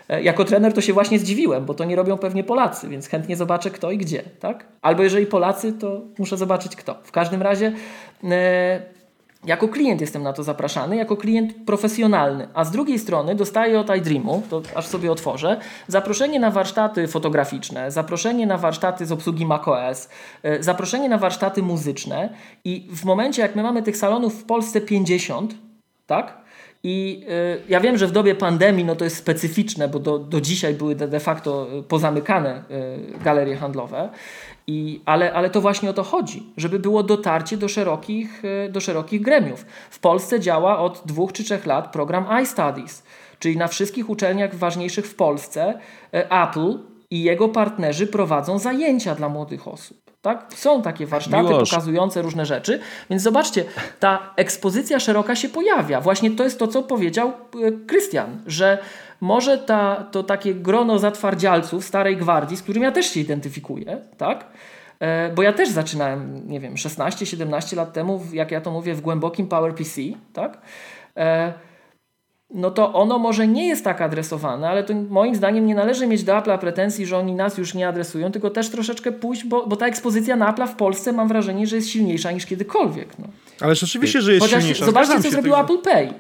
[0.10, 3.36] E, jako trener to się właśnie zdziwiłem, bo to nie robią pewnie Polacy, więc chętnie
[3.36, 4.24] zobaczę kto i gdzie.
[4.40, 4.66] Tak?
[4.82, 6.96] Albo jeżeli Polacy, to muszę zobaczyć kto.
[7.04, 7.74] W każdym razie...
[8.24, 9.01] E,
[9.46, 13.96] jako klient jestem na to zapraszany, jako klient profesjonalny, a z drugiej strony dostaję od
[13.96, 20.10] iDreamu, to aż sobie otworzę, zaproszenie na warsztaty fotograficzne, zaproszenie na warsztaty z obsługi macOS,
[20.44, 22.30] e, zaproszenie na warsztaty muzyczne
[22.66, 25.56] i w momencie jak my mamy tych salonów w Polsce 50,
[26.06, 26.42] tak?
[26.84, 30.42] I y, ja wiem, że w dobie pandemii no to jest specyficzne, bo do, do
[30.42, 32.64] dzisiaj były de, de facto pozamykane
[33.18, 34.10] y, galerie handlowe.
[34.68, 38.80] I, ale, ale to właśnie o to chodzi, żeby było dotarcie do szerokich, e, do
[38.80, 39.66] szerokich gremiów.
[39.90, 43.04] W Polsce działa od dwóch czy trzech lat program iStudies,
[43.40, 45.80] czyli na wszystkich uczelniach ważniejszych w Polsce
[46.14, 46.80] e, Apple
[47.12, 50.02] i jego partnerzy prowadzą zajęcia dla młodych osób.
[50.22, 50.46] Tak?
[50.56, 51.70] Są takie warsztaty Miłosz.
[51.70, 52.80] pokazujące różne rzeczy,
[53.10, 53.66] więc zobaczcie,
[54.00, 56.02] ta ekspozycja szeroka się pojawia.
[56.02, 57.32] Właśnie to jest to, co powiedział e,
[57.88, 58.78] Krystian, że
[59.22, 64.46] może ta, to takie grono zatwardzialców starej gwardii, z którym ja też się identyfikuję, tak?
[65.00, 69.02] E, bo ja też zaczynałem, nie wiem, 16-17 lat temu, jak ja to mówię, w
[69.02, 70.02] głębokim PowerPC,
[70.34, 70.62] tak?
[71.18, 71.54] E,
[72.54, 76.24] no to ono może nie jest tak adresowane, ale to moim zdaniem nie należy mieć
[76.24, 79.76] do Apple'a pretensji, że oni nas już nie adresują, tylko też troszeczkę pójść, bo, bo
[79.76, 83.20] ta ekspozycja na Apple'a w Polsce mam wrażenie, że jest silniejsza niż kiedykolwiek.
[83.20, 83.26] No.
[83.62, 84.86] Ale rzeczywiście, że jest Chociaż silniejsza.
[84.86, 86.14] Zobaczcie, co zrobił Apple Pay.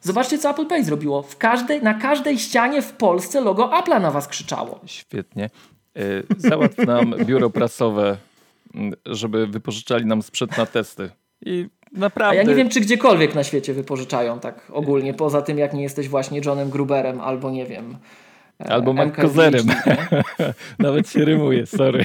[0.00, 1.22] Zobaczcie, co Apple Pay zrobiło.
[1.22, 4.80] W każdej, na każdej ścianie w Polsce logo Apple'a na was krzyczało.
[4.86, 5.50] Świetnie.
[5.96, 6.00] E,
[6.36, 8.16] załatw nam biuro prasowe,
[9.06, 11.10] żeby wypożyczali nam sprzęt na testy.
[11.40, 12.38] I naprawdę...
[12.38, 15.82] A ja nie wiem, czy gdziekolwiek na świecie wypożyczają tak ogólnie, poza tym jak nie
[15.82, 17.96] jesteś właśnie Johnem Gruberem albo nie wiem...
[18.60, 19.66] E, albo McCozerem.
[20.78, 22.04] Nawet się rymuje, sorry.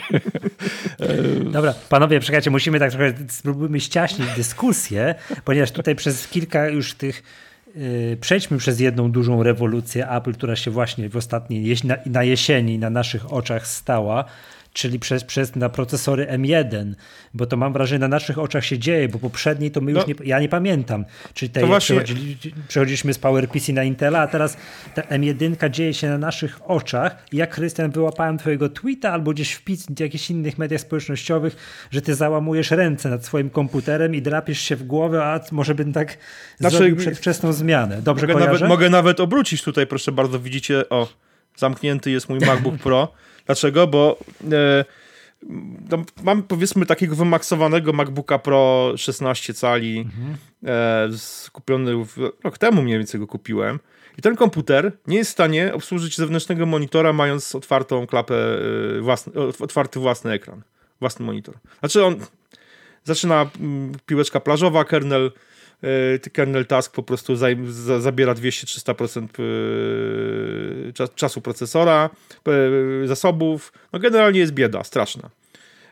[1.51, 5.15] Dobra, panowie, czekajcie, musimy tak trochę, spróbujmy ściaśnić dyskusję,
[5.45, 7.23] ponieważ tutaj przez kilka już tych
[8.21, 11.75] przejdźmy przez jedną dużą rewolucję Apple, która się właśnie w ostatniej,
[12.05, 14.25] na jesieni na naszych oczach stała
[14.75, 16.93] czyli przez, przez na procesory M1,
[17.33, 20.07] bo to mam wrażenie na naszych oczach się dzieje, bo poprzedniej to my no, już
[20.07, 21.95] nie, ja nie pamiętam, czyli tej, właśnie...
[21.95, 22.37] przechodzili,
[22.67, 24.57] przechodziliśmy z PowerPC na Intela, a teraz
[24.95, 29.53] ta M1 dzieje się na naszych oczach i jak Krystian wyłapałem twojego tweeta albo gdzieś
[29.53, 31.55] wpis w jakichś innych mediach społecznościowych,
[31.91, 35.93] że ty załamujesz ręce nad swoim komputerem i drapiesz się w głowę, a może bym
[35.93, 36.17] tak
[36.59, 38.01] znaczy, zrobił przedwczesną zmianę.
[38.01, 41.07] Dobrze mogę nawet, mogę nawet obrócić tutaj, proszę bardzo, widzicie, o
[41.55, 43.13] zamknięty jest mój MacBook Pro.
[43.45, 43.87] Dlaczego?
[43.87, 44.17] Bo
[44.51, 44.85] e,
[45.89, 50.37] no, mam powiedzmy takiego wymaksowanego MacBooka Pro 16 cali, mhm.
[50.65, 53.79] e, kupiony w, rok temu mniej więcej go kupiłem.
[54.17, 58.35] I ten komputer nie jest w stanie obsłużyć zewnętrznego monitora, mając otwartą klapę,
[58.97, 60.61] e, własny, otwarty własny ekran,
[60.99, 61.55] własny monitor.
[61.79, 62.15] Znaczy on
[63.03, 65.31] zaczyna mm, piłeczka plażowa, kernel,
[66.33, 67.35] kernel task po prostu
[67.99, 69.27] zabiera 200-300%
[71.03, 72.09] e, czasu procesora,
[73.05, 73.73] zasobów.
[73.93, 75.29] No generalnie jest bieda, straszna.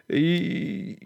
[0.10, 0.98] I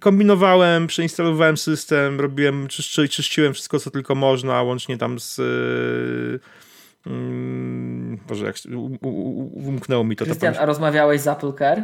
[0.00, 5.40] kombinowałem, przeinstalowałem system, robiłem, czyszczy, czyściłem wszystko, co tylko można, łącznie tam z
[7.06, 8.56] Mm, Boże, jak
[9.52, 10.24] umknęło mi to.
[10.24, 11.82] Krystian, a rozmawiałeś z Apple Care?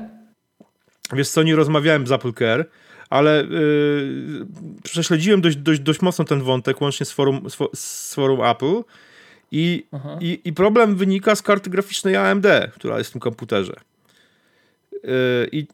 [1.12, 2.68] Wiesz co, nie rozmawiałem z Apple Care,
[3.10, 4.46] ale yy,
[4.82, 8.82] prześledziłem dość, dość, dość mocno ten wątek, łącznie z forum, z forum Apple
[9.52, 9.84] i,
[10.20, 13.72] i, i problem wynika z karty graficznej AMD, która jest w tym komputerze.
[14.92, 15.10] Yy,
[15.52, 15.66] I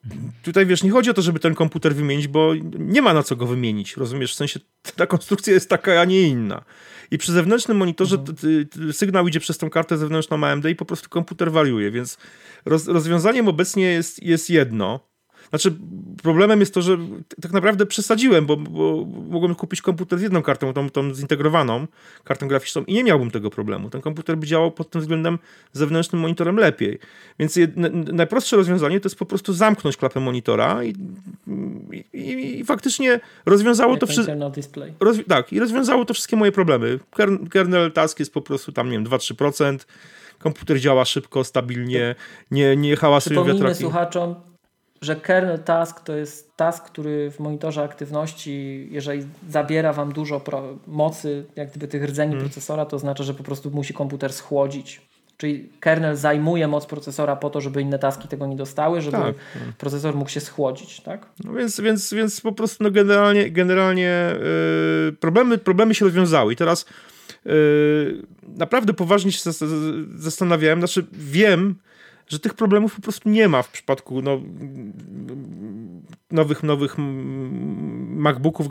[0.42, 3.36] tutaj wiesz, nie chodzi o to, żeby ten komputer wymienić, bo nie ma na co
[3.36, 3.96] go wymienić.
[3.96, 4.32] Rozumiesz?
[4.32, 4.60] W sensie
[4.96, 6.64] ta konstrukcja jest taka, a nie inna.
[7.10, 8.92] I przy zewnętrznym monitorze mhm.
[8.92, 12.18] sygnał idzie przez tą kartę zewnętrzną AMD i po prostu komputer wariuje, więc
[12.64, 15.00] roz, rozwiązaniem obecnie jest, jest jedno,
[15.54, 15.76] znaczy,
[16.22, 16.98] problemem jest to, że
[17.42, 21.86] tak naprawdę przesadziłem, bo, bo mogłem kupić komputer z jedną kartą, tą, tą zintegrowaną
[22.24, 23.90] kartą graficzną i nie miałbym tego problemu.
[23.90, 25.38] Ten komputer by działał pod tym względem
[25.72, 26.98] zewnętrznym monitorem lepiej.
[27.38, 27.58] Więc
[28.12, 30.94] najprostsze rozwiązanie to jest po prostu zamknąć klapę monitora i,
[32.12, 34.34] i, i faktycznie rozwiązało to wszystko.
[35.00, 36.98] Roz, tak, i rozwiązało to wszystkie moje problemy.
[37.50, 39.78] Kernel task jest po prostu tam, nie wiem, 2-3%.
[40.38, 42.14] Komputer działa szybko, stabilnie,
[42.50, 43.80] nie, nie hałasuje wiatraki.
[43.80, 44.34] słuchaczom,
[45.04, 50.40] że kernel task to jest task, który w monitorze aktywności, jeżeli zabiera Wam dużo
[50.86, 52.48] mocy, jak gdyby tych rdzeni hmm.
[52.48, 55.02] procesora, to oznacza, że po prostu musi komputer schłodzić.
[55.36, 59.34] Czyli kernel zajmuje moc procesora po to, żeby inne taski tego nie dostały, żeby tak.
[59.78, 61.26] procesor mógł się schłodzić, tak?
[61.44, 64.34] No więc, więc, więc po prostu no generalnie, generalnie
[65.06, 66.86] yy, problemy, problemy się rozwiązały i teraz
[67.44, 67.52] yy,
[68.42, 69.50] naprawdę poważnie się
[70.16, 71.74] zastanawiałem, znaczy wiem,
[72.28, 74.40] że tych problemów po prostu nie ma w przypadku no,
[76.30, 78.66] nowych, nowych MacBooków,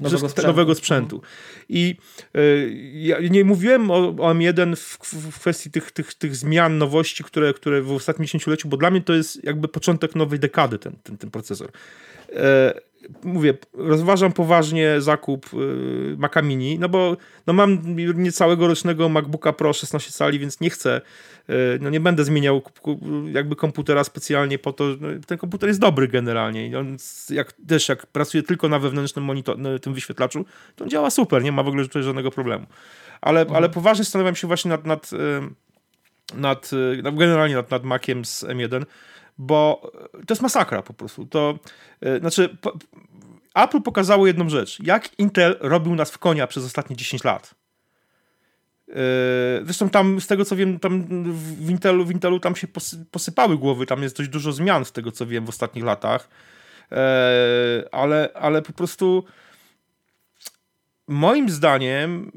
[0.00, 0.46] nowego sprzętu.
[0.46, 1.22] Nowego sprzętu.
[1.68, 1.96] I
[2.36, 7.24] y, ja nie mówiłem o, o M1 w, w, kwestii tych, tych, tych zmian, nowości,
[7.24, 10.96] które, które w ostatnim dziesięcioleciu, bo dla mnie to jest jakby początek nowej dekady ten,
[11.02, 11.70] ten, ten procesor.
[12.32, 12.74] E,
[13.24, 17.16] mówię, rozważam poważnie zakup y, Maca Mini, no bo
[17.46, 21.00] no mam niecałego rocznego MacBooka Pro 16 cali, więc nie chcę,
[21.50, 22.62] y, no nie będę zmieniał
[23.32, 26.96] jakby komputera specjalnie po to, no, ten komputer jest dobry generalnie on
[27.30, 30.44] jak, też jak pracuje tylko na wewnętrznym monitor, tym wyświetlaczu,
[30.76, 32.66] to on działa super, nie ma w ogóle tutaj żadnego problemu.
[33.20, 33.56] Ale, mhm.
[33.56, 35.16] ale poważnie zastanawiam się właśnie nad, nad, y,
[36.34, 36.70] nad,
[37.02, 38.84] nad generalnie nad, nad Maciem z M1,
[39.38, 39.90] bo
[40.26, 41.26] to jest masakra po prostu.
[41.26, 41.58] To
[42.00, 42.72] e, znaczy, po,
[43.54, 44.80] Apple pokazało jedną rzecz.
[44.80, 47.54] Jak Intel robił nas w konia przez ostatnie 10 lat.
[48.88, 48.94] E,
[49.64, 51.04] zresztą tam, z tego co wiem, tam
[51.34, 52.66] w Intelu, w Intelu tam się
[53.10, 56.28] posypały głowy, tam jest dość dużo zmian z tego co wiem w ostatnich latach,
[56.92, 59.24] e, ale, ale po prostu
[61.08, 62.32] moim zdaniem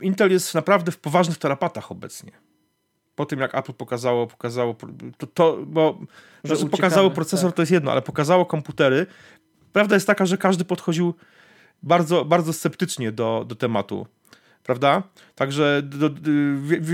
[0.00, 2.32] Intel jest naprawdę w poważnych tarapatach obecnie
[3.14, 4.76] po tym, jak Apple pokazało, pokazało
[5.18, 5.98] to, to bo
[6.44, 7.56] że, że pokazało procesor, tak.
[7.56, 9.06] to jest jedno, ale pokazało komputery.
[9.72, 11.14] Prawda jest taka, że każdy podchodził
[11.82, 14.06] bardzo, bardzo sceptycznie do, do tematu.
[14.62, 15.02] Prawda?
[15.34, 16.30] Także do, do,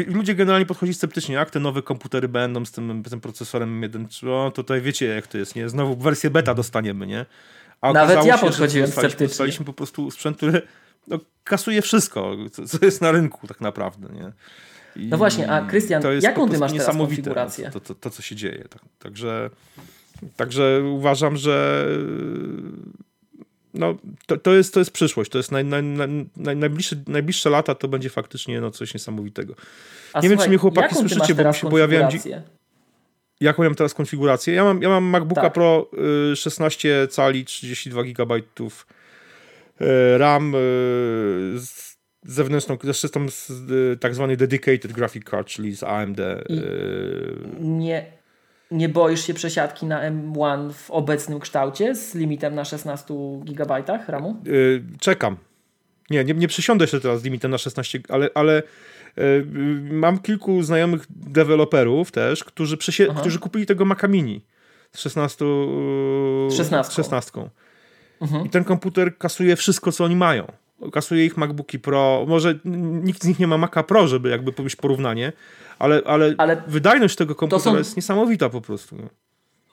[0.06, 4.08] ludzie generalnie podchodzili sceptycznie, jak te nowe komputery będą z tym, z tym procesorem 1,
[4.28, 5.68] o, tutaj wiecie jak to jest, nie?
[5.68, 7.26] Znowu wersję beta dostaniemy, nie?
[7.80, 9.26] A Nawet ja się, podchodziłem sceptycznie.
[9.26, 10.62] Dostaliśmy po prostu sprzęt, który
[11.06, 14.32] no, kasuje wszystko, co, co jest na rynku tak naprawdę, nie?
[14.96, 17.70] I no właśnie, a Krystian, jaką ty masz teraz konfigurację?
[17.70, 18.64] To, to, to, co się dzieje.
[18.70, 19.50] Tak, także,
[20.36, 21.86] także uważam, że
[23.74, 23.94] no,
[24.26, 25.30] to, to, jest, to jest przyszłość.
[25.30, 25.82] To jest naj, naj,
[26.36, 29.54] naj, najbliższe, najbliższe lata to będzie faktycznie no, coś niesamowitego.
[29.54, 32.10] A nie słuchaj, wiem, czy mnie chłopaki słyszycie, bo się pojawiałem.
[33.40, 34.54] Jaką mam teraz konfigurację?
[34.54, 35.52] Ja mam, ja mam MacBooka tak.
[35.52, 35.90] Pro
[36.34, 38.42] 16 y, cali, 32 GB y,
[40.18, 40.58] RAM y,
[42.22, 43.26] zewnętrzną, zresztą tą
[44.00, 46.20] tak zwany dedicated graphic card, czyli z AMD.
[46.20, 46.46] Y,
[47.60, 48.06] nie,
[48.70, 53.14] nie boisz się przesiadki na M1 w obecnym kształcie z limitem na 16
[53.44, 54.42] GB RAMu?
[54.46, 55.36] Y, czekam.
[56.10, 58.62] Nie, nie, nie przesiądę się teraz z limitem na 16, ale, ale
[59.18, 59.46] y,
[59.90, 64.44] mam kilku znajomych deweloperów też, którzy, przesie- którzy kupili tego Maca Mini
[64.92, 65.44] z 16.
[66.56, 66.94] 16.
[66.94, 67.48] 16.
[68.20, 68.46] Mhm.
[68.46, 70.52] I ten komputer kasuje wszystko, co oni mają.
[70.92, 72.24] Kasuje ich MacBooki Pro.
[72.28, 72.54] Może
[73.04, 75.32] nikt z nich nie ma Maca Pro, żeby jakby powiedzieć porównanie,
[75.78, 77.78] ale, ale, ale wydajność tego komputera są...
[77.78, 78.96] jest niesamowita po prostu.
[78.96, 79.08] No.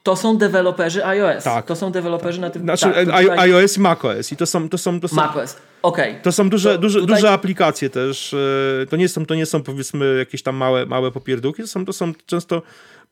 [0.03, 1.43] To są deweloperzy iOS.
[1.43, 1.65] Tak.
[1.65, 2.61] To są deweloperzy na tym.
[2.61, 3.29] Znaczy tak, tutaj...
[3.29, 4.31] iOS i macOS.
[4.31, 4.69] I to są.
[4.69, 5.57] To są, to są macOS.
[5.81, 6.19] Okay.
[6.23, 7.15] To są duże, to, duże, tutaj...
[7.15, 8.33] duże aplikacje też.
[8.33, 11.61] E, to nie są, to nie są powiedzmy jakieś tam małe, małe popierdółki.
[11.61, 12.61] To są, to są często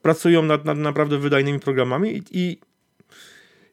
[0.02, 2.58] pracują nad, nad naprawdę wydajnymi programami i, i,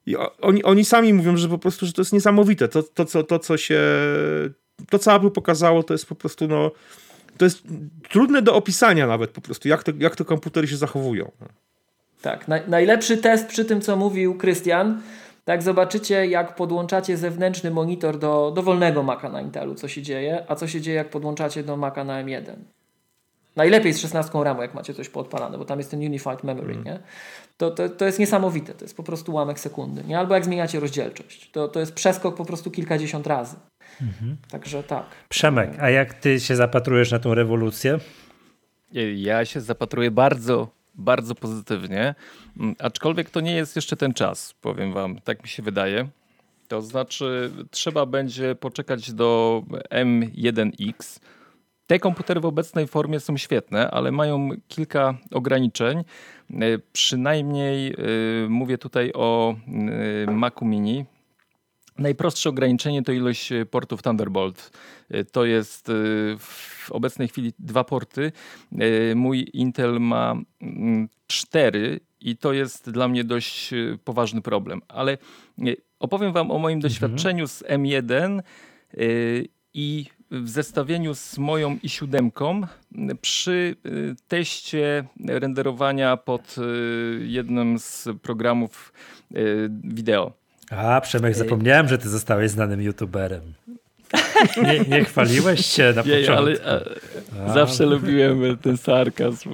[0.05, 2.67] i, oni, oni sami mówią, że po prostu, że to jest niesamowite.
[2.67, 3.79] To, to, co, to, co się.
[4.89, 6.71] To, co Apple pokazało, to jest po prostu no.
[7.37, 7.63] To jest
[8.09, 11.31] trudne do opisania nawet po prostu, jak to, jak to komputery się zachowują.
[12.21, 15.01] Tak, na, najlepszy test przy tym, co mówił Krystian,
[15.45, 20.55] tak zobaczycie, jak podłączacie zewnętrzny monitor do dowolnego Maca na Intelu, co się dzieje, a
[20.55, 22.55] co się dzieje, jak podłączacie do Maca na M1.
[23.55, 26.85] Najlepiej z 16 RAM, jak macie coś podpalane, bo tam jest ten Unified Memory, mm.
[26.85, 26.99] nie?
[27.61, 30.19] To, to, to jest niesamowite, to jest po prostu ułamek sekundy, nie?
[30.19, 33.55] Albo jak zmieniacie rozdzielczość, to, to jest przeskok po prostu kilkadziesiąt razy.
[34.01, 34.37] Mhm.
[34.49, 35.05] Także tak.
[35.29, 37.99] Przemek, a jak ty się zapatrujesz na tą rewolucję?
[39.15, 42.15] Ja się zapatruję bardzo bardzo pozytywnie,
[42.59, 46.07] mm, aczkolwiek to nie jest jeszcze ten czas, powiem wam, tak mi się wydaje.
[46.67, 51.19] To znaczy, trzeba będzie poczekać do M1X.
[51.87, 55.97] Te komputery w obecnej formie są świetne, ale mają kilka ograniczeń.
[55.97, 56.03] E,
[56.93, 59.55] przynajmniej yy, mówię tutaj o
[60.27, 61.05] yy, Macu Mini.
[61.97, 64.71] Najprostsze ograniczenie to ilość portów Thunderbolt.
[65.31, 65.91] To jest
[66.39, 68.31] w obecnej chwili dwa porty.
[69.15, 74.81] Mój Intel ma mm, cztery i to jest dla mnie dość poważny problem.
[74.87, 75.17] Ale
[75.99, 76.81] opowiem Wam o moim mhm.
[76.81, 78.41] doświadczeniu z M1
[79.73, 82.67] i w zestawieniu z moją i7
[83.21, 83.75] przy
[84.27, 86.55] teście renderowania pod
[87.19, 88.93] jednym z programów
[89.83, 90.31] wideo.
[90.71, 93.41] A, Przemek, zapomniałem, że ty zostałeś znanym youtuberem.
[94.63, 96.33] Nie, nie chwaliłeś się na początku.
[96.33, 96.81] Ale,
[97.45, 99.49] a, zawsze lubiłem ten sarkazm.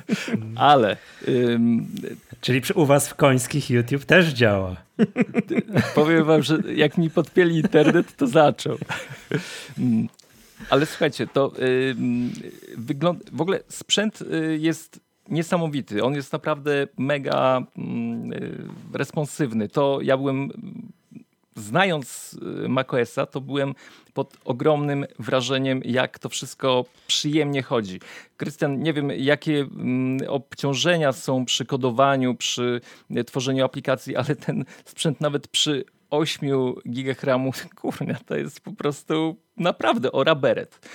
[0.56, 0.96] ale...
[1.28, 1.86] Ym,
[2.40, 4.76] Czyli u was w końskich YouTube też działa.
[5.94, 8.76] Powiem wam, że jak mi podpieli internet, to zaczął.
[10.70, 11.96] Ale słuchajcie, to yy,
[12.76, 13.24] wygląda...
[13.32, 16.04] W ogóle sprzęt y, jest niesamowity.
[16.04, 19.68] On jest naprawdę mega mm, y, responsywny.
[19.68, 20.50] To ja byłem,
[21.56, 23.74] znając y, macOSa, to byłem
[24.14, 28.00] pod ogromnym wrażeniem, jak to wszystko przyjemnie chodzi.
[28.36, 32.80] Krystian, nie wiem, jakie mm, obciążenia są przy kodowaniu, przy
[33.16, 36.50] y, tworzeniu aplikacji, ale ten sprzęt nawet przy 8
[36.90, 37.52] gigach RAMu,
[38.26, 40.88] to jest po prostu naprawdę ora beret.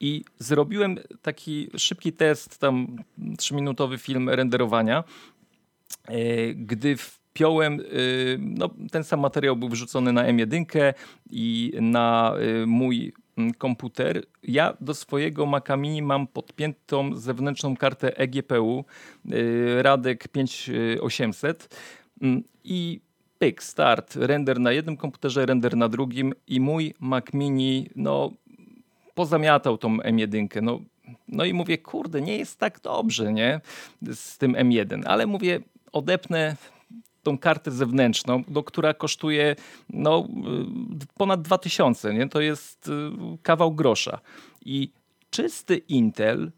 [0.00, 2.96] I zrobiłem taki szybki test, tam
[3.38, 5.04] trzyminutowy film renderowania,
[6.54, 7.44] gdy wpiąłem, e,
[8.38, 10.92] no, ten sam materiał był wrzucony na M1
[11.30, 13.12] i na e, mój
[13.58, 14.22] komputer.
[14.42, 18.84] Ja do swojego Maca Mini mam podpiętą zewnętrzną kartę eGPU
[19.82, 21.76] Radek 5800
[22.64, 23.00] i
[23.38, 28.32] pyk, start, render na jednym komputerze, render na drugim i mój Mac Mini, no
[29.14, 30.62] pozamiatał tą M1.
[30.62, 30.80] No,
[31.28, 33.60] no i mówię, kurde, nie jest tak dobrze, nie?
[34.12, 35.60] Z tym M1, ale mówię,
[35.92, 36.56] odepnę
[37.22, 39.56] tą kartę zewnętrzną, do, która kosztuje
[39.90, 40.28] no,
[41.14, 42.28] ponad 2000, nie?
[42.28, 42.92] To jest y,
[43.42, 44.20] kawał grosza.
[44.64, 44.90] I
[45.30, 46.52] czysty Intel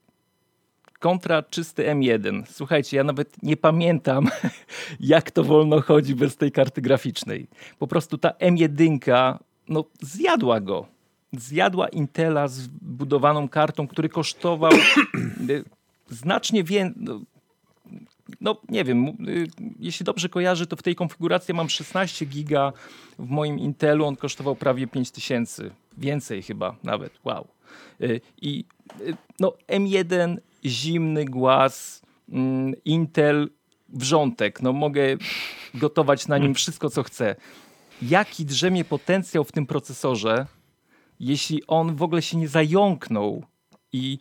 [1.00, 2.42] kontra czysty M1.
[2.50, 4.28] Słuchajcie, ja nawet nie pamiętam,
[5.00, 7.46] jak to wolno chodzi bez tej karty graficznej.
[7.78, 9.38] Po prostu ta M1
[9.68, 10.94] no, zjadła go
[11.38, 14.72] zjadła Intela z budowaną kartą, który kosztował
[16.08, 17.02] znacznie więcej.
[17.04, 17.20] No,
[18.40, 19.46] no, nie wiem, y,
[19.78, 22.72] jeśli dobrze kojarzę, to w tej konfiguracji mam 16 giga
[23.18, 27.46] w moim Intelu, on kosztował prawie 5000, więcej chyba nawet, wow.
[28.00, 28.64] Y, I
[29.00, 33.50] y, no, M1, zimny głaz, mm, Intel,
[33.88, 35.16] wrzątek, no mogę
[35.74, 37.36] gotować na nim wszystko, co chcę.
[38.02, 40.46] Jaki drzemie potencjał w tym procesorze,
[41.20, 43.44] jeśli on w ogóle się nie zająknął.
[43.94, 44.18] I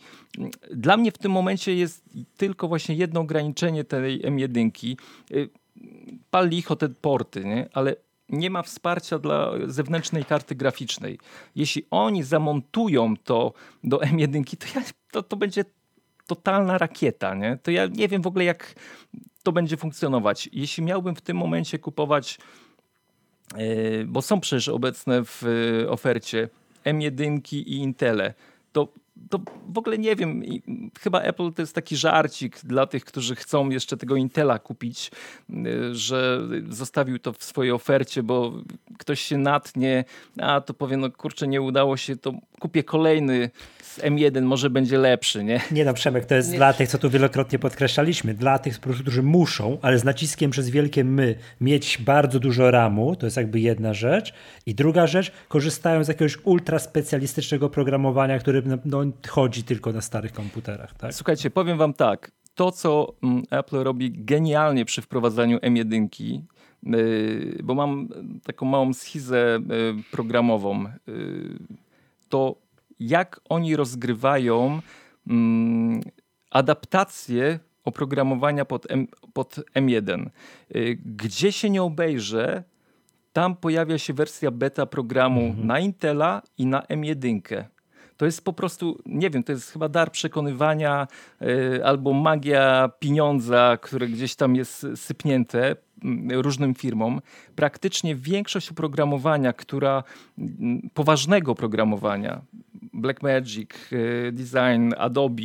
[0.71, 2.03] dla mnie w tym momencie jest
[2.37, 4.95] tylko właśnie jedno ograniczenie tej M1.
[5.31, 5.49] Y,
[6.31, 7.69] pal licho te porty, nie?
[7.73, 7.95] ale
[8.29, 11.19] nie ma wsparcia dla zewnętrznej karty graficznej.
[11.55, 15.65] Jeśli oni zamontują to do M1, to, ja, to, to będzie
[16.27, 17.35] totalna rakieta.
[17.35, 17.57] Nie?
[17.63, 18.75] To ja nie wiem w ogóle, jak
[19.43, 20.49] to będzie funkcjonować.
[20.51, 22.37] Jeśli miałbym w tym momencie kupować,
[23.57, 25.43] yy, bo są przecież obecne w
[25.89, 26.49] ofercie
[26.85, 28.33] M1 i Intele,
[29.29, 30.43] to w ogóle nie wiem.
[30.99, 35.11] Chyba Apple to jest taki żarcik dla tych, którzy chcą jeszcze tego Intela kupić,
[35.49, 38.53] y, że zostawił to w swojej ofercie, bo
[38.97, 40.05] ktoś się natnie,
[40.41, 42.33] a to powie, no kurczę, nie udało się, to
[42.64, 43.49] kupię kolejny
[43.81, 45.61] z M1, może będzie lepszy, nie?
[45.72, 46.57] Nie no, Przemek, to jest nie.
[46.57, 51.03] dla tych, co tu wielokrotnie podkreślaliśmy, dla tych, którzy muszą, ale z naciskiem przez wielkie
[51.03, 54.34] my, mieć bardzo dużo RAMu, to jest jakby jedna rzecz.
[54.65, 60.34] I druga rzecz, korzystają z jakiegoś ultra specjalistycznego programowania, które no, chodzi tylko na starych
[60.34, 60.94] komputerach.
[60.94, 61.14] Tak?
[61.14, 66.07] Słuchajcie, powiem wam tak, to co mm, Apple robi genialnie przy wprowadzaniu M1,
[66.95, 68.10] y, bo mam
[68.44, 69.60] taką małą schizę
[69.99, 71.82] y, programową, y,
[72.34, 72.55] to
[72.99, 74.81] jak oni rozgrywają
[75.27, 76.01] mm,
[76.51, 80.30] adaptację oprogramowania pod, M, pod M1.
[81.05, 82.64] Gdzie się nie obejrzę,
[83.34, 85.68] tam pojawia się wersja beta programu mhm.
[85.68, 87.64] na Intela i na M1.
[88.18, 91.07] To jest po prostu, nie wiem, to jest chyba dar przekonywania
[91.41, 95.76] y, albo magia pieniądza, które gdzieś tam jest sypnięte y,
[96.31, 97.22] różnym firmom.
[97.56, 100.03] Praktycznie większość oprogramowania, która
[100.40, 100.44] y,
[100.94, 102.41] poważnego programowania,
[102.94, 105.44] Blackmagic, y, Design, Adobe,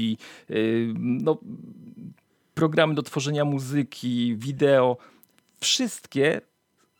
[0.51, 1.39] y, no,
[2.55, 4.97] programy do tworzenia muzyki, wideo,
[5.61, 6.40] wszystkie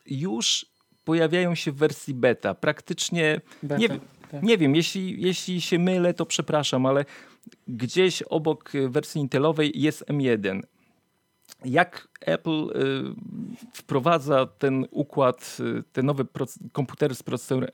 [0.05, 0.65] już
[1.05, 2.53] pojawiają się w wersji beta.
[2.53, 3.87] Praktycznie beta, nie,
[4.31, 4.43] tak.
[4.43, 7.05] nie wiem, jeśli, jeśli się mylę, to przepraszam, ale
[7.67, 10.61] gdzieś obok wersji Intelowej jest M1
[11.65, 12.71] jak Apple y,
[13.73, 16.25] wprowadza ten układ, y, te nowe
[16.71, 17.69] komputery z procesorem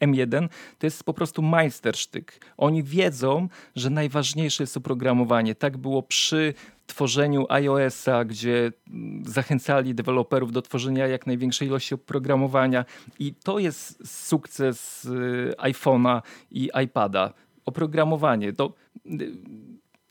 [0.00, 0.48] M1,
[0.78, 2.40] to jest po prostu majstersztyk.
[2.56, 5.54] Oni wiedzą, że najważniejsze jest oprogramowanie.
[5.54, 6.54] Tak było przy
[6.86, 12.84] tworzeniu iOS-a, gdzie mm, zachęcali deweloperów do tworzenia jak największej ilości oprogramowania
[13.18, 17.32] i to jest sukces y, iPhone'a i iPada.
[17.64, 18.52] Oprogramowanie.
[18.52, 18.72] To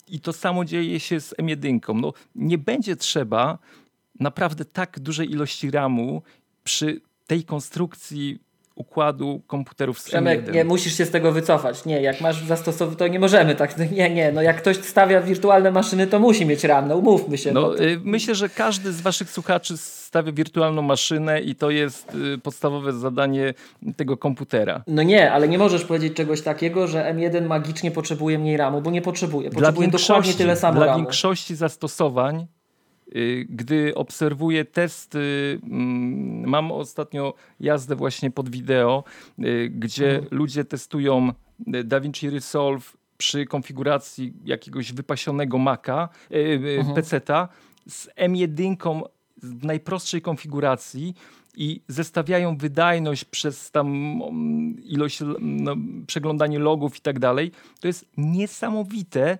[0.07, 1.95] i to samo dzieje się z M1.
[1.95, 3.57] No, nie będzie trzeba
[4.19, 6.21] naprawdę tak dużej ilości RAMu
[6.63, 8.39] przy tej konstrukcji
[8.77, 10.53] układu komputerów z Przemek, M1.
[10.53, 11.85] nie, musisz się z tego wycofać.
[11.85, 13.77] Nie, jak masz zastosować, to nie możemy tak.
[13.91, 17.51] Nie, nie, no jak ktoś stawia wirtualne maszyny, to musi mieć RAM, no umówmy się.
[17.51, 17.83] No, to...
[17.83, 22.93] y, myślę, że każdy z waszych słuchaczy stawia wirtualną maszynę i to jest y, podstawowe
[22.93, 23.53] zadanie
[23.95, 24.83] tego komputera.
[24.87, 28.91] No nie, ale nie możesz powiedzieć czegoś takiego, że M1 magicznie potrzebuje mniej RAMu, bo
[28.91, 29.49] nie potrzebuje.
[29.49, 30.99] Potrzebuje dokładnie tyle samo Dla RAMu.
[30.99, 32.47] większości zastosowań
[33.49, 35.19] gdy obserwuję testy,
[35.63, 39.03] mm, mam ostatnio jazdę właśnie pod wideo,
[39.39, 40.27] y, gdzie mhm.
[40.31, 41.31] ludzie testują
[41.75, 46.95] y, DaVinci Resolve przy konfiguracji jakiegoś wypasionego Maca, mhm.
[46.95, 47.47] PC-ta
[47.87, 49.01] z M1
[49.43, 51.13] w najprostszej konfiguracji
[51.57, 55.75] i zestawiają wydajność przez tam mm, ilość, no,
[56.07, 57.51] przeglądanie logów i tak dalej.
[57.79, 59.37] To jest niesamowite,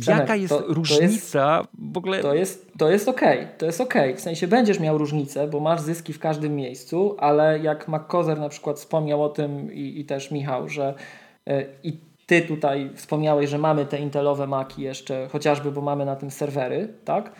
[0.00, 2.22] Przemek, Jaka jest to, różnica to jest, w ogóle?
[2.22, 3.52] To jest, to jest okej, okay.
[3.58, 4.10] to jest okej.
[4.10, 4.16] Okay.
[4.16, 8.48] W sensie będziesz miał różnicę, bo masz zyski w każdym miejscu, ale jak McCozer na
[8.48, 10.94] przykład wspomniał o tym i, i też Michał, że
[11.46, 16.16] yy, i ty tutaj wspomniałeś, że mamy te intelowe maki jeszcze, chociażby, bo mamy na
[16.16, 17.32] tym serwery, tak?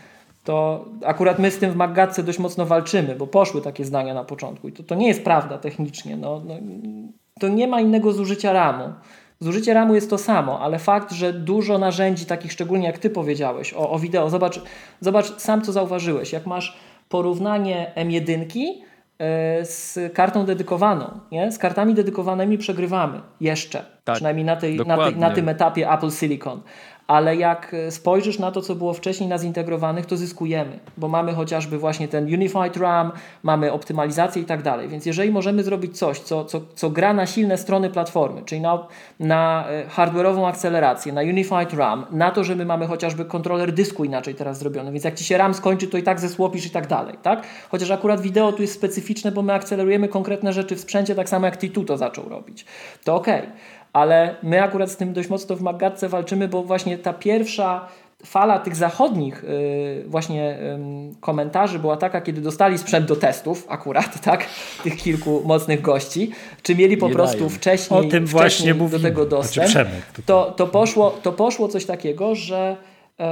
[0.45, 4.25] To akurat my z tym w Maggatce dość mocno walczymy, bo poszły takie zdania na
[4.25, 6.17] początku i to, to nie jest prawda technicznie.
[6.17, 6.55] No, no
[7.41, 8.93] to nie ma innego zużycia RAMu.
[9.43, 13.75] Zużycie RAMu jest to samo, ale fakt, że dużo narzędzi, takich szczególnie jak Ty powiedziałeś
[13.75, 14.61] o, o wideo, zobacz,
[15.01, 16.77] zobacz sam co zauważyłeś, jak masz
[17.09, 18.45] porównanie M1
[19.19, 21.53] e, z kartą dedykowaną, nie?
[21.53, 26.11] z kartami dedykowanymi przegrywamy jeszcze, tak, przynajmniej na, tej, na, tej, na tym etapie Apple
[26.11, 26.63] Silicon
[27.07, 31.35] ale jak e, spojrzysz na to, co było wcześniej na zintegrowanych, to zyskujemy, bo mamy
[31.35, 33.13] chociażby właśnie ten Unified RAM,
[33.43, 34.89] mamy optymalizację i tak dalej.
[34.89, 38.87] Więc jeżeli możemy zrobić coś, co, co, co gra na silne strony platformy, czyli na,
[39.21, 44.05] na e, hardware'ową akcelerację, na Unified RAM, na to, że my mamy chociażby kontroler dysku
[44.05, 46.87] inaczej teraz zrobiony, więc jak Ci się RAM skończy, to i tak zesłopisz i tak
[46.87, 47.43] dalej, tak?
[47.71, 51.47] Chociaż akurat wideo tu jest specyficzne, bo my akcelerujemy konkretne rzeczy w sprzęcie, tak samo
[51.47, 52.65] jak T2 to zaczął robić.
[53.05, 53.27] To ok
[53.93, 57.89] ale my akurat z tym dość mocno w Magatce walczymy, bo właśnie ta pierwsza
[58.25, 60.59] fala tych zachodnich yy, właśnie
[61.11, 64.47] yy, komentarzy była taka, kiedy dostali sprzęt do testów, akurat, tak,
[64.83, 66.31] tych kilku mocnych gości,
[66.63, 67.49] czy mieli po Nie prostu dają.
[67.49, 69.91] wcześniej, o tym wcześniej właśnie do tego dostęp, znaczy
[70.27, 72.77] to, to, poszło, to poszło coś takiego, że
[73.19, 73.27] yy,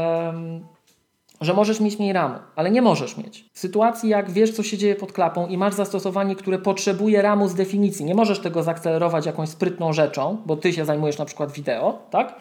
[1.41, 3.45] że możesz mieć mniej ramu, ale nie możesz mieć.
[3.53, 7.49] W sytuacji, jak wiesz, co się dzieje pod klapą i masz zastosowanie, które potrzebuje ramu
[7.49, 11.53] z definicji, nie możesz tego zaakcelerować jakąś sprytną rzeczą, bo ty się zajmujesz na przykład
[11.53, 12.41] wideo, tak?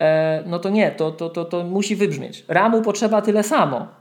[0.00, 2.44] E, no to nie, to, to, to, to musi wybrzmieć.
[2.48, 3.97] Ramu potrzeba tyle samo.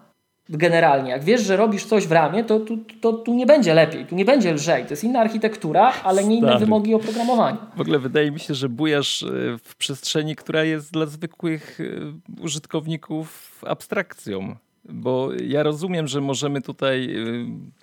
[0.49, 4.05] Generalnie, jak wiesz, że robisz coś w ramie, to tu, to, tu nie będzie lepiej,
[4.05, 4.83] tu nie będzie lżej.
[4.83, 6.65] To jest inna architektura, ale nie inne Stary.
[6.65, 7.57] wymogi oprogramowania.
[7.75, 9.27] W ogóle wydaje mi się, że bujasz e,
[9.63, 14.55] w przestrzeni, która jest dla zwykłych e, użytkowników abstrakcją.
[14.89, 17.25] Bo ja rozumiem, że możemy tutaj e,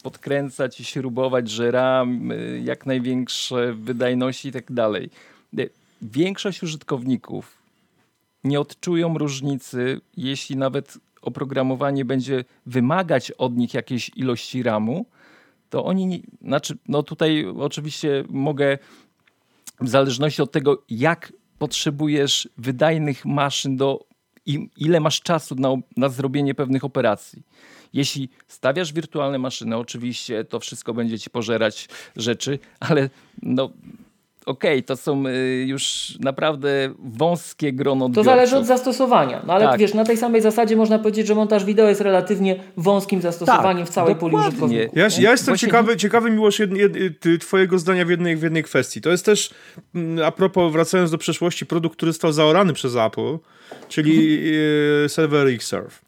[0.02, 2.30] podkręcać i śrubować, że RAM,
[2.62, 5.10] jak największe wydajności i tak dalej.
[6.02, 7.58] Większość użytkowników
[8.44, 15.06] nie odczują różnicy, jeśli nawet oprogramowanie będzie wymagać od nich jakiejś ilości RAMu,
[15.70, 18.78] to oni, znaczy, no tutaj oczywiście mogę
[19.80, 24.06] w zależności od tego, jak potrzebujesz wydajnych maszyn do
[24.46, 27.42] i ile masz czasu na, na zrobienie pewnych operacji.
[27.92, 33.10] Jeśli stawiasz wirtualne maszyny, oczywiście to wszystko będzie ci pożerać rzeczy, ale
[33.42, 33.70] no
[34.46, 36.68] okej, to są y, już naprawdę
[36.98, 38.32] wąskie grono To odbiorców.
[38.32, 39.42] zależy od zastosowania.
[39.46, 39.80] No ale Tak.
[39.80, 43.90] wiesz, na tej samej zasadzie można powiedzieć, że montaż wideo jest relatywnie wąskim zastosowaniem Tak,
[43.92, 44.48] w całej puli dokładnie.
[44.48, 44.96] użytkowników.
[44.96, 48.42] Ja, ja jestem Właśnie- ciekawy, ciekawy Miłosz, jed, jed, ty- twojego zdania w jednej, w
[48.42, 49.00] jednej kwestii.
[49.00, 49.50] To jest też,
[49.94, 53.38] mm, a propos, wracając do przeszłości, produkt, który został zaorany przez Apple,
[53.88, 54.40] czyli
[55.04, 56.00] e, serwer Xserve.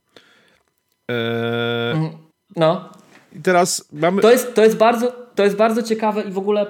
[1.11, 2.11] E,
[2.57, 2.89] No,
[3.37, 4.23] I teraz mamy...
[4.23, 6.67] To jest, to jest, bardzo, to jest bardzo ciekawe i w ogóle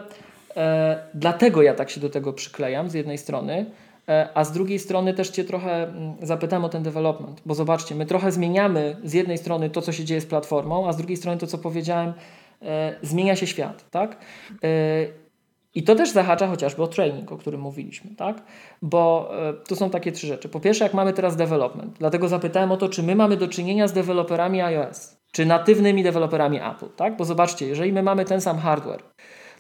[1.15, 3.67] dlatego ja tak się do tego przyklejam z jednej strony,
[4.09, 7.95] e, a z drugiej strony też Cię trochę mm, zapytam o ten development, bo zobaczcie,
[7.95, 11.17] my trochę zmieniamy z jednej strony to, co się dzieje z platformą, a z drugiej
[11.17, 12.13] strony to, co powiedziałem,
[12.63, 14.17] e, zmienia się świat, tak?
[14.65, 15.27] E,
[15.75, 18.43] i to też zahacza chociażby o training, o którym mówiliśmy, tak?
[18.83, 20.49] Bo e, tu są takie trzy rzeczy.
[20.49, 23.89] Po pierwsze, jak mamy teraz development, dlatego zapytałem o to, czy my mamy do czynienia
[23.89, 27.17] z deweloperami iOS, czy natywnymi deweloperami Apple, tak?
[27.17, 29.03] Bo zobaczcie, jeżeli my mamy ten sam hardware,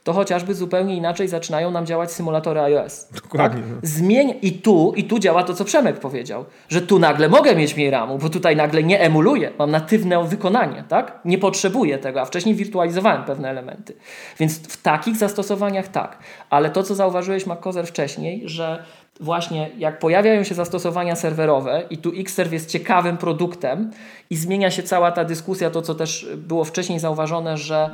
[0.06, 3.08] to chociażby zupełnie inaczej zaczynają nam działać symulatory iOS.
[3.22, 3.62] Dokładnie.
[3.62, 3.86] Tak?
[3.88, 7.76] Zmień i tu, i tu działa to, co Przemek powiedział, że tu nagle mogę mieć
[7.76, 11.18] mniej ramu, bo tutaj nagle nie emuluję, mam natywne wykonanie, tak?
[11.24, 13.94] Nie potrzebuję tego, a wcześniej wirtualizowałem pewne elementy.
[14.38, 16.18] Więc w takich zastosowaniach tak.
[16.50, 18.84] Ale to, co zauważyłeś, Makozer, wcześniej, że
[19.20, 23.90] właśnie jak pojawiają się zastosowania serwerowe i tu Xserve jest ciekawym produktem
[24.30, 27.90] i zmienia się cała ta dyskusja, to co też było wcześniej zauważone, że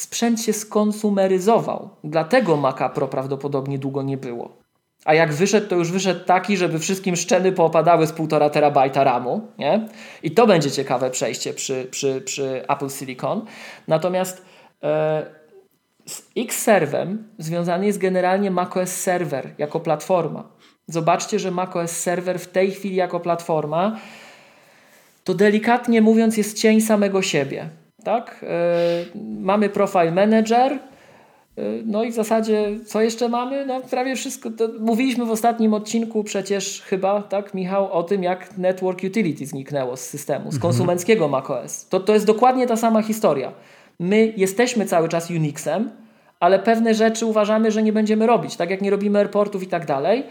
[0.00, 1.88] sprzęt się skonsumeryzował.
[2.04, 4.56] Dlatego Maca Pro prawdopodobnie długo nie było.
[5.04, 9.48] A jak wyszedł, to już wyszedł taki, żeby wszystkim szczeny poopadały z 1,5 terabajta RAMu.
[9.58, 9.88] Nie?
[10.22, 13.44] I to będzie ciekawe przejście przy, przy, przy Apple Silicon.
[13.88, 14.44] Natomiast
[14.82, 15.26] e,
[16.06, 20.48] z Xserve'em związany jest generalnie macOS Server jako platforma.
[20.86, 23.96] Zobaczcie, że macOS Server w tej chwili jako platforma
[25.24, 27.79] to delikatnie mówiąc jest cień samego siebie.
[28.04, 28.44] Tak?
[29.14, 33.66] Yy, mamy Profile Manager, yy, no i w zasadzie co jeszcze mamy?
[33.66, 34.50] No prawie wszystko.
[34.50, 39.96] To mówiliśmy w ostatnim odcinku przecież chyba, tak Michał, o tym jak Network Utility zniknęło
[39.96, 41.88] z systemu, z konsumenckiego macOS.
[41.88, 43.52] To, to jest dokładnie ta sama historia.
[43.98, 45.90] My jesteśmy cały czas Unixem,
[46.40, 49.86] ale pewne rzeczy uważamy, że nie będziemy robić, tak jak nie robimy airportów i tak
[49.86, 50.24] dalej.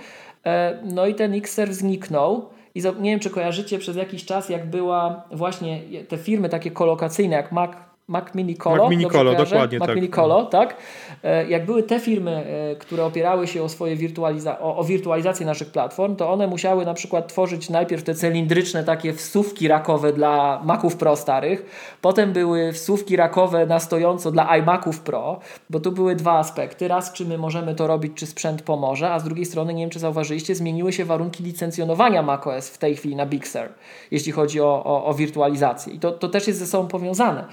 [0.45, 2.49] E, No i ten Xserve zniknął.
[2.75, 7.35] I nie wiem, czy kojarzycie przez jakiś czas, jak była właśnie te firmy takie kolokacyjne,
[7.35, 7.71] jak Mac,
[8.09, 8.83] Mac Mini Colo.
[8.83, 9.95] Mac Mini Colo, dokładnie Mac tak.
[9.95, 10.75] Mini Colo, tak.
[11.23, 12.31] E, Jak były te firmy,
[12.71, 16.85] e, które opierały się o swoje wirtualiza- o, o wirtualizację naszych platform, to one musiały
[16.85, 21.65] na przykład tworzyć najpierw te cylindryczne takie wsówki rakowe dla Maców Pro starych,
[22.01, 26.87] potem były wsówki rakowe na stojąco dla iMaców Pro, bo tu były dwa aspekty.
[26.87, 29.89] Raz, czy my możemy to robić, czy sprzęt pomoże, a z drugiej strony, nie wiem,
[29.89, 33.69] czy zauważyliście, zmieniły się warunki licencjonowania macOS w tej chwili na Big Sur,
[34.11, 35.93] jeśli chodzi o, o, o wirtualizację.
[35.93, 37.45] I to, to też jest ze sobą powiązane.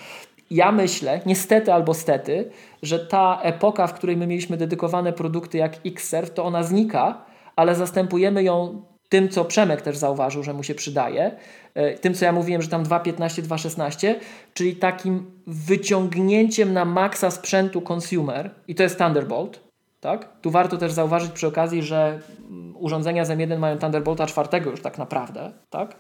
[0.51, 2.51] Ja myślę, niestety albo stety,
[2.83, 7.25] że ta epoka, w której my mieliśmy dedykowane produkty jak Xserve, to ona znika,
[7.57, 11.37] ale zastępujemy ją tym, co Przemek też zauważył, że mu się przydaje,
[11.75, 14.15] e, tym, co ja mówiłem, że tam 2.15, 2.16,
[14.55, 19.61] czyli takim wyciągnięciem na maksa sprzętu consumer i to jest Thunderbolt.
[20.01, 20.29] Tak?
[20.41, 22.21] Tu warto też zauważyć przy okazji, że
[22.51, 25.53] mm, urządzenia z M1 mają Thunderbolta czwartego już tak naprawdę.
[25.71, 25.97] Tak?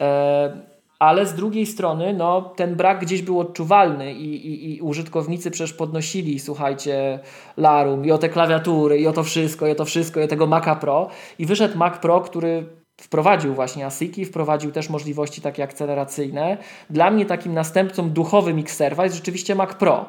[0.00, 5.50] E, ale z drugiej strony no, ten brak gdzieś był odczuwalny i, i, i użytkownicy
[5.50, 7.18] przecież podnosili, słuchajcie,
[7.56, 10.28] Larum i o te klawiatury, i o to wszystko, i o to wszystko, i o
[10.28, 11.08] tego Maca Pro.
[11.38, 12.66] I wyszedł Mac Pro, który
[13.00, 16.58] wprowadził właśnie ASICi, wprowadził też możliwości takie akceleracyjne.
[16.90, 20.06] Dla mnie takim następcą duchowym Xserve'a jest rzeczywiście Mac Pro.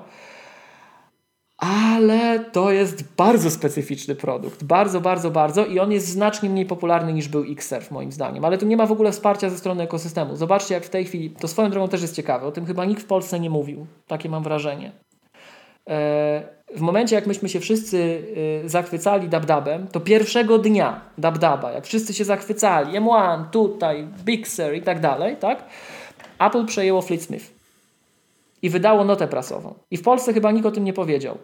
[1.58, 4.64] Ale to jest bardzo specyficzny produkt.
[4.64, 5.66] Bardzo, bardzo, bardzo.
[5.66, 8.46] I on jest znacznie mniej popularny niż był Xserve, moim zdaniem.
[8.46, 10.36] Ale tu nie ma w ogóle wsparcia ze strony ekosystemu.
[10.36, 11.30] Zobaczcie, jak w tej chwili.
[11.30, 12.48] To swoją drogą też jest ciekawe.
[12.48, 13.86] O tym chyba nikt w Polsce nie mówił.
[14.08, 14.92] Takie mam wrażenie.
[15.90, 18.24] E, W momencie, jak myśmy się wszyscy
[18.66, 24.74] e, zachwycali DabDabem, to pierwszego dnia DabDaba, jak wszyscy się zachwycali, M1, tutaj, Big Sur
[24.76, 25.64] i tak dalej, tak?
[26.40, 27.57] Apple przejęło Fleet Smith
[28.62, 29.74] i wydało notę prasową.
[29.92, 31.38] I w Polsce chyba nikt o tym nie powiedział.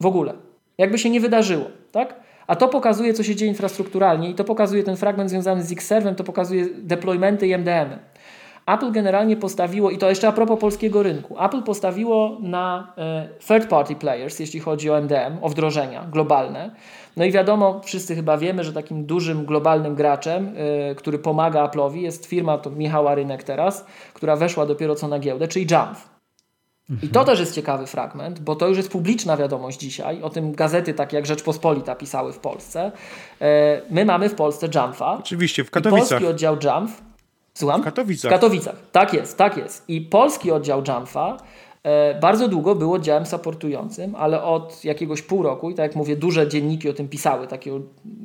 [0.00, 0.34] W ogóle.
[0.78, 2.14] Jakby się nie wydarzyło, tak?
[2.46, 6.14] A to pokazuje, co się dzieje infrastrukturalnie i to pokazuje ten fragment związany z X-Servem,
[6.14, 7.90] to pokazuje deploymenty i MDM.
[7.90, 7.98] -y.
[8.66, 13.68] Apple generalnie postawiło, i to jeszcze a propos polskiego rynku, Apple postawiło na e, third
[13.68, 16.70] party players, jeśli chodzi o MDM, o wdrożenia globalne.
[17.16, 20.56] No i wiadomo, wszyscy chyba wiemy, że takim dużym globalnym graczem,
[20.90, 25.18] y, który pomaga Apple'owi jest firma, to Michała Rynek teraz, która weszła dopiero co na
[25.18, 26.17] giełdę, czyli Jamf.
[27.02, 30.22] I to też jest ciekawy fragment, bo to już jest publiczna wiadomość dzisiaj.
[30.22, 32.92] O tym gazety takie jak Rzeczpospolita pisały w Polsce.
[33.40, 35.18] E, my mamy w Polsce Jamfa.
[35.18, 36.08] Oczywiście, w Katowicach.
[36.08, 37.02] polski oddział Jamf.
[37.54, 37.80] Słucham?
[37.80, 38.30] W Katowicach.
[38.30, 38.76] W Katowicach.
[38.92, 39.88] Tak jest, tak jest.
[39.88, 41.36] I polski oddział Jamfa
[41.82, 46.16] e, bardzo długo był oddziałem supportującym, ale od jakiegoś pół roku, i tak jak mówię,
[46.16, 47.80] duże dzienniki o tym pisały, takiego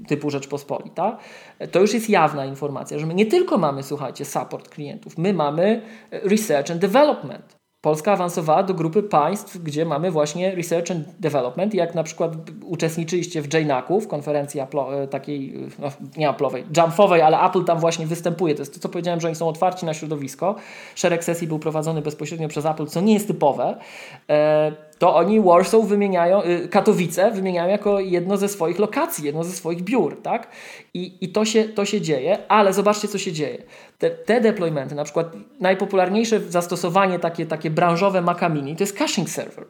[0.08, 1.18] typu Rzeczpospolita,
[1.60, 5.34] e, to już jest jawna informacja, że my nie tylko mamy, słuchajcie, support klientów, my
[5.34, 5.82] mamy
[6.12, 7.63] research and development.
[7.84, 11.74] Polska awansowała do grupy państw, gdzie mamy właśnie research and development.
[11.74, 12.34] Jak na przykład
[12.66, 14.78] uczestniczyliście w JNAC-u, w konferencji Apple,
[15.10, 15.88] takiej, no,
[16.18, 18.56] nie Apple'owej, jumpowej, ale Apple tam właśnie występuje.
[18.56, 20.56] To jest to, co powiedziałem, że oni są otwarci na środowisko.
[20.96, 23.78] Szereg sesji był prowadzony bezpośrednio przez Apple, co nie jest typowe.
[24.30, 24.72] E
[25.04, 29.82] to oni Warsaw wymieniają, y, Katowice wymieniają jako jedno ze swoich lokacji, jedno ze swoich
[29.82, 30.48] biur, tak?
[30.94, 33.64] I, i to, się, to się dzieje, ale zobaczcie, co się dzieje.
[33.98, 35.28] Te, te deploymenty, na przykład
[35.60, 39.66] najpopularniejsze zastosowanie takie, takie branżowe Maca Mini, to jest caching server.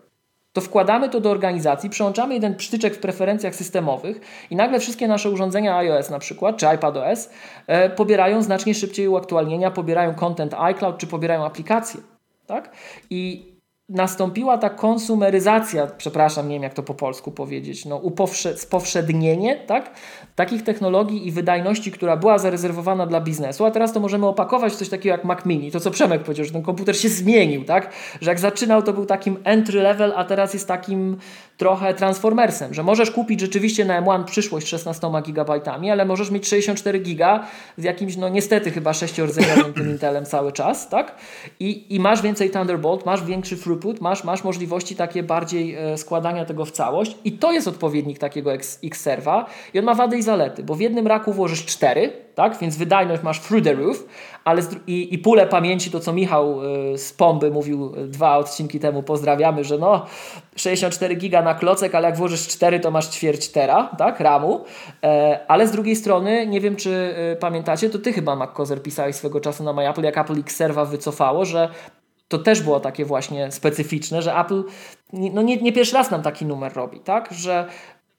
[0.54, 5.30] To wkładamy to do organizacji, przełączamy jeden przytyczek w preferencjach systemowych i nagle wszystkie nasze
[5.30, 7.30] urządzenia iOS na przykład, czy iPadOS
[7.68, 12.02] e, pobierają znacznie szybciej uaktualnienia, pobierają content iCloud, czy pobierają aplikacje.
[12.48, 12.72] Tak?
[13.10, 13.53] I
[13.90, 19.92] nastąpiła ta konsumeryzacja, przepraszam, nie wiem jak to po polsku powiedzieć, no, upowsze, spowszednienie tak?
[20.36, 24.76] takich technologii i wydajności, która była zarezerwowana dla biznesu, a teraz to możemy opakować w
[24.76, 25.72] coś takiego jak Mac Mini.
[25.72, 27.94] To co Przemek powiedział, że ten komputer się zmienił, tak?
[28.22, 31.18] że jak zaczynał to był takim entry level, a teraz jest takim
[31.58, 35.62] trochę transformersem, że możesz kupić rzeczywiście na M1 przyszłość 16 GB,
[35.92, 37.40] ale możesz mieć 64 GB
[37.78, 41.16] z jakimś, no niestety chyba sześciordzeniowym tym Intelem cały czas, tak?
[41.60, 46.46] I, I masz więcej Thunderbolt, masz większy throughput, masz, masz możliwości takie bardziej e, składania
[46.46, 48.54] tego w całość i to jest odpowiednik takiego
[48.84, 52.58] X-Serva i on ma wady i zalety, bo w jednym raku włożysz 4, tak?
[52.58, 54.06] Więc wydajność masz through the roof,
[54.44, 56.64] ale i, i pulę pamięci, to co Michał
[56.94, 60.06] y, z Pomby mówił y, dwa odcinki temu, pozdrawiamy, że no
[60.56, 64.64] 64 giga na klocek, ale jak włożysz 4, to masz ćwierć tera, tak, ramu,
[65.04, 69.16] e, ale z drugiej strony, nie wiem czy y, pamiętacie, to ty chyba MacCozer pisałeś
[69.16, 71.70] swego czasu na MyApple, jak Apple X Serva wycofało, że
[72.28, 74.64] to też było takie właśnie specyficzne, że Apple
[75.14, 77.30] no nie, nie pierwszy raz nam taki numer robi, tak?
[77.32, 77.68] Że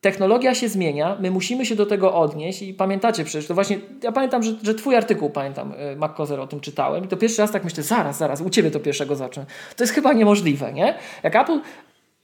[0.04, 4.12] technologia się zmienia, my musimy się do tego odnieść i pamiętacie przecież, to właśnie, ja
[4.12, 7.50] pamiętam, że, że twój artykuł, pamiętam, y, MacCozer o tym czytałem i to pierwszy raz
[7.50, 9.46] tak myślę, zaraz, zaraz, u ciebie to pierwszego zacznę.
[9.76, 10.94] To jest chyba niemożliwe, nie?
[11.22, 11.60] Jak Apple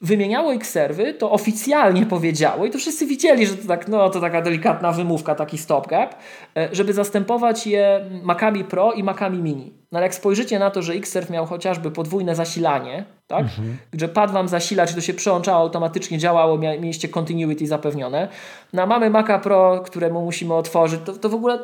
[0.01, 4.43] wymieniało X-serwy, to oficjalnie powiedziało i to wszyscy widzieli, że to, tak, no, to taka
[4.43, 6.15] delikatna wymówka, taki stopgap,
[6.57, 9.73] e, żeby zastępować je Macami Pro i Macami Mini.
[9.93, 13.41] No ale jak spojrzycie na to, że Xserve miał chociażby podwójne zasilanie, tak?
[13.41, 13.77] Mhm.
[13.91, 18.29] Gdzie pad wam zasila, czy to się przełączało automatycznie, działało, mieliście continuity zapewnione.
[18.73, 21.59] No a mamy Maca Pro, któremu musimy otworzyć, to, to w ogóle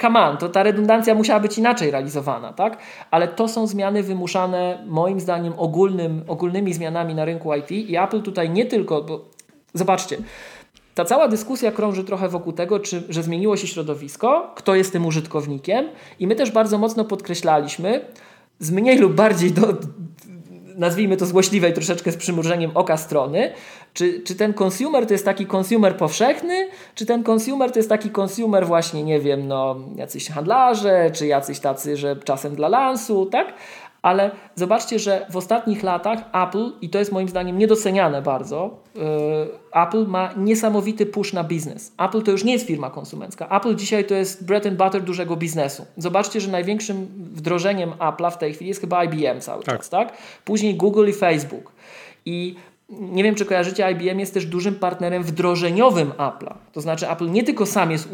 [0.00, 2.78] come on, to ta redundancja musiała być inaczej realizowana, tak?
[3.10, 8.22] Ale to są zmiany wymuszane moim zdaniem ogólnym, ogólnymi zmianami na rynku IT i Apple
[8.22, 9.24] tutaj nie tylko, bo
[9.74, 10.16] zobaczcie,
[10.94, 15.06] ta cała dyskusja krąży trochę wokół tego, czy, że zmieniło się środowisko, kto jest tym
[15.06, 18.04] użytkownikiem i my też bardzo mocno podkreślaliśmy
[18.58, 19.66] z mniej lub bardziej do,
[20.80, 23.52] nazwijmy to złośliwej troszeczkę z przymrużeniem oka strony,
[23.94, 28.10] czy, czy ten consumer to jest taki consumer powszechny, czy ten consumer to jest taki
[28.20, 33.54] consumer właśnie, nie wiem, no jacyś handlarze, czy jacyś tacy, że czasem dla lansu, tak?
[34.02, 39.02] Ale zobaczcie, że w ostatnich latach Apple, i to jest moim zdaniem niedoceniane bardzo, yy,
[39.72, 41.92] Apple ma niesamowity push na biznes.
[41.98, 43.48] Apple to już nie jest firma konsumencka.
[43.56, 45.86] Apple dzisiaj to jest bread and butter dużego biznesu.
[45.96, 49.78] Zobaczcie, że największym wdrożeniem Apple'a w tej chwili jest chyba IBM cały tak.
[49.78, 50.12] czas, tak?
[50.44, 51.72] Później Google i Facebook.
[52.26, 52.54] I
[52.90, 56.54] nie wiem, czy kojarzycie, IBM jest też dużym partnerem wdrożeniowym Apple'a.
[56.72, 58.08] To znaczy, Apple nie tylko sam jest,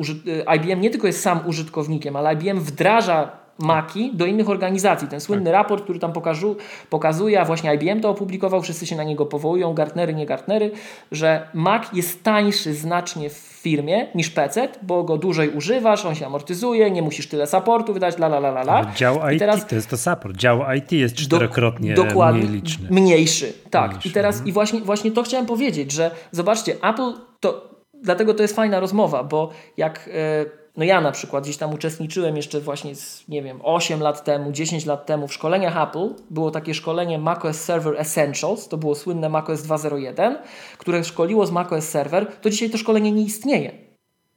[0.56, 5.08] IBM nie tylko jest sam użytkownikiem, ale IBM wdraża Maki do innych organizacji.
[5.08, 5.52] Ten słynny tak.
[5.52, 6.56] raport, który tam pokażu,
[6.90, 10.70] pokazuje, a właśnie IBM to opublikował, wszyscy się na niego powołują, Gartnery, nie Gartnery,
[11.12, 16.26] że Mac jest tańszy znacznie w firmie niż PC, bo go dłużej używasz, on się
[16.26, 18.60] amortyzuje, nie musisz tyle supportu wydać, la la la la.
[18.60, 18.92] la.
[18.94, 20.36] Dział IT teraz, to jest to support.
[20.36, 22.88] Dział IT jest czterokrotnie do, dokładnie, mniej liczny.
[22.90, 23.90] Mniejszy, tak.
[23.90, 24.08] Mniejszy.
[24.08, 24.48] I teraz mhm.
[24.48, 27.70] i właśnie, właśnie to chciałem powiedzieć, że zobaczcie, Apple to,
[28.02, 30.06] dlatego to jest fajna rozmowa, bo jak...
[30.06, 34.24] Yy, no ja na przykład gdzieś tam uczestniczyłem jeszcze właśnie, z, nie wiem, 8 lat
[34.24, 36.14] temu, 10 lat temu w szkoleniach Apple.
[36.30, 40.36] Było takie szkolenie macOS Server Essentials, to było słynne macOS 2.0.1,
[40.78, 42.26] które szkoliło z macOS Server.
[42.26, 43.86] To dzisiaj to szkolenie nie istnieje.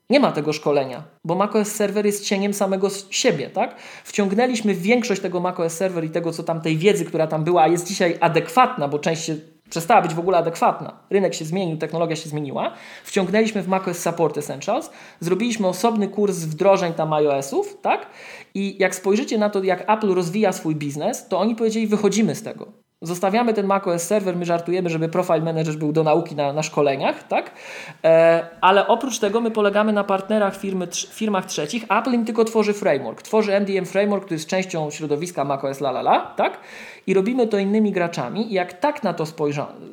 [0.10, 3.76] Nie ma tego szkolenia, bo macOS Server jest cieniem samego siebie, tak?
[4.04, 7.68] Wciągnęliśmy większość tego macOS Server i tego, co tam tej wiedzy, która tam była, a
[7.68, 9.36] jest dzisiaj adekwatna, bo część się
[9.70, 11.00] przestała być w ogóle adekwatna.
[11.10, 12.74] Rynek się zmienił, technologia się zmieniła.
[13.04, 14.90] Wciągnęliśmy w macOS Support Essentials,
[15.20, 18.08] zrobiliśmy osobny kurs wdrożeń tam iOS-ów, tak?
[18.54, 22.44] I jak spojrzycie na to, jak Apple rozwija swój biznes, to oni powiedzieli, wychodzimy z
[22.44, 22.89] tego.
[23.02, 27.28] Zostawiamy ten macOS serwer, my żartujemy, żeby Profile Manager był do nauki na, na szkoleniach,
[27.28, 27.52] tak?
[28.04, 31.86] E, ale oprócz tego my polegamy na partnerach firmy, tr firmach trzecich.
[31.90, 33.22] Apple im tylko tworzy framework.
[33.22, 36.60] Tworzy MDM Framework, który jest częścią środowiska macOS la la la, tak?
[37.08, 38.52] I robimy to innymi graczami.
[38.52, 39.26] I jak tak na to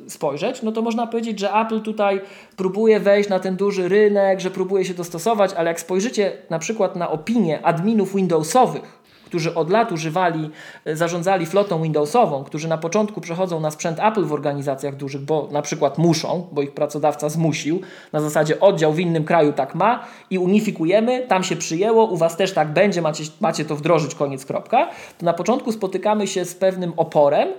[0.07, 2.21] spojrzeć, no to można powiedzieć, że Apple tutaj
[2.55, 6.95] próbuje wejść na ten duży rynek, że próbuje się dostosować, ale jak spojrzycie na przykład
[6.95, 10.49] na opinię adminów Windowsowych, którzy od lat używali,
[10.85, 15.47] e, zarządzali flotą Windowsową, którzy na początku przechodzą na sprzęt Apple w organizacjach dużych, bo
[15.51, 17.81] na przykład muszą, bo ich pracodawca zmusił,
[18.13, 22.37] na zasadzie oddział w innym kraju tak ma i unifikujemy, tam się przyjęło, u Was
[22.37, 26.55] też tak będzie, macie, macie to wdrożyć, koniec, kropka, to na początku spotykamy się z
[26.55, 27.49] pewnym oporem,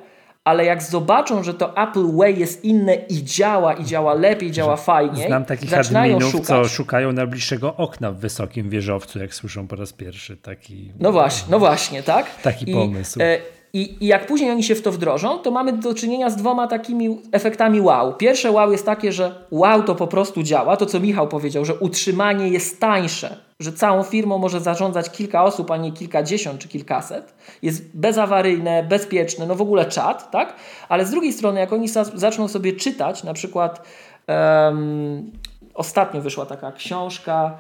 [0.48, 4.76] ale jak zobaczą, że to Apple Way jest inne i działa, i działa lepiej, działa
[4.76, 6.46] fajnie, Znam takich zaczynają adminów, szukać.
[6.46, 10.92] co szukają najbliższego okna w wysokim wieżowcu, jak słyszą po raz pierwszy taki...
[11.00, 12.40] No właśnie, no właśnie, tak?
[12.42, 13.22] Taki I, pomysł.
[13.22, 13.38] E,
[13.73, 16.66] i, I jak później oni się w to wdrożą, to mamy do czynienia z dwoma
[16.66, 18.15] takimi efektami wow.
[18.15, 20.77] Pierwsze wow jest takie, że wow to po prostu działa.
[20.77, 25.70] To co Michał powiedział, że utrzymanie jest tańsze, że całą firmą może zarządzać kilka osób,
[25.70, 27.35] a nie kilkadziesiąt czy kilkaset.
[27.62, 30.55] Jest bezawaryjne, bezpieczne, no w ogóle czat, tak?
[30.89, 33.86] Ale z drugiej strony, jak oni zaczną sobie czytać, na przykład
[34.28, 35.32] um,
[35.74, 37.59] ostatnio wyszła taka książka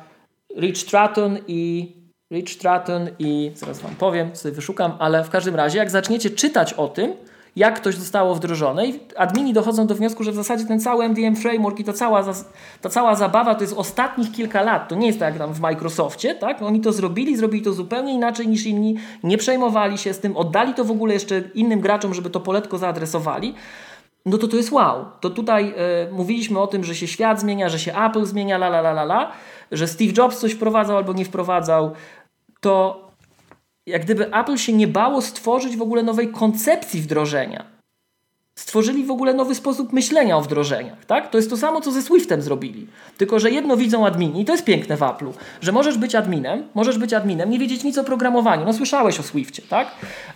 [0.56, 1.92] Rich Stratton i
[2.32, 6.72] Rich Stratton i zaraz Wam powiem, sobie wyszukam, ale w każdym razie, jak zaczniecie czytać
[6.72, 7.12] o tym,
[7.56, 11.36] jak ktoś zostało wdrożone i admini dochodzą do wniosku, że w zasadzie ten cały MDM
[11.36, 12.24] framework i ta cała,
[12.80, 14.88] ta cała zabawa to jest ostatnich kilka lat.
[14.88, 16.62] To nie jest tak jak tam w Microsoftie, tak?
[16.62, 20.74] Oni to zrobili, zrobili to zupełnie inaczej niż inni, nie przejmowali się z tym, oddali
[20.74, 23.54] to w ogóle jeszcze innym graczom, żeby to poletko zaadresowali.
[24.26, 25.04] No to to jest wow.
[25.20, 25.74] To tutaj
[26.08, 28.90] y, mówiliśmy o tym, że się świat zmienia, że się Apple zmienia, la la la
[28.90, 29.32] la la,
[29.72, 31.92] że Steve Jobs coś wprowadzał albo nie wprowadzał
[32.60, 33.08] to
[33.88, 37.64] jak gdyby Apple się nie bało stworzyć w ogóle nowej koncepcji wdrożenia.
[38.54, 41.04] Stworzyli w ogóle nowy sposób myślenia o wdrożeniach.
[41.04, 41.30] Tak?
[41.30, 42.86] To jest to samo, co ze Swiftem zrobili.
[43.18, 46.64] Tylko, że jedno widzą admini, i to jest piękne w Apple'u, że możesz być adminem,
[46.74, 48.64] możesz być adminem, nie wiedzieć nic o programowaniu.
[48.64, 49.88] No słyszałeś o Swiftie, tak?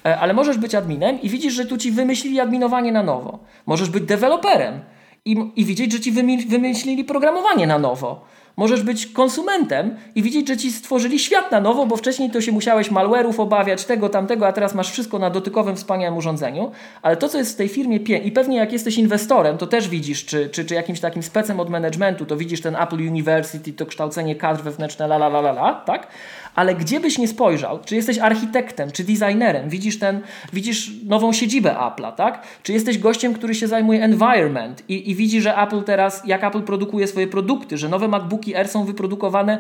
[0.04, 3.38] E, ale możesz być adminem i widzisz, że tu ci wymyślili adminowanie na nowo.
[3.66, 4.80] Możesz być deweloperem
[5.24, 6.12] i, i widzieć, że ci
[6.48, 8.24] wymyślili programowanie na nowo.
[8.56, 12.52] Możesz być konsumentem i widzieć, że ci stworzyli świat na nowo, bo wcześniej to się
[12.52, 16.72] musiałeś malware'ów obawiać, tego, tamtego, a teraz masz wszystko na dotykowym, wspaniałym urządzeniu.
[17.02, 19.88] Ale to, co jest w tej firmie piękne, i pewnie jak jesteś inwestorem, to też
[19.88, 23.86] widzisz, czy, czy, czy jakimś takim specem od managementu, to widzisz ten Apple University, to
[23.86, 26.06] kształcenie kadr wewnętrzne, la, la, la, la, la tak?
[26.54, 30.20] Ale gdzie byś nie spojrzał, czy jesteś architektem, czy designerem, widzisz, ten,
[30.52, 32.42] widzisz nową siedzibę Apple'a, tak?
[32.62, 36.62] Czy jesteś gościem, który się zajmuje environment i, i widzi, że Apple teraz, jak Apple
[36.62, 39.58] produkuje swoje produkty, że nowe MacBooki Air są wyprodukowane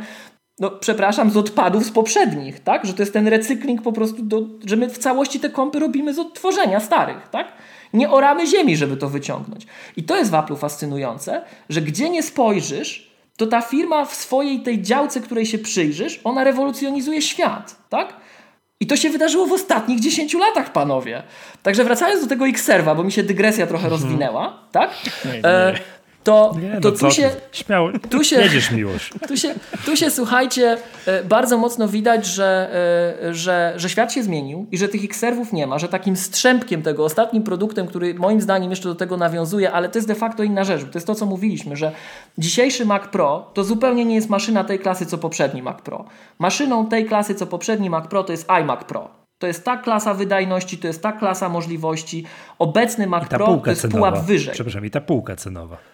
[0.60, 2.86] no przepraszam, z odpadów z poprzednich, tak?
[2.86, 6.14] Że to jest ten recykling po prostu, do, że my w całości te kąpy robimy
[6.14, 7.52] z odtworzenia starych, tak?
[7.92, 9.66] Nie oramy ziemi, żeby to wyciągnąć.
[9.96, 14.60] I to jest w Apple fascynujące, że gdzie nie spojrzysz, to ta firma w swojej
[14.60, 18.16] tej działce, której się przyjrzysz, ona rewolucjonizuje świat, tak?
[18.80, 21.22] I to się wydarzyło w ostatnich 10 latach, panowie.
[21.62, 24.00] Także wracając do tego X-Serwa, bo mi się dygresja trochę mhm.
[24.00, 24.90] rozwinęła, tak?
[25.24, 25.44] Nie, nie.
[25.44, 25.74] E,
[26.24, 27.30] to, nie, to no tu się.
[27.52, 29.12] Śmiało, tu się, jedziesz miłość.
[29.28, 29.54] Tu się,
[29.86, 30.76] tu się słuchajcie,
[31.06, 32.70] e, bardzo mocno widać, że,
[33.22, 36.82] e, że, że świat się zmienił i że tych X-serwów nie ma, że takim strzępkiem
[36.82, 40.42] tego, ostatnim produktem, który moim zdaniem jeszcze do tego nawiązuje, ale to jest de facto
[40.42, 40.80] inna rzecz.
[40.80, 41.92] To jest to, co mówiliśmy, że
[42.38, 46.04] dzisiejszy Mac Pro to zupełnie nie jest maszyna tej klasy, co poprzedni Mac Pro.
[46.38, 49.22] Maszyną tej klasy, co poprzedni Mac Pro, to jest iMac Pro.
[49.38, 52.24] To jest ta klasa wydajności, to jest ta klasa możliwości.
[52.58, 53.98] Obecny Mac Pro to jest cenowa.
[53.98, 54.54] pułap wyżej.
[54.54, 55.91] Przepraszam, i ta półka cenowa.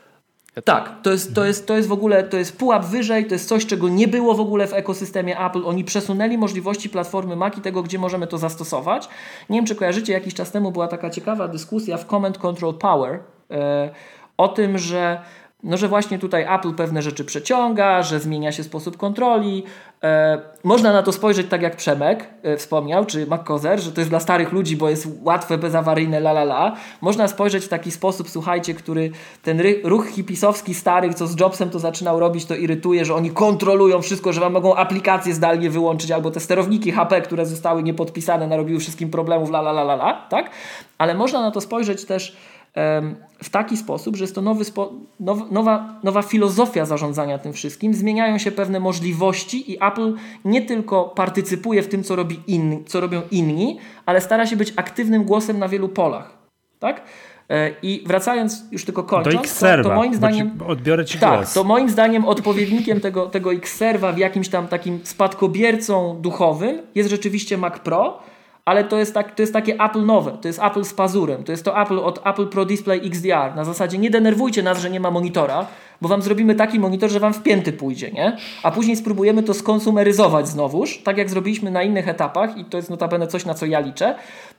[0.64, 3.48] Tak, to jest, to, jest, to jest w ogóle to jest pułap wyżej, to jest
[3.48, 5.66] coś, czego nie było w ogóle w ekosystemie Apple.
[5.66, 9.08] Oni przesunęli możliwości platformy Mac i tego, gdzie możemy to zastosować.
[9.50, 13.20] Nie wiem, czy kojarzycie, jakiś czas temu była taka ciekawa dyskusja w Command Control Power
[13.50, 13.90] e,
[14.36, 15.20] o tym, że
[15.62, 19.64] no że właśnie tutaj Apple pewne rzeczy przeciąga, że zmienia się sposób kontroli.
[20.02, 24.10] E, można na to spojrzeć tak jak Przemek e, wspomniał, czy McCozer, że to jest
[24.10, 26.76] dla starych ludzi, bo jest łatwe, bezawaryjne, la la la.
[27.00, 29.10] Można spojrzeć w taki sposób, słuchajcie, który
[29.42, 34.02] ten ruch hipisowski starych, co z Jobsem to zaczynał robić, to irytuje, że oni kontrolują
[34.02, 38.80] wszystko, że wam mogą aplikacje zdalnie wyłączyć, albo te sterowniki HP, które zostały niepodpisane, narobiły
[38.80, 40.50] wszystkim problemów, la la la la la, tak?
[40.98, 42.36] Ale można na to spojrzeć też
[43.42, 47.94] w taki sposób, że jest to nowy spo, now, nowa, nowa filozofia zarządzania tym wszystkim.
[47.94, 50.14] Zmieniają się pewne możliwości i Apple
[50.44, 54.72] nie tylko partycypuje w tym, co, robi inni, co robią inni, ale stara się być
[54.76, 56.38] aktywnym głosem na wielu polach.
[56.78, 57.02] Tak?
[57.50, 60.50] E, I wracając, już tylko kończąc, to, to moim zdaniem.
[60.66, 61.52] Odbiorę ci tak, głos.
[61.54, 67.58] to moim zdaniem odpowiednikiem tego, tego X-Serva w jakimś tam takim spadkobiercą duchowym jest rzeczywiście
[67.58, 68.18] Mac Pro
[68.68, 71.52] ale to jest, tak, to jest takie Apple nowe, to jest Apple z pazurem, to
[71.52, 73.56] jest to Apple od Apple Pro Display XDR.
[73.56, 75.66] Na zasadzie nie denerwujcie nas, że nie ma monitora,
[76.00, 78.36] bo wam zrobimy taki monitor, że wam w pięty pójdzie, nie?
[78.62, 82.90] A później spróbujemy to skonsumeryzować znowuż, tak jak zrobiliśmy na innych etapach i to jest
[82.90, 84.14] notabene coś, na co ja liczę.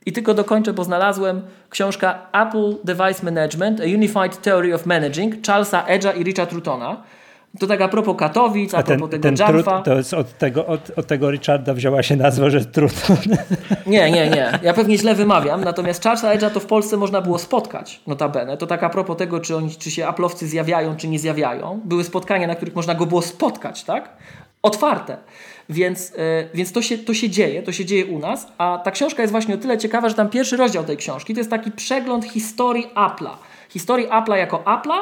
[0.06, 5.86] I tylko dokończę, bo znalazłem książka Apple Device Management, A Unified Theory of Managing Charlesa
[5.88, 7.04] Edge'a i Richard Rutona.
[7.60, 9.72] To tak a propos Katowic, a, a propos ten, tego ten Jarfa.
[9.72, 12.94] Trud, to jest od tego, od, od tego Richarda wzięła się nazwa, że trud.
[13.88, 14.60] Nie, nie, nie.
[14.64, 18.58] Ja pewnie źle wymawiam, natomiast Charlesa Edge'a to w Polsce można było spotkać, notabene.
[18.58, 21.82] To tak a propos tego, czy, oni, czy się Apple'owcy zjawiają, czy nie zjawiają.
[21.86, 24.10] Były spotkania, na których można go było spotkać, tak?
[24.62, 25.18] Otwarte.
[25.70, 26.18] Więc, yy,
[26.54, 29.32] więc to, się, to się dzieje, to się dzieje u nas, a ta książka jest
[29.32, 32.88] właśnie o tyle ciekawa, że tam pierwszy rozdział tej książki to jest taki przegląd historii
[32.96, 33.32] Apple'a.
[33.70, 35.00] Historii Apple'a jako Apple'a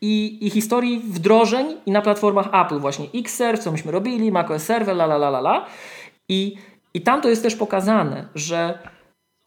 [0.00, 4.96] i, i historii wdrożeń i na platformach Apple, właśnie Xserve, co myśmy robili, macOS Server,
[4.96, 5.66] la la la la la.
[6.28, 6.56] I,
[6.94, 8.78] I tam to jest też pokazane, że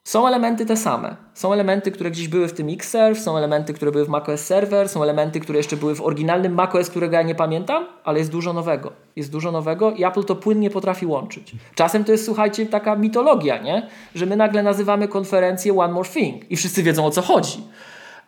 [0.07, 1.15] są elementy te same.
[1.33, 4.89] Są elementy, które gdzieś były w tym Xserve, są elementy, które były w macOS Server,
[4.89, 8.53] są elementy, które jeszcze były w oryginalnym macOS, którego ja nie pamiętam, ale jest dużo
[8.53, 8.91] nowego.
[9.15, 11.51] Jest dużo nowego i Apple to płynnie potrafi łączyć.
[11.75, 13.87] Czasem to jest, słuchajcie, taka mitologia, nie?
[14.15, 17.63] Że my nagle nazywamy konferencję One More Thing i wszyscy wiedzą o co chodzi.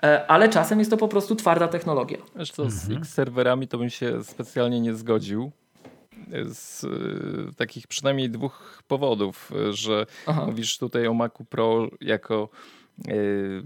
[0.03, 2.17] E, ale czasem jest to po prostu twarda technologia.
[2.35, 2.97] Wiesz co, z mhm.
[2.97, 5.51] X serwerami to bym się specjalnie nie zgodził.
[6.53, 10.45] Z y, takich przynajmniej dwóch powodów, że Aha.
[10.45, 12.49] mówisz tutaj o Macu Pro jako
[13.07, 13.63] y,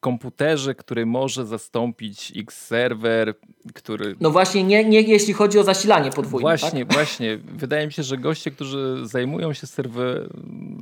[0.00, 3.34] komputerze, który może zastąpić X-Server,
[3.74, 4.16] który...
[4.20, 6.42] No właśnie, nie, nie jeśli chodzi o zasilanie podwójne.
[6.42, 6.94] Właśnie, tak?
[6.94, 7.36] właśnie.
[7.36, 10.28] Wydaje mi się, że goście, którzy zajmują się serwer,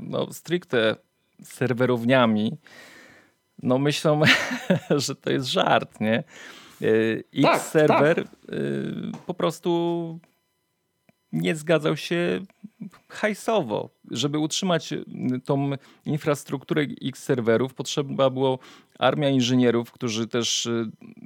[0.02, 0.96] no, stricte
[1.42, 2.56] serwerowniami,
[3.62, 4.20] no myślą,
[5.06, 6.24] że to jest żart, nie?
[7.34, 8.54] X-serwer tak, tak.
[8.54, 10.20] Y, po prostu
[11.32, 12.40] nie zgadzał się
[13.08, 13.90] hajsowo.
[14.10, 14.94] Żeby utrzymać
[15.44, 15.70] tą
[16.06, 18.58] infrastrukturę X-serwerów potrzeba było
[18.98, 20.68] armia inżynierów, którzy też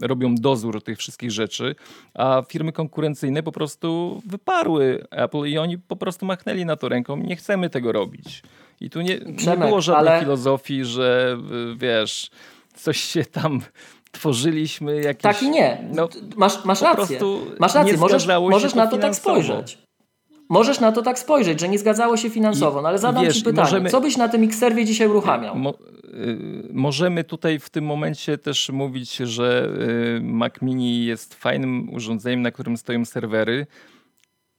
[0.03, 1.75] robią dozór tych wszystkich rzeczy,
[2.15, 7.17] a firmy konkurencyjne po prostu wyparły Apple i oni po prostu machnęli na to ręką.
[7.17, 8.43] Nie chcemy tego robić.
[8.81, 10.21] I tu nie, Przemek, nie było żadnej ale...
[10.21, 11.39] filozofii, że
[11.77, 12.31] wiesz,
[12.75, 13.61] coś się tam
[14.13, 15.03] tworzyliśmy.
[15.03, 15.89] Jakieś, tak i nie.
[15.93, 17.21] No, masz, masz rację.
[17.59, 17.97] Masz rację.
[17.97, 19.79] Możesz, możesz na to tak spojrzeć.
[20.49, 23.43] Możesz na to tak spojrzeć, że nie zgadzało się finansowo, no ale zadam wiesz, Ci
[23.43, 25.57] pytanie, możemy, co byś na tym X-Serwie dzisiaj uruchamiał?
[25.57, 25.75] Mo,
[26.05, 29.69] y, możemy tutaj w tym momencie też mówić, że
[30.17, 33.67] y, Mac Mini jest fajnym urządzeniem, na którym stoją serwery.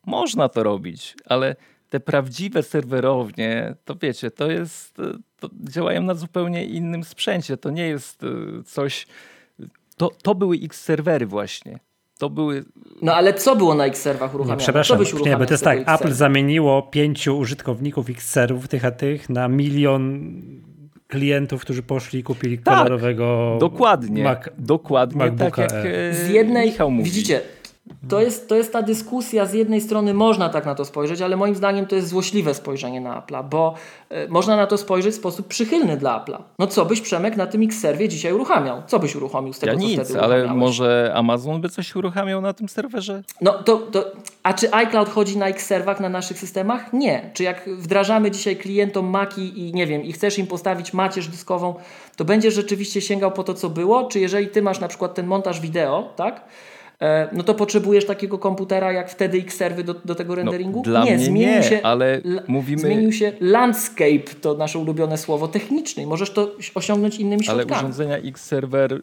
[0.05, 1.55] Można to robić, ale
[1.93, 4.97] te prawdziwe serwerownie, to wiecie, to jest,
[5.39, 7.57] to działają na zupełnie innym sprzęcie.
[7.57, 9.07] To nie jest e, coś,
[9.97, 11.79] to, to były X-serwery właśnie.
[12.17, 12.65] To były...
[13.01, 14.59] No ale co było na X-serwach uruchamiane?
[14.59, 19.29] Nie, przepraszam, nie, bo to jest tak, Apple zamieniło pięciu użytkowników X-serwów, tych a tych,
[19.29, 20.33] na milion
[21.07, 26.13] klientów, którzy poszli i kupili tak, kolorowego dokładnie, Mac, dokładnie tak MacBooka tak jak e,
[26.13, 27.09] z jednej, Michał mówi.
[27.09, 27.41] Widzicie,
[28.09, 31.35] to jest, to jest ta dyskusja, z jednej strony można tak na to spojrzeć, ale
[31.37, 33.73] moim zdaniem to jest złośliwe spojrzenie na Apple'a, bo
[34.11, 36.37] y, można na to spojrzeć w sposób przychylny dla Apple'a.
[36.59, 38.81] No co byś Przemek na tym X-serwie dzisiaj uruchamiał?
[38.87, 42.53] Co byś uruchomił z tego, ja co nic, ale może Amazon by coś uruchamiał na
[42.53, 43.23] tym serwerze?
[43.41, 44.11] No to, to
[44.43, 46.93] a czy iCloud chodzi na X-serwach na naszych systemach?
[46.93, 47.31] Nie.
[47.33, 51.75] Czy jak wdrażamy dzisiaj klientom Maki i nie wiem, i chcesz im postawić macierz dyskową,
[52.15, 54.07] to będziesz rzeczywiście sięgał po to, co było?
[54.07, 56.45] Czy jeżeli ty masz na przykład ten montaż wideo, tak?
[57.03, 60.77] E, no to potrzebujesz takiego komputera jak wtedy X-serwy do, do tego no, renderingu?
[60.77, 62.81] No, dla nie, mnie zmienił nie, się, ale mówimy...
[62.81, 66.07] Zmienił się landscape, to nasze ulubione słowo, techniczny.
[66.07, 67.71] Możesz to osiągnąć innymi środkami.
[67.71, 69.01] Ale urządzenia X-server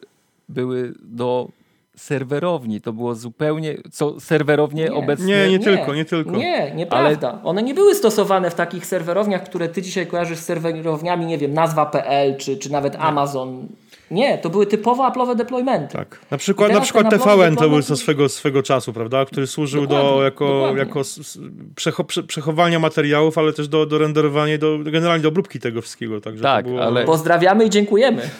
[0.49, 1.47] były do
[1.95, 2.81] serwerowni.
[2.81, 4.93] To było zupełnie, co serwerownie nie.
[4.93, 5.25] obecnie...
[5.25, 6.31] Nie, nie, nie, tylko, nie tylko.
[6.31, 7.31] Nie, nieprawda.
[7.31, 7.43] Ale...
[7.43, 11.53] One nie były stosowane w takich serwerowniach, które ty dzisiaj kojarzysz z serwerowniami, nie wiem,
[11.53, 13.67] nazwa.pl czy, czy nawet Amazon.
[14.11, 15.93] Nie, to były typowo Apple'owe deploymenty.
[15.93, 16.19] Tak.
[16.31, 19.25] Na przykład, na przykład TVN to Apple'owy był deployment- ze swego, swego czasu, prawda?
[19.25, 20.79] Który służył do, jako, dokładnie.
[20.79, 21.39] jako s- s-
[21.75, 25.81] przecho, prze, przechowania materiałów, ale też do, do renderowania i do, generalnie do obróbki tego
[25.81, 26.21] wszystkiego.
[26.21, 26.83] Także Tak, to było...
[26.83, 28.21] ale- Pozdrawiamy i dziękujemy.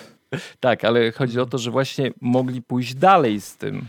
[0.59, 3.85] Tak, ale chodzi o to, że właśnie mogli pójść dalej z tym.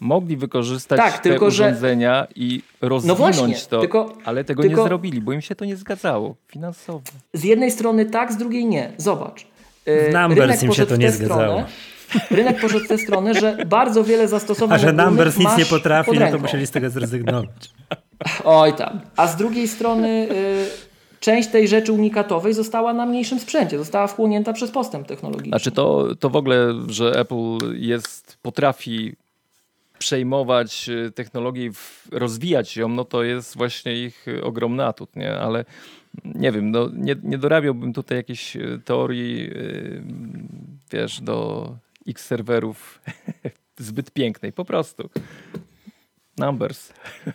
[0.00, 4.82] Mogli wykorzystać Tak, te tylko że- urządzenia i rozwinąć właśnie, to, tylko- ale tego tylko-
[4.82, 7.00] nie zrobili, bo im się to nie zgadzało finansowo.
[7.32, 8.92] Z jednej strony tak, z drugiej nie.
[8.96, 9.46] Zobacz.
[9.86, 11.64] W Numbers im się to nie tę zgadzało.
[12.08, 15.66] Stronę, rynek poszedł w tę stronę, że bardzo wiele zastosowań A że Numbers nic nie
[15.66, 17.70] potrafi, no to musieli z tego zrezygnować.
[18.44, 19.00] Oj tam.
[19.16, 20.66] A z drugiej strony y,
[21.20, 25.50] część tej rzeczy unikatowej została na mniejszym sprzęcie, została wchłonięta przez postęp technologiczny.
[25.50, 29.16] Znaczy to, to w ogóle, że Apple jest, potrafi
[29.98, 31.70] przejmować y, technologię
[32.12, 35.32] rozwijać ją, no to jest właśnie ich y, ogromny atut, nie?
[35.32, 35.64] Ale
[36.24, 40.02] nie wiem, no, nie, nie dorabiałbym tutaj jakiejś y, teorii, y,
[40.92, 41.68] wiesz, do
[42.08, 43.00] X serwerów
[43.78, 45.10] zbyt pięknej, po prostu.
[46.38, 46.92] Numbers.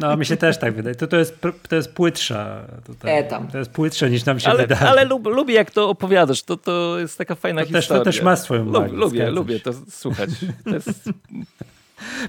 [0.00, 0.94] No, mi się też tak wydaje.
[0.96, 1.38] To, to, jest,
[1.68, 2.66] to jest płytsza.
[2.86, 3.18] Tutaj.
[3.18, 3.48] E tam.
[3.48, 4.80] To jest płytsze niż nam się Ale, wydaje.
[4.90, 8.04] ale lub, lubię jak to opowiadasz, to, to jest taka fajna To też- to historia.
[8.04, 10.30] też ma swoją Lub- magię, Lubię, lubię to słuchać.
[10.64, 10.88] To jest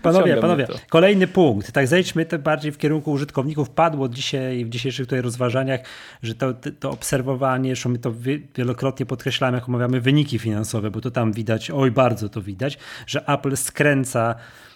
[0.02, 1.72] Panowie, panowie, kolejny punkt.
[1.72, 3.70] Tak, zejdźmy te bardziej w kierunku użytkowników.
[3.70, 5.80] Padło dzisiaj w dzisiejszych tutaj rozważaniach,
[6.24, 11.02] że to, to obserwowanie, zresztą my to wie- wielokrotnie podkreślamy, jak omawiamy wyniki finansowe, bo
[11.02, 12.78] to tam widać, oj bardzo to widać,
[13.08, 14.36] że Apple skręca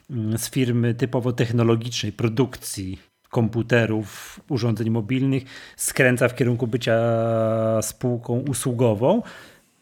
[0.10, 3.00] mm, z firmy typowo technologicznej, produkcji
[3.30, 5.44] komputerów, urządzeń mobilnych,
[5.78, 6.98] skręca w kierunku bycia
[7.82, 9.22] spółką usługową.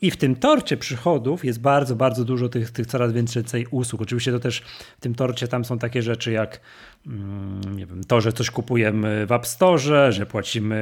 [0.02, 4.02] I w tym torcie przychodów jest bardzo, bardzo dużo tych, tych coraz więcej usług.
[4.02, 4.62] Oczywiście to też
[4.98, 6.60] w tym torcie tam są takie rzeczy jak
[7.08, 10.76] mm, nie wiem, to, że coś kupujemy w App Store, że płacimy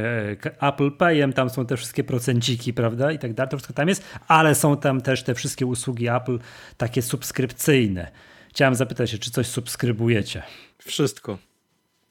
[0.45, 3.87] e, Apple Payem, tam są te wszystkie procenciki, prawda, i tak dalej, to wszystko tam
[3.87, 6.39] jest, ale są tam też te wszystkie usługi Apple
[6.77, 8.11] takie subskrypcyjne.
[8.49, 10.43] Chciałem zapytać się, czy coś subskrybujecie?
[10.79, 11.46] Wszystko.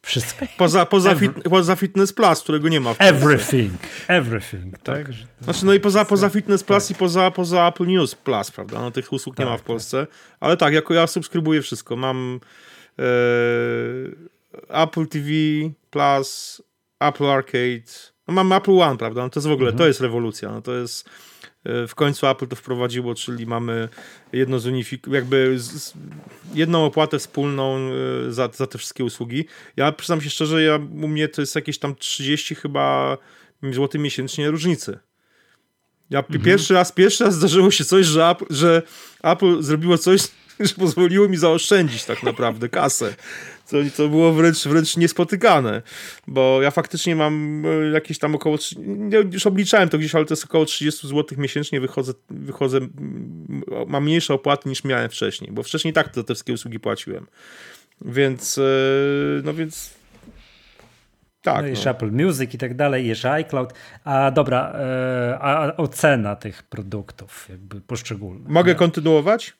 [0.07, 0.47] Wszystko.
[0.57, 3.15] Poza, poza, Every- fit, poza Fitness Plus, którego nie ma w Polsce.
[3.17, 3.73] Everything.
[4.09, 4.79] Everything.
[4.79, 5.13] Tak.
[5.13, 8.81] że- Znaczy, no i poza, poza Fitness Plus i poza, poza Apple News Plus, prawda?
[8.81, 10.07] No, tych usług nie Tak, ma w Polsce.
[10.41, 11.97] Ale tak, jako ja subskrybuję wszystko.
[11.97, 12.41] Mam
[12.99, 13.03] e,
[14.83, 15.29] Apple TV
[15.91, 16.63] Plus,
[17.01, 17.93] Apple Arcade.
[18.29, 19.23] No, mam Apple One, prawda?
[19.23, 20.51] No, to jest w ogóle, to jest rewolucja.
[20.51, 21.09] No, to jest
[21.89, 23.89] w końcu Apple to wprowadziło, czyli mamy
[24.33, 25.95] jedno zunifik, jakby z, z,
[26.55, 27.79] jedną opłatę wspólną
[28.29, 29.45] e, za, za te wszystkie usługi.
[29.77, 33.19] Ja przyznam się szczerze, ja, u mnie to jest jakieś tam 30 chyba
[33.73, 34.99] złotych miesięcznie różnicy.
[36.11, 38.83] Ja pi- pierwszy raz, pierwszy raz zdarzyło się coś, że Apple, że
[39.23, 40.21] Apple zrobiło coś,
[40.61, 43.15] że pozwoliło mi zaoszczędzić tak naprawdę kasę.
[43.67, 45.83] Co, to było wręcz, wręcz niespotykane,
[46.27, 48.59] bo ja faktycznie mam e, jakieś tam około,
[49.33, 52.79] już obliczałem to gdzieś, ale to jest około 30 zł miesięcznie wychodzę, wychodzę,
[53.87, 57.27] mam mniejsze opłaty niż miałem wcześniej, bo wcześniej tak te, te wszystkie usługi płaciłem.
[58.01, 58.63] Więc, e,
[59.45, 59.95] no więc
[61.43, 61.65] tak.
[61.65, 61.91] no, no.
[61.91, 63.73] Apple Music i tak dalej, jeszcze iCloud.
[64.05, 68.49] A dobra, e, a ocena tych produktów, jakby poszczególnych.
[68.49, 69.53] Mogę kontynuować?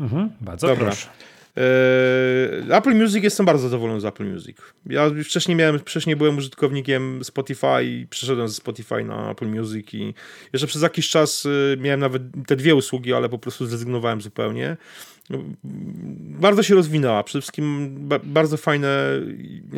[0.00, 0.84] Mhm, bardzo Dobra.
[0.84, 1.08] proszę.
[1.56, 4.56] Eee, Apple Music jestem bardzo zadowolony z Apple Music.
[4.86, 10.14] Ja wcześniej miałem, wcześniej byłem użytkownikiem Spotify przeszedłem ze Spotify na Apple Music i
[10.52, 14.76] jeszcze przez jakiś czas y, miałem nawet te dwie usługi, ale po prostu zrezygnowałem zupełnie.
[15.30, 15.38] No,
[16.40, 17.22] Bardzo się rozwinęła.
[17.22, 18.88] Przede wszystkim ba bardzo fajne.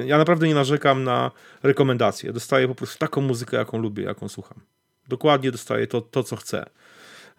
[0.07, 1.31] Ja naprawdę nie narzekam na
[1.63, 2.33] rekomendacje.
[2.33, 4.61] Dostaję po prostu taką muzykę, jaką lubię, jaką słucham.
[5.09, 6.67] Dokładnie dostaję to, to co chcę.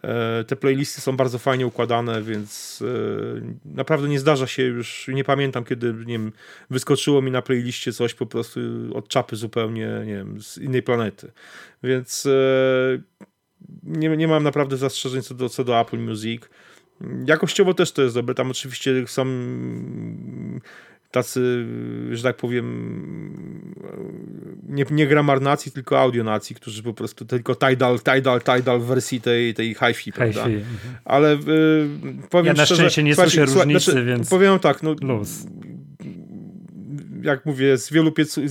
[0.04, 5.24] E, Te playlisty są bardzo fajnie układane, więc e, naprawdę nie zdarza się już, nie
[5.24, 6.32] pamiętam kiedy, nie wiem,
[6.70, 8.60] wyskoczyło mi na playliście coś po prostu
[8.94, 11.32] od czapy zupełnie, nie wiem, z innej planety.
[11.84, 13.02] Więc e,
[13.84, 16.44] nie, nie mam naprawdę zastrzeżeń co do, co do Apple Music.
[17.26, 19.26] Jakościowo też to jest dobre, tam oczywiście są
[21.14, 21.66] tacy,
[22.12, 22.66] że tak powiem,
[24.70, 29.54] nie, nie gramarnacji, tylko audionacji, którzy po prostu tylko Tidal, Tidal, Tidal w wersji tej,
[29.54, 30.46] tej hi-fi, prawda?
[30.46, 30.64] Hi-fi.
[31.06, 31.40] Ale y,
[32.30, 35.30] powiem Ja na szczerze, szczęście nie słyszę słuchaj- różnicy, znaczy, więc Powiem tak, no luz.
[37.24, 38.44] jak mówię, z wielu pieców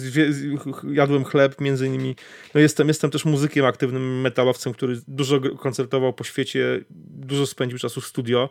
[0.93, 2.17] jadłem chleb, między innymi,
[2.55, 8.01] no jestem, jestem też muzykiem, aktywnym metalowcem, który dużo koncertował po świecie, dużo spędził czasu
[8.01, 8.51] w studio.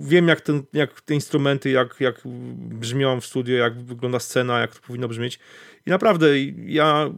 [0.00, 2.20] Wiem, jak, ten, jak te instrumenty, jak, jak
[2.54, 5.38] brzmią w studio, jak wygląda scena, jak to powinno brzmieć.
[5.86, 6.26] I naprawdę
[6.66, 7.10] ja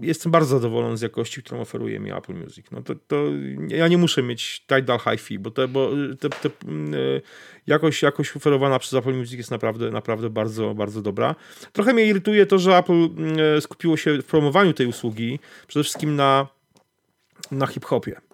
[0.00, 2.66] jestem bardzo zadowolony z jakości, którą oferuje mi Apple Music.
[2.70, 3.24] No to, to
[3.68, 5.90] ja nie muszę mieć Tidal Hi-Fi, bo, te, bo
[6.20, 7.22] te, te, y,
[7.66, 11.34] jakość, jakość oferowana przez Apple Music jest naprawdę, naprawdę bardzo, bardzo dobra.
[11.72, 16.16] Trochę mnie irytuje to, że Apple mm, skupiło się w promowaniu tej usługi przede wszystkim
[16.16, 16.46] na,
[17.50, 18.27] na hip-hopie.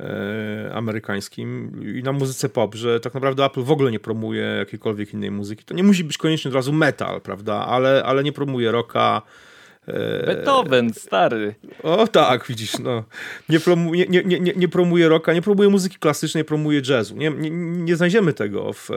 [0.00, 5.14] E, amerykańskim i na muzyce pop, że tak naprawdę Apple w ogóle nie promuje jakiejkolwiek
[5.14, 5.64] innej muzyki.
[5.64, 9.22] To nie musi być koniecznie od razu metal, prawda, ale, ale nie promuje rocka,
[9.88, 11.54] e, Beethoven, stary.
[11.82, 13.04] O tak, widzisz, no.
[13.48, 17.16] Nie, promu, nie, nie, nie, nie promuje rocka, nie promuje muzyki klasycznej, promuje jazzu.
[17.16, 18.94] Nie, nie, nie znajdziemy tego w, e,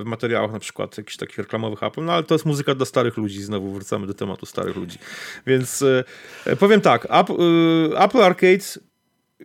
[0.00, 3.16] w, materiałach na przykład jakichś takich reklamowych Apple, no ale to jest muzyka dla starych
[3.16, 4.98] ludzi, znowu wracamy do tematu starych ludzi.
[5.46, 5.84] Więc
[6.58, 7.34] powiem tak, Apple,
[7.96, 8.89] Apple Arcade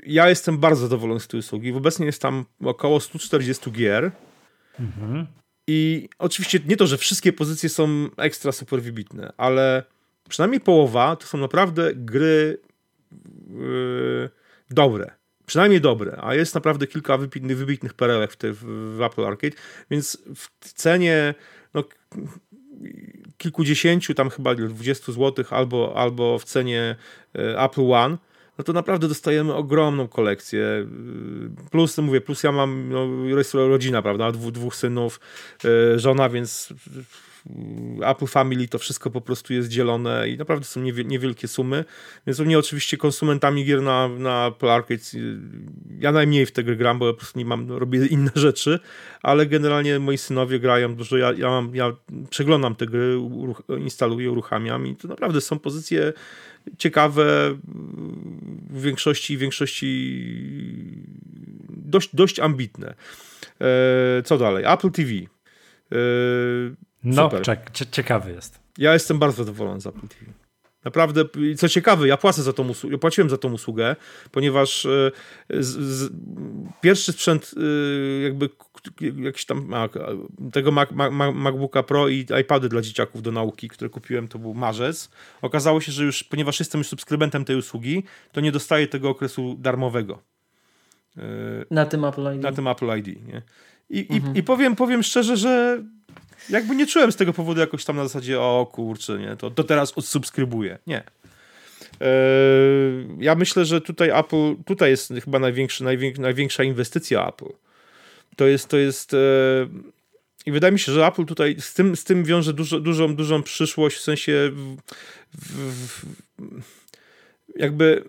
[0.03, 1.73] ja jestem bardzo zadowolony z tej usługi.
[1.73, 4.11] Obecnie jest tam około 140 gier.
[4.79, 5.27] Mhm.
[5.67, 9.83] I oczywiście nie to, że wszystkie pozycje są ekstra super wybitne, ale
[10.29, 12.57] przynajmniej połowa to są naprawdę gry
[13.49, 14.29] yy,
[14.69, 15.11] dobre.
[15.45, 19.55] Przynajmniej dobre, a jest naprawdę kilka wybitnych, wybitnych perełek w, te, w Apple Arcade,
[19.91, 20.17] więc
[20.61, 21.33] w cenie
[21.73, 21.83] no,
[23.37, 26.95] kilkudziesięciu, tam chyba 20 zł, albo, albo w cenie
[27.33, 28.17] yy, Apple One,
[28.57, 30.87] no to naprawdę dostajemy ogromną kolekcję.
[31.71, 33.07] Plus, mówię, plus ja mam, no,
[33.67, 35.19] rodzina, prawda, dwóch, dwóch synów,
[35.65, 36.73] e, żona, więc
[38.01, 41.85] Apple Family to wszystko po prostu jest dzielone i naprawdę są niewielkie sumy,
[42.27, 45.01] więc mnie oczywiście konsumentami gier na, na Apple Arcade
[45.99, 48.79] ja najmniej w te gry gram, bo ja po prostu nie mam, robię inne rzeczy,
[49.21, 51.93] ale generalnie moi synowie grają dużo, ja, ja, mam, ja
[52.29, 53.17] przeglądam te gry,
[53.79, 56.13] instaluję, uruchamiam i to naprawdę są pozycje
[56.77, 57.57] ciekawe,
[58.69, 60.25] w większości, w większości
[61.69, 62.93] dość, dość ambitne.
[63.61, 64.65] E, co dalej?
[64.67, 65.11] Apple TV.
[65.11, 65.25] E,
[67.03, 68.59] no, czek, ciekawy jest.
[68.77, 70.25] Ja jestem bardzo zadowolony z Apple TV.
[70.85, 71.25] Naprawdę,
[71.57, 73.95] co ciekawe, ja płacę za tą usługę, płaciłem za tą usługę,
[74.31, 75.11] ponieważ e,
[75.49, 76.11] z, z,
[76.81, 77.55] pierwszy sprzęt
[78.23, 78.49] jakby
[79.17, 79.73] jakiś tam
[80.53, 84.53] tego Mac, Mac, MacBooka Pro i iPady dla dzieciaków do nauki, które kupiłem, to był
[84.53, 85.09] marzec.
[85.41, 89.55] Okazało się, że już, ponieważ jestem już subskrybentem tej usługi, to nie dostaję tego okresu
[89.59, 90.19] darmowego.
[91.17, 91.21] E,
[91.71, 92.43] na tym Apple ID.
[92.43, 93.41] Na tym Apple ID, nie?
[93.89, 94.35] I, mhm.
[94.35, 95.83] i, i powiem, powiem szczerze, że
[96.49, 99.63] jakby nie czułem z tego powodu jakoś tam na zasadzie, o kurczę, nie, to, to
[99.63, 100.77] teraz odsubskrybuję.
[100.87, 101.03] Nie.
[102.01, 105.83] Eee, ja myślę, że tutaj Apple, tutaj jest chyba największy,
[106.19, 107.49] największa inwestycja Apple.
[108.35, 109.17] To jest, to jest e,
[110.45, 113.43] i wydaje mi się, że Apple tutaj z tym, z tym wiąże dużo, dużą, dużą
[113.43, 114.77] przyszłość, w sensie w,
[115.91, 116.05] w,
[117.55, 118.03] jakby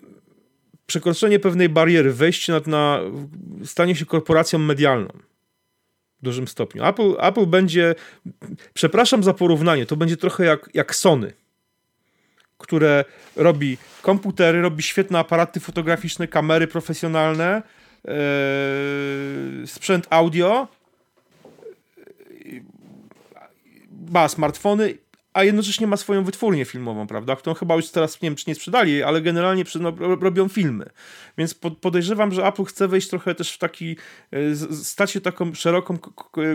[0.87, 3.01] przekroczenie pewnej bariery, wejście na, na
[3.65, 5.09] stanie się korporacją medialną
[6.21, 6.85] w dużym stopniu.
[6.85, 7.95] Apple, Apple będzie,
[8.75, 11.33] przepraszam za porównanie, to będzie trochę jak, jak Sony,
[12.59, 13.05] które
[13.37, 17.63] robi komputery, robi świetne aparaty fotograficzne, kamery profesjonalne,
[19.67, 20.69] sprzęt audio,
[24.11, 24.99] ma smartfony
[25.37, 27.37] a jednocześnie ma swoją wytwórnię filmową, prawda?
[27.37, 30.87] Którą chyba już teraz nie wiem, czy nie sprzedali, ale generalnie no, robią filmy.
[31.39, 33.97] Więc podejrzewam, że Apple chce wejść trochę też w taki,
[34.33, 35.99] e, stać się taką szeroką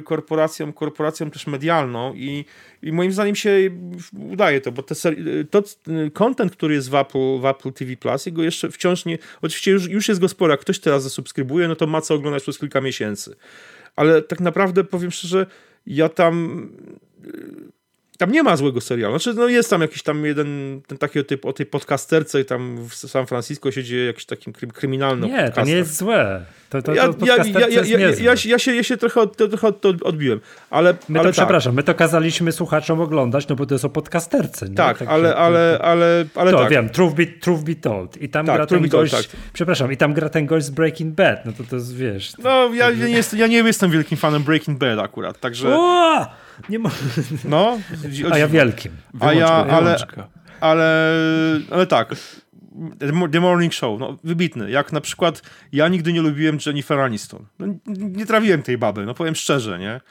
[0.05, 2.45] korporacją, korporacją też medialną i,
[2.81, 3.57] i moim zdaniem się
[4.31, 4.95] udaje to, bo te
[5.49, 5.63] to
[6.13, 9.87] content, który jest w Apple, w Apple TV Plus, jego jeszcze wciąż nie, oczywiście już,
[9.87, 12.81] już jest go sporo, jak ktoś teraz zasubskrybuje, no to ma co oglądać przez kilka
[12.81, 13.35] miesięcy.
[13.95, 15.45] Ale tak naprawdę powiem szczerze,
[15.85, 16.67] ja tam
[18.21, 19.19] tam nie ma złego serialu.
[19.19, 22.45] Znaczy, no jest tam jakiś tam jeden, ten taki o tej, o tej podcasterce i
[22.45, 25.63] tam w San Francisco się dzieje jakiś taki kryminalny Nie, podcastem.
[25.63, 26.45] to nie jest złe.
[26.69, 29.85] To, to, ja, to ja, ja, ja, ja, się, ja się trochę, od, trochę od,
[29.85, 31.45] odbiłem, ale My ale to, tak.
[31.45, 34.69] przepraszam, my to kazaliśmy słuchaczom oglądać, no bo to jest o podcasterce.
[34.69, 34.75] Nie?
[34.75, 36.69] Tak, tak ale, ale, ale, ale to, tak.
[36.69, 38.21] wiem, Truth Be, Truth Be Told.
[38.21, 39.39] I tam tak, gra ten gość, told, tak.
[39.53, 41.45] przepraszam, i tam gra ten gość z Breaking Bad.
[41.45, 42.33] No to to jest, wiesz.
[42.37, 45.75] No, ja, ja, nie, jest, ja nie jestem wielkim fanem Breaking Bad akurat, także...
[45.75, 46.27] O!
[46.69, 46.89] Nie ma...
[47.45, 47.77] No.
[48.31, 48.91] A ja wielkim.
[49.19, 49.97] A ja, ale,
[50.61, 51.15] ale,
[51.71, 52.15] ale tak.
[53.31, 54.71] The Morning Show, no wybitny.
[54.71, 55.41] Jak na przykład
[55.71, 57.45] ja nigdy nie lubiłem Jennifer Aniston.
[57.59, 60.01] No, nie trawiłem tej baby, no powiem szczerze, nie?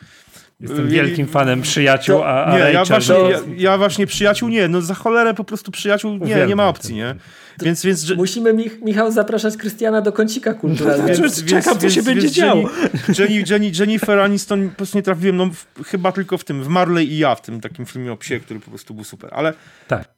[0.61, 4.69] Jestem wielkim fanem przyjaciół, a, a Nie, Rachel, ja właśnie, ja, ja, właśnie przyjaciół nie,
[4.69, 7.15] no za cholerę po prostu przyjaciół nie, nie ma opcji, nie?
[7.63, 8.15] Więc, więc, że...
[8.15, 11.23] Musimy Mich Michał zapraszać Krystiana do kącika kulturalnego.
[11.23, 12.71] więc, Czekam, co się będzie działo.
[13.19, 16.69] Jenny, Jenny, Jennifer Aniston po prostu nie trafiłem, no w, chyba tylko w tym, w
[16.69, 19.55] Marley i ja, w tym takim filmie o psie, który po prostu był super, ale
[19.89, 20.09] tak.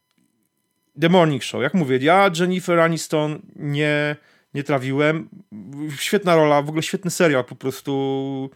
[1.01, 4.17] The Morning Show, jak mówię, ja Jennifer Aniston nie,
[4.55, 5.29] nie trawiłem.
[5.99, 8.51] Świetna rola, w ogóle świetny serial, po prostu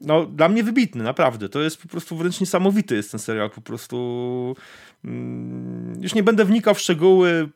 [0.00, 1.48] no, dla mnie wybitny, naprawdę.
[1.48, 4.56] To jest po prostu wręcz niesamowity jest ten serial, po prostu
[6.00, 7.48] już nie będę wnikał w szczegóły,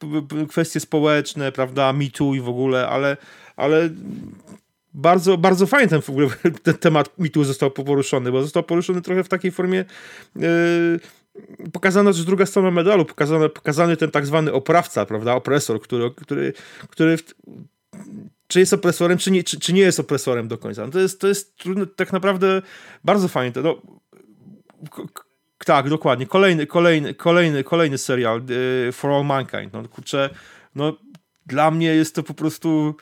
[0.49, 3.17] kwestie społeczne, prawda, Too i w ogóle, ale,
[3.57, 3.91] ale
[4.95, 6.29] bardzo, bardzo fajnie ten, w ogóle,
[6.63, 9.85] ten temat Too został poruszony, bo został poruszony trochę w takiej formie
[10.37, 11.01] yy,
[11.73, 16.53] pokazano też druga strona medalu, pokazano, pokazany ten tak zwany oprawca, prawda, opresor, który, który,
[16.89, 17.19] który
[18.47, 20.87] czy jest opresorem, czy nie, czy, czy nie jest opresorem do końca.
[20.87, 22.63] No to jest, to jest trudne, tak naprawdę
[23.05, 23.53] bardzo fajnie.
[23.53, 23.81] To, no,
[25.65, 26.26] tak, dokładnie.
[26.26, 28.43] Kolejny, kolejny, kolejny, kolejny serial
[28.89, 29.73] y, For All Mankind.
[29.73, 30.31] No kurczę,
[30.75, 30.97] no
[31.47, 32.97] dla mnie jest to po prostu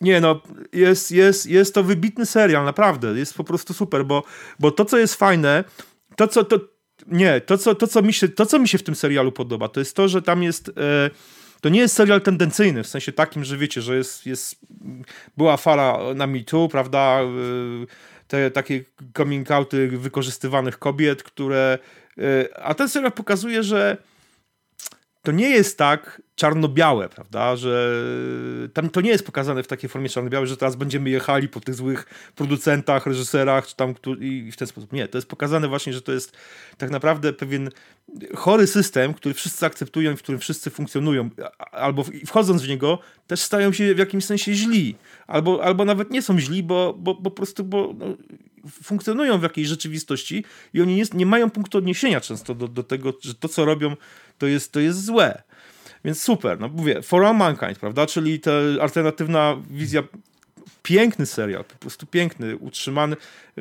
[0.00, 0.40] nie no,
[0.72, 3.18] jest, jest, jest to wybitny serial, naprawdę.
[3.18, 4.22] Jest po prostu super, bo,
[4.58, 5.64] bo to, co jest fajne,
[6.16, 6.60] to, co, to,
[7.06, 9.68] nie, to co, to, co mi się, to, co mi się w tym serialu podoba,
[9.68, 10.68] to jest to, że tam jest...
[10.68, 11.10] E,
[11.60, 14.56] to nie jest serial tendencyjny, w sensie takim, że wiecie, że jest, jest
[15.36, 17.26] była fala na MeToo, prawda, e,
[18.34, 18.84] te takie
[19.16, 21.78] coming outy wykorzystywanych kobiet, które...
[22.18, 23.96] E, a ten serial pokazuje, że
[25.24, 28.02] to nie jest tak czarno-białe, prawda, że
[28.74, 31.74] tam to nie jest pokazane w takiej formie czarno-białej, że teraz będziemy jechali po tych
[31.74, 34.92] złych producentach, reżyserach, czy tam i w ten sposób.
[34.92, 36.36] Nie, to jest pokazane właśnie, że to jest
[36.78, 37.70] tak naprawdę pewien
[38.34, 41.30] chory system, który wszyscy akceptują i w którym wszyscy funkcjonują,
[41.72, 44.96] albo wchodząc w niego też stają się w jakimś sensie źli,
[45.26, 48.06] albo, albo nawet nie są źli, bo, bo, bo po prostu bo, no,
[48.82, 50.44] funkcjonują w jakiejś rzeczywistości
[50.74, 53.96] i oni nie, nie mają punktu odniesienia często do, do tego, że to, co robią,
[54.38, 55.42] to jest, to jest złe.
[56.04, 60.02] Więc super, no mówię, For All Mankind, prawda, czyli ta alternatywna wizja
[60.82, 63.16] piękny serial, po prostu piękny, utrzymany.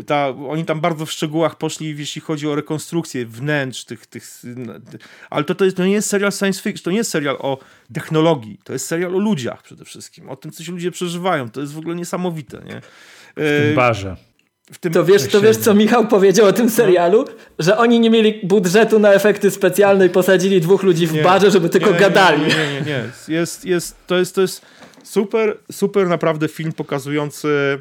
[0.06, 4.42] Ta, oni tam bardzo w szczegółach poszli, jeśli chodzi o rekonstrukcję wnętrz tych, tych
[5.30, 7.58] ale to, to, jest, to nie jest serial science fiction, to nie jest serial o
[7.94, 11.62] technologii, to jest serial o ludziach przede wszystkim, o tym, co się ludzie przeżywają, to
[11.62, 12.82] jest w ogóle niesamowite, nie?
[13.36, 14.16] W tym barze.
[14.80, 14.94] Tym...
[14.94, 17.26] To, wiesz, to wiesz, co Michał powiedział o tym serialu?
[17.60, 21.52] Że oni nie mieli budżetu na efekty specjalne i posadzili dwóch ludzi w nie, barze,
[21.52, 22.42] żeby tylko nie, gadali.
[22.42, 23.36] Nie, nie, nie, nie.
[23.36, 24.62] Jest, jest, to, jest, to jest
[25.04, 27.80] super, super naprawdę film pokazujący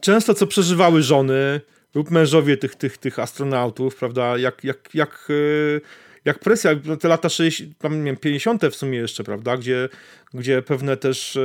[0.00, 1.60] często co przeżywały żony
[1.94, 4.38] lub mężowie tych, tych, tych astronautów, prawda?
[4.38, 5.80] Jak, jak, jak, e,
[6.24, 6.70] jak presja,
[7.00, 9.56] te lata 60, tam, nie wiem, 50 w sumie jeszcze, prawda?
[9.56, 9.88] Gdzie,
[10.34, 11.40] gdzie pewne też e,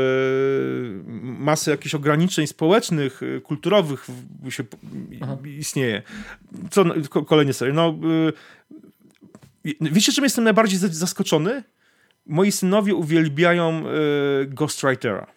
[1.24, 4.08] masy jakichś ograniczeń społecznych, e, kulturowych
[4.50, 4.64] się,
[5.58, 6.02] istnieje.
[6.72, 6.86] Co,
[7.26, 7.76] kolejny serial.
[7.76, 8.00] No,
[9.82, 11.64] wiecie, czym jestem najbardziej zaskoczony?
[12.26, 13.84] moi synowie uwielbiają
[14.48, 15.28] Ghostwritera.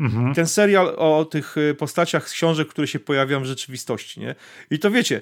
[0.00, 0.34] Mhm.
[0.34, 4.34] Ten serial o tych e, postaciach z książek, które się pojawiają w rzeczywistości, nie?
[4.70, 5.20] I to wiecie,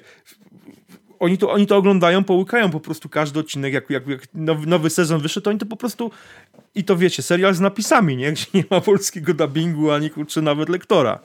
[1.19, 4.89] oni to, oni to oglądają, połykają po prostu każdy odcinek, jak, jak, jak nowy, nowy
[4.89, 6.11] sezon wyszedł, to oni to po prostu
[6.75, 8.31] i to wiecie, serial z napisami, nie?
[8.31, 11.19] Gdzie nie ma polskiego dubbingu, ani kurczę nawet lektora.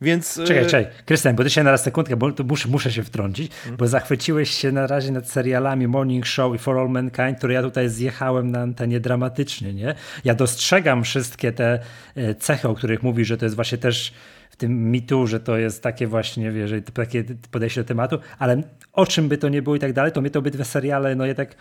[0.00, 0.40] Więc...
[0.46, 0.92] Czekaj, e, czekaj.
[1.04, 3.76] Krystian, bo ty się na raz sekundkę, bo muszę, muszę się wtrącić, hmm.
[3.76, 7.62] bo zachwyciłeś się na razie nad serialami Morning Show i For All Mankind, które ja
[7.62, 9.94] tutaj zjechałem na antenie dramatycznie, nie?
[10.24, 11.78] Ja dostrzegam wszystkie te
[12.14, 14.12] e, cechy, o których mówisz, że to jest właśnie też
[14.54, 19.06] w tym mitu, że to jest takie właśnie, wiesz, takie podejście do tematu, ale o
[19.06, 21.34] czym by to nie było i tak dalej, to mnie to obydwa seriale, no je
[21.34, 21.54] tak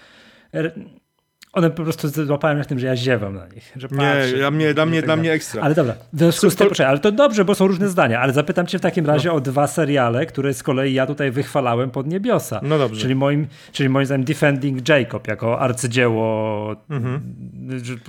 [1.54, 3.72] one po prostu złapałem na tym, że ja ziewam na nich.
[3.76, 5.62] Że patrzę, nie, dla mnie, dla, mnie, dla mnie ekstra.
[5.62, 8.34] Ale dobra, w związku z tym, poczekaj, ale to dobrze, bo są różne zdania, ale
[8.34, 9.36] zapytam cię w takim razie no.
[9.36, 12.60] o dwa seriale, które z kolei ja tutaj wychwalałem pod niebiosa.
[12.64, 13.02] No dobrze.
[13.02, 16.76] Czyli moim, czyli moim zdaniem Defending Jacob jako arcydzieło.
[16.90, 17.22] Mhm.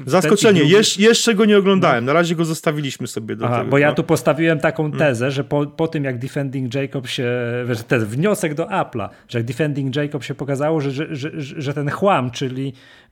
[0.06, 2.12] Zaskoczenie, Jesz, jeszcze go nie oglądałem, no.
[2.12, 3.70] na razie go zostawiliśmy sobie do Aha, tego.
[3.70, 3.94] Bo ja no.
[3.94, 4.98] tu postawiłem taką mhm.
[4.98, 7.28] tezę, że po, po tym jak Defending Jacob się,
[7.66, 11.30] wiesz, ten wniosek do Apple'a, że jak Defending Jacob się pokazało, że, że, że,
[11.62, 13.03] że ten chłam, czyli Mm,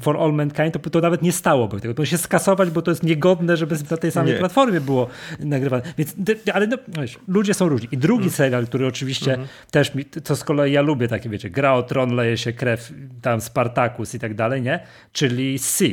[0.00, 1.94] For All Mankind, to, to nawet nie stałoby tego.
[1.94, 4.38] To się skasować, bo to jest niegodne, żeby na tej samej nie.
[4.38, 5.08] platformie było
[5.40, 5.82] nagrywane.
[5.98, 6.14] Więc,
[6.52, 7.88] ale no, wiesz, ludzie są różni.
[7.92, 8.34] I drugi mm.
[8.34, 9.70] serial, który oczywiście mm -hmm.
[9.70, 12.92] też mi, to z kolei ja lubię takie, wiecie, gra o tron, leje się krew,
[13.22, 14.80] tam Spartacus i tak dalej, nie?
[15.12, 15.90] Czyli Sea.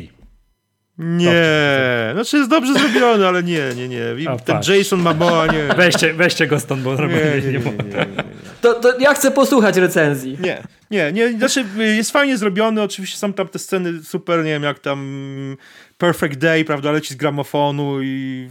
[0.98, 4.32] Nie, znaczy jest dobrze zrobiony, ale nie, nie, nie.
[4.32, 5.64] O, Ten Jason Momoa, nie.
[5.78, 8.24] Weźcie, weźcie go stąd, bo nie, nie, nie, nie, nie, nie.
[8.62, 10.38] To, to ja chcę posłuchać recenzji.
[10.42, 14.64] Nie, nie, nie, znaczy jest fajnie zrobiony, oczywiście są tam te sceny super, nie wiem,
[14.64, 15.58] jak tam
[15.98, 18.50] Perfect Day, prawda, leci z gramofonu i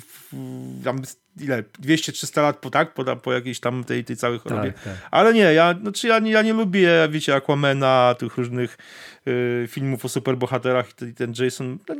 [0.84, 1.02] tam
[1.40, 4.72] ile, 200-300 lat po, tak, po, po jakiejś tam tej, tej całej chorobie.
[4.72, 5.08] Tak, tak.
[5.10, 8.78] Ale nie, ja, znaczy ja, ja nie lubię, wiecie, Aquamena, tych różnych
[9.68, 11.78] filmów o superbohaterach i ten Jason.
[11.88, 11.94] No,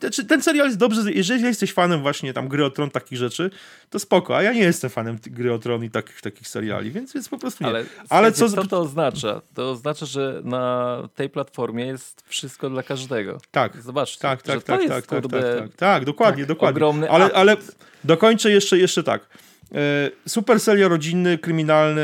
[0.00, 3.50] znaczy, ten serial jest dobrze, jeżeli jesteś fanem właśnie tam gry o tron, takich rzeczy,
[3.90, 7.12] to spoko, a ja nie jestem fanem gry o tron i takich, takich seriali, więc,
[7.12, 7.70] więc po prostu nie.
[7.70, 9.40] Ale, Ale co, co to oznacza?
[9.54, 13.40] To oznacza, że na tej platformie jest wszystko dla każdego.
[13.50, 13.82] Tak.
[13.82, 16.76] Zobaczcie, tak, tak, tak, tak, jest, tak, kurde, tak, tak, tak, dokładnie, tak, dokładnie.
[16.76, 17.56] Ogromny ale, ale
[18.04, 19.28] dokończę jeszcze, jeszcze tak.
[19.74, 22.02] E, super serial rodzinny, kryminalny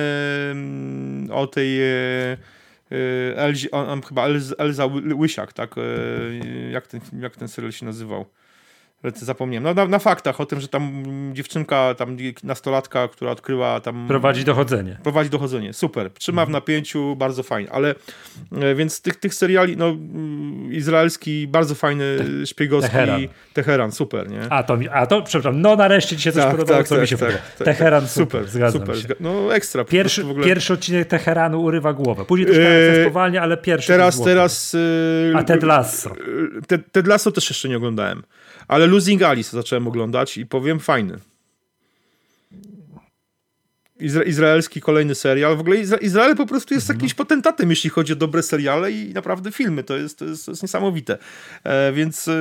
[0.50, 2.36] mm, o tej e,
[3.36, 4.26] Elzi, on, chyba
[4.58, 4.86] Elza,
[5.18, 5.74] Łysiak, tak?
[6.70, 8.26] Jak ten, jak ten serial się nazywał?
[9.14, 9.64] Zapomniałem.
[9.64, 14.08] No, na, na, faktach o tym, że tam dziewczynka, tam nastolatka, która odkryła tam...
[14.08, 14.98] Prowadzi dochodzenie.
[15.02, 15.72] Prowadzi dochodzenie.
[15.72, 16.10] Super.
[16.10, 17.72] Trzyma w napięciu, bardzo fajnie.
[17.72, 17.94] Ale
[18.52, 19.96] e, więc tych, tych seriali, no
[20.70, 22.90] izraelski, bardzo fajny, Te szpiegowski.
[22.90, 23.20] Teheran.
[23.54, 24.40] Teheran, super, nie?
[24.50, 27.02] A to, a to, przepraszam, no nareszcie ci się coś tak, podobało, tak, co tak,
[27.02, 27.44] mi się tak, podoba.
[27.58, 29.02] Tak, Teheran, super, super, zgadzam super.
[29.02, 29.08] się.
[29.20, 29.84] No ekstra.
[29.84, 32.24] Pierwszy, pierwszy odcinek Teheranu urywa głowę.
[32.24, 34.72] Później troszkę eee, spowalnia, ale pierwszy Teraz, teraz...
[34.72, 36.14] Yy, a Ted Lasso.
[36.66, 38.22] Ted, Ted Lasso też jeszcze nie oglądałem.
[38.68, 41.18] Ale Losing Alice zacząłem oglądać i powiem fajny.
[44.00, 45.56] Izra izraelski kolejny serial.
[45.56, 46.98] W ogóle Izra Izrael po prostu jest mhm.
[46.98, 49.84] jakimś potentatem, jeśli chodzi o dobre seriale i naprawdę filmy.
[49.84, 51.18] To jest, to jest, to jest niesamowite.
[51.64, 52.32] E, więc e,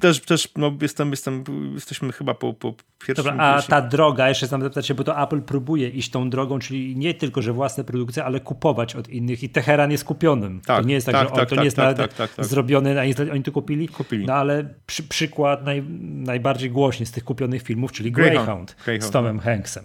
[0.00, 1.44] też, też no, jestem, jestem,
[1.74, 2.74] jesteśmy chyba po, po
[3.06, 3.24] pierwszym...
[3.24, 6.58] Dobra, a ta droga, jeszcze znam zapytać się, bo to Apple próbuje iść tą drogą,
[6.58, 10.60] czyli nie tylko, że własne produkcje, ale kupować od innych i Teheran jest kupionym.
[10.66, 12.34] Tak, to nie jest tak, tak że tak, to tak, nie jest tak, tak, tak,
[12.34, 14.26] tak, zrobione oni to kupili, kupili.
[14.26, 19.10] No ale przy, przykład naj, najbardziej głośny z tych kupionych filmów, czyli Greyhound, Greyhound, Greyhound
[19.10, 19.84] z Tomem Hanksem.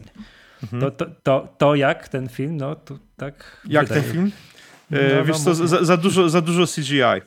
[0.64, 0.82] Mhm.
[0.82, 3.58] To, to, to, to, jak ten film, no to tak.
[3.70, 4.02] Jak wydaje.
[4.02, 4.32] ten film?
[4.92, 7.22] E, no, wiesz no, co, za, za, dużo, za dużo CGI.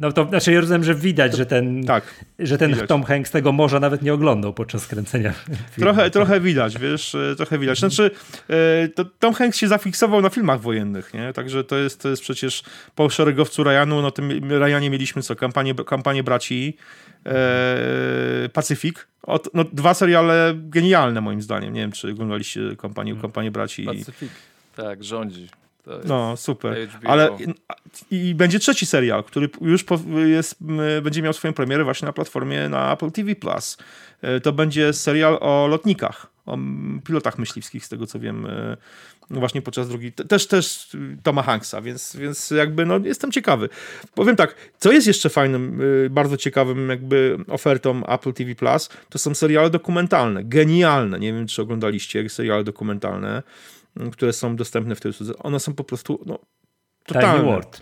[0.00, 3.52] No to znaczy ja rozumiem, że widać, że ten, tak, że ten Tom Hanks tego
[3.52, 5.32] morza nawet nie oglądał podczas kręcenia.
[5.78, 7.78] Trochę, trochę widać, wiesz, e, trochę widać.
[7.78, 8.10] Znaczy,
[8.48, 11.32] e, to Tom Hanks się zafiksował na filmach wojennych, nie?
[11.32, 12.62] Także to jest, to jest przecież
[12.94, 16.76] po szeregowcu Ryanu, no tym Ryanie mieliśmy co, kampanię, kampanię braci,
[17.26, 19.08] e, Pacyfik.
[19.22, 21.74] Od, no, dwa seriale genialne moim zdaniem.
[21.74, 23.84] Nie wiem, czy oglądaliście kampanię, kampanię braci.
[23.84, 24.30] Pacyfik,
[24.76, 25.48] tak, rządzi.
[26.04, 26.88] No, super.
[26.88, 27.10] HBO.
[27.10, 27.30] Ale
[28.10, 30.56] i, i, będzie trzeci serial, który już po, jest,
[31.02, 33.34] będzie miał swoją premierę właśnie na platformie na Apple TV+.
[34.22, 36.58] E, to będzie serial o lotnikach, o
[37.04, 38.76] pilotach myśliwskich, z tego co wiem, e,
[39.30, 40.88] no właśnie podczas drugiej, też, też
[41.22, 43.68] Toma Hanksa, więc, więc jakby no jestem ciekawy.
[44.14, 49.18] Powiem tak, co jest jeszcze fajnym, y, bardzo ciekawym jakby ofertą Apple TV+, Plus, to
[49.18, 53.42] są seriale dokumentalne, genialne, nie wiem czy oglądaliście seriale dokumentalne,
[54.12, 56.38] które są dostępne w tej usłudze, one są po prostu no,
[57.06, 57.38] totalne.
[57.38, 57.80] Tiny World.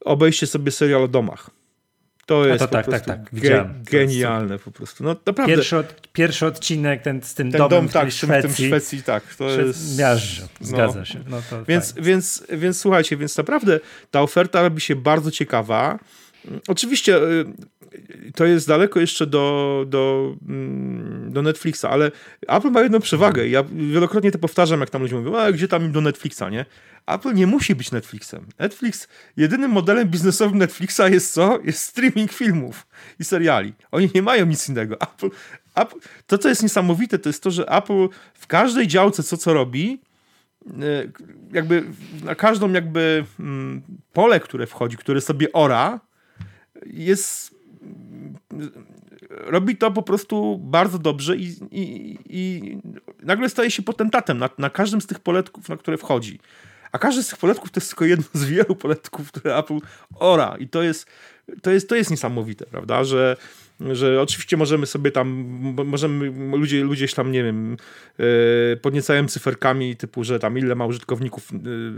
[0.00, 1.50] Obejście sobie serial o domach.
[2.28, 5.04] To jest to, tak, tak, tak, ge genialne po prostu.
[5.04, 5.54] No, naprawdę.
[5.54, 8.56] Pierwszy, od, pierwszy odcinek ten, z tym ten domem dom, tak, w Szwecji.
[8.56, 9.34] Tym Szwecji, tak.
[9.34, 9.98] To jest...
[9.98, 11.04] Miażdżo, zgadza no.
[11.04, 11.20] się.
[11.28, 13.80] No więc, więc, więc słuchajcie, więc naprawdę
[14.10, 15.98] ta oferta robi się bardzo ciekawa.
[16.68, 17.44] Oczywiście y,
[18.34, 22.10] to jest daleko jeszcze do, do, mm, do Netflixa, ale
[22.48, 23.48] Apple ma jedną przewagę.
[23.48, 26.64] Ja wielokrotnie to powtarzam, jak tam ludzie mówią, a gdzie tam do Netflixa, nie?
[27.06, 28.46] Apple nie musi być Netflixem.
[28.58, 31.58] Netflix, jedynym modelem biznesowym Netflixa jest co?
[31.64, 32.86] Jest streaming filmów
[33.20, 33.72] i seriali.
[33.90, 34.96] Oni nie mają nic innego.
[35.00, 35.30] Apple,
[35.74, 39.54] Apple, to, co jest niesamowite, to jest to, że Apple w każdej działce, co co
[39.54, 40.00] robi,
[40.66, 40.72] e,
[41.52, 41.84] jakby
[42.24, 46.00] na każdą jakby mm, pole, które wchodzi, które sobie ora,
[46.86, 47.57] jest
[49.30, 52.78] robi to po prostu bardzo dobrze i, i, i
[53.22, 56.40] nagle staje się potentatem na, na każdym z tych poletków, na które wchodzi.
[56.92, 59.78] A każdy z tych poletków to jest tylko jedno z wielu poletków, które Apple
[60.14, 60.56] ora.
[60.58, 61.06] I to jest,
[61.62, 63.04] to jest, to jest niesamowite, prawda?
[63.04, 63.36] Że
[63.80, 65.28] że oczywiście możemy sobie tam,
[65.84, 67.76] możemy, ludzie, ludzie tam, nie wiem,
[68.18, 68.26] yy,
[68.82, 71.48] podniecają cyferkami typu, że tam ile ma użytkowników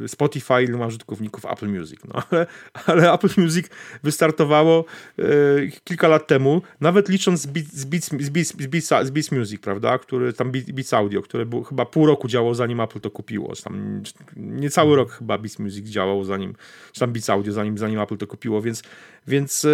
[0.01, 2.01] yy, Spotify, ile ma użytkowników Apple Music.
[2.05, 2.47] No, ale,
[2.87, 3.67] ale Apple Music
[4.03, 4.85] wystartowało
[5.19, 9.11] yy, kilka lat temu, nawet licząc z Beats, z Beats, z Beats, z Beats, z
[9.11, 13.01] Beats Music, prawda, który tam Beats Audio, które było, chyba pół roku działało zanim Apple
[13.01, 14.03] to kupiło, tam
[14.37, 16.55] niecały rok chyba Beats Music działało zanim,
[16.93, 18.83] czy tam Beats Audio zanim, zanim Apple to kupiło, więc,
[19.27, 19.67] więc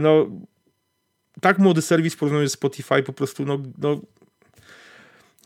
[0.00, 0.30] no
[1.40, 4.00] tak młody serwis w porównaniu z Spotify po prostu no, no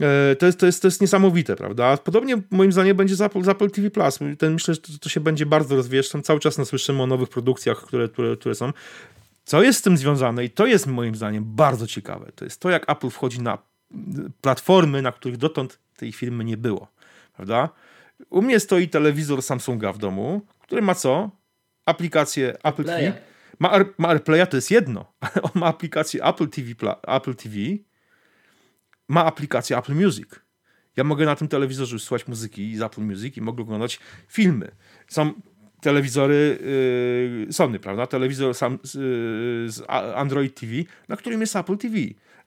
[0.00, 1.96] e, to jest, to, jest, to jest niesamowite, prawda?
[1.96, 4.18] Podobnie moim zdaniem będzie z Apple, z Apple TV Plus.
[4.38, 6.08] Ten, myślę, że to, to się będzie bardzo rozwijać.
[6.08, 8.72] Tam cały czas nasłyszymy o nowych produkcjach, które, które, które są.
[9.44, 12.70] Co jest z tym związane i to jest moim zdaniem bardzo ciekawe, to jest to,
[12.70, 13.58] jak Apple wchodzi na
[14.40, 16.88] platformy, na których dotąd tej firmy nie było,
[17.36, 17.68] prawda?
[18.30, 21.30] U mnie stoi telewizor Samsunga w domu, który ma co?
[21.86, 23.12] Aplikację Apple TV.
[23.58, 26.68] Ma, ma AirPlaya to jest jedno, ale on ma aplikację Apple TV,
[27.06, 27.56] Apple TV,
[29.08, 30.28] ma aplikację Apple Music.
[30.96, 34.70] Ja mogę na tym telewizorze słuchać muzyki z Apple Music i mogę oglądać filmy.
[35.08, 35.32] Są
[35.80, 36.58] telewizory
[37.46, 38.06] yy, Sony, prawda?
[38.06, 38.78] Telewizor sam, yy,
[39.70, 39.82] z
[40.14, 40.72] Android TV,
[41.08, 41.96] na którym jest Apple TV.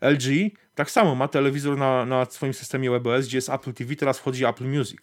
[0.01, 4.19] LG tak samo ma telewizor na, na swoim systemie WebOS, gdzie jest Apple TV, teraz
[4.19, 4.99] wchodzi Apple Music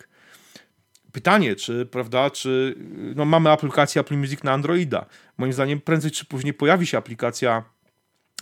[1.13, 2.75] pytanie, czy, prawda, czy
[3.17, 5.07] no mamy aplikację Apple Music na Androida.
[5.39, 7.65] Moim zdaniem prędzej czy później pojawi się aplikacja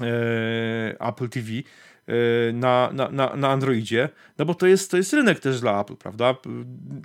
[0.02, 1.62] e, Apple TV e,
[2.52, 6.34] na, na, na, Androidzie, no bo to jest, to jest rynek też dla Apple, prawda?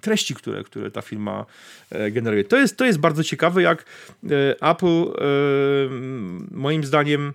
[0.02, 1.46] Treści, które, które ta firma
[1.90, 2.44] e, generuje.
[2.44, 3.86] To jest, to jest bardzo ciekawe, jak
[4.24, 5.14] e, Apple e,
[6.52, 7.34] moim zdaniem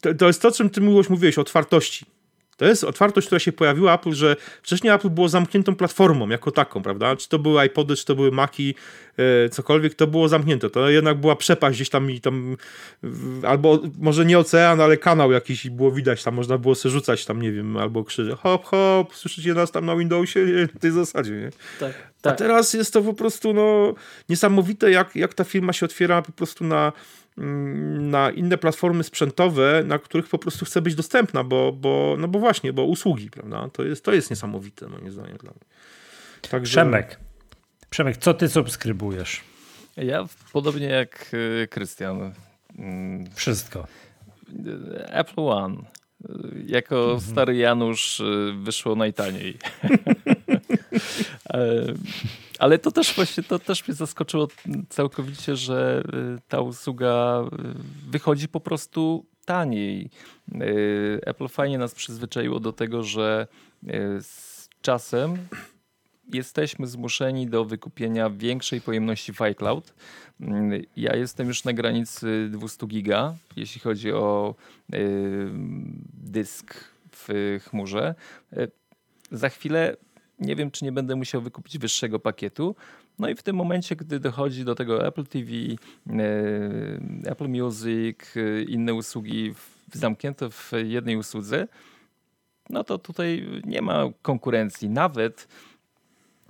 [0.00, 2.06] to, to jest to, czym ty mówiłeś, mówiłeś o otwartości.
[2.60, 6.82] To jest otwartość, która się pojawiła Apple, że wcześniej Apple było zamkniętą platformą jako taką,
[6.82, 7.16] prawda?
[7.16, 8.74] Czy to były iPody, czy to były Maci,
[9.16, 10.70] e, cokolwiek, to było zamknięte.
[10.70, 12.56] To jednak była przepaść gdzieś tam i tam,
[13.46, 17.42] albo może nie ocean, ale kanał jakiś było widać, tam można było sobie rzucać tam,
[17.42, 20.40] nie wiem, albo krzyże, hop, hop, słyszycie nas tam na Windowsie?
[20.74, 21.50] W tej zasadzie, nie?
[21.80, 22.38] Tak, A tak.
[22.38, 23.94] teraz jest to po prostu no,
[24.28, 26.92] niesamowite, jak, jak ta firma się otwiera po prostu na,
[28.00, 32.38] na inne platformy sprzętowe, na których po prostu chce być dostępna, bo, bo, no bo
[32.38, 33.68] właśnie, bo usługi, prawda?
[33.72, 35.60] To jest, to jest niesamowite, moim zdaniem dla mnie.
[36.50, 36.72] Także...
[36.72, 37.18] Przemek,
[37.90, 39.40] Przemek, co ty subskrybujesz?
[39.96, 42.32] Ja podobnie jak y, Krystian.
[42.78, 43.86] mm, Wszystko.
[45.06, 45.76] Apple One.
[46.66, 49.56] Jako stary Janusz y, wyszło najtaniej.
[52.60, 54.48] Ale to też właśnie to też mnie zaskoczyło
[54.88, 56.02] całkowicie, że
[56.36, 60.10] y, ta usługa y, wychodzi po prostu taniej.
[60.54, 63.46] Y, Apple fajnie nas przyzwyczaiło do tego, że
[64.20, 65.36] z czasem
[66.32, 69.94] jesteśmy zmuszeni do wykupienia większej pojemności w iCloud.
[70.96, 74.54] Ja jestem już na granicy 200 giga, jeśli chodzi o
[76.12, 76.74] dysk
[77.12, 78.14] w chmurze.
[79.32, 79.96] Za chwilę
[80.40, 82.76] nie wiem, czy nie będę musiał wykupić wyższego pakietu.
[83.18, 85.78] No i w tym momencie, gdy dochodzi do tego Apple TV, y,
[87.24, 89.54] Apple Music, y, inne usługi
[89.92, 91.68] zamknięte w jednej usłudze,
[92.70, 94.90] no to tutaj nie ma konkurencji.
[94.90, 95.48] Nawet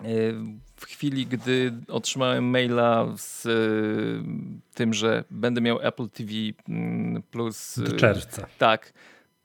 [0.05, 0.35] y,
[0.77, 3.49] w chwili, gdy otrzymałem maila z
[4.75, 6.33] tym, że będę miał Apple TV
[6.69, 7.78] mm, plus.
[7.78, 8.47] Do czerwca.
[8.59, 8.93] Tak.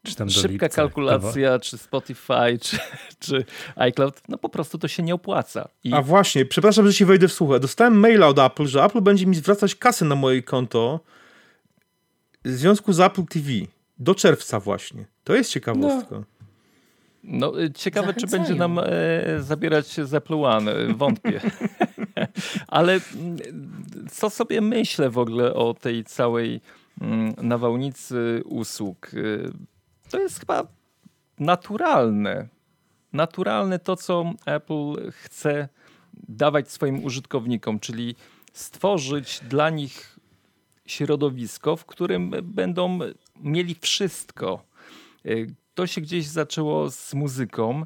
[0.05, 0.69] Czy tam Szybka lipca.
[0.69, 2.77] kalkulacja, czy Spotify, czy,
[3.19, 5.67] czy iCloud, no po prostu to się nie opłaca.
[5.83, 7.59] I A właśnie, przepraszam, że ci wejdę w słuchę.
[7.59, 10.99] Dostałem maila od Apple, że Apple będzie mi zwracać kasę na moje konto
[12.45, 13.49] w związku z Apple TV.
[13.99, 15.05] Do czerwca właśnie.
[15.23, 16.23] To jest ciekawostka.
[17.23, 18.43] no, y, ciekawe, czy Zachęcają.
[18.43, 18.83] będzie nam e,
[19.41, 20.71] zabierać z Apple One.
[20.71, 21.41] e, Wątpię.
[22.67, 23.37] Ale mm,
[24.11, 26.61] co sobie myślę w ogóle o tej całej
[27.01, 29.11] mm, nawałnicy usług?
[30.09, 30.67] To jest chyba
[31.39, 32.47] naturalne.
[33.13, 35.69] Naturalne to, co Apple chce
[36.13, 38.15] dawać swoim użytkownikom, czyli
[38.53, 40.19] stworzyć dla nich
[40.85, 42.99] środowisko, w którym będą
[43.41, 44.63] mieli wszystko.
[45.75, 47.85] To się gdzieś zaczęło z muzyką,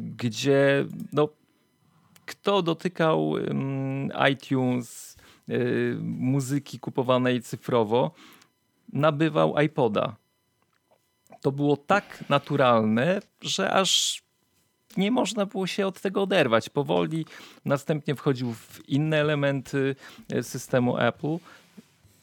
[0.00, 1.28] gdzie no,
[2.26, 5.16] kto dotykał ym, iTunes,
[5.48, 8.10] y, muzyki kupowanej cyfrowo,
[8.92, 10.16] nabywał iPoda.
[11.40, 14.22] To było tak naturalne, że aż
[14.96, 16.68] nie można było się od tego oderwać.
[16.68, 17.26] Powoli
[17.64, 19.96] następnie wchodził w inne elementy
[20.32, 21.36] e, systemu Apple.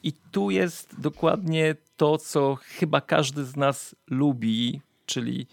[0.04, 5.48] I tu jest dokładnie to, co chyba każdy z nas lubi, czyli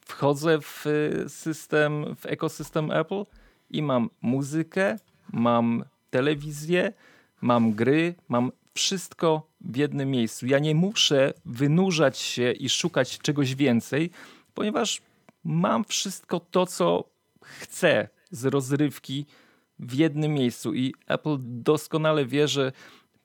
[0.00, 3.24] wchodzę w e, system, w ekosystem Apple
[3.70, 4.98] i mam muzykę,
[5.32, 6.92] mam telewizję,
[7.40, 10.46] mam gry, mam wszystko w jednym miejscu.
[10.46, 14.10] Ja nie muszę wynurzać się i szukać czegoś więcej,
[14.54, 15.02] ponieważ
[15.44, 17.04] mam wszystko to, co
[17.44, 19.26] chcę z rozrywki
[19.78, 20.74] w jednym miejscu.
[20.74, 22.72] I Apple doskonale wie, że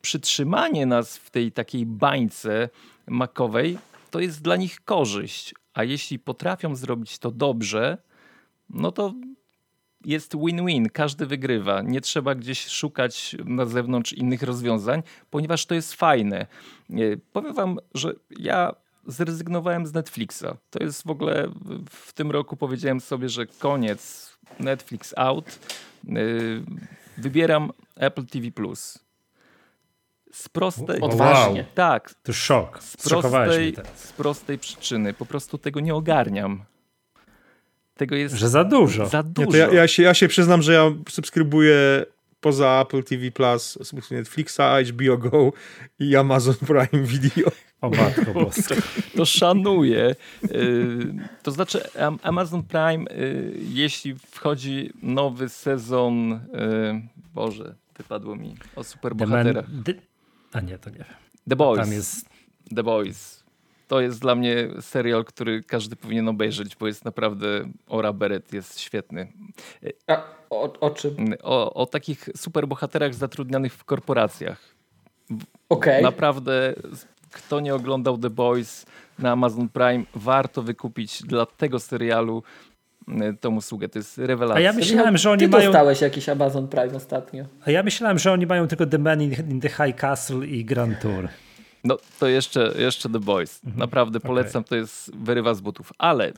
[0.01, 2.69] przytrzymanie nas w tej takiej bańce
[3.07, 3.77] makowej
[4.11, 5.53] to jest dla nich korzyść.
[5.73, 7.97] A jeśli potrafią zrobić to dobrze,
[8.69, 9.13] no to
[10.05, 11.81] jest win-win, każdy wygrywa.
[11.81, 16.47] Nie trzeba gdzieś szukać na zewnątrz innych rozwiązań, ponieważ to jest fajne.
[16.89, 18.75] Nie, Powiem wam, że ja
[19.07, 20.45] zrezygnowałem z Netflixa.
[20.69, 21.47] To jest w ogóle
[21.89, 25.59] w- tym roku powiedziałem sobie, że koniec, Netflix out.
[26.03, 26.63] Yy,
[27.17, 28.99] Wybieram Apple TV Plus.
[30.33, 31.65] Z prostej, Odważnie.
[31.75, 32.83] tak, To szok.
[32.83, 35.13] z prostej, z prostej przyczyny.
[35.13, 36.63] Po prostu tego nie ogarniam.
[37.97, 39.05] Tego jest Że za dużo.
[39.05, 39.51] za Nie, dużo.
[39.51, 42.05] to ja, ja, się, ja się przyznam, że ja subskrybuję
[42.41, 44.59] poza Apple TV Plus subskrybuję Netflixa,
[44.91, 45.53] HBO Go
[45.99, 47.51] i Amazon Prime Video.
[47.81, 48.75] O matko boska.
[49.17, 50.15] to szanuję.
[50.51, 56.39] Y, To znaczy Am- Amazon Prime, y, jeśli wchodzi nowy sezon, y,
[57.33, 59.65] Boże, wypadło mi o The Man, superbohaterach.
[59.85, 59.93] the,
[60.53, 61.05] a nie, to nie wiem.
[61.49, 61.79] The Boys.
[61.81, 62.25] Tam jest
[62.75, 63.34] The Boys.
[63.87, 67.47] To jest dla mnie serial, który każdy powinien obejrzeć, bo jest naprawdę
[67.87, 69.27] Ora Beret jest świetny.
[70.07, 71.15] A, o, o czym?
[71.43, 74.75] O, o takich superbohaterach zatrudnianych w korporacjach.
[75.69, 76.03] Okej.
[76.03, 76.73] Naprawdę,
[77.31, 78.85] kto nie oglądał The Boys
[79.19, 82.43] na Amazon Prime, warto wykupić dla tego serialu
[83.07, 83.89] y, tą usługę.
[83.89, 84.55] To jest rewelacja.
[84.55, 85.63] A ja myślałem, że oni Ty mają.
[85.71, 87.45] dostałeś jakiś Amazon Prime ostatnio.
[87.65, 90.65] A ja myślałem, że oni mają tylko The Man in, in the High Castle i
[90.65, 91.27] Grand Tour.
[91.85, 93.61] No to jeszcze, jeszcze The Boys.
[93.75, 95.93] Naprawdę polecam, to jest wyrywa z butów.
[95.97, 96.33] Ale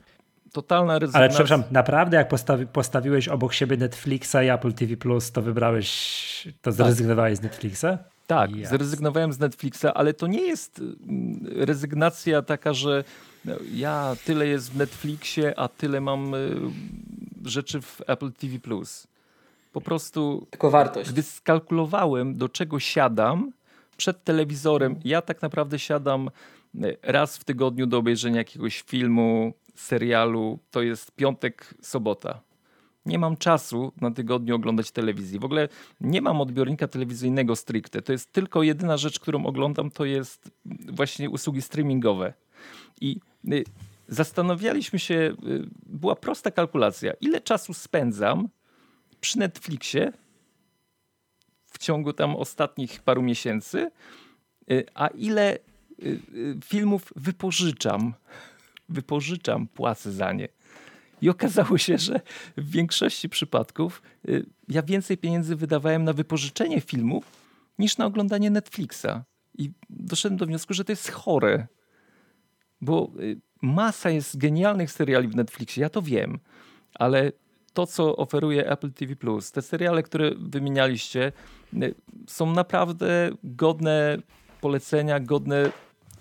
[0.52, 1.20] totalna rezygnacja.
[1.20, 6.48] Ale przepraszam, naprawdę jak postawi, postawiłeś obok siebie Netflixa i Apple TV+, Plus, to wybrałeś,
[6.62, 7.86] to zrezygnowałeś z Netflixa?
[8.26, 8.78] Tak, Jasne.
[8.78, 13.04] zrezygnowałem z Netflixa, ale to nie jest mm, rezygnacja taka, że
[13.44, 16.56] no, ja tyle jest w Netflixie, a tyle mam y,
[17.44, 18.58] rzeczy w Apple TV+.
[19.72, 21.12] Po prostu Tylko wartość.
[21.12, 23.52] gdy skalkulowałem, do czego siadam
[23.98, 26.30] przed telewizorem, ja tak naprawdę siadam
[26.74, 32.40] y, raz w tygodniu do obejrzenia jakiegoś filmu, serialu, to jest piątek, sobota.
[33.06, 35.38] Nie mam czasu na tygodniu oglądać telewizji.
[35.38, 35.68] W ogóle
[36.00, 38.02] nie mam odbiornika telewizyjnego stricte.
[38.02, 40.50] To jest tylko jedyna rzecz, którą oglądam, to jest
[40.92, 42.34] właśnie usługi streamingowe.
[43.00, 43.20] I
[43.52, 43.64] y,
[44.08, 48.48] zastanawialiśmy się, y, była prosta kalkulacja, ile czasu spędzam
[49.20, 50.12] przy Netflixie
[51.78, 53.90] w ciągu tam ostatnich paru miesięcy,
[54.70, 55.58] y, a ile y,
[56.34, 58.14] y, filmów wypożyczam.
[58.88, 60.48] Wypożyczam, płacę za nie.
[61.20, 62.20] I okazało się, że
[62.56, 64.02] w większości przypadków
[64.68, 67.24] ja więcej pieniędzy wydawałem na wypożyczenie filmów
[67.78, 69.24] niż na oglądanie Netflixa.
[69.58, 71.66] I doszedłem do wniosku, że to jest chore.
[72.80, 73.12] Bo
[73.62, 76.38] masa jest genialnych seriali w Netflixie, ja to wiem,
[76.94, 77.32] ale
[77.78, 79.14] to, co oferuje Apple TV,
[79.52, 81.32] te seriale, które wymienialiście,
[81.74, 81.94] y,
[82.26, 84.18] są naprawdę godne
[84.60, 85.72] polecenia, godne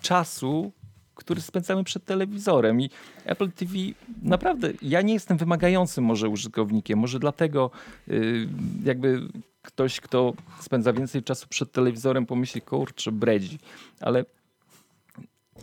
[0.02, 0.72] czasu,
[1.16, 2.82] który spędzamy przed telewizorem.
[2.82, 2.90] I
[3.26, 3.74] Apple TV
[4.22, 7.72] naprawdę, ja nie jestem wymagającym może użytkownikiem, może dlatego
[8.08, 8.48] y,
[8.84, 9.28] jakby
[9.62, 13.60] ktoś, kto spędza więcej czasu przed telewizorem pomyśli, kurczę, bredzi,
[14.02, 14.26] ale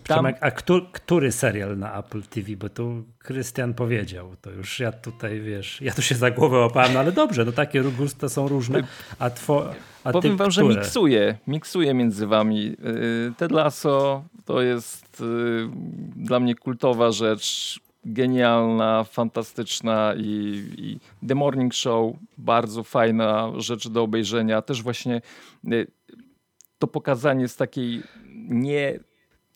[0.07, 2.57] tam, a któ- który serial na Apple TV?
[2.57, 6.93] Bo tu Krystian powiedział, to już ja tutaj, wiesz, ja tu się za głowę łapałem,
[6.93, 8.83] no ale dobrze, no takie gusta są różne,
[9.19, 9.71] a, two,
[10.05, 10.81] a Powiem ty wam, że które?
[10.81, 12.65] miksuję, miksuję między wami.
[12.65, 12.77] Yy,
[13.37, 15.71] Ted Lasso to jest yy,
[16.17, 24.03] dla mnie kultowa rzecz, genialna, fantastyczna i, i The Morning Show, bardzo fajna rzecz do
[24.03, 24.63] obejrzenia.
[24.63, 25.21] Też właśnie
[25.65, 25.87] yy,
[26.79, 28.03] to pokazanie z takiej
[28.49, 28.99] nie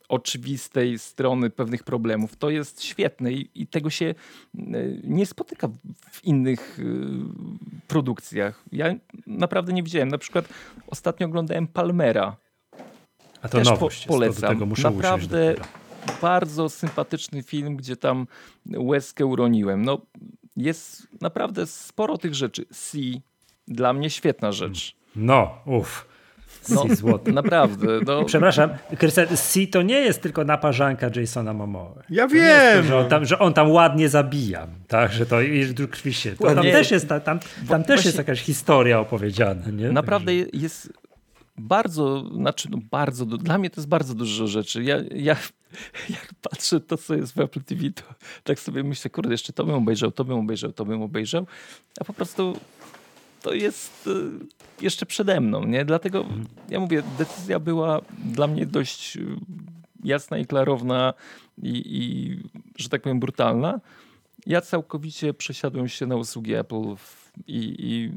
[0.09, 2.37] oczywistej strony pewnych problemów.
[2.37, 5.69] To jest świetne i, i tego się y, nie spotyka
[6.11, 6.85] w innych y,
[7.89, 8.65] produkcjach.
[8.73, 8.95] Ja
[9.27, 10.09] naprawdę nie widziałem.
[10.09, 10.49] Na przykład
[10.87, 12.37] ostatnio oglądałem Palmera.
[13.43, 14.59] A to Też po, nowość, do polecam.
[14.83, 15.55] Naprawdę
[16.23, 18.27] bardzo sympatyczny film, gdzie tam
[18.67, 19.85] łezkę uroniłem.
[19.85, 20.01] No,
[20.57, 22.67] jest naprawdę sporo tych rzeczy.
[22.73, 23.21] Sea,
[23.69, 24.97] dla mnie świetna rzecz.
[25.17, 26.07] No, uff.
[26.71, 26.95] No.
[26.95, 27.33] Złoty.
[27.33, 27.87] naprawdę.
[28.07, 31.95] No, Przepraszam, Krystian, C to nie jest tylko naparzanka Jasona Momoa.
[32.11, 32.83] Ja wiem!
[32.83, 36.37] to, że, on tam, że on tam ładnie zabija, tak, że to i krwi się.
[36.37, 39.93] To tam też jest, ta- tam, tam też jest jakaś historia opowiedziana, nie?
[39.93, 40.93] Naprawdę je- jest
[41.59, 44.83] bardzo, znaczy no bardzo, dla mnie to jest bardzo dużo rzeczy.
[44.83, 45.37] Ja, ja
[46.11, 48.03] jak patrzę to, co jest w Apple TV, to
[48.45, 51.47] tak sobie myślę, kurde, jeszcze to bym obejrzał, to bym obejrzał, to bym obejrzał,
[52.01, 52.57] a po prostu
[53.43, 55.85] to jest y, jeszcze przede mną, nie?
[55.85, 56.25] Dlatego
[56.69, 59.27] ja mówię, decyzja była dla mnie dość y,
[60.05, 61.15] jasna i klarowna
[61.63, 62.37] i, i
[62.77, 63.81] że tak powiem brutalna.
[64.47, 68.13] Ja całkowicie przesiadłem się na usługi Apple w, i, i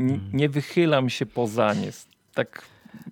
[0.00, 1.90] n- nie wychylam się poza nie.
[2.34, 2.62] Tak,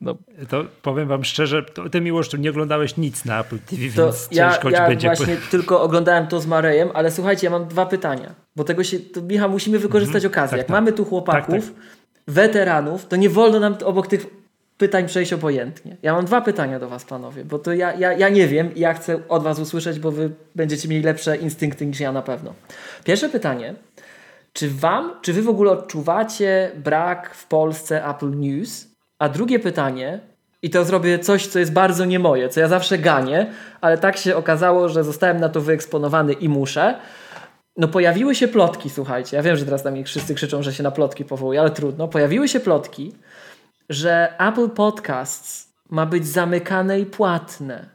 [0.00, 0.14] no,
[0.48, 4.28] To powiem wam szczerze, to, ty Miłosz, nie oglądałeś nic na Apple TV, To więc
[4.30, 5.08] ja, ciężko ci ja będzie...
[5.08, 8.34] właśnie tylko oglądałem to z Marejem, ale słuchajcie, ja mam dwa pytania.
[8.56, 10.50] Bo tego się, to, Michał, musimy wykorzystać okazję.
[10.50, 10.74] Tak, Jak tak.
[10.74, 11.72] mamy tu chłopaków,
[12.28, 14.26] weteranów, to nie wolno nam obok tych
[14.78, 15.96] pytań przejść obojętnie.
[16.02, 18.80] Ja mam dwa pytania do was, panowie, bo to ja, ja, ja nie wiem i
[18.80, 22.54] ja chcę od was usłyszeć, bo wy będziecie mieli lepsze instynkty niż ja na pewno.
[23.04, 23.74] Pierwsze pytanie.
[24.52, 28.86] Czy wam, czy wy w ogóle odczuwacie brak w Polsce Apple News?
[29.18, 30.20] A drugie pytanie,
[30.62, 33.46] i to zrobię coś, co jest bardzo nie moje, co ja zawsze ganię,
[33.80, 36.98] ale tak się okazało, że zostałem na to wyeksponowany i muszę.
[37.76, 39.36] No pojawiły się plotki, słuchajcie.
[39.36, 42.08] Ja wiem, że teraz na mnie wszyscy krzyczą, że się na plotki powołuje, ale trudno.
[42.08, 43.12] Pojawiły się plotki,
[43.88, 47.88] że Apple Podcasts ma być zamykane i płatne.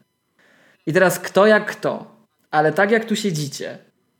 [0.87, 2.15] I teraz kto jak kto,
[2.51, 3.77] ale tak jak tu siedzicie,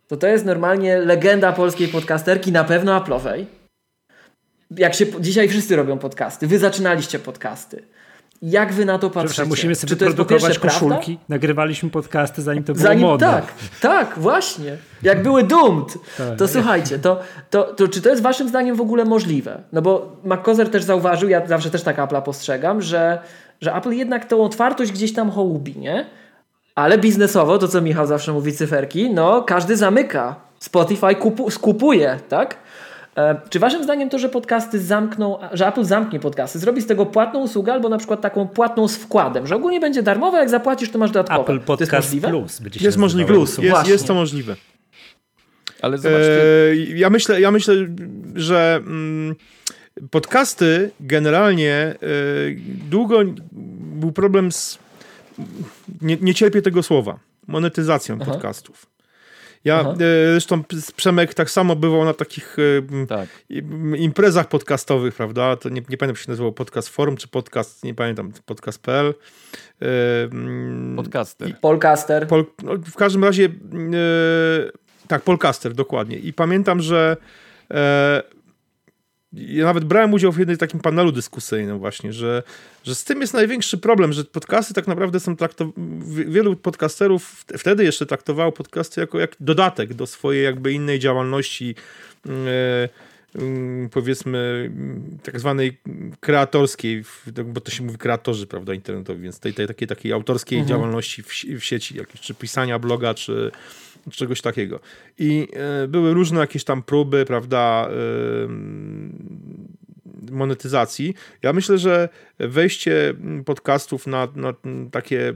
[0.08, 3.46] to to jest normalnie legenda polskiej podcasterki, na pewno Apple'owej.
[4.72, 7.84] Jak się dzisiaj wszyscy robią podcasty, wy zaczynaliście podcasty.
[8.42, 9.46] Jak wy na to patrzycie?
[9.46, 10.80] Musimy sobie Czy to jest produkować prawda?
[10.80, 11.20] koszulki.
[11.30, 13.28] Nagrywaliśmy podcasty zanim to było Zanim modne.
[13.28, 14.78] tak, tak, właśnie.
[15.04, 16.38] Jak były doomed, Tak.
[16.38, 17.20] to słuchajcie, to,
[17.50, 19.62] to, to czy to jest waszym zdaniem w ogóle możliwe?
[19.74, 23.20] No bo McCozer też zauważył, ja zawsze też tak Apple'a postrzegam, że,
[23.62, 26.06] że Apple jednak tą otwartość gdzieś tam hołubi, nie?
[26.76, 30.36] Ale biznesowo, to co Michał zawsze mówi, cyferki, no każdy zamyka.
[30.60, 32.58] Spotify kupu, skupuje, tak?
[33.20, 37.06] E, czy waszym zdaniem to, że podcasty zamkną, że Apple zamknie podcasty, zrobi z tego
[37.06, 40.92] płatną usługę albo na przykład taką płatną z wkładem, że ogólnie będzie darmowe, jak zapłacisz,
[40.92, 41.42] to masz dodatkowe.
[41.42, 42.30] Apple to jest Podcast możliwe?
[42.30, 43.78] Plus będzie Jest możliwe, nazywało.
[43.80, 44.56] jest, jest to możliwe.
[45.82, 46.42] Ale zobaczcie,
[46.72, 47.76] E, ja, myślę, ja myślę,
[48.36, 49.36] że mm,
[50.12, 51.96] podcasty generalnie e,
[52.90, 53.20] długo
[54.00, 54.80] był problem z.
[56.02, 57.20] Nie, nie cierpię tego słowa.
[57.48, 58.32] Monetyzacją Aha.
[58.32, 58.89] podcastów.
[59.66, 59.92] Ja Aha.
[59.92, 59.96] e,
[60.32, 60.64] zresztą
[60.96, 62.58] Przemek tak samo bywał na takich
[63.04, 63.30] e, tak.
[63.50, 65.56] im- imprezach podcastowych, prawda?
[65.56, 69.14] To nie, nie pamiętam, jak się nazywało podcast forum czy podcast, nie pamiętam, podcast.pl.
[69.82, 69.86] E,
[70.96, 71.60] Podcaster.
[71.62, 72.28] Polcaster.
[72.28, 73.50] Pol, no, w każdym razie,
[75.08, 76.18] tak, Polcaster, dokładnie.
[76.18, 77.18] I pamiętam, że
[79.34, 82.44] ja nawet brałem udział w jednym takim panelu dyskusyjnym właśnie, że,
[82.84, 85.74] że z tym jest największy problem, że podcasty tak naprawdę są traktowane,
[86.08, 91.76] wielu podcasterów wtedy jeszcze traktowało podcasty jako jak dodatek do swojej jakby innej działalności
[92.26, 92.90] e,
[93.36, 95.78] mm, powiedzmy mm, tak zwanej
[96.20, 100.66] kreatorskiej, w- bo to się mówi kreatorzy, prawda, internetowi, więc tej, tej takiej, takiej autorskiej
[100.66, 101.28] działalności w,
[101.60, 103.52] w sieci, jakieś, czy pisania bloga, czy
[104.12, 104.80] czegoś takiego.
[105.18, 108.50] I e, były różne jakieś tam próby, prawda, e,
[110.32, 111.14] monetyzacji.
[111.44, 113.14] Ja myślę, że wejście
[113.46, 114.54] podcastów na, na
[114.92, 115.34] takie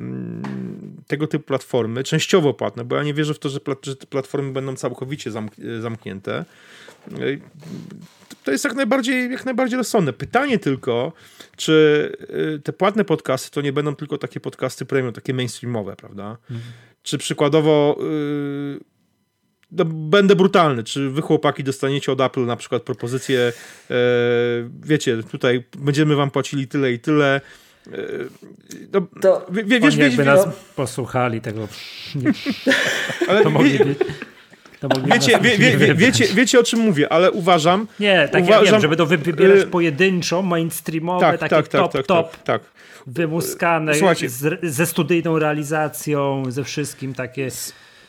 [1.07, 4.07] tego typu platformy, częściowo płatne, bo ja nie wierzę w to, że, plat, że te
[4.07, 6.45] platformy będą całkowicie zamk zamknięte.
[7.11, 7.15] E,
[8.43, 10.13] To jest jak najbardziej, jak najbardziej rozsądne.
[10.13, 11.13] Pytanie tylko,
[11.55, 12.11] czy
[12.55, 16.37] y, te płatne podcasty to nie będą tylko takie podcasty premium, takie mainstreamowe, prawda?
[17.03, 18.79] Czy przykładowo y,
[19.71, 23.53] no, będę brutalny, czy wy chłopaki dostaniecie od Apple na przykład propozycję,
[23.91, 23.93] e,
[24.83, 27.41] wiecie, tutaj będziemy wam płacili tyle i tyle.
[27.87, 27.97] E,
[28.93, 31.67] no, To- wie, wie, wiesz, wiesz, jakby nas posłuchali tego,
[33.27, 33.79] ale to wie, mogli,
[34.79, 38.47] to mogli wiecie, wie, wie, wie, wiecie, wiecie o czym mówię, ale uważam, Nie, tak
[38.47, 41.91] ja uważam- wiem, żeby to wy- wybierać y, pojedynczo, mainstreamowe, tak, takie tak, tak, top,
[41.93, 42.61] tak, top, tak, tak.
[43.07, 44.29] Wymuskane, Słuchajcie.
[44.29, 47.47] z, ze studyjną realizacją, ze wszystkim takie,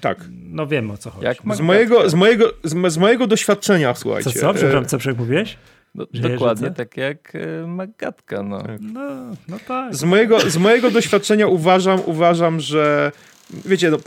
[0.00, 0.18] tak.
[0.30, 1.24] no wiem o co chodzi.
[1.24, 4.30] Jak Z mojego, z, mojego, z, z mojego doświadczenia, słuchajcie.
[4.30, 4.54] co, co?
[4.54, 5.58] Przepraszam, e, co przemówiłeś?
[5.94, 8.42] No, Że dokładnie tak jak e, Magatka.
[8.42, 8.62] No.
[8.80, 9.10] No,
[9.48, 9.94] no tak.
[9.94, 13.12] Z mojego, z mojego doświadczenia uważam, uważam, że
[13.50, 13.98] wiecie, no,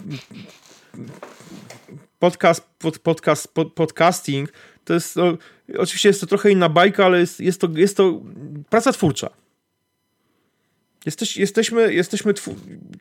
[2.20, 5.38] podcast, pod, podcast, pod, podcasting to jest, no,
[5.78, 8.22] oczywiście jest to trochę inna bajka, ale jest, jest, to, jest to
[8.70, 9.30] praca twórcza.
[11.08, 12.34] Jesteś, jesteśmy jesteśmy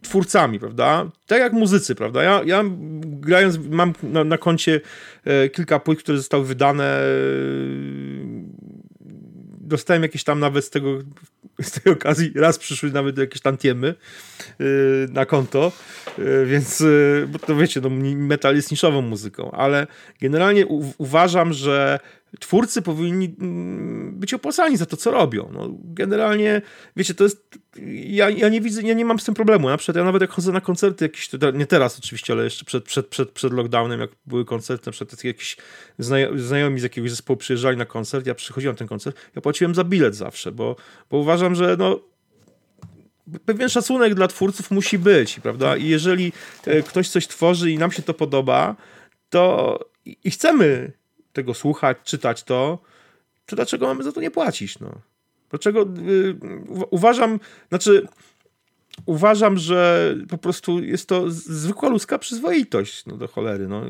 [0.03, 1.11] twórcami, prawda?
[1.27, 2.23] Tak jak muzycy, prawda?
[2.23, 2.65] Ja, ja
[3.03, 4.81] grając, mam na, na koncie
[5.25, 6.85] e, kilka płyt, które zostały wydane.
[6.85, 7.07] E,
[9.61, 10.99] dostałem jakieś tam nawet z tego,
[11.63, 13.95] z tej okazji, raz przyszły nawet jakieś tantiemy
[14.59, 14.67] yy,
[15.11, 15.73] na konto,
[16.47, 16.85] więc
[17.29, 19.87] bo to wiecie, no, metal jest niszową muzyką, ale
[20.21, 22.01] generalnie u, uważam, że
[22.41, 25.51] twórcy powinni mm, być opłacani za to, co robią.
[25.53, 26.63] No, generalnie,
[26.97, 27.59] wiecie, to jest,
[28.07, 29.69] ja, ja nie widzę, ja nie mam z tym problemu.
[29.69, 32.85] Na przykład ja nawet jak chodzę na koncerty jakieś, nie teraz oczywiście, ale jeszcze przed,
[32.85, 35.57] przed, przed, przed lockdownem, jak były koncerty, na przykład jakiś
[36.01, 39.75] znajo- znajomi z jakiegoś zespołu przyjeżdżali na koncert, ja przychodziłem na ten koncert, ja płaciłem
[39.75, 40.77] za bilet zawsze, bo,
[41.11, 42.01] bo uważam, że no
[43.45, 45.77] pewien szacunek dla twórców musi być, prawda?
[45.77, 46.33] I jeżeli
[46.67, 48.77] e, ktoś coś tworzy i nam się to podoba,
[49.31, 49.79] to
[50.25, 50.93] i chcemy
[51.37, 52.79] tego słuchać, czytać to,
[53.47, 55.01] to dlaczego mamy za to nie płacić, no?
[55.51, 56.37] Dlaczego y,
[56.69, 58.09] u- uważam, znaczy
[59.07, 63.83] uważam, że po prostu jest to zwykła ludzka przyzwoitość, no do cholery, no.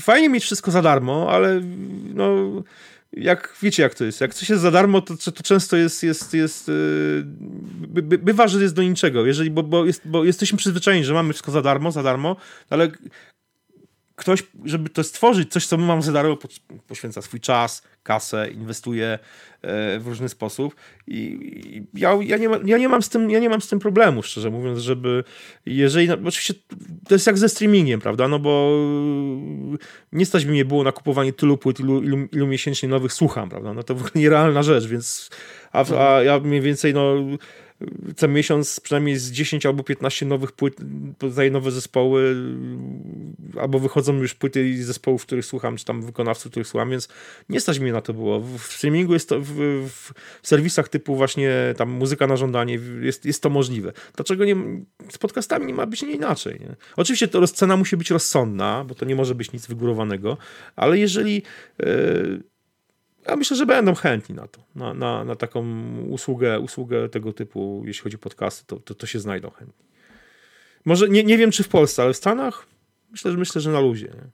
[0.00, 1.60] Fajnie mieć wszystko za darmo, ale
[2.14, 2.36] no
[3.12, 6.34] jak wiecie jak to jest, jak coś jest za darmo, to, to często jest, jest,
[6.34, 6.74] jest yy,
[7.88, 11.14] by, by, bywa, że jest do niczego, jeżeli, bo, bo, jest, bo jesteśmy przyzwyczajeni, że
[11.14, 12.36] mamy wszystko za darmo, za darmo,
[12.70, 12.90] ale
[14.16, 16.48] ktoś, żeby to stworzyć, coś, co my mamy za darmo, po-
[16.86, 19.18] poświęca swój czas, kasę, inwestuje
[19.62, 20.74] e, w różny sposób.
[21.06, 21.16] I,
[21.94, 23.78] i ja, ja, nie ma, ja, nie mam z tym, ja nie mam z tym
[23.78, 25.24] problemu, szczerze mówiąc, żeby
[25.66, 26.54] jeżeli, no, oczywiście
[27.08, 28.80] to jest jak ze streamingiem, prawda, no bo
[30.12, 33.48] nie stać mi nie było na kupowanie tylu płyt, ilu, ilu, ilu miesięcznie nowych słucham,
[33.48, 35.30] prawda, no to w ogóle nierealna rzecz, więc
[35.72, 37.14] a, a ja mniej więcej, no
[38.16, 40.76] co miesiąc przynajmniej z 10 albo 15 nowych płyt
[41.18, 42.36] poznaję nowe zespoły,
[43.60, 47.08] albo wychodzą już płyty zespołów, których słucham, czy tam wykonawców, których słucham, więc
[47.48, 48.40] nie stać mnie na to było.
[48.40, 49.54] W streamingu jest to, w,
[50.42, 53.92] w serwisach typu właśnie tam muzyka na żądanie jest, jest to możliwe.
[54.16, 54.56] Dlaczego nie,
[55.08, 56.60] z podcastami nie ma być nie inaczej?
[56.60, 56.76] Nie?
[56.96, 60.36] Oczywiście to cena musi być rozsądna, bo to nie może być nic wygórowanego,
[60.76, 61.42] ale jeżeli
[61.78, 62.42] yy,
[63.28, 65.64] ja myślę, że będą chętni na to, na, na, na taką
[66.08, 69.86] usługę, usługę tego typu, jeśli chodzi o podcasty, to, to, to się znajdą chętni.
[70.84, 72.66] Może nie, nie wiem, czy w Polsce, ale w Stanach
[73.10, 74.06] myślę, że myślę, że na luzie.
[74.06, 74.30] Nie?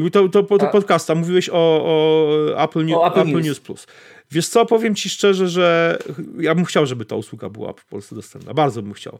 [0.00, 3.46] I to, to, to, to podcasta mówiłeś o, o Apple, New, o Apple, Apple News.
[3.46, 3.86] News Plus.
[4.30, 5.98] Wiesz co, powiem ci szczerze, że
[6.38, 8.54] ja bym chciał, żeby ta usługa była w Polsce dostępna.
[8.54, 9.18] Bardzo bym chciał.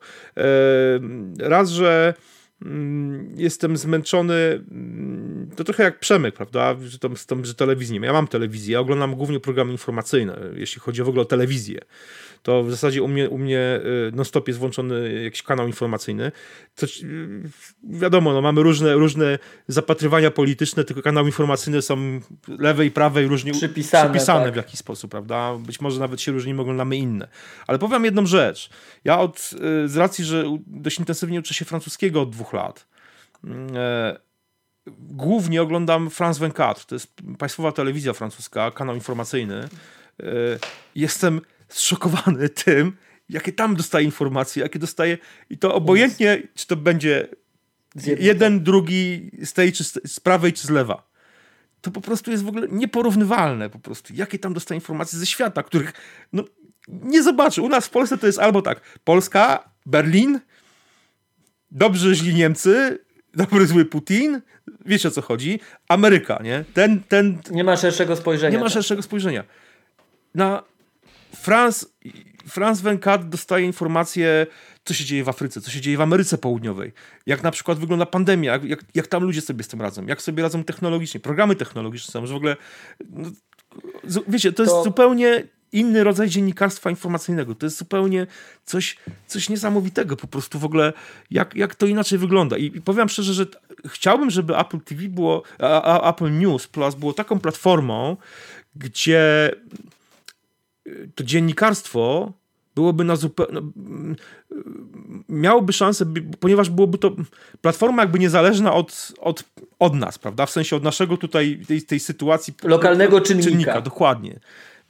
[1.38, 2.14] Raz, że
[3.36, 4.34] jestem zmęczony,
[4.70, 9.14] mm, to trochę jak Przemek, prawda, że, tam, że telewizji Ja mam telewizję, ja oglądam
[9.14, 11.80] głównie programy informacyjne, jeśli chodzi w ogóle o telewizję
[12.46, 16.32] to w zasadzie u mnie, u mnie y, non-stop jest włączony jakiś kanał informacyjny.
[16.76, 16.88] To, y,
[17.84, 23.26] wiadomo, no, mamy różne, różne zapatrywania polityczne, tylko kanały informacyjne są lewe i prawe i
[23.26, 24.54] różnie przypisane, przypisane tak.
[24.54, 25.56] w jakiś sposób, prawda?
[25.58, 27.28] Być może nawet się różnimy, oglądamy inne.
[27.66, 28.70] Ale powiem jedną rzecz.
[29.04, 29.50] Ja od,
[29.84, 32.86] y, z racji, że dość intensywnie uczę się francuskiego od dwóch lat,
[34.98, 36.86] głównie oglądam France 24.
[36.86, 39.68] To jest państwowa telewizja francuska, kanał informacyjny.
[40.94, 42.96] Jestem zszokowany tym,
[43.28, 45.18] jakie tam dostaje informacje, jakie dostaje
[45.50, 47.28] i to obojętnie, czy to będzie
[48.18, 51.10] jeden, drugi z tej, czy z prawej, czy z lewa.
[51.80, 55.62] To po prostu jest w ogóle nieporównywalne po prostu, jakie tam dostaje informacje ze świata,
[55.62, 55.92] których
[56.32, 56.44] no,
[56.88, 57.62] nie zobaczy.
[57.62, 60.40] U nas w Polsce to jest albo tak, Polska, Berlin,
[61.70, 62.98] dobrze źli Niemcy,
[63.34, 64.40] dobry zły Putin,
[64.86, 66.64] wiecie o co chodzi, Ameryka, nie?
[66.74, 67.38] Ten, ten...
[67.50, 68.52] Nie ma szerszego spojrzenia.
[68.52, 68.72] Nie ma tak.
[68.72, 69.44] szerszego spojrzenia.
[70.34, 70.62] Na
[71.36, 71.86] France,
[72.48, 74.46] France 24 dostaje informacje,
[74.84, 76.92] co się dzieje w Afryce, co się dzieje w Ameryce Południowej,
[77.26, 80.22] jak na przykład wygląda pandemia, jak, jak, jak tam ludzie sobie z tym radzą, jak
[80.22, 82.56] sobie radzą technologicznie, programy technologiczne są, że w ogóle,
[83.10, 83.30] no,
[84.28, 87.54] wiecie, to, to jest zupełnie inny rodzaj dziennikarstwa informacyjnego.
[87.54, 88.26] To jest zupełnie
[88.64, 88.96] coś,
[89.26, 90.92] coś niesamowitego po prostu w ogóle,
[91.30, 92.56] jak, jak to inaczej wygląda.
[92.56, 93.46] I, I powiem szczerze, że
[93.86, 98.16] chciałbym, żeby Apple TV było, a, a, Apple News Plus było taką platformą,
[98.76, 99.50] gdzie
[101.14, 102.32] to dziennikarstwo
[102.74, 103.52] byłoby na zupełnie.
[103.52, 103.62] No,
[105.28, 106.04] miałoby szansę,
[106.40, 107.12] ponieważ byłoby to
[107.60, 109.44] platforma jakby niezależna od, od,
[109.78, 110.46] od nas, prawda?
[110.46, 112.54] W sensie od naszego tutaj, tej, tej sytuacji.
[112.62, 113.50] Lokalnego czynnika.
[113.50, 113.80] czynnika.
[113.80, 114.40] Dokładnie.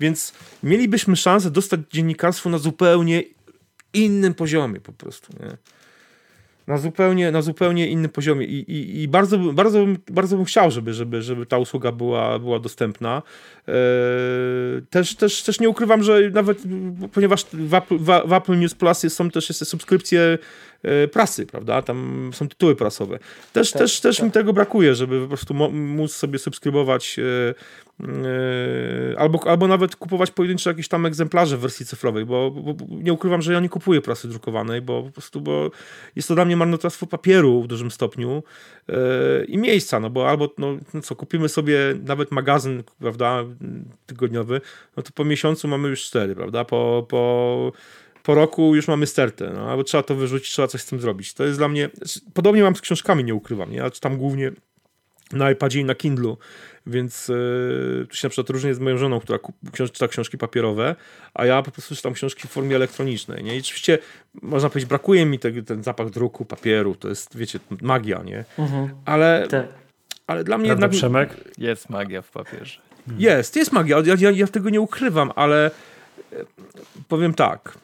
[0.01, 3.23] Więc mielibyśmy szansę dostać dziennikarstwo na zupełnie
[3.93, 5.33] innym poziomie po prostu.
[5.41, 5.57] Nie?
[6.67, 10.95] na zupełnie, na zupełnie innym poziomie i, i, i bardzo, bardzo, bardzo bym chciał, żeby,
[10.95, 13.23] żeby, żeby ta usługa była, była dostępna.
[13.69, 13.75] Eee,
[14.91, 16.59] też, też, też nie ukrywam, że nawet,
[17.13, 20.39] ponieważ w Apple, w Apple News Plus są też jest subskrypcje
[20.83, 21.83] E, prasy, prawda?
[21.83, 23.19] Tam są tytuły prasowe.
[23.53, 24.27] Też, tak, też, też tak.
[24.27, 27.55] mi tego brakuje, żeby po prostu móc sobie subskrybować e,
[29.17, 33.43] albo, albo nawet kupować pojedyncze jakieś tam egzemplarze w wersji cyfrowej, bo, bo, nie ukrywam,
[33.43, 35.71] że ja nie kupuję prasy drukowanej, bo po prostu bo
[36.17, 38.43] jest to dla mnie marnotrawstwo papieru w dużym stopniu
[39.49, 43.45] i miejsca, no bo albo no, no co, kupimy sobie nawet magazyn, prawda,
[44.07, 44.61] tygodniowy,
[44.97, 47.73] no to po miesiącu mamy już cztery, prawda, po, po
[48.23, 51.35] po roku już mamy stertę, no, albo trzeba to wyrzucić, trzeba coś z tym zrobić.
[51.35, 51.91] To jest dla mnie,
[52.35, 53.77] podobnie mam z książkami, nie ukrywam, nie?
[53.77, 54.53] ja czytam głównie
[55.33, 56.39] na iPadzie i na Kindlu,
[56.87, 59.39] więc yy, tu się na przykład różnie z moją żoną, która
[59.73, 60.97] książ czyta książki papierowe,
[61.35, 63.57] a ja po prostu czytam książki w formie elektronicznej, nie?
[63.57, 63.99] I oczywiście,
[64.43, 68.45] można powiedzieć, brakuje mi tego, ten zapach druku, papieru, to jest, wiecie, magia, nie?
[68.59, 68.89] Mhm.
[69.05, 69.67] Ale, tak.
[70.27, 70.99] ale dla mnie Prawda, jednak...
[70.99, 71.59] Przemek?
[71.59, 72.81] Jest magia w papierze.
[73.19, 75.71] Jest, jest magia, ja, ja, ja tego nie ukrywam, ale
[76.33, 76.37] e,
[77.09, 77.79] powiem tak,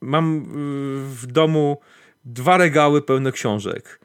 [0.00, 0.44] mam y,
[1.14, 1.80] w domu
[2.24, 4.00] dwa regały pełne książek.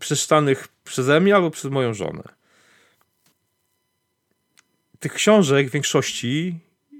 [0.00, 2.22] Przeczytanych przeze mnie albo przez moją żonę.
[5.00, 6.54] Tych książek w większości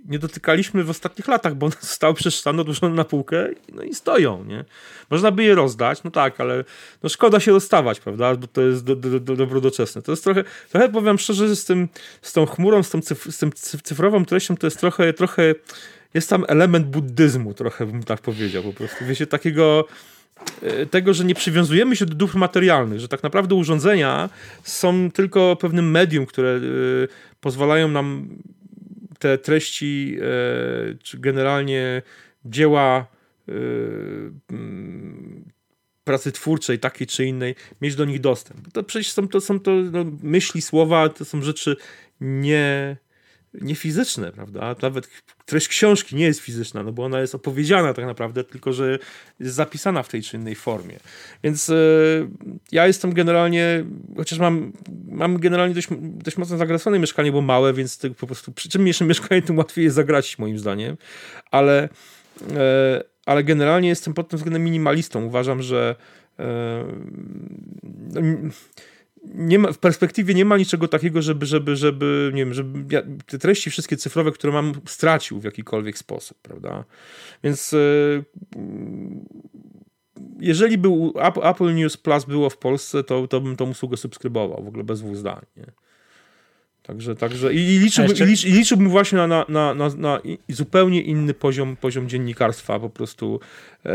[0.05, 4.45] nie dotykaliśmy w ostatnich latach, bo one zostały przeczytane, odłożone na półkę no i stoją,
[4.45, 4.65] nie?
[5.11, 6.65] Można by je rozdać, no tak, ale
[7.03, 9.71] no szkoda się rozstawać, prawda, bo to jest do, do, do.
[10.05, 11.89] To jest trochę, trochę powiem szczerze, że z, tym,
[12.23, 15.55] z tą chmurą, z, tą cyf, z tym cyfrową treścią to jest trochę, trochę
[16.15, 19.05] jest tam element buddyzmu, trochę bym tak powiedział po prostu.
[19.05, 19.85] Wiecie, takiego
[20.63, 24.31] e, tego, że nie przywiązujemy się do dóbr materialnych, że tak naprawdę urządzenia
[24.63, 27.09] są tylko pewnym medium, które y,
[27.41, 28.29] pozwalają nam
[29.19, 30.17] te treści,
[30.93, 32.03] y, czy generalnie
[32.45, 33.07] dzieła
[33.49, 33.53] y,
[36.05, 38.73] pracy twórczej, takiej czy innej, mieć do nich dostęp.
[38.73, 41.77] To przecież są to, są to no, myśli, słowa, to są rzeczy
[42.21, 42.97] nie
[43.55, 44.77] niefizyczne, prawda?
[44.83, 45.09] Nawet
[45.47, 48.99] treść książki nie jest fizyczna, no bo ona jest opowiedziana tak naprawdę, tylko że
[49.41, 50.97] jest zapisana w tej czy innej formie.
[51.45, 51.75] Więc e,
[52.73, 53.85] ja jestem generalnie,
[54.17, 54.73] chociaż mam,
[55.09, 59.05] mam generalnie dość, dość mocno zagracone mieszkanie, bo małe, więc po prostu przy czym mniejsze
[59.11, 60.97] mieszkanie, tym łatwiej jest zagrać moim zdaniem,
[61.51, 61.89] ale,
[62.57, 65.25] e, ale generalnie jestem pod tym względem minimalistą.
[65.25, 65.97] Uważam, że
[66.39, 66.85] e,
[68.15, 68.21] no,
[69.25, 73.03] nie ma, w perspektywie nie ma niczego takiego, żeby, żeby, żeby nie wiem, żeby ja,
[73.27, 76.85] te treści wszystkie cyfrowe, które mam, stracił w jakikolwiek sposób, prawda?
[77.45, 78.25] Więc yy,
[80.41, 84.69] jeżeli był Apple News Plus było w Polsce, to, to bym tą usługę subskrybował w
[84.69, 85.41] ogóle bez dwóch zdań.
[85.57, 85.67] Nie?
[86.83, 88.25] Także, także i, liczyłbym, jeszcze...
[88.25, 92.91] i, licz, i liczyłbym właśnie na, na, na, na, zupełnie inny poziom, poziom dziennikarstwa po
[92.91, 93.41] prostu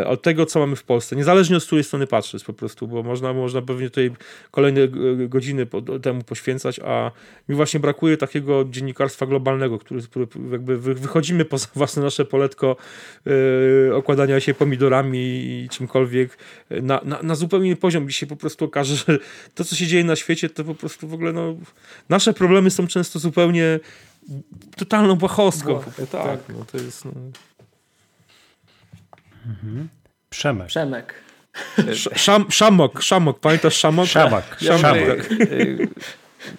[0.06, 1.16] od tego, co mamy w Polsce.
[1.16, 4.12] Niezależnie od której strony patrzeć po prostu, bo można, można pewnie tutaj
[4.52, 4.88] kolejne
[5.28, 5.68] godziny
[6.02, 7.12] temu poświęcać, a
[7.50, 12.76] mi właśnie brakuje takiego dziennikarstwa globalnego, który, który jakby wychodzimy poza własne nasze poletko
[13.26, 16.38] yy, okładania się pomidorami i czymkolwiek
[16.70, 19.20] na, na, na zupełnie inny poziom, gdzie się po prostu okaże, że
[19.56, 21.56] to, co się dzieje na świecie, to po prostu w ogóle no,
[22.10, 23.80] nasze problemy są często zupełnie
[24.78, 25.82] totalną błahostką.
[25.98, 26.40] tak, tak.
[26.50, 27.06] No, to jest...
[27.06, 27.12] No...
[29.46, 29.90] Mhm.
[30.30, 30.68] Przemek.
[30.68, 31.14] Przemek.
[32.16, 34.08] Szam, szamok, szamok, pamiętasz szamok?
[34.08, 34.58] Szamak.
[34.62, 35.32] Ja szamok.
[35.32, 35.88] Y,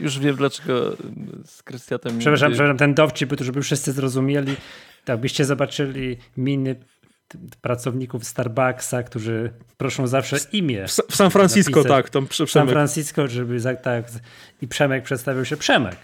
[0.01, 0.97] już wiem dlaczego
[1.45, 2.19] z Krystiatem...
[2.19, 4.57] Przepraszam, przepraszam, ten dowcip, żeby wszyscy zrozumieli,
[5.05, 6.77] tak byście zobaczyli miny
[7.61, 10.87] pracowników Starbucksa, którzy proszą zawsze imię.
[10.89, 12.11] W, w San Francisco, tak.
[12.11, 14.05] Tam w San Francisco, żeby tak.
[14.63, 15.97] I Przemek przedstawił się Przemek.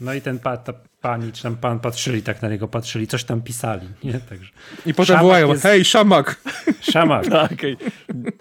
[0.00, 3.24] No i ten pa, ta pani czy tam pan patrzyli, tak na niego patrzyli, coś
[3.24, 3.88] tam pisali.
[4.04, 4.12] Nie?
[4.12, 4.52] Także
[4.86, 5.62] I potem wołają, jest...
[5.62, 6.42] hej, szamak!
[6.80, 7.26] Szamak.
[7.40, 7.76] tak, okay.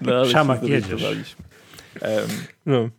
[0.02, 1.04] no, szamak, jedziesz.
[2.02, 2.12] Um,
[2.66, 2.90] no.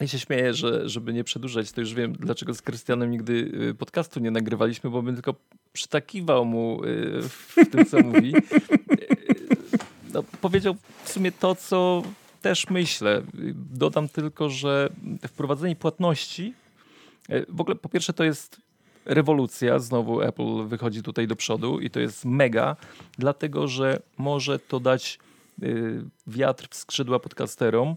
[0.00, 3.32] Ja się śmieję, że żeby nie przedłużać, to już wiem, dlaczego z Krystianem nigdy
[3.70, 5.34] y, podcastu nie nagrywaliśmy, bo bym tylko
[5.72, 8.36] przytakiwał mu y, w tym, co mówi.
[8.36, 8.40] Y,
[10.12, 12.02] no, powiedział w sumie to, co
[12.42, 13.22] też myślę.
[13.54, 14.90] Dodam tylko, że
[15.28, 16.54] wprowadzenie płatności
[17.48, 18.60] w ogóle po pierwsze to jest
[19.04, 22.76] rewolucja, znowu Apple wychodzi tutaj do przodu i to jest mega,
[23.18, 25.18] dlatego że może to dać
[25.62, 27.96] y, wiatr w skrzydła podcasterom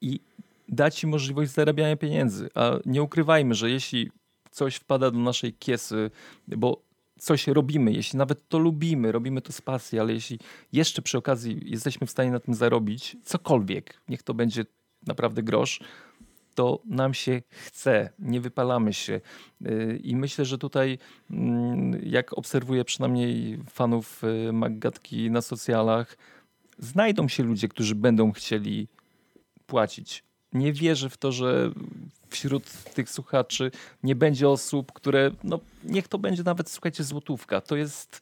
[0.00, 0.20] i
[0.68, 2.48] dać im możliwość zarabiania pieniędzy.
[2.54, 4.10] A nie ukrywajmy, że jeśli
[4.50, 6.10] coś wpada do naszej kiesy,
[6.48, 6.82] bo
[7.18, 10.38] coś robimy, jeśli nawet to lubimy, robimy to z pasji, ale jeśli
[10.72, 14.64] jeszcze przy okazji jesteśmy w stanie na tym zarobić, cokolwiek, niech to będzie
[15.06, 15.80] naprawdę grosz,
[16.54, 19.20] to nam się chce, nie wypalamy się.
[19.66, 20.98] Y, I myślę, że tutaj,
[21.30, 26.16] mm, jak obserwuję przynajmniej fanów y, Maggatki na socjalach,
[26.78, 28.88] znajdą się ludzie, którzy będą chcieli
[29.66, 30.24] płacić.
[30.52, 31.70] Nie wierzę w to, że
[32.28, 33.70] wśród tych słuchaczy
[34.02, 37.60] nie będzie osób, które, no niech to będzie nawet, słuchajcie, złotówka.
[37.60, 38.20] To jest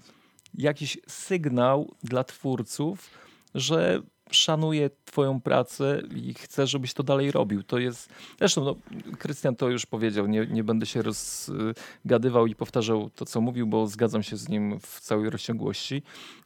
[0.55, 3.11] jakiś sygnał dla twórców,
[3.55, 4.03] że
[4.33, 7.63] szanuję twoją pracę i chcę, żebyś to dalej robił.
[7.63, 8.77] To jest, zresztą no,
[9.19, 13.87] Krystian to już powiedział, nie, nie będę się rozgadywał i powtarzał to, co mówił, bo
[13.87, 16.03] zgadzam się z nim w całej rozciągłości.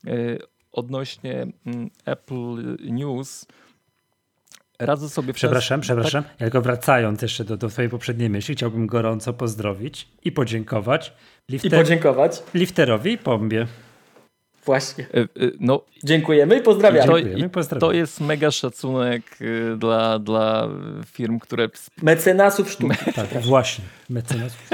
[0.07, 0.11] E,
[0.73, 3.47] odnośnie mm, Apple News,
[4.79, 5.33] radzę sobie...
[5.33, 6.23] Przepraszam, przepraszam.
[6.23, 6.33] Tak?
[6.33, 11.13] Ja tylko wracając jeszcze do, do twojej poprzedniej myśli, chciałbym gorąco pozdrowić i podziękować.
[11.49, 12.43] Lifter, I podziękować?
[12.55, 13.67] Lifterowi i Pombie.
[14.67, 15.07] Właśnie.
[15.15, 15.27] E, e,
[15.61, 17.07] no, Dziękujemy i pozdrawiamy.
[17.07, 17.81] To, i pozdrawiamy.
[17.81, 20.69] to jest mega szacunek e, dla, dla
[21.07, 21.69] firm, które...
[22.03, 22.97] Mecenasów sztuki.
[23.15, 23.85] tak, właśnie.
[24.11, 24.71] Mecenasów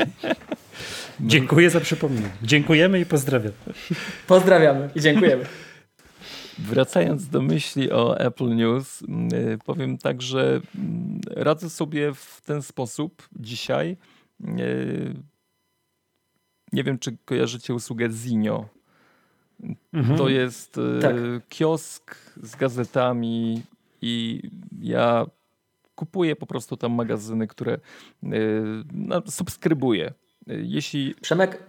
[1.20, 2.30] Dziękuję za przypomnienie.
[2.42, 3.54] Dziękujemy i pozdrawiamy.
[4.26, 5.44] Pozdrawiamy i dziękujemy.
[6.58, 9.04] Wracając do myśli o Apple News,
[9.64, 10.60] powiem tak, że
[11.30, 13.96] radzę sobie w ten sposób dzisiaj.
[16.72, 18.68] Nie wiem, czy kojarzycie usługę Zinio.
[19.92, 20.18] Mhm.
[20.18, 21.16] To jest e, tak.
[21.48, 23.62] kiosk z gazetami
[24.02, 24.42] i
[24.82, 25.26] ja
[25.94, 27.78] kupuję po prostu tam magazyny, które e,
[28.92, 30.06] no, subskrybuję.
[30.06, 31.14] E, jeśli...
[31.14, 31.62] Przemek,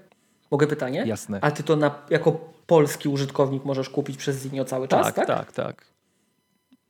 [0.52, 1.04] mogę pytanie?
[1.08, 1.40] Jasne.
[1.42, 5.16] A ty to na, jako polski użytkownik możesz kupić przez Zinio cały czas, tak?
[5.16, 5.52] Tak, tak.
[5.52, 5.86] tak.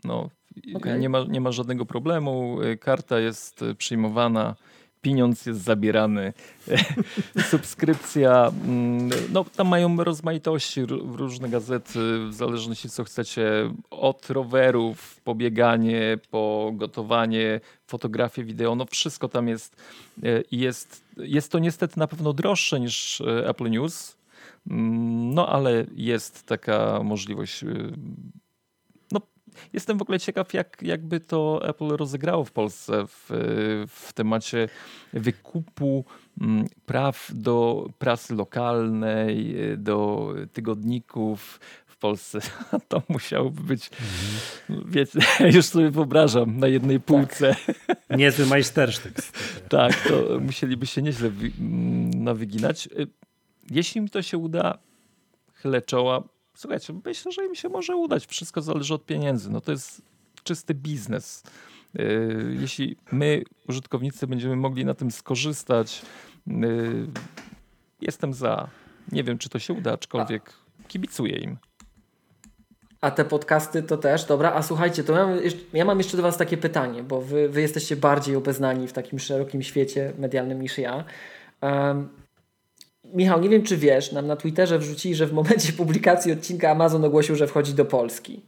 [0.03, 0.29] No,
[0.75, 0.99] okay.
[0.99, 2.57] nie, ma, nie ma żadnego problemu.
[2.79, 4.55] Karta jest przyjmowana
[5.03, 6.33] pieniądz jest zabierany,
[7.51, 10.81] subskrypcja, mm, no tam mają rozmaitości,
[11.15, 11.99] różne gazety,
[12.29, 13.43] w zależności co chcecie,
[13.89, 19.75] od rowerów, pobieganie, po gotowanie, fotografie, wideo, no wszystko tam jest
[20.23, 24.17] e, jest, jest to niestety na pewno droższe niż e, Apple News,
[24.69, 27.67] mm, no ale jest taka możliwość e,
[29.73, 33.29] Jestem w ogóle ciekaw, jak, jakby to Apple rozegrało w Polsce w,
[33.87, 34.69] w temacie
[35.13, 36.05] wykupu
[36.41, 42.39] mm, praw do prasy lokalnej, do tygodników w Polsce.
[42.89, 43.89] To musiałoby być,
[44.69, 44.91] mhm.
[44.91, 45.19] wiecie,
[45.55, 47.05] już sobie wyobrażam, na jednej tak.
[47.05, 47.55] półce.
[47.87, 47.99] Tak.
[48.19, 49.13] Niezły majstersztyk.
[49.69, 51.27] tak, to musieliby się nieźle
[51.59, 52.89] mm, nawyginać.
[53.71, 54.77] Jeśli mi to się uda,
[55.53, 56.23] chylę czoła,
[56.53, 58.25] słuchajcie, myślę, że im się może udać.
[58.25, 59.51] Wszystko zależy od pieniędzy.
[59.51, 60.01] No to jest
[60.43, 61.43] czysty biznes.
[61.99, 66.01] Y, jeśli my, użytkownicy, będziemy mogli na tym skorzystać,
[66.47, 66.53] y,
[68.01, 68.67] jestem za.
[69.11, 70.53] Nie wiem, czy to się uda, aczkolwiek
[70.87, 71.57] kibicuję im.
[73.01, 74.53] A te podcasty to też, dobra.
[74.53, 77.49] A słuchajcie, to ja mam jeszcze, ja mam jeszcze do Was takie pytanie, bo wy,
[77.49, 81.03] wy jesteście bardziej obeznani w takim szerokim świecie medialnym niż ja.
[81.61, 82.09] Um,
[83.13, 87.05] Michał, nie wiem czy wiesz, nam na Twitterze wrzucili, że w momencie publikacji odcinka Amazon
[87.05, 88.41] ogłosił, że wchodzi do Polski.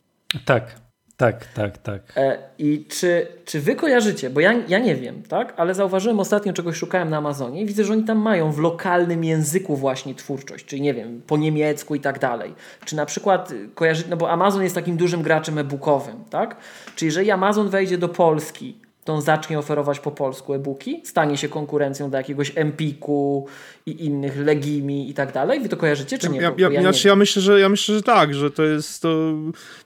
[0.46, 0.76] Tak,
[1.18, 2.02] tak, tak, tak.
[2.18, 5.54] E, I czy, czy wy kojarzycie, bo ja, ja nie wiem, tak?
[5.58, 9.24] Ale zauważyłem ostatnio, czegoś szukałem na Amazonie i widzę, że oni tam mają w lokalnym
[9.24, 12.56] języku właśnie twórczość, czyli nie wiem, po niemiecku i tak dalej.
[12.86, 16.58] Czy na przykład kojarzy, no bo Amazon jest takim dużym graczem e-bookowym, tak?
[16.96, 21.50] Czyli jeżeli Amazon wejdzie do Polski to on zacznie oferować po polsku e-booki, stanie się
[21.50, 23.48] konkurencją dla jakiegoś Empiku
[23.86, 25.60] i innych Legimi i tak dalej.
[25.60, 26.42] Wy to kojarzycie, czy nie?
[26.42, 29.34] Ja, ja, ja, znaczy, ja, myślę, że, ja myślę, że tak, że to jest to,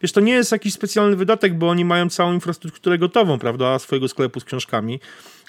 [0.02, 4.08] wiesz, to nie jest jakiś specjalny wydatek, bo oni mają całą infrastrukturę gotową, prawda, swojego
[4.08, 5.00] sklepu z książkami.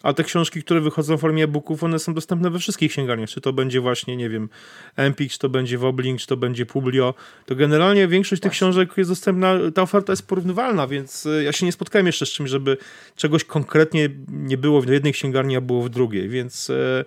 [0.02, 3.28] A te książki, które wychodzą w formie e-booków, one są dostępne we wszystkich księgarniach.
[3.28, 4.48] Czy to będzie właśnie, nie wiem,
[4.96, 7.14] Empik, czy to będzie Woblink, czy to będzie Publio.
[7.46, 11.66] To generalnie większość tych książek jest dostępna, ta oferta jest porównywalna, więc e, ja się
[11.66, 12.76] nie spotkałem jeszcze z czymś, żeby
[13.16, 16.70] czegoś konkretnie nie było w jednej księgarni, a było w drugiej, więc...
[16.70, 17.04] E,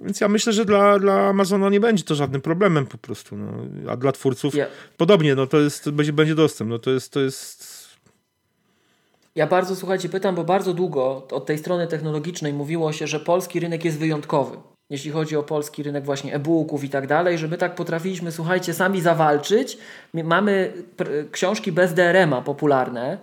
[0.00, 3.36] więc ja myślę, że dla, dla Amazona nie będzie to żadnym problemem po prostu.
[3.36, 3.52] No.
[3.88, 4.70] A dla twórców yeah.
[4.96, 6.70] podobnie, no to jest, będzie, będzie dostęp.
[6.70, 7.80] No to jest, to jest
[9.34, 13.60] ja bardzo, słuchajcie, pytam, bo bardzo długo od tej strony technologicznej mówiło się, że polski
[13.60, 14.56] rynek jest wyjątkowy.
[14.90, 18.74] Jeśli chodzi o polski rynek właśnie e-booków i tak dalej, że my tak potrafiliśmy, słuchajcie,
[18.74, 19.78] sami zawalczyć.
[20.14, 20.72] Mamy
[21.32, 23.18] książki bez DRM-a popularne,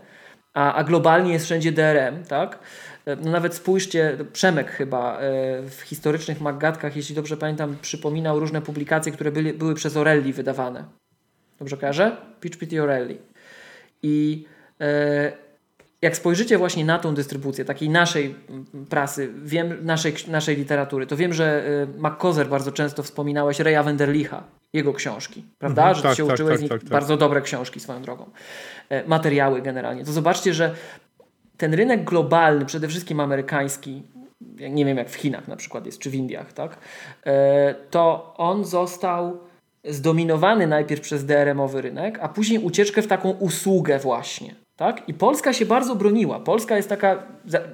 [0.53, 2.59] a, a globalnie jest wszędzie DRM, tak?
[3.15, 5.21] No nawet spójrzcie, Przemek chyba e,
[5.69, 10.83] w historycznych Maggatkach, jeśli dobrze pamiętam, przypominał różne publikacje, które byli, były przez Orelli wydawane.
[11.59, 12.17] Dobrze kojarzę?
[12.41, 13.17] Pitch Pity Orelli.
[14.03, 14.45] I
[14.81, 15.31] e,
[16.01, 18.35] jak spojrzycie właśnie na tą dystrybucję, takiej naszej
[18.89, 21.63] prasy, wiem, naszej, naszej literatury, to wiem, że
[21.97, 25.81] McCozer bardzo często wspominałeś Reja Wenderlicha, jego książki, prawda?
[25.81, 28.01] Mhm, że tak, się tak, uczyłeś tak, z nich tak, tak, bardzo dobre książki swoją
[28.01, 28.29] drogą.
[28.89, 30.05] E, materiały generalnie.
[30.05, 30.75] To zobaczcie, że
[31.57, 34.03] ten rynek globalny, przede wszystkim amerykański,
[34.69, 36.77] nie wiem jak w Chinach na przykład jest, czy w Indiach, tak?
[37.25, 39.39] E, to on został
[39.83, 44.55] zdominowany najpierw przez DRM-owy rynek, a później ucieczkę w taką usługę właśnie.
[44.77, 45.09] Tak?
[45.09, 46.39] I Polska się bardzo broniła.
[46.39, 47.23] Polska jest taka,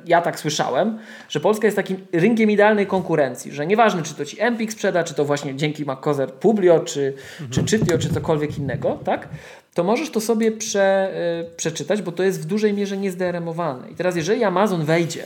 [0.06, 4.42] ja tak słyszałem, że Polska jest takim rynkiem idealnej konkurencji, że nieważne czy to ci
[4.42, 7.52] Empik sprzeda, czy to właśnie dzięki MacCozer Publio, czy, mhm.
[7.52, 9.30] czy Czytio, czy cokolwiek innego, tak?
[9.74, 11.14] To możesz to sobie prze,
[11.52, 13.90] y, przeczytać, bo to jest w dużej mierze niezderemowane.
[13.92, 15.26] I teraz jeżeli Amazon wejdzie,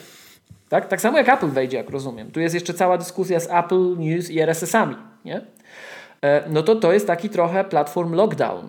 [0.70, 3.98] tak, tak samo jak Apple wejdzie, jak rozumiem, tu jest jeszcze cała dyskusja z Apple
[3.98, 4.96] News i RSS-ami,
[5.26, 5.42] nie?
[6.22, 8.68] E, no to to jest taki trochę platform lockdown.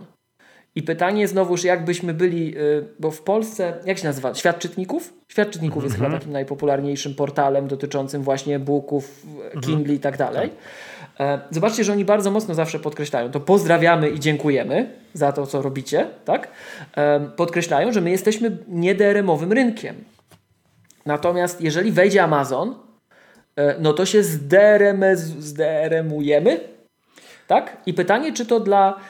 [0.74, 4.34] I pytanie znowuż, jakbyśmy byli, y, bo w Polsce, jak się nazywa?
[4.34, 5.14] Świat czytników?
[5.28, 6.20] Świat czytników jest chyba mhm.
[6.20, 9.60] takim najpopularniejszym portalem dotyczącym właśnie booków, mhm.
[9.60, 10.50] Kindle i tak dalej.
[10.50, 10.58] Tak.
[11.20, 15.62] E, zobaczcie, że oni bardzo mocno zawsze podkreślają, to pozdrawiamy i dziękujemy za to, co
[15.62, 16.48] robicie, tak?
[16.96, 20.04] E, podkreślają, że my jesteśmy niederemowym rynkiem.
[21.06, 22.74] Natomiast jeżeli wejdzie Amazon,
[23.56, 24.22] e, no to się
[25.38, 26.60] zderemujemy,
[27.46, 27.76] tak?
[27.86, 29.00] I pytanie, czy to dla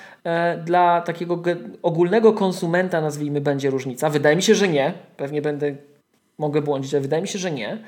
[0.64, 1.42] dla takiego
[1.82, 4.10] ogólnego konsumenta, nazwijmy, będzie różnica?
[4.10, 4.92] Wydaje mi się, że nie.
[5.16, 5.74] Pewnie będę,
[6.38, 7.78] mogę błądzić, ale wydaje mi się, że nie.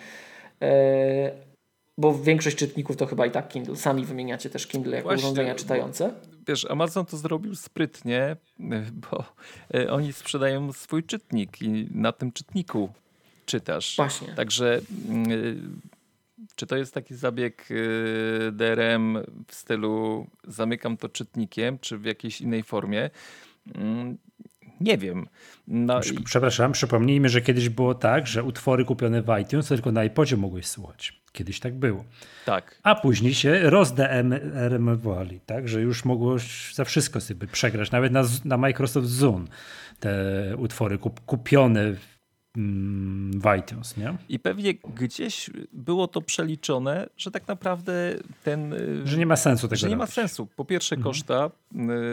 [2.00, 3.76] E, bo większość czytników to chyba i tak Kindle.
[3.76, 6.14] Sami wymieniacie też Kindle jako Właśnie, urządzenia czytające.
[6.46, 8.36] Wiesz, Amazon to zrobił sprytnie,
[9.10, 9.24] bo
[9.74, 12.88] e, oni sprzedają swój czytnik i na tym czytniku
[13.46, 13.96] czytasz.
[13.96, 14.28] Właśnie.
[14.28, 15.80] Także mm,
[16.54, 22.40] czy to jest taki zabieg y, DRM w stylu zamykam to czytnikiem, czy w jakiejś
[22.40, 23.10] innej formie?
[24.80, 25.26] Nie wiem.
[25.68, 26.24] No i...
[26.24, 30.66] Przepraszam, przypomnijmy, że kiedyś było tak, że utwory kupione w iTunes tylko na iPodzie mogłeś
[30.66, 31.20] słuchać.
[31.32, 32.04] Kiedyś tak było.
[32.44, 32.80] Tak.
[32.82, 34.98] A później się rozdrm
[35.46, 37.90] tak, że już mogłeś za wszystko sobie przegrać.
[37.90, 39.48] Nawet na, na Microsoft Zoom
[40.00, 40.12] te
[40.56, 41.94] utwory kup, kupione
[42.54, 44.16] w iTunes, nie?
[44.28, 48.72] I pewnie gdzieś było to przeliczone, że tak naprawdę ten...
[48.72, 50.46] Y, że nie ma sensu tego Że nie ma sensu.
[50.46, 51.12] Po pierwsze mhm.
[51.12, 51.50] koszta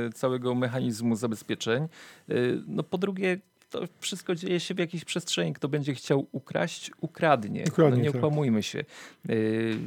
[0.08, 1.88] y, całego mechanizmu zabezpieczeń.
[2.30, 5.54] Y, no po drugie to wszystko dzieje się w jakiejś przestrzeni.
[5.54, 7.64] Kto będzie chciał ukraść, ukradnie.
[7.68, 8.16] ukradnie no nie tak.
[8.16, 8.84] okłamujmy się.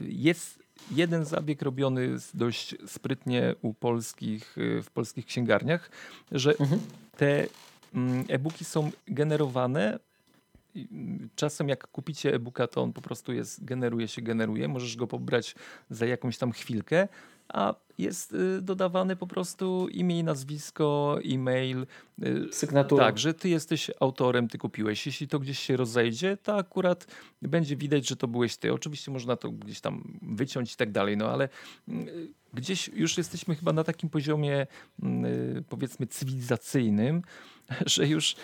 [0.08, 5.90] Jest jeden zabieg robiony dość sprytnie u polskich, w polskich księgarniach,
[6.32, 6.80] że mhm.
[7.16, 7.46] te
[7.94, 9.98] mm, e-booki są generowane
[11.34, 14.68] czasem jak kupicie e-booka, to on po prostu jest, generuje się, generuje.
[14.68, 15.54] Możesz go pobrać
[15.90, 17.08] za jakąś tam chwilkę,
[17.48, 21.86] a jest y, dodawane po prostu imię i nazwisko, e-mail.
[22.22, 23.04] Y, Sygnatura.
[23.04, 25.06] Tak, że ty jesteś autorem, ty kupiłeś.
[25.06, 27.06] Jeśli to gdzieś się rozejdzie, to akurat
[27.42, 28.72] będzie widać, że to byłeś ty.
[28.72, 31.48] Oczywiście można to gdzieś tam wyciąć i tak dalej, no ale
[31.88, 34.66] y, gdzieś już jesteśmy chyba na takim poziomie
[35.68, 37.22] powiedzmy cywilizacyjnym,
[37.86, 38.34] że już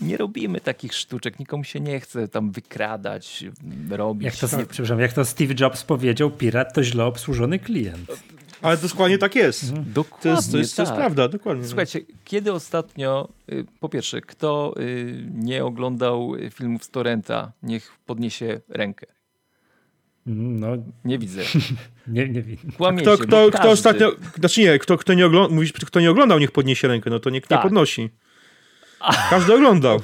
[0.00, 3.44] nie robimy takich sztuczek, nikomu się nie chce tam wykradać,
[3.90, 4.24] robić.
[4.24, 8.24] Jak to, przepraszam, jak to Steve Jobs powiedział, pirat to źle obsłużony klient.
[8.62, 9.64] Ale dokładnie tak jest.
[9.64, 9.92] Mhm.
[9.92, 10.76] Dokładnie to jest, to jest, tak.
[10.76, 10.98] to jest tak.
[10.98, 11.66] prawda, dokładnie.
[11.66, 18.60] Słuchajcie, kiedy ostatnio, y, po pierwsze, kto y, nie oglądał filmów z Torrenta, niech podniesie
[18.68, 19.06] rękę.
[20.26, 20.68] Mm, no.
[21.04, 21.42] Nie widzę.
[22.06, 22.62] nie, nie widzę.
[23.02, 26.52] Kto, kto, kto ostatnio, znaczy nie, kto, kto, nie oglądał, mówisz, kto nie oglądał, niech
[26.52, 27.58] podniesie rękę, no to niech tak.
[27.58, 28.10] nie podnosi.
[29.30, 30.00] Każdy oglądał.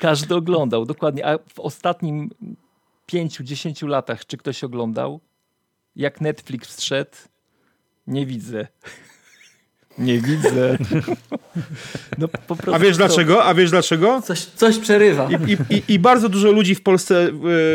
[0.00, 1.26] Każdy oglądał, dokładnie.
[1.26, 2.30] A w ostatnim
[3.06, 5.20] pięciu, dziesięciu latach, czy ktoś oglądał?
[5.96, 7.16] Jak Netflix wszedł?
[8.06, 8.66] Nie widzę.
[9.98, 10.78] Nie widzę.
[12.18, 12.28] No,
[12.72, 13.44] A wiesz dlaczego?
[13.44, 14.22] A wiesz dlaczego?
[14.22, 15.28] Coś, coś przerywa.
[15.46, 17.32] I, i, i, bardzo dużo ludzi w Polsce e,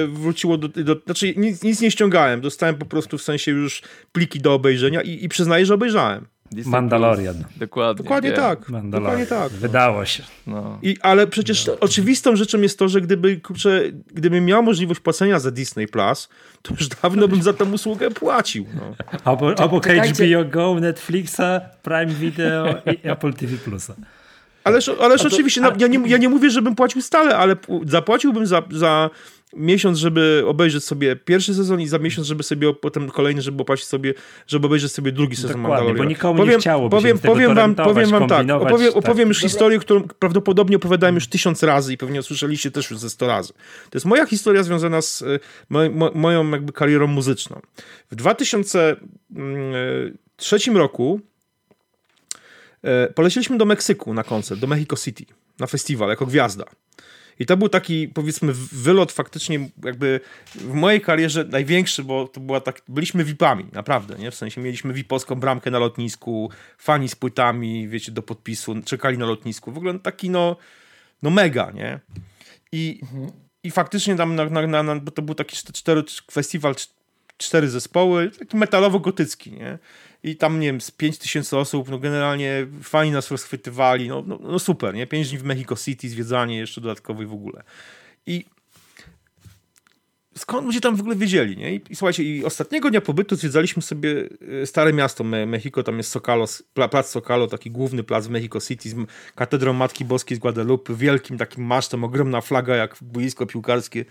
[0.07, 0.67] wróciło do.
[0.67, 2.41] do znaczy, nic, nic, nie ściągałem.
[2.41, 3.81] Dostałem po prostu w sensie już
[4.11, 6.27] pliki do obejrzenia i, i przyznaję, że obejrzałem.
[6.51, 7.35] Disney Mandalorian.
[7.35, 7.57] Plus.
[7.57, 8.03] Dokładnie.
[8.03, 8.59] Dokładnie tak.
[8.83, 9.51] Dokładnie tak.
[9.51, 10.23] Wydało się.
[10.47, 10.79] No.
[10.81, 11.77] I, ale przecież no.
[11.79, 13.81] oczywistą rzeczą jest to, że gdyby, kurczę,
[14.13, 16.29] gdybym miał możliwość płacenia za Disney Plus,
[16.61, 18.65] to już dawno bym za tę usługę płacił.
[18.75, 18.95] No.
[19.31, 23.95] Obok, obok HBO Go, Netflixa, Prime Video i Apple TV Plusa.
[24.63, 25.73] Ależ, ależ to, oczywiście, a...
[25.79, 29.09] ja, nie, ja nie mówię, żebym płacił stale, ale zapłaciłbym za, za
[29.55, 33.87] miesiąc, żeby obejrzeć sobie pierwszy sezon i za miesiąc, żeby sobie potem kolejny, żeby opłacić
[33.87, 34.13] sobie,
[34.47, 35.97] żeby obejrzeć sobie drugi sezon Dokładnie, Mandalorian.
[36.05, 39.79] bo nikomu powiem, nie chciałoby powiem, powiem wam, powiem wam tak, opowiem, opowiem już historię,
[39.79, 43.53] którą prawdopodobnie opowiadałem już tysiąc razy i pewnie usłyszeliście też już ze sto razy.
[43.89, 47.61] To jest moja historia związana z e, mo, moją jakby karierą muzyczną.
[48.11, 48.95] W 2003
[49.35, 51.21] mm, e, roku
[53.15, 55.25] poleciliśmy do Meksyku na koncert, do Mexico City,
[55.59, 56.65] na festiwal, jako gwiazda.
[57.39, 60.19] I to był taki, powiedzmy, wylot faktycznie jakby
[60.55, 64.31] w mojej karierze największy, bo to była tak, byliśmy VIP-ami, naprawdę, nie?
[64.31, 69.25] W sensie mieliśmy VIP-owską bramkę na lotnisku, fani z płytami, wiecie, do podpisu, czekali na
[69.25, 69.71] lotnisku.
[69.71, 70.55] W ogóle taki, no,
[71.21, 71.99] no mega, nie?
[72.71, 73.31] I, mhm.
[73.63, 76.75] i faktycznie tam, na, na, na, bo to był taki cztery, festiwal,
[77.37, 79.79] cztery zespoły, taki metalowo-gotycki, nie?
[80.23, 84.39] I tam, nie wiem, z 5 tysięcy osób, no generalnie fani nas rozchwytywali, no, no,
[84.41, 85.07] no super, nie?
[85.07, 87.63] 5 dni w Mexico City, zwiedzanie jeszcze dodatkowe w ogóle.
[88.25, 88.45] I
[90.37, 91.75] skąd ludzie tam w ogóle wiedzieli, nie?
[91.75, 94.29] I, I, słuchajcie, i ostatniego dnia pobytu zwiedzaliśmy sobie
[94.61, 98.61] e, stare miasto Me Mexico, tam jest Socalo, plac Socalo, taki główny plac w Mexico
[98.61, 98.95] City z
[99.35, 104.05] katedrą Matki Boskiej z Guadalupe, wielkim takim masztem, ogromna flaga jak boisko piłkarskie.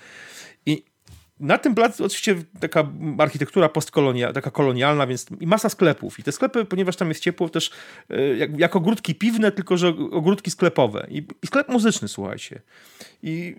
[1.41, 2.89] Na tym placu oczywiście taka
[3.19, 6.19] architektura postkolonialna, taka kolonialna, więc i masa sklepów.
[6.19, 7.71] I te sklepy, ponieważ tam jest ciepło, też
[8.11, 11.07] e, jak, jak ogródki piwne, tylko że ogródki sklepowe.
[11.11, 12.61] I, i sklep muzyczny, słuchajcie.
[13.23, 13.57] I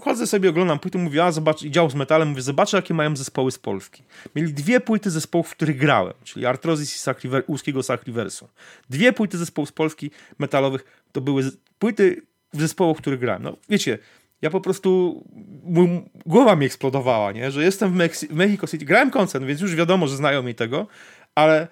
[0.00, 3.16] chodzę sobie, oglądam płyty, mówię, a zobacz, i dział z metalem, mówię, zobaczę, jakie mają
[3.16, 4.02] zespoły z Polski.
[4.34, 8.48] Mieli dwie płyty zespołów, w których grałem, czyli Artrozis i Sacriver, łuskiego Sacriversu.
[8.90, 12.22] Dwie płyty zespołów z Polski metalowych, to były płyty
[12.54, 13.42] w w których grałem.
[13.42, 13.98] No, wiecie,
[14.42, 15.22] ja po prostu,
[15.64, 15.88] mój,
[16.26, 17.50] głowa mi eksplodowała, nie?
[17.50, 20.54] że jestem w, Meksy, w Mexico City, grałem koncert, więc już wiadomo, że znają mi
[20.54, 20.86] tego,
[21.34, 21.68] ale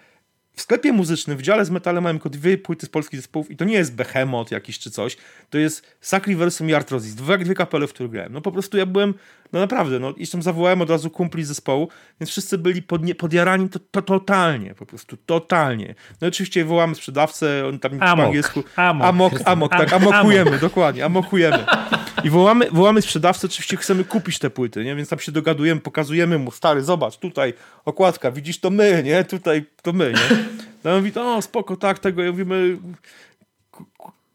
[0.57, 3.57] w sklepie muzycznym, w dziale z metalem mam tylko dwie płyty z polskich zespołów i
[3.57, 5.17] to nie jest Behemoth jakiś czy coś,
[5.51, 8.33] to jest Sacriversum i Arthrosis, dwie, dwie kapele, w których grałem.
[8.33, 9.15] No po prostu ja byłem,
[9.53, 11.89] no naprawdę, no jeszcze zawołałem od razu kumpli z zespołu,
[12.21, 15.95] więc wszyscy byli podnie, podjarani to, to, totalnie, po prostu totalnie.
[16.21, 20.61] No oczywiście wołamy sprzedawcę, on tam amok, po angielsku, amok, amok, amok tak, amokujemy, amok.
[20.61, 21.65] dokładnie, amokujemy.
[22.25, 24.97] I wołamy, wołamy sprzedawcę, oczywiście chcemy kupić te płyty, nie?
[24.97, 27.55] więc tam się dogadujemy, pokazujemy mu, stary, zobacz, tutaj
[27.85, 29.25] okładka, widzisz, to my, nie?
[29.25, 30.37] Tutaj to my, nie?
[30.85, 32.79] No on mówi, o spoko, tak, tego, ja mówimy,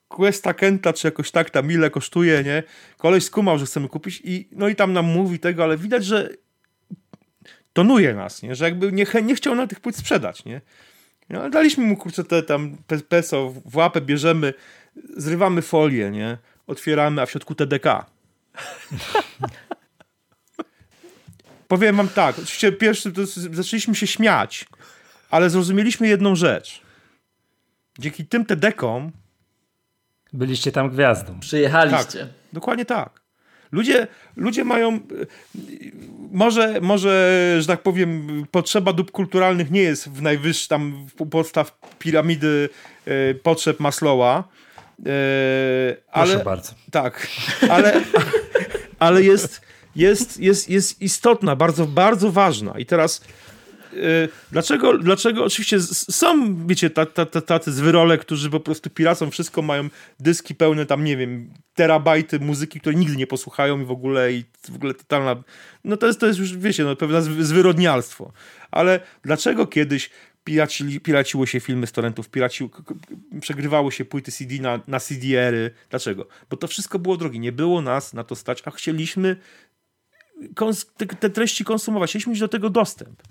[0.07, 2.63] Questa Kenta, czy jakoś tak tam ile kosztuje, nie?
[2.97, 6.29] Koleś skumał, że chcemy kupić i no i tam nam mówi tego, ale widać, że
[7.73, 8.55] tonuje nas, nie?
[8.55, 10.61] Że jakby nie, nie chciał na tych płyt sprzedać, nie?
[11.29, 12.77] No, daliśmy mu, kurczę, te tam
[13.09, 14.53] peso w łapę, bierzemy,
[15.17, 16.37] zrywamy folię, nie?
[16.67, 18.05] Otwieramy, a w środku TDK.
[21.67, 24.65] Powiem wam tak, oczywiście pierwszy to zaczęliśmy się śmiać,
[25.29, 26.81] ale zrozumieliśmy jedną rzecz.
[27.99, 29.11] Dzięki tym TDK-om
[30.33, 31.39] byliście tam gwiazdą.
[31.39, 32.19] Przyjechaliście.
[32.19, 33.21] Tak, dokładnie tak.
[33.71, 34.99] Ludzie, ludzie mają,
[36.31, 42.69] może, może, że tak powiem, potrzeba dóbr kulturalnych nie jest w najwyższym tam podstaw piramidy
[43.07, 44.43] y, potrzeb Maslowa,
[46.11, 46.73] ale, Proszę bardzo.
[46.91, 47.27] Tak,
[47.69, 48.01] ale,
[48.99, 49.61] ale jest,
[49.95, 52.79] jest, jest, jest istotna, bardzo, bardzo ważna.
[52.79, 53.21] I teraz
[53.93, 56.89] Y, dlaczego, dlaczego oczywiście są, wiecie,
[57.45, 59.89] tacy zwyrole, którzy po prostu piracą wszystko, mają
[60.19, 64.43] dyski pełne tam, nie wiem, terabajty muzyki, które nigdy nie posłuchają i w ogóle i
[64.71, 65.43] w ogóle totalna,
[65.83, 68.31] no to jest, to jest już, wiecie, no pewne zwyrodnialstwo.
[68.71, 70.09] Ale dlaczego kiedyś
[70.43, 72.69] piracili, piraciło się filmy z torrentów, piraciło,
[73.41, 75.71] przegrywało się płyty CD na, na CD-ery.
[75.89, 76.27] Dlaczego?
[76.49, 77.39] Bo to wszystko było drogie.
[77.39, 79.35] Nie było nas na to stać, a chcieliśmy
[80.97, 82.09] te, te treści konsumować.
[82.09, 83.21] Chcieliśmy mieć do tego dostęp.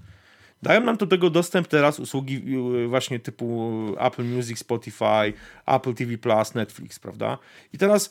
[0.63, 2.43] Dają nam do tego dostęp teraz usługi
[2.85, 5.33] y, właśnie typu Apple Music, Spotify,
[5.67, 6.13] Apple TV
[6.55, 7.39] Netflix, prawda?
[7.73, 8.11] I teraz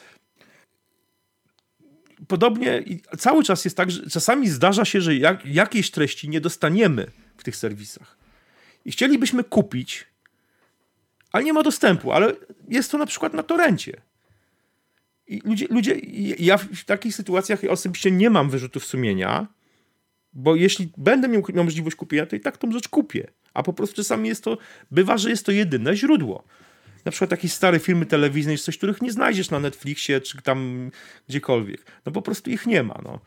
[2.27, 2.83] podobnie
[3.17, 7.43] cały czas jest tak, że czasami zdarza się, że jak, jakiejś treści nie dostaniemy w
[7.43, 8.18] tych serwisach.
[8.85, 10.05] I chcielibyśmy kupić,
[11.31, 12.33] ale nie ma dostępu, ale
[12.67, 14.01] jest to na przykład na torencie.
[15.27, 15.95] I ludzie, ludzie,
[16.39, 19.47] ja w takich sytuacjach osobiście nie mam wyrzutów sumienia,
[20.33, 23.27] bo jeśli będę miał, miał możliwość kupienia, to i tak tą rzecz kupię.
[23.53, 24.57] A po prostu czasami jest to,
[24.91, 26.43] bywa, że jest to jedyne źródło.
[27.05, 30.91] Na przykład jakieś stare filmy telewizyjne, coś, których nie znajdziesz na Netflixie czy tam
[31.29, 31.85] gdziekolwiek.
[32.05, 33.01] No po prostu ich nie ma.
[33.03, 33.19] No.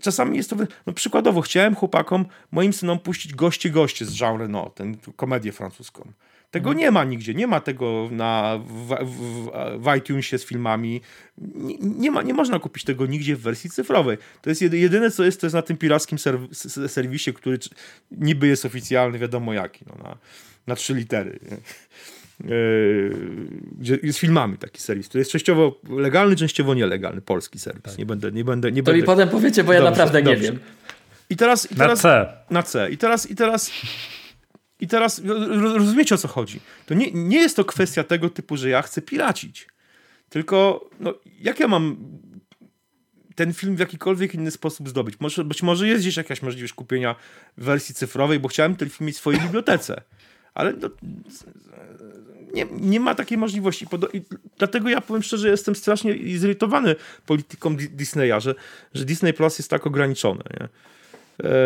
[0.00, 0.56] Czasami jest to.
[0.86, 6.12] No przykładowo, chciałem chłopakom, moim synom puścić goście goście z Jean Reno, tę komedię francuską.
[6.50, 6.78] Tego mhm.
[6.78, 11.00] nie ma nigdzie, nie ma tego na, w, w, w iTunesie z filmami.
[11.38, 14.18] Nie, nie, ma, nie można kupić tego nigdzie w wersji cyfrowej.
[14.42, 16.18] To jest jedyne, co jest, to jest na tym pirackim
[16.88, 17.58] serwisie, który
[18.10, 20.16] niby jest oficjalny, wiadomo jaki, no, na,
[20.66, 21.38] na trzy litery.
[21.50, 21.56] Yy,
[23.78, 27.82] gdzie jest filmami taki serwis, który jest częściowo legalny, częściowo nielegalny, polski serwis.
[27.82, 27.98] Tak.
[27.98, 29.00] Nie będę, nie będę, nie to będę...
[29.00, 30.40] mi potem powiecie, bo ja naprawdę dobrze.
[30.40, 30.58] nie wiem.
[31.30, 32.32] I teraz, i teraz, na C.
[32.50, 32.90] Na C.
[32.90, 33.70] I teraz, i teraz
[34.82, 35.22] i teraz
[35.74, 36.60] rozumiecie o co chodzi.
[36.86, 39.68] To nie, nie jest to kwestia tego typu, że ja chcę piracić.
[40.28, 41.96] Tylko, no, jak ja mam
[43.34, 45.20] ten film w jakikolwiek inny sposób zdobyć?
[45.20, 47.16] Może, być może jest gdzieś jakaś możliwość kupienia
[47.56, 50.02] wersji cyfrowej, bo chciałem ten film mieć w swojej bibliotece.
[50.54, 50.88] Ale no,
[52.54, 53.86] nie, nie ma takiej możliwości.
[54.12, 54.22] I
[54.58, 58.54] dlatego ja powiem szczerze, jestem strasznie zirytowany polityką Disneya, że,
[58.94, 60.42] że Disney Plus jest tak ograniczone.
[60.60, 60.68] Nie?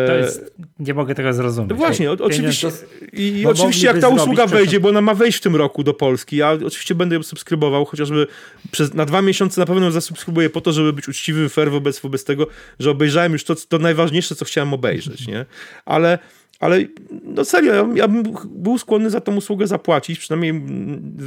[0.07, 1.77] To jest, nie mogę tego zrozumieć.
[1.77, 2.69] Właśnie, o, oczywiście.
[3.13, 5.93] I, i oczywiście jak ta usługa wejdzie, bo ona ma wejść w tym roku do
[5.93, 8.27] Polski, ja oczywiście będę ją subskrybował, chociażby
[8.71, 11.99] przez, na dwa miesiące na pewno ją zasubskrybuję po to, żeby być uczciwy, fair wobec,
[11.99, 12.47] wobec tego,
[12.79, 15.45] że obejrzałem już to, to najważniejsze, co chciałem obejrzeć, nie?
[15.85, 16.19] Ale
[16.59, 16.85] ale
[17.23, 20.53] no serio, ja, ja, bym był skłonny za tą usługę zapłacić, przynajmniej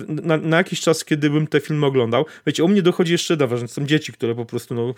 [0.09, 2.27] na, na, jakiś czas, kiedy bym te filmy oglądał.
[2.47, 4.95] Wiecie, u mnie dochodzi jeszcze jedna ważność, są dzieci, które po prostu no,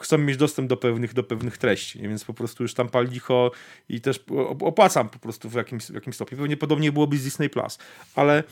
[0.00, 3.50] chcą mieć dostęp do pewnych, do pewnych treści, więc po prostu już tam pal licho
[3.88, 4.24] i też
[4.60, 6.38] opłacam po prostu w jakimś, w jakimś stopniu.
[6.38, 7.50] Pewnie podobnie byłoby z Disney+.
[7.50, 7.78] Plus,
[8.14, 8.44] ale,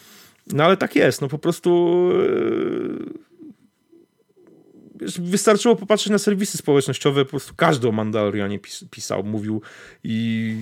[0.46, 2.10] no ale tak jest, no po prostu...
[2.12, 3.27] Yy
[5.18, 9.62] wystarczyło popatrzeć na serwisy społecznościowe, po prostu każdy o Mandalorianie pis pisał, mówił
[10.04, 10.54] i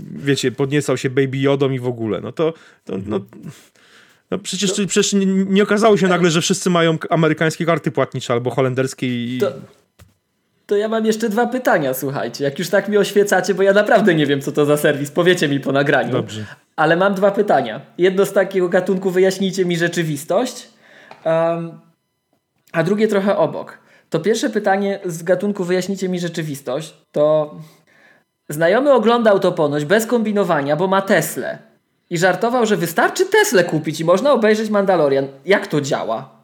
[0.00, 2.20] wiecie, podniecał się Baby Yodą i w ogóle.
[2.20, 3.20] No to, to no,
[4.30, 8.32] no przecież, to, przecież nie, nie, okazało się nagle, że wszyscy mają amerykańskie karty płatnicze
[8.32, 9.38] albo holenderskie i...
[9.38, 9.52] To,
[10.66, 12.44] to ja mam jeszcze dwa pytania, słuchajcie.
[12.44, 15.10] Jak już tak mi oświecacie, bo ja naprawdę nie wiem, co to za serwis.
[15.10, 16.12] Powiecie mi po nagraniu.
[16.12, 16.46] Dobrze.
[16.76, 17.80] Ale mam dwa pytania.
[17.98, 20.68] Jedno z takiego gatunku wyjaśnijcie mi rzeczywistość.
[21.24, 21.78] Um,
[22.72, 23.78] a drugie trochę obok.
[24.10, 27.54] To pierwsze pytanie z gatunku wyjaśnijcie mi rzeczywistość, to
[28.48, 31.58] znajomy oglądał to ponoć bez kombinowania, bo ma Tesla
[32.10, 35.26] i żartował, że wystarczy Tesla kupić i można obejrzeć Mandalorian.
[35.44, 36.42] Jak to działa?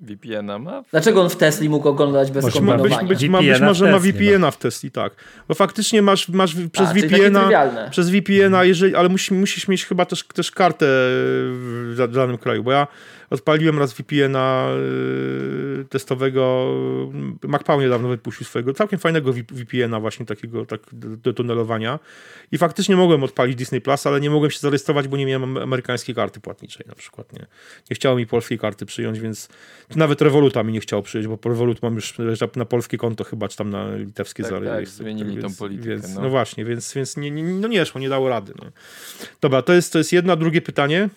[0.00, 0.82] VPN-a ma?
[0.90, 2.98] Dlaczego on w Tesli mógł oglądać bez może kombinowania?
[2.98, 5.12] Być, być, ma, być może ma VPN-a w Tesli, tak.
[5.48, 7.50] Bo faktycznie masz, masz przez A, VPN-a,
[7.90, 12.72] przez VPN-a, jeżeli, ale musisz, musisz mieć chyba też, też kartę w danym kraju, bo
[12.72, 12.86] ja
[13.30, 14.70] Odpaliłem raz VPN-a
[15.80, 16.74] y, testowego.
[17.42, 21.98] MacPow niedawno wypuścił swojego całkiem fajnego VPN-a właśnie takiego tak do tunelowania
[22.52, 26.14] i faktycznie mogłem odpalić Disney Plus, ale nie mogłem się zarejestrować, bo nie miałem amerykańskiej
[26.14, 27.32] karty płatniczej na przykład.
[27.32, 27.46] Nie,
[27.90, 29.48] nie chciało mi polskiej karty przyjąć, więc
[29.96, 32.14] nawet Revoluta mi nie chciało przyjąć, bo Revolut mam już
[32.56, 35.88] na polskie konto chyba, czy tam na litewskie tak, tak, zmienili więc, tą politykę.
[35.88, 36.20] Więc, no.
[36.20, 36.30] no.
[36.30, 38.52] właśnie, więc, więc nie, nie, no nie szło, nie dało rady.
[38.62, 38.70] No.
[39.40, 40.36] Dobra, to jest, to jest jedno.
[40.36, 41.08] Drugie pytanie.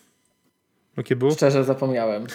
[0.97, 1.31] Jakie było?
[1.31, 2.25] Szczerze zapomniałem.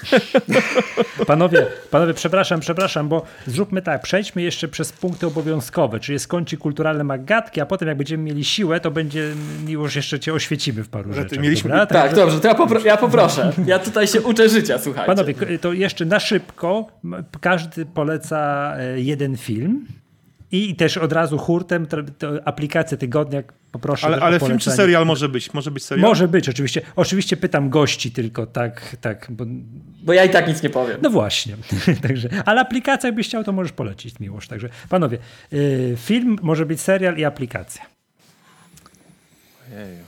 [1.26, 7.04] panowie, panowie, przepraszam, przepraszam, bo zróbmy tak, przejdźmy jeszcze przez punkty obowiązkowe, czyli skończy kulturalne
[7.04, 9.34] magatki, a potem jak będziemy mieli siłę, to będzie
[9.68, 11.38] już jeszcze cię oświecimy w paru rzeczach.
[11.38, 11.70] Mieliśmy...
[11.70, 13.52] Tak, tak, dobrze, to ja, popro ja poproszę.
[13.66, 15.06] Ja tutaj się uczę życia, słuchajcie.
[15.06, 16.86] Panowie, to jeszcze na szybko,
[17.40, 19.86] każdy poleca e, jeden film,
[20.52, 21.86] I też od razu hurtem
[22.44, 25.54] aplikację tygodnia poproszę Ale, ale film czy serial może być?
[25.54, 26.08] Może być serial?
[26.08, 26.82] Może być, oczywiście.
[26.96, 29.44] Oczywiście pytam gości tylko, tak, tak, bo
[30.02, 30.98] Bo ja i tak nic nie powiem.
[31.02, 31.56] no właśnie.
[32.08, 34.48] Także, ale aplikacja jakbyś chciał, to możesz polecić miłość.
[34.48, 35.18] Także panowie,
[35.52, 37.82] y, film może być serial i aplikacja.
[39.70, 40.04] Jeju.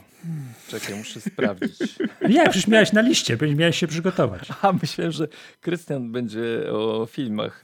[0.69, 1.79] Czekaj, muszę sprawdzić.
[2.29, 4.49] Jak, przecież miałeś na liście, miałeś się przygotować.
[4.63, 5.29] A myślałem, że
[5.61, 7.63] Krystian będzie o filmach.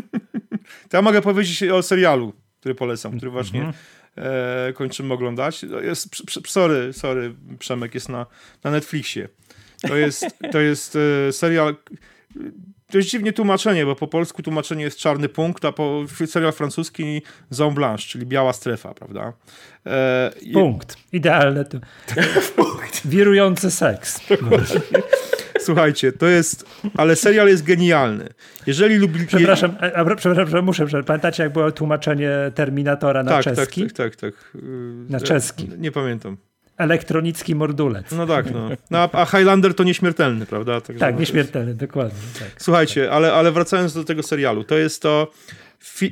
[0.88, 3.76] To ja mogę powiedzieć o serialu, który polecam, który właśnie Mhm.
[4.16, 5.60] e, kończymy oglądać.
[5.60, 6.08] To Jest,
[6.46, 8.26] sorry, sorry, Przemek, jest na,
[8.64, 9.28] na Netflixie.
[9.88, 10.96] To jest, to jest
[11.28, 11.76] e, serial...
[12.90, 17.22] To jest dziwnie tłumaczenie, bo po polsku tłumaczenie jest czarny punkt, a po serial francuski
[17.50, 19.32] zone blanche, czyli biała strefa, prawda?
[19.86, 20.96] E, i- Punkt.
[21.12, 21.64] Idealne.
[21.64, 21.78] To.
[23.04, 24.20] Wirujący seks.
[25.60, 26.66] Słuchajcie, to jest...
[26.96, 28.28] Ale serial jest genialny.
[28.66, 29.26] Jeżeli lubi...
[29.26, 30.86] Przepraszam, a, a, przepraszam, muszę.
[31.06, 33.82] Pamiętacie, jak było tłumaczenie Terminatora na tak, tak, czeski?
[33.82, 34.34] tak, tak, tak.
[34.54, 34.58] Y,
[35.08, 35.68] Na e, czeski.
[35.78, 36.36] Nie pamiętam.
[36.78, 38.12] Elektronicki mordulec.
[38.12, 38.68] No tak, no.
[38.90, 40.80] no a- Highlander to nieśmiertelny, prawda?
[40.80, 42.18] Także tak, no, nieśmiertelny, dokładnie.
[42.38, 42.48] Tak.
[42.62, 45.30] Słuchajcie, ale, ale wracając do tego serialu, to jest to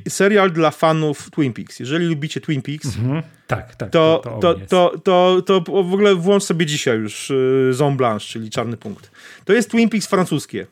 [0.08, 1.80] serial dla fanów Twin Peaks.
[1.80, 3.22] Jeżeli lubicie Twin Peaks, Mhm.
[3.46, 3.90] Tak, tak.
[3.90, 4.70] to, on to, jest.
[4.70, 9.10] to, to, to w ogóle włącz sobie dzisiaj już y, Zone Blanche, czyli czarny punkt.
[9.44, 10.66] To jest Twin Peaks francuskie.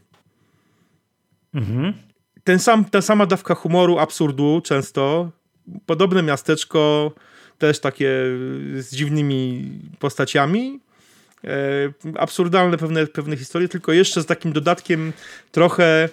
[1.55, 1.93] Mhm.
[2.45, 5.31] Ten sam, ta sama dawka humoru, absurdu często.
[5.87, 7.13] Podobne miasteczko,
[7.63, 8.09] też takie
[8.77, 10.81] y, z dziwnymi postaciami.
[11.45, 15.13] E, absurdalne pewne, pewne historie, tylko jeszcze z takim dodatkiem
[15.53, 16.09] trochę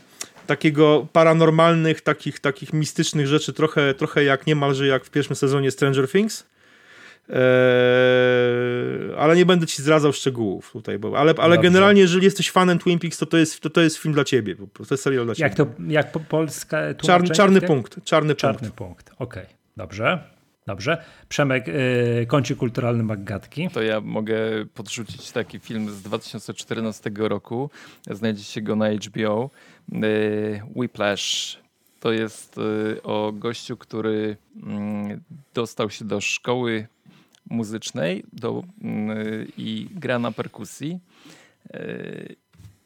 [0.48, 6.10] takiego paranormalnych, takich, takich mistycznych rzeczy, trochę, trochę jak niemalże jak w pierwszym sezonie Stranger
[6.11, 6.45] Things.
[7.30, 7.36] Eee,
[9.18, 11.69] ale nie będę ci zdradzał szczegółów tutaj, bo, ale, ale Dobrze.
[11.69, 14.56] generalnie jeżeli jesteś fanem Twin Peaks, to to jest, to, to jest film dla ciebie,
[14.56, 15.50] to jest serial dla ciebie.
[15.50, 18.76] Jak to, jak po, polska Czarny, punkt, czarny, Czarny punkt.
[18.76, 19.45] punkt, okej.
[19.78, 20.24] Dobrze,
[20.69, 21.03] dobrze.
[21.30, 23.69] Przemek, y, kącik kulturalny Maggatki.
[23.69, 27.69] To ja mogę podrzucić taki film z 2014 roku.
[28.11, 29.49] Znajdziecie go na HBO.
[29.93, 31.57] Y, Whiplash.
[31.99, 35.22] To jest y, o gościu, który mm,
[35.53, 36.88] dostał się do szkoły
[37.49, 39.17] muzycznej do, mm,
[39.57, 40.99] i gra na perkusji.
[41.75, 42.35] Y,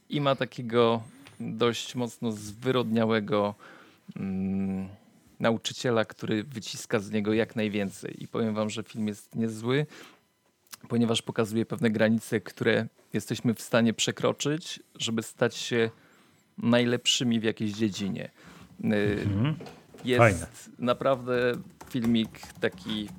[0.10, 1.04] I ma takiego
[1.40, 3.56] dość mocno zwyrodniałego
[4.16, 4.88] mm,
[5.40, 8.24] nauczyciela, który wyciska z niego jak najwięcej.
[8.24, 9.86] I powiem wam, że film jest niezły,
[10.88, 15.90] ponieważ pokazuje pewne granice, które jesteśmy w stanie przekroczyć, żeby stać się
[16.58, 18.30] najlepszymi w jakiejś dziedzinie.
[18.86, 19.18] Y,
[20.06, 20.48] Jest Fajne.
[20.80, 21.54] naprawdę
[21.90, 22.30] filmik
[22.60, 23.10] taki.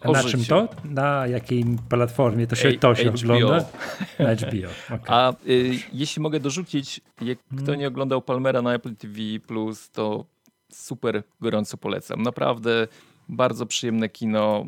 [0.00, 0.48] A o na czym życiu.
[0.48, 0.68] to?
[0.84, 3.34] Na jakiej platformie to się, H- to się HBO.
[3.34, 3.64] ogląda?
[4.18, 4.68] Na HBO.
[4.96, 5.04] okej.
[5.06, 7.62] A y, jeśli mogę dorzucić, jak Mhm.
[7.62, 9.14] kto nie oglądał Palmera na Apple TV,
[9.92, 10.24] to
[10.72, 12.22] super gorąco polecam.
[12.22, 12.88] Naprawdę
[13.28, 14.66] bardzo przyjemne kino.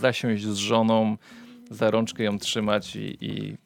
[0.00, 1.16] Zasiąść z żoną,
[1.70, 3.56] za rączkę ją trzymać i, i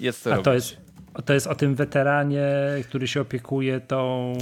[0.00, 0.44] jest co A robić.
[0.44, 0.76] to jest,
[1.24, 2.46] to jest o tym weteranie,
[2.88, 4.32] który się opiekuje tą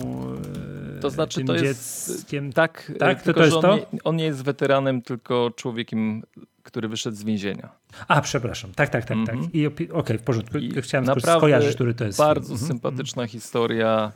[0.96, 2.52] e, To znaczy, to jest- dzieckiem.
[2.52, 2.98] Tak, Tak?
[2.98, 3.72] tak To tylko to jest że to?
[3.72, 6.22] on, Nie, on nie jest weteranem, tylko człowiekiem,
[6.62, 7.68] który wyszedł z więzienia.
[8.08, 8.72] A, przepraszam.
[8.74, 9.16] Tak, tak, tak.
[9.16, 9.44] Mhm.
[9.44, 9.54] tak.
[9.54, 10.58] I opi- Okej, w porządku.
[10.58, 12.18] I Chciałem naprawdę skojarzyć, który to jest.
[12.18, 12.52] Bardzo film.
[12.54, 12.68] Mhm.
[12.68, 14.12] sympatyczna historia.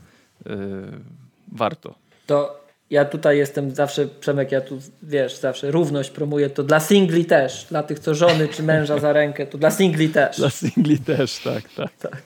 [0.47, 0.51] y,
[1.53, 1.95] warto.
[2.27, 7.25] To ja tutaj jestem zawsze, Przemek, ja tu, wiesz, zawsze równość promuję, to dla singli
[7.25, 10.37] też, dla tych, co żony czy męża za rękę, to dla singli też.
[10.37, 11.63] Dla singli też, tak,
[11.99, 12.23] tak.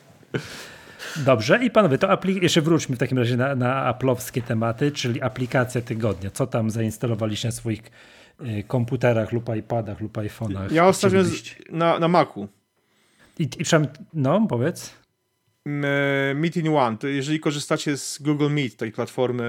[1.17, 5.23] Dobrze, i panowie, to apli- jeszcze wróćmy w takim razie na, na aplowskie tematy, czyli
[5.23, 6.31] aplikacja tygodnia.
[6.31, 7.83] Co tam zainstalowaliście na swoich
[8.41, 10.73] y, komputerach lub iPadach lub iPhone'ach?
[10.73, 11.21] Ja ostatnio
[11.71, 12.49] na, na Macu.
[13.39, 14.91] I, i przynajmniej, no, powiedz.
[15.67, 19.45] M, e, Meet in One, to jeżeli korzystacie z Google Meet, tej platformy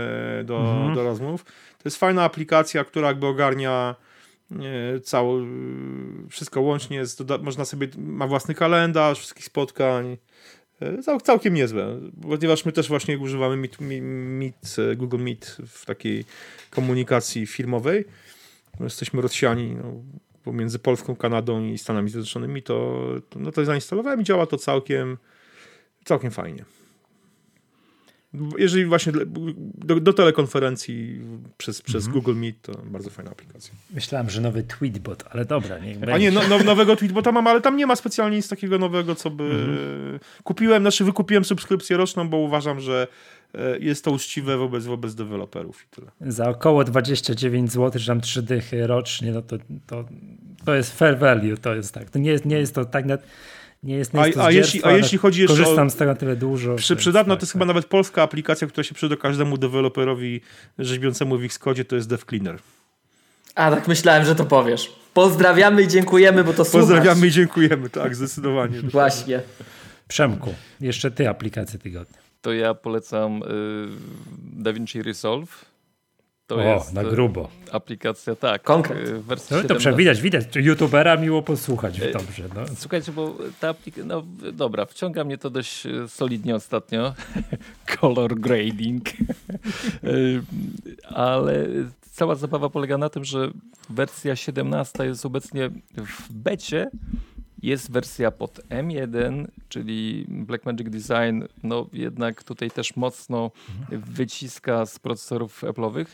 [0.45, 0.95] do, Mhm.
[0.95, 1.43] do rozmów,
[1.77, 3.95] to jest fajna aplikacja, która jakby ogarnia
[4.51, 5.39] e, cało,
[6.29, 10.17] wszystko łącznie, z, można sobie, ma własny kalendarz wszystkich spotkań,
[10.81, 15.85] E, Cał, całkiem niezłe, ponieważ my też właśnie używamy Meet, Meet, e, Google Meet w
[15.85, 16.25] takiej
[16.69, 18.05] komunikacji firmowej.
[18.79, 19.93] No, Jesteśmy rozsiani no,
[20.43, 25.17] pomiędzy Polską, Kanadą i Stanami Zjednoczonymi, to, to, no to zainstalowałem i działa to całkiem,
[26.09, 26.65] całkiem fajnie.
[28.57, 29.13] Jeżeli właśnie
[29.75, 31.21] do, do telekonferencji
[31.57, 32.13] przez, przez Mhm.
[32.13, 33.73] Google Meet, to bardzo fajna aplikacja.
[33.93, 36.13] Myślałem, że nowy Tweetbot, ale dobra, niech będzie.
[36.13, 39.15] A nie, no, no, nowego Tweetbota mam, ale tam nie ma specjalnie nic takiego nowego,
[39.15, 39.43] co by...
[39.43, 40.19] Mhm.
[40.43, 43.07] Kupiłem, znaczy wykupiłem subskrypcję roczną, bo uważam, że
[43.55, 46.11] e, jest to uczciwe wobec, wobec deweloperów i tyle.
[46.21, 49.57] Za około 29 zł, czy tam 3 dychy rocznie, no to,
[49.87, 50.05] to,
[50.65, 52.09] to jest fair value, to jest tak.
[52.09, 53.25] To nie jest, nie jest to tak, nawet,
[53.83, 55.89] nie jest A, a, jeśli, a jeśli chodzi jeszcze korzystam o...
[55.89, 56.75] z tego na tyle dużo.
[56.75, 57.59] Przy, przydatna tak, to jest tak.
[57.59, 60.41] chyba nawet polska aplikacja, która się przyda każdemu deweloperowi
[60.79, 62.59] rzeźbiącemu w Xcode, to jest DevCleaner.
[63.55, 64.91] A tak myślałem, że to powiesz.
[65.13, 66.81] Pozdrawiamy i dziękujemy, bo to słuchasz.
[66.81, 68.81] Pozdrawiamy i dziękujemy, tak, zdecydowanie.
[68.91, 69.41] Właśnie.
[70.07, 72.17] Przemku, jeszcze ty aplikacje tygodnia.
[72.41, 73.45] To ja polecam y,
[74.63, 75.65] DaVinci Resolve.
[76.49, 77.49] To o, jest na grubo.
[77.71, 78.63] aplikacja, tak.
[78.63, 79.07] Konkret.
[79.07, 80.45] Y, wersji no, to przewidać, widać.
[80.55, 81.99] Youtubera miło posłuchać.
[81.99, 82.43] Y, Dobrze.
[82.55, 82.61] No.
[82.75, 87.13] Słuchajcie, bo ta aplikacja, no dobra, wciąga mnie to dość solidnie ostatnio.
[87.99, 89.03] Color grading.
[91.03, 91.67] Ale
[92.11, 93.51] cała zabawa polega na tym, że
[93.89, 96.89] wersja 17 jest obecnie w becie.
[97.61, 103.51] Jest wersja pod M1, czyli Blackmagic Design, no jednak tutaj też mocno
[103.89, 106.05] wyciska z procesorów Apple'owych.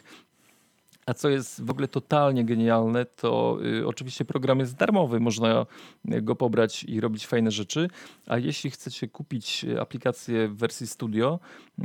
[1.06, 5.66] A co jest w ogóle totalnie genialne, to y, oczywiście program jest darmowy, można
[6.06, 7.90] go pobrać i robić fajne rzeczy,
[8.28, 11.40] a jeśli chcecie kupić aplikację w wersji studio,
[11.80, 11.84] y,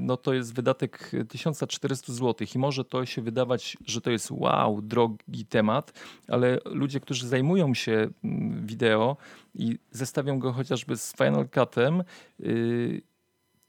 [0.00, 4.82] no to jest wydatek 1400 zł i może to się wydawać, że to jest wow,
[4.82, 5.92] drogi temat,
[6.28, 9.16] ale ludzie, którzy zajmują się mm, wideo
[9.54, 12.04] i zestawią go chociażby z Final Cutem,
[12.40, 13.02] y,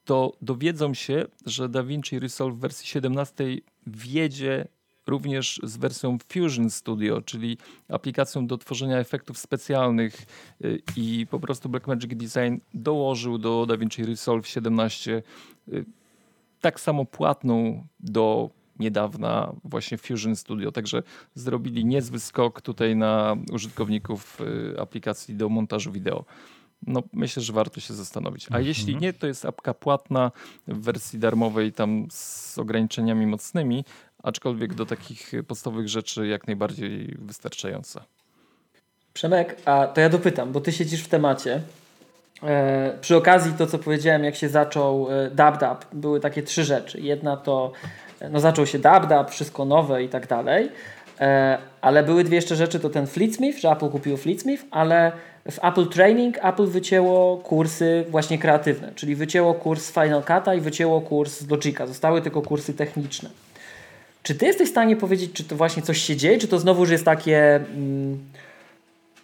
[0.06, 3.46] to dowiedzą się, że DaVinci Resolve w wersji 17
[3.88, 4.68] wjedzie
[5.08, 7.58] również z wersją Fusion Studio, czyli
[7.90, 10.26] aplikacją do tworzenia efektów specjalnych
[10.66, 15.24] y, i po prostu Blackmagic Design dołożył do DaVinci Resolve 17
[15.68, 15.86] y,
[16.62, 18.50] tak samo płatną do
[18.80, 21.04] niedawna właśnie Fusion Studio, także
[21.36, 26.26] zrobili niezły skok tutaj na użytkowników y, aplikacji do montażu wideo.
[26.88, 28.48] No, myślę, że warto się zastanowić.
[28.52, 29.02] A jeśli mhm.
[29.02, 30.32] nie, to jest apka płatna
[30.68, 33.86] w wersji darmowej, tam z ograniczeniami mocnymi,
[34.24, 38.06] aczkolwiek do takich podstawowych rzeczy jak najbardziej wystarczająca.
[39.14, 41.62] Przemek, a to ja dopytam, bo ty siedzisz w temacie.
[42.44, 47.02] E, przy okazji to, co powiedziałem, jak się zaczął e, DubDub, były takie trzy rzeczy.
[47.02, 47.72] Jedna to,
[48.20, 50.70] e, no zaczął się DubDub, wszystko nowe i tak dalej,
[51.20, 55.12] e, ale były dwie jeszcze rzeczy, to ten Fleetsmith, że Apple kupiło Fleetsmith, ale
[55.52, 61.02] w Apple Training Apple wycięło kursy właśnie kreatywne, czyli wycięło kurs Final Cut'a i wycięło
[61.02, 61.88] kurs Logica.
[61.88, 63.30] Zostały tylko kursy techniczne.
[64.24, 66.90] Czy ty jesteś w stanie powiedzieć, czy to właśnie coś się dzieje, czy to znowuż
[66.90, 68.20] jest takie mm,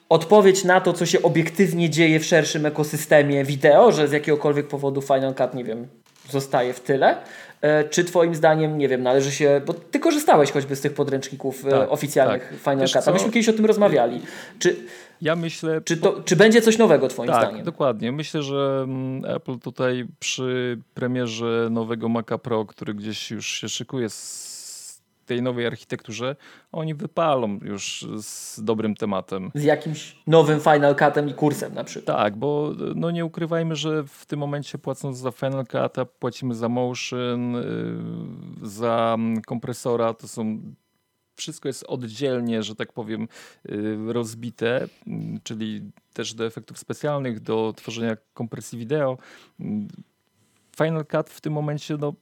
[0.10, 5.02] odpowiedź na to, co się obiektywnie dzieje w szerszym ekosystemie wideo, że z jakiegokolwiek powodu
[5.02, 5.88] Final Cut, nie wiem,
[6.30, 7.18] zostaje w tyle?
[7.62, 11.66] E, czy twoim zdaniem, nie wiem, należy się, bo ty korzystałeś choćby z tych podręczników
[11.66, 12.60] e, tak, oficjalnych tak.
[12.74, 14.22] Final Cut, myśmy kiedyś o tym rozmawiali.
[14.60, 14.76] Czy,
[15.22, 15.82] ja myślę.
[15.82, 17.66] Czy, to, czy będzie coś nowego, Twoim tak, zdaniem?
[17.66, 18.12] Dokładnie.
[18.12, 24.10] Myślę, że mm, Apple tutaj przy premierze nowego Maca Pro, który gdzieś już się szykuje
[24.10, 24.47] z
[25.28, 26.36] tej nowej architekturze,
[26.72, 29.52] oni wypalą już z dobrym tematem.
[29.56, 32.18] Z jakimś nowym Final Cutem i kursem na przykład.
[32.18, 36.70] Tak, bo no nie ukrywajmy, że w tym momencie płacąc za Final Cuta, płacimy za
[36.70, 37.62] motion, y,
[38.62, 40.60] za mm, kompresora, to są
[41.36, 43.28] wszystko jest oddzielnie, że tak powiem,
[43.70, 49.18] y, rozbite, mm, czyli też do efektów specjalnych, do tworzenia kompresji wideo.
[49.60, 49.88] Mm,
[50.78, 52.14] Final Cut w tym momencie no,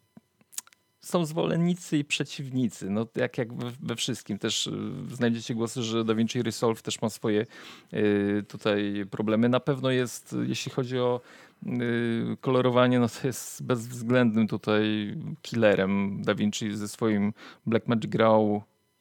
[1.05, 2.89] są zwolennicy i przeciwnicy.
[2.89, 4.37] No, jak, jak we, wszystkim.
[4.37, 4.71] Też y,
[5.11, 7.45] znajdziecie głosy, że DaVinci Resolve też ma swoje
[7.93, 9.49] y, tutaj problemy.
[9.49, 11.21] Na pewno jest, jeśli chodzi o
[11.67, 17.33] y, kolorowanie, no to jest bezwzględnym tutaj killerem DaVinci ze swoim
[17.65, 18.41] Blackmagic Raw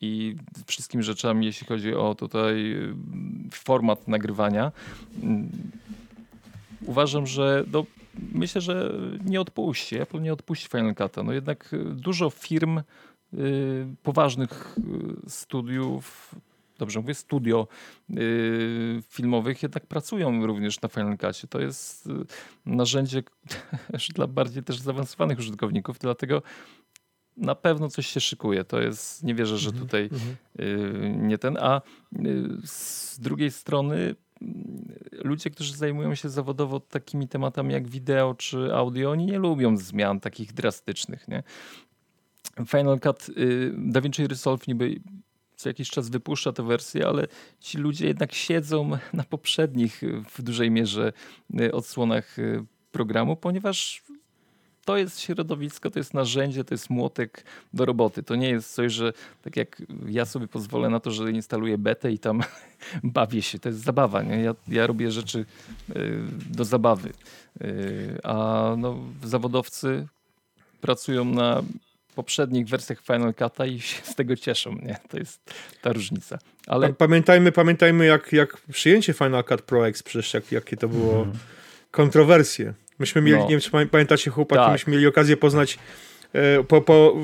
[0.00, 2.76] i wszystkimi rzeczami, jeśli chodzi o tutaj
[3.52, 4.72] format nagrywania.
[6.86, 7.84] Uważam, że no,
[8.32, 8.92] myślę, że
[9.24, 9.96] nie odpuści.
[9.96, 11.24] Apple nie odpuści Final Cut'a.
[11.24, 12.78] No jednak y, dużo firm
[13.34, 14.76] y, poważnych
[15.26, 16.34] y, studiów,
[16.78, 17.68] dobrze mówię, studio
[19.08, 21.48] filmowych jednak pracują również na Final Cut'ie.
[21.48, 22.08] To jest
[22.66, 23.22] narzędzie
[24.14, 26.42] dla bardziej też zaawansowanych użytkowników, dlatego
[27.36, 28.64] na pewno coś się szykuje.
[28.64, 30.36] To jest, nie wierzę, że mhm, tutaj mhm.
[30.60, 31.82] y, nie ten, a
[32.64, 34.14] z drugiej strony
[35.12, 40.20] ludzie, którzy zajmują się zawodowo takimi tematami jak wideo czy audio, oni nie lubią zmian
[40.20, 41.28] takich drastycznych.
[41.28, 41.42] Nie?
[42.66, 45.00] Final Cut y, DaVinci Resolve niby
[45.56, 47.26] co jakiś czas wypuszcza tę wersję, ale
[47.60, 51.12] ci ludzie jednak siedzą na poprzednich w dużej mierze
[51.60, 54.02] y, odsłonach y, programu, ponieważ
[54.84, 58.22] to jest środowisko, to jest narzędzie, to jest młotek do roboty.
[58.22, 62.12] To nie jest coś, że tak jak ja sobie pozwolę na to, że instaluję betę
[62.12, 62.42] i tam
[63.02, 63.58] bawię się.
[63.58, 64.22] To jest zabawa.
[64.22, 64.40] Nie?
[64.40, 65.46] Ja, ja robię rzeczy
[65.96, 67.12] y, do zabawy.
[67.60, 70.06] Y, a no, zawodowcy
[70.80, 71.62] pracują na
[72.14, 74.96] poprzednich wersjach Final Cut'a i się z tego cieszą, nie?
[75.08, 76.38] To jest ta różnica.
[76.66, 76.92] Ale...
[76.92, 81.32] Pamiętajmy, pamiętajmy jak, jak przyjęcie Final Cut Pro X, przecież jak, jakie to było mm.
[81.90, 82.74] kontrowersje.
[82.98, 83.44] Myśmy mieli, no.
[83.44, 84.72] nie wiem czy pamiętacie chłopaki, tak.
[84.72, 85.78] myśmy mieli okazję poznać
[86.32, 87.16] e, po, po,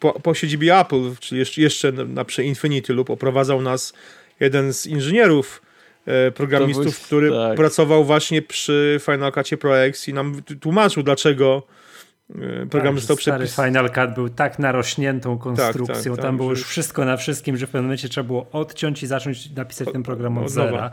[0.00, 3.92] po, po siedzibie Apple, czyli jeszcze, na, Infinity Loop oprowadzał nas
[4.40, 5.62] jeden z inżynierów
[6.06, 7.56] e, programistów, który tak.
[7.56, 11.62] pracował właśnie przy Final Cutie Pro X i nam tłumaczył dlaczego
[12.70, 16.50] program tak, został stary Final Cut był tak narośniętą konstrukcją, tak, tak, tam tak, było
[16.50, 20.02] już wszystko na wszystkim, że w pewnym momencie trzeba było odciąć i zacząć napisać ten
[20.02, 20.90] program od, od zera.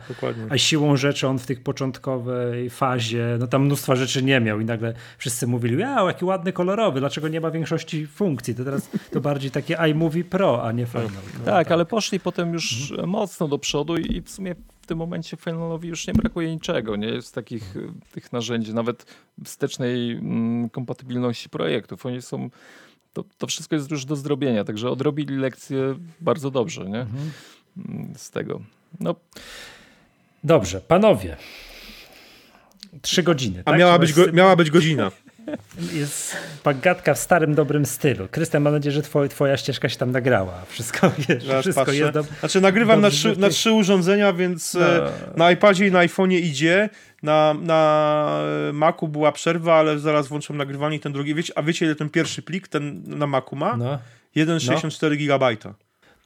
[0.49, 4.65] A siłą rzeczy on w tych początkowej fazie, no tam mnóstwa rzeczy nie miał i
[4.65, 8.55] nagle wszyscy mówili, wow, jaki ładny, kolorowy, dlaczego nie ma większości funkcji?
[8.55, 11.07] To teraz to bardziej takie iMovie Pro, a nie Final.
[11.39, 13.09] No, tak, ale poszli potem już mhm.
[13.09, 14.55] mocno do przodu i w sumie
[14.87, 19.05] tym momencie Finalowi już nie brakuje niczego, nie jest takich y, tych narzędzi, nawet
[19.43, 22.05] wstecznej mm, kompatybilności projektów.
[22.05, 22.49] Oni są,
[23.13, 27.01] to, to wszystko jest już do zrobienia, także odrobili lekcję bardzo dobrze, nie?
[27.01, 27.31] Mhm.
[27.77, 28.61] Mm, z tego.
[28.99, 29.15] No.
[30.43, 31.37] Dobrze, panowie.
[33.01, 33.61] Trzy godziny.
[33.65, 33.79] A tak?
[33.79, 35.11] miała, być go, miała być godzina.
[35.93, 38.27] Jest pagatka w starym, dobrym stylu.
[38.27, 40.65] Krystian, mam nadzieję, że twoj, twoja ścieżka się tam nagrała.
[40.69, 42.23] Wszystko, wiesz, wszystko jest do...
[42.39, 45.07] Znaczy nagrywam na trzy, na trzy urządzenia, więc no.
[45.07, 46.89] E, na iPadzie i na iPhone'ie idzie.
[47.23, 48.41] Na, na
[48.73, 51.35] Macu była przerwa, ale zaraz włączam nagrywanie ten drugi.
[51.35, 53.77] Wiecie, a wiecie, ile ten pierwszy plik ten na Macu ma?
[53.77, 53.99] No.
[54.35, 55.15] 1,64 no.
[55.15, 55.73] gigabajta.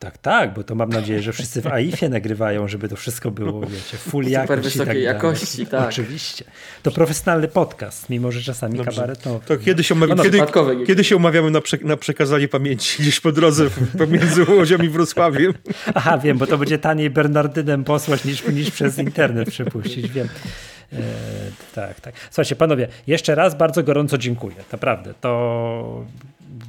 [0.02, 3.62] Tak, tak, bo to mam nadzieję, że wszyscy w AIF-ie nagrywają, żeby to wszystko było,
[3.62, 5.90] wiecie, full Super jakość wysokiej tak jakości, tak.
[5.90, 6.46] Oczywiście.
[6.84, 8.92] To profesjonalny podcast, mimo że czasami Dobrze.
[8.92, 9.46] kabaretowy.
[9.46, 10.40] To kiedy się, umawia, no, kiedy,
[10.88, 15.54] kiedy się umawiamy na, prze, na, przekazanie pamięci gdzieś po drodze pomiędzy Łodzią i Wrocławiem?
[15.96, 20.30] Aha, wiem, bo to będzie taniej Bernardynem posłać niż, niż przez internet przepuścić, wiem.
[20.94, 20.98] E,
[21.76, 22.14] tak, tak.
[22.30, 24.56] Słuchajcie, panowie, jeszcze raz bardzo gorąco dziękuję.
[24.72, 25.14] Naprawdę.
[25.22, 26.06] To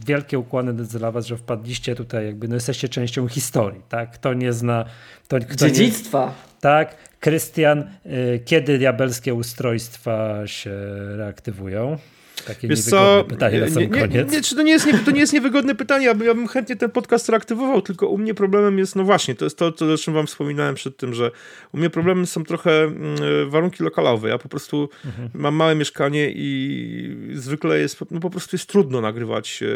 [0.06, 4.10] wielkie ukłony dla was, że wpadliście tutaj, jakby no jesteście częścią historii, tak?
[4.10, 4.84] Kto nie zna...
[5.28, 6.26] To, kto Dziedzictwa.
[6.26, 6.96] Nie, tak.
[7.20, 10.70] Krystian, y, kiedy diabelskie ustrojstwa się
[11.16, 11.98] reaktywują?
[12.46, 14.32] Takie Wiesz co, pytanie na sam nie, koniec.
[14.32, 16.48] Nie, czy to, nie jest nie, to nie jest niewygodne pytanie, ja bym, ja bym
[16.48, 19.92] chętnie ten podcast reaktywował, tylko u mnie problemem jest, no właśnie, to jest to, to
[19.92, 21.30] o czym wam wspominałem przed tym, że
[21.74, 24.28] u mnie problemem są trochę mm, warunki lokalowe.
[24.28, 25.30] Ja po prostu mhm.
[25.34, 29.66] mam małe mieszkanie i zwykle jest, no po prostu jest trudno nagrywać e,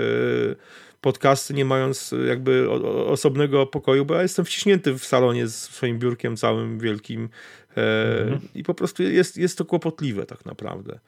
[1.01, 2.71] podcasty, nie mając jakby
[3.07, 7.29] osobnego pokoju, bo ja jestem wciśnięty w salonie z swoim biurkiem całym wielkim
[7.77, 8.41] e, mhm.
[8.55, 10.99] i po prostu jest, jest to kłopotliwe tak naprawdę.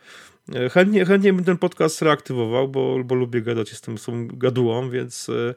[0.55, 5.29] E, chętnie, chętnie bym ten podcast reaktywował, bo, bo lubię gadać, jestem są gadułą, więc
[5.29, 5.55] e,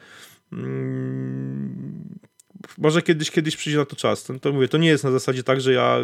[0.53, 2.19] mm,
[2.77, 4.23] może kiedyś, kiedyś przyjdzie na to czas.
[4.23, 5.97] To, to mówię, to nie jest na zasadzie tak, że ja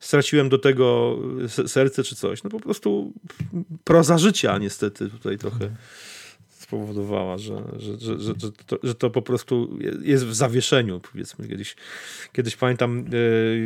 [0.00, 1.18] straciłem do tego
[1.66, 2.42] serce czy coś.
[2.42, 3.12] No po prostu
[3.84, 5.70] proza życia niestety tutaj trochę
[6.66, 11.48] spowodowała, że, że, że, że, że, to, że to po prostu jest w zawieszeniu, powiedzmy.
[11.48, 11.76] Kiedyś,
[12.32, 13.04] kiedyś pamiętam,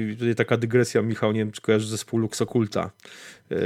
[0.09, 2.91] yy, tutaj taka dygresja, Michał, nie wiem, czy kojarzysz zespół Lux Oculta.
[3.51, 3.59] Yy,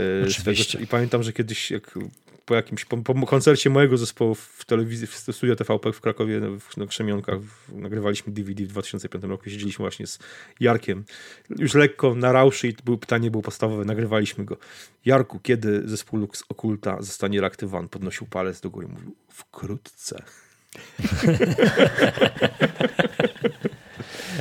[0.80, 1.98] I pamiętam, że kiedyś jak
[2.44, 6.76] po jakimś po, po, koncercie mojego zespołu w telewizji, w studio TVP w Krakowie w,
[6.76, 7.38] na Krzemionkach
[7.72, 10.18] nagrywaliśmy DVD w 2005 roku, siedzieliśmy właśnie z
[10.60, 11.04] Jarkiem.
[11.58, 14.56] Już lekko na rauszy i było, pytanie było podstawowe, nagrywaliśmy go.
[15.04, 17.88] Jarku, kiedy zespół Lux Okulta zostanie reaktywowany?
[17.88, 20.22] Podnosił palec do góry i mówił, wkrótce.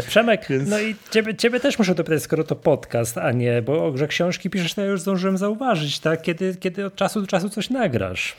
[0.08, 0.70] Przemek, Więc...
[0.70, 4.50] no i ciebie, ciebie też muszę dopytać, skoro to podcast, a nie, bo że książki
[4.50, 6.22] piszesz, to ja już zdążyłem zauważyć, tak?
[6.22, 8.36] Kiedy, kiedy od czasu do czasu coś nagrasz.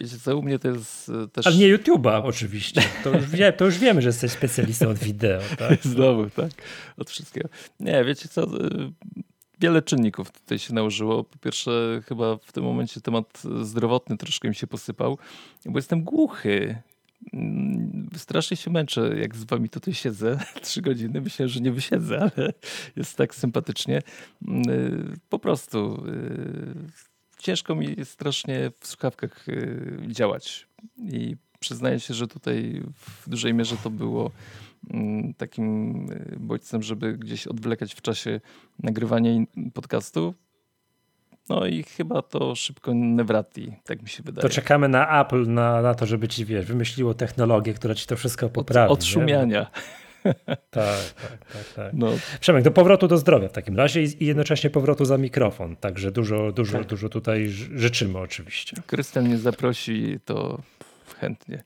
[0.00, 1.46] Wiecie co, u mnie to jest e, też...
[1.46, 2.82] Ale nie YouTube'a oczywiście.
[3.04, 5.40] To już, wie, to już wiemy, że jesteś specjalistą od wideo.
[5.58, 5.82] Tak?
[5.82, 6.50] Znowu, tak?
[6.96, 7.48] Od wszystkiego.
[7.80, 8.48] Nie, wiecie co, e,
[9.60, 11.24] wiele czynników tutaj się nałożyło.
[11.24, 15.18] Po pierwsze, chyba w tym momencie temat zdrowotny troszkę mi się posypał,
[15.66, 16.76] bo jestem głuchy.
[17.32, 20.38] Mm, strasznie się męczę, jak z wami tutaj siedzę.
[20.62, 21.20] Trzy godziny.
[21.20, 22.52] Myślę, że nie wysiedzę, ale
[22.96, 24.02] jest tak sympatycznie.
[24.48, 26.74] Mm, y, po prostu y,
[27.38, 30.68] ciężko mi strasznie w słuchawkach y, działać.
[30.98, 34.30] I przyznaję się, że tutaj w dużej mierze to było
[34.90, 38.40] mm, takim bodźcem, żeby gdzieś odwlekać w czasie
[38.78, 39.30] nagrywania
[39.74, 40.34] podcastu.
[41.48, 44.42] No i chyba to szybko Nevrati, tak mi się wydaje.
[44.42, 48.16] To czekamy na Apple, na, na to, żeby ci, wiesz, wymyśliło technologię, która ci to
[48.16, 48.92] wszystko poprawi.
[48.92, 49.66] Od, odszumiania.
[50.24, 50.34] Tak,
[50.70, 51.72] tak, tak.
[51.76, 51.92] tak.
[51.92, 52.08] No.
[52.40, 55.76] Przemek, do powrotu do zdrowia w takim razie i jednocześnie powrotu za mikrofon.
[55.76, 56.86] Także dużo, dużo, tak.
[56.86, 58.76] dużo tutaj życzymy oczywiście.
[58.86, 60.58] Krystian mnie zaprosi, to
[61.24, 61.64] chętnie.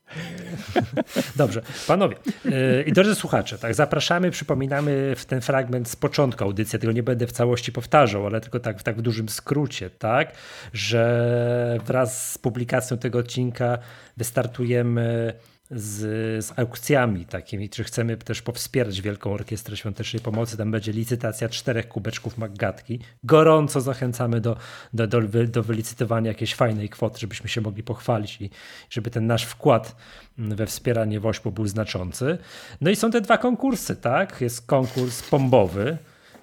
[1.35, 2.15] Dobrze, panowie
[2.45, 7.03] yy, i drodzy słuchacze, tak, zapraszamy, przypominamy w ten fragment z początku audycji, tego nie
[7.03, 10.33] będę w całości powtarzał, ale tylko tak, tak w dużym skrócie, tak,
[10.73, 13.77] że wraz z publikacją tego odcinka
[14.17, 15.33] wystartujemy
[15.71, 20.57] z, z aukcjami takimi, czy chcemy też powspierać Wielką Orkiestrę Świątecznej Pomocy.
[20.57, 22.99] Tam będzie licytacja czterech kubeczków Maggatki.
[23.23, 24.57] Gorąco zachęcamy do,
[24.93, 28.49] do, do, do wylicytowania jakiejś fajnej kwoty, żebyśmy się mogli pochwalić i
[28.89, 29.95] żeby ten nasz wkład
[30.37, 32.37] we wspieranie Wośpu był znaczący.
[32.81, 34.41] No i są te dwa konkursy, tak?
[34.41, 35.97] Jest konkurs pombowy,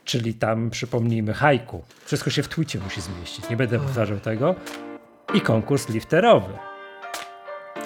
[0.04, 1.82] czyli tam przypomnijmy hajku.
[2.04, 4.54] Wszystko się w twicie musi zmieścić, nie będę powtarzał tego.
[5.34, 6.52] I konkurs lifterowy.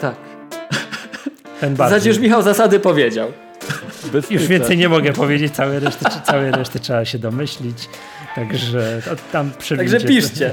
[0.01, 0.40] Tak.
[1.61, 3.33] Ten już Michał zasady powiedział.
[4.13, 7.89] Bez już więcej nie mogę powiedzieć, całe reszty, całe reszty trzeba się domyślić.
[8.49, 9.03] Także
[9.33, 10.53] tam Także piszcie.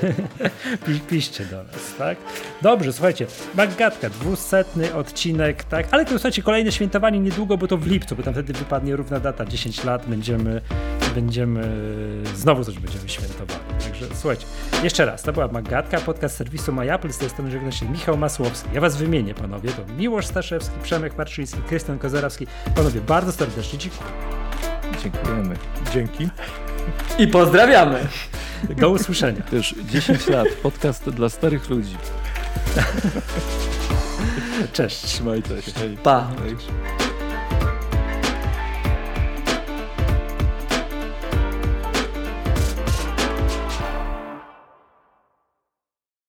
[1.10, 2.18] piszcie do nas, tak?
[2.62, 5.88] Dobrze, słuchajcie, Maggatka, dwusetny odcinek, tak?
[5.92, 9.20] Ale to słuchajcie, kolejne świętowanie niedługo, bo to w lipcu, bo tam wtedy wypadnie równa
[9.20, 10.62] data, 10 lat, będziemy,
[11.16, 11.64] będziemy,
[12.36, 13.60] znowu coś będziemy świętowali.
[13.84, 14.46] Także słuchajcie,
[14.84, 18.70] jeszcze raz, to była Maggatka, podcast serwisu MyApple, z tej strony żegna się Michał Masłowski.
[18.74, 22.48] Ja was wymienię, panowie, to Miłosz Staszewski, Przemek Marczyński, Krystian Kozerowski.
[22.76, 24.12] Panowie, bardzo serdecznie dziękuję.
[25.04, 25.56] Dziękujemy.
[25.94, 26.30] Dzięki.
[27.20, 28.08] I pozdrawiamy.
[28.78, 29.42] Do usłyszenia.
[29.52, 30.48] Już 10 lat.
[30.64, 31.96] Podcast dla starych ludzi.
[34.74, 34.98] Cześć.
[34.98, 35.72] Trzymajcie się.
[36.04, 36.28] Pa.
[36.44, 36.68] Cześć.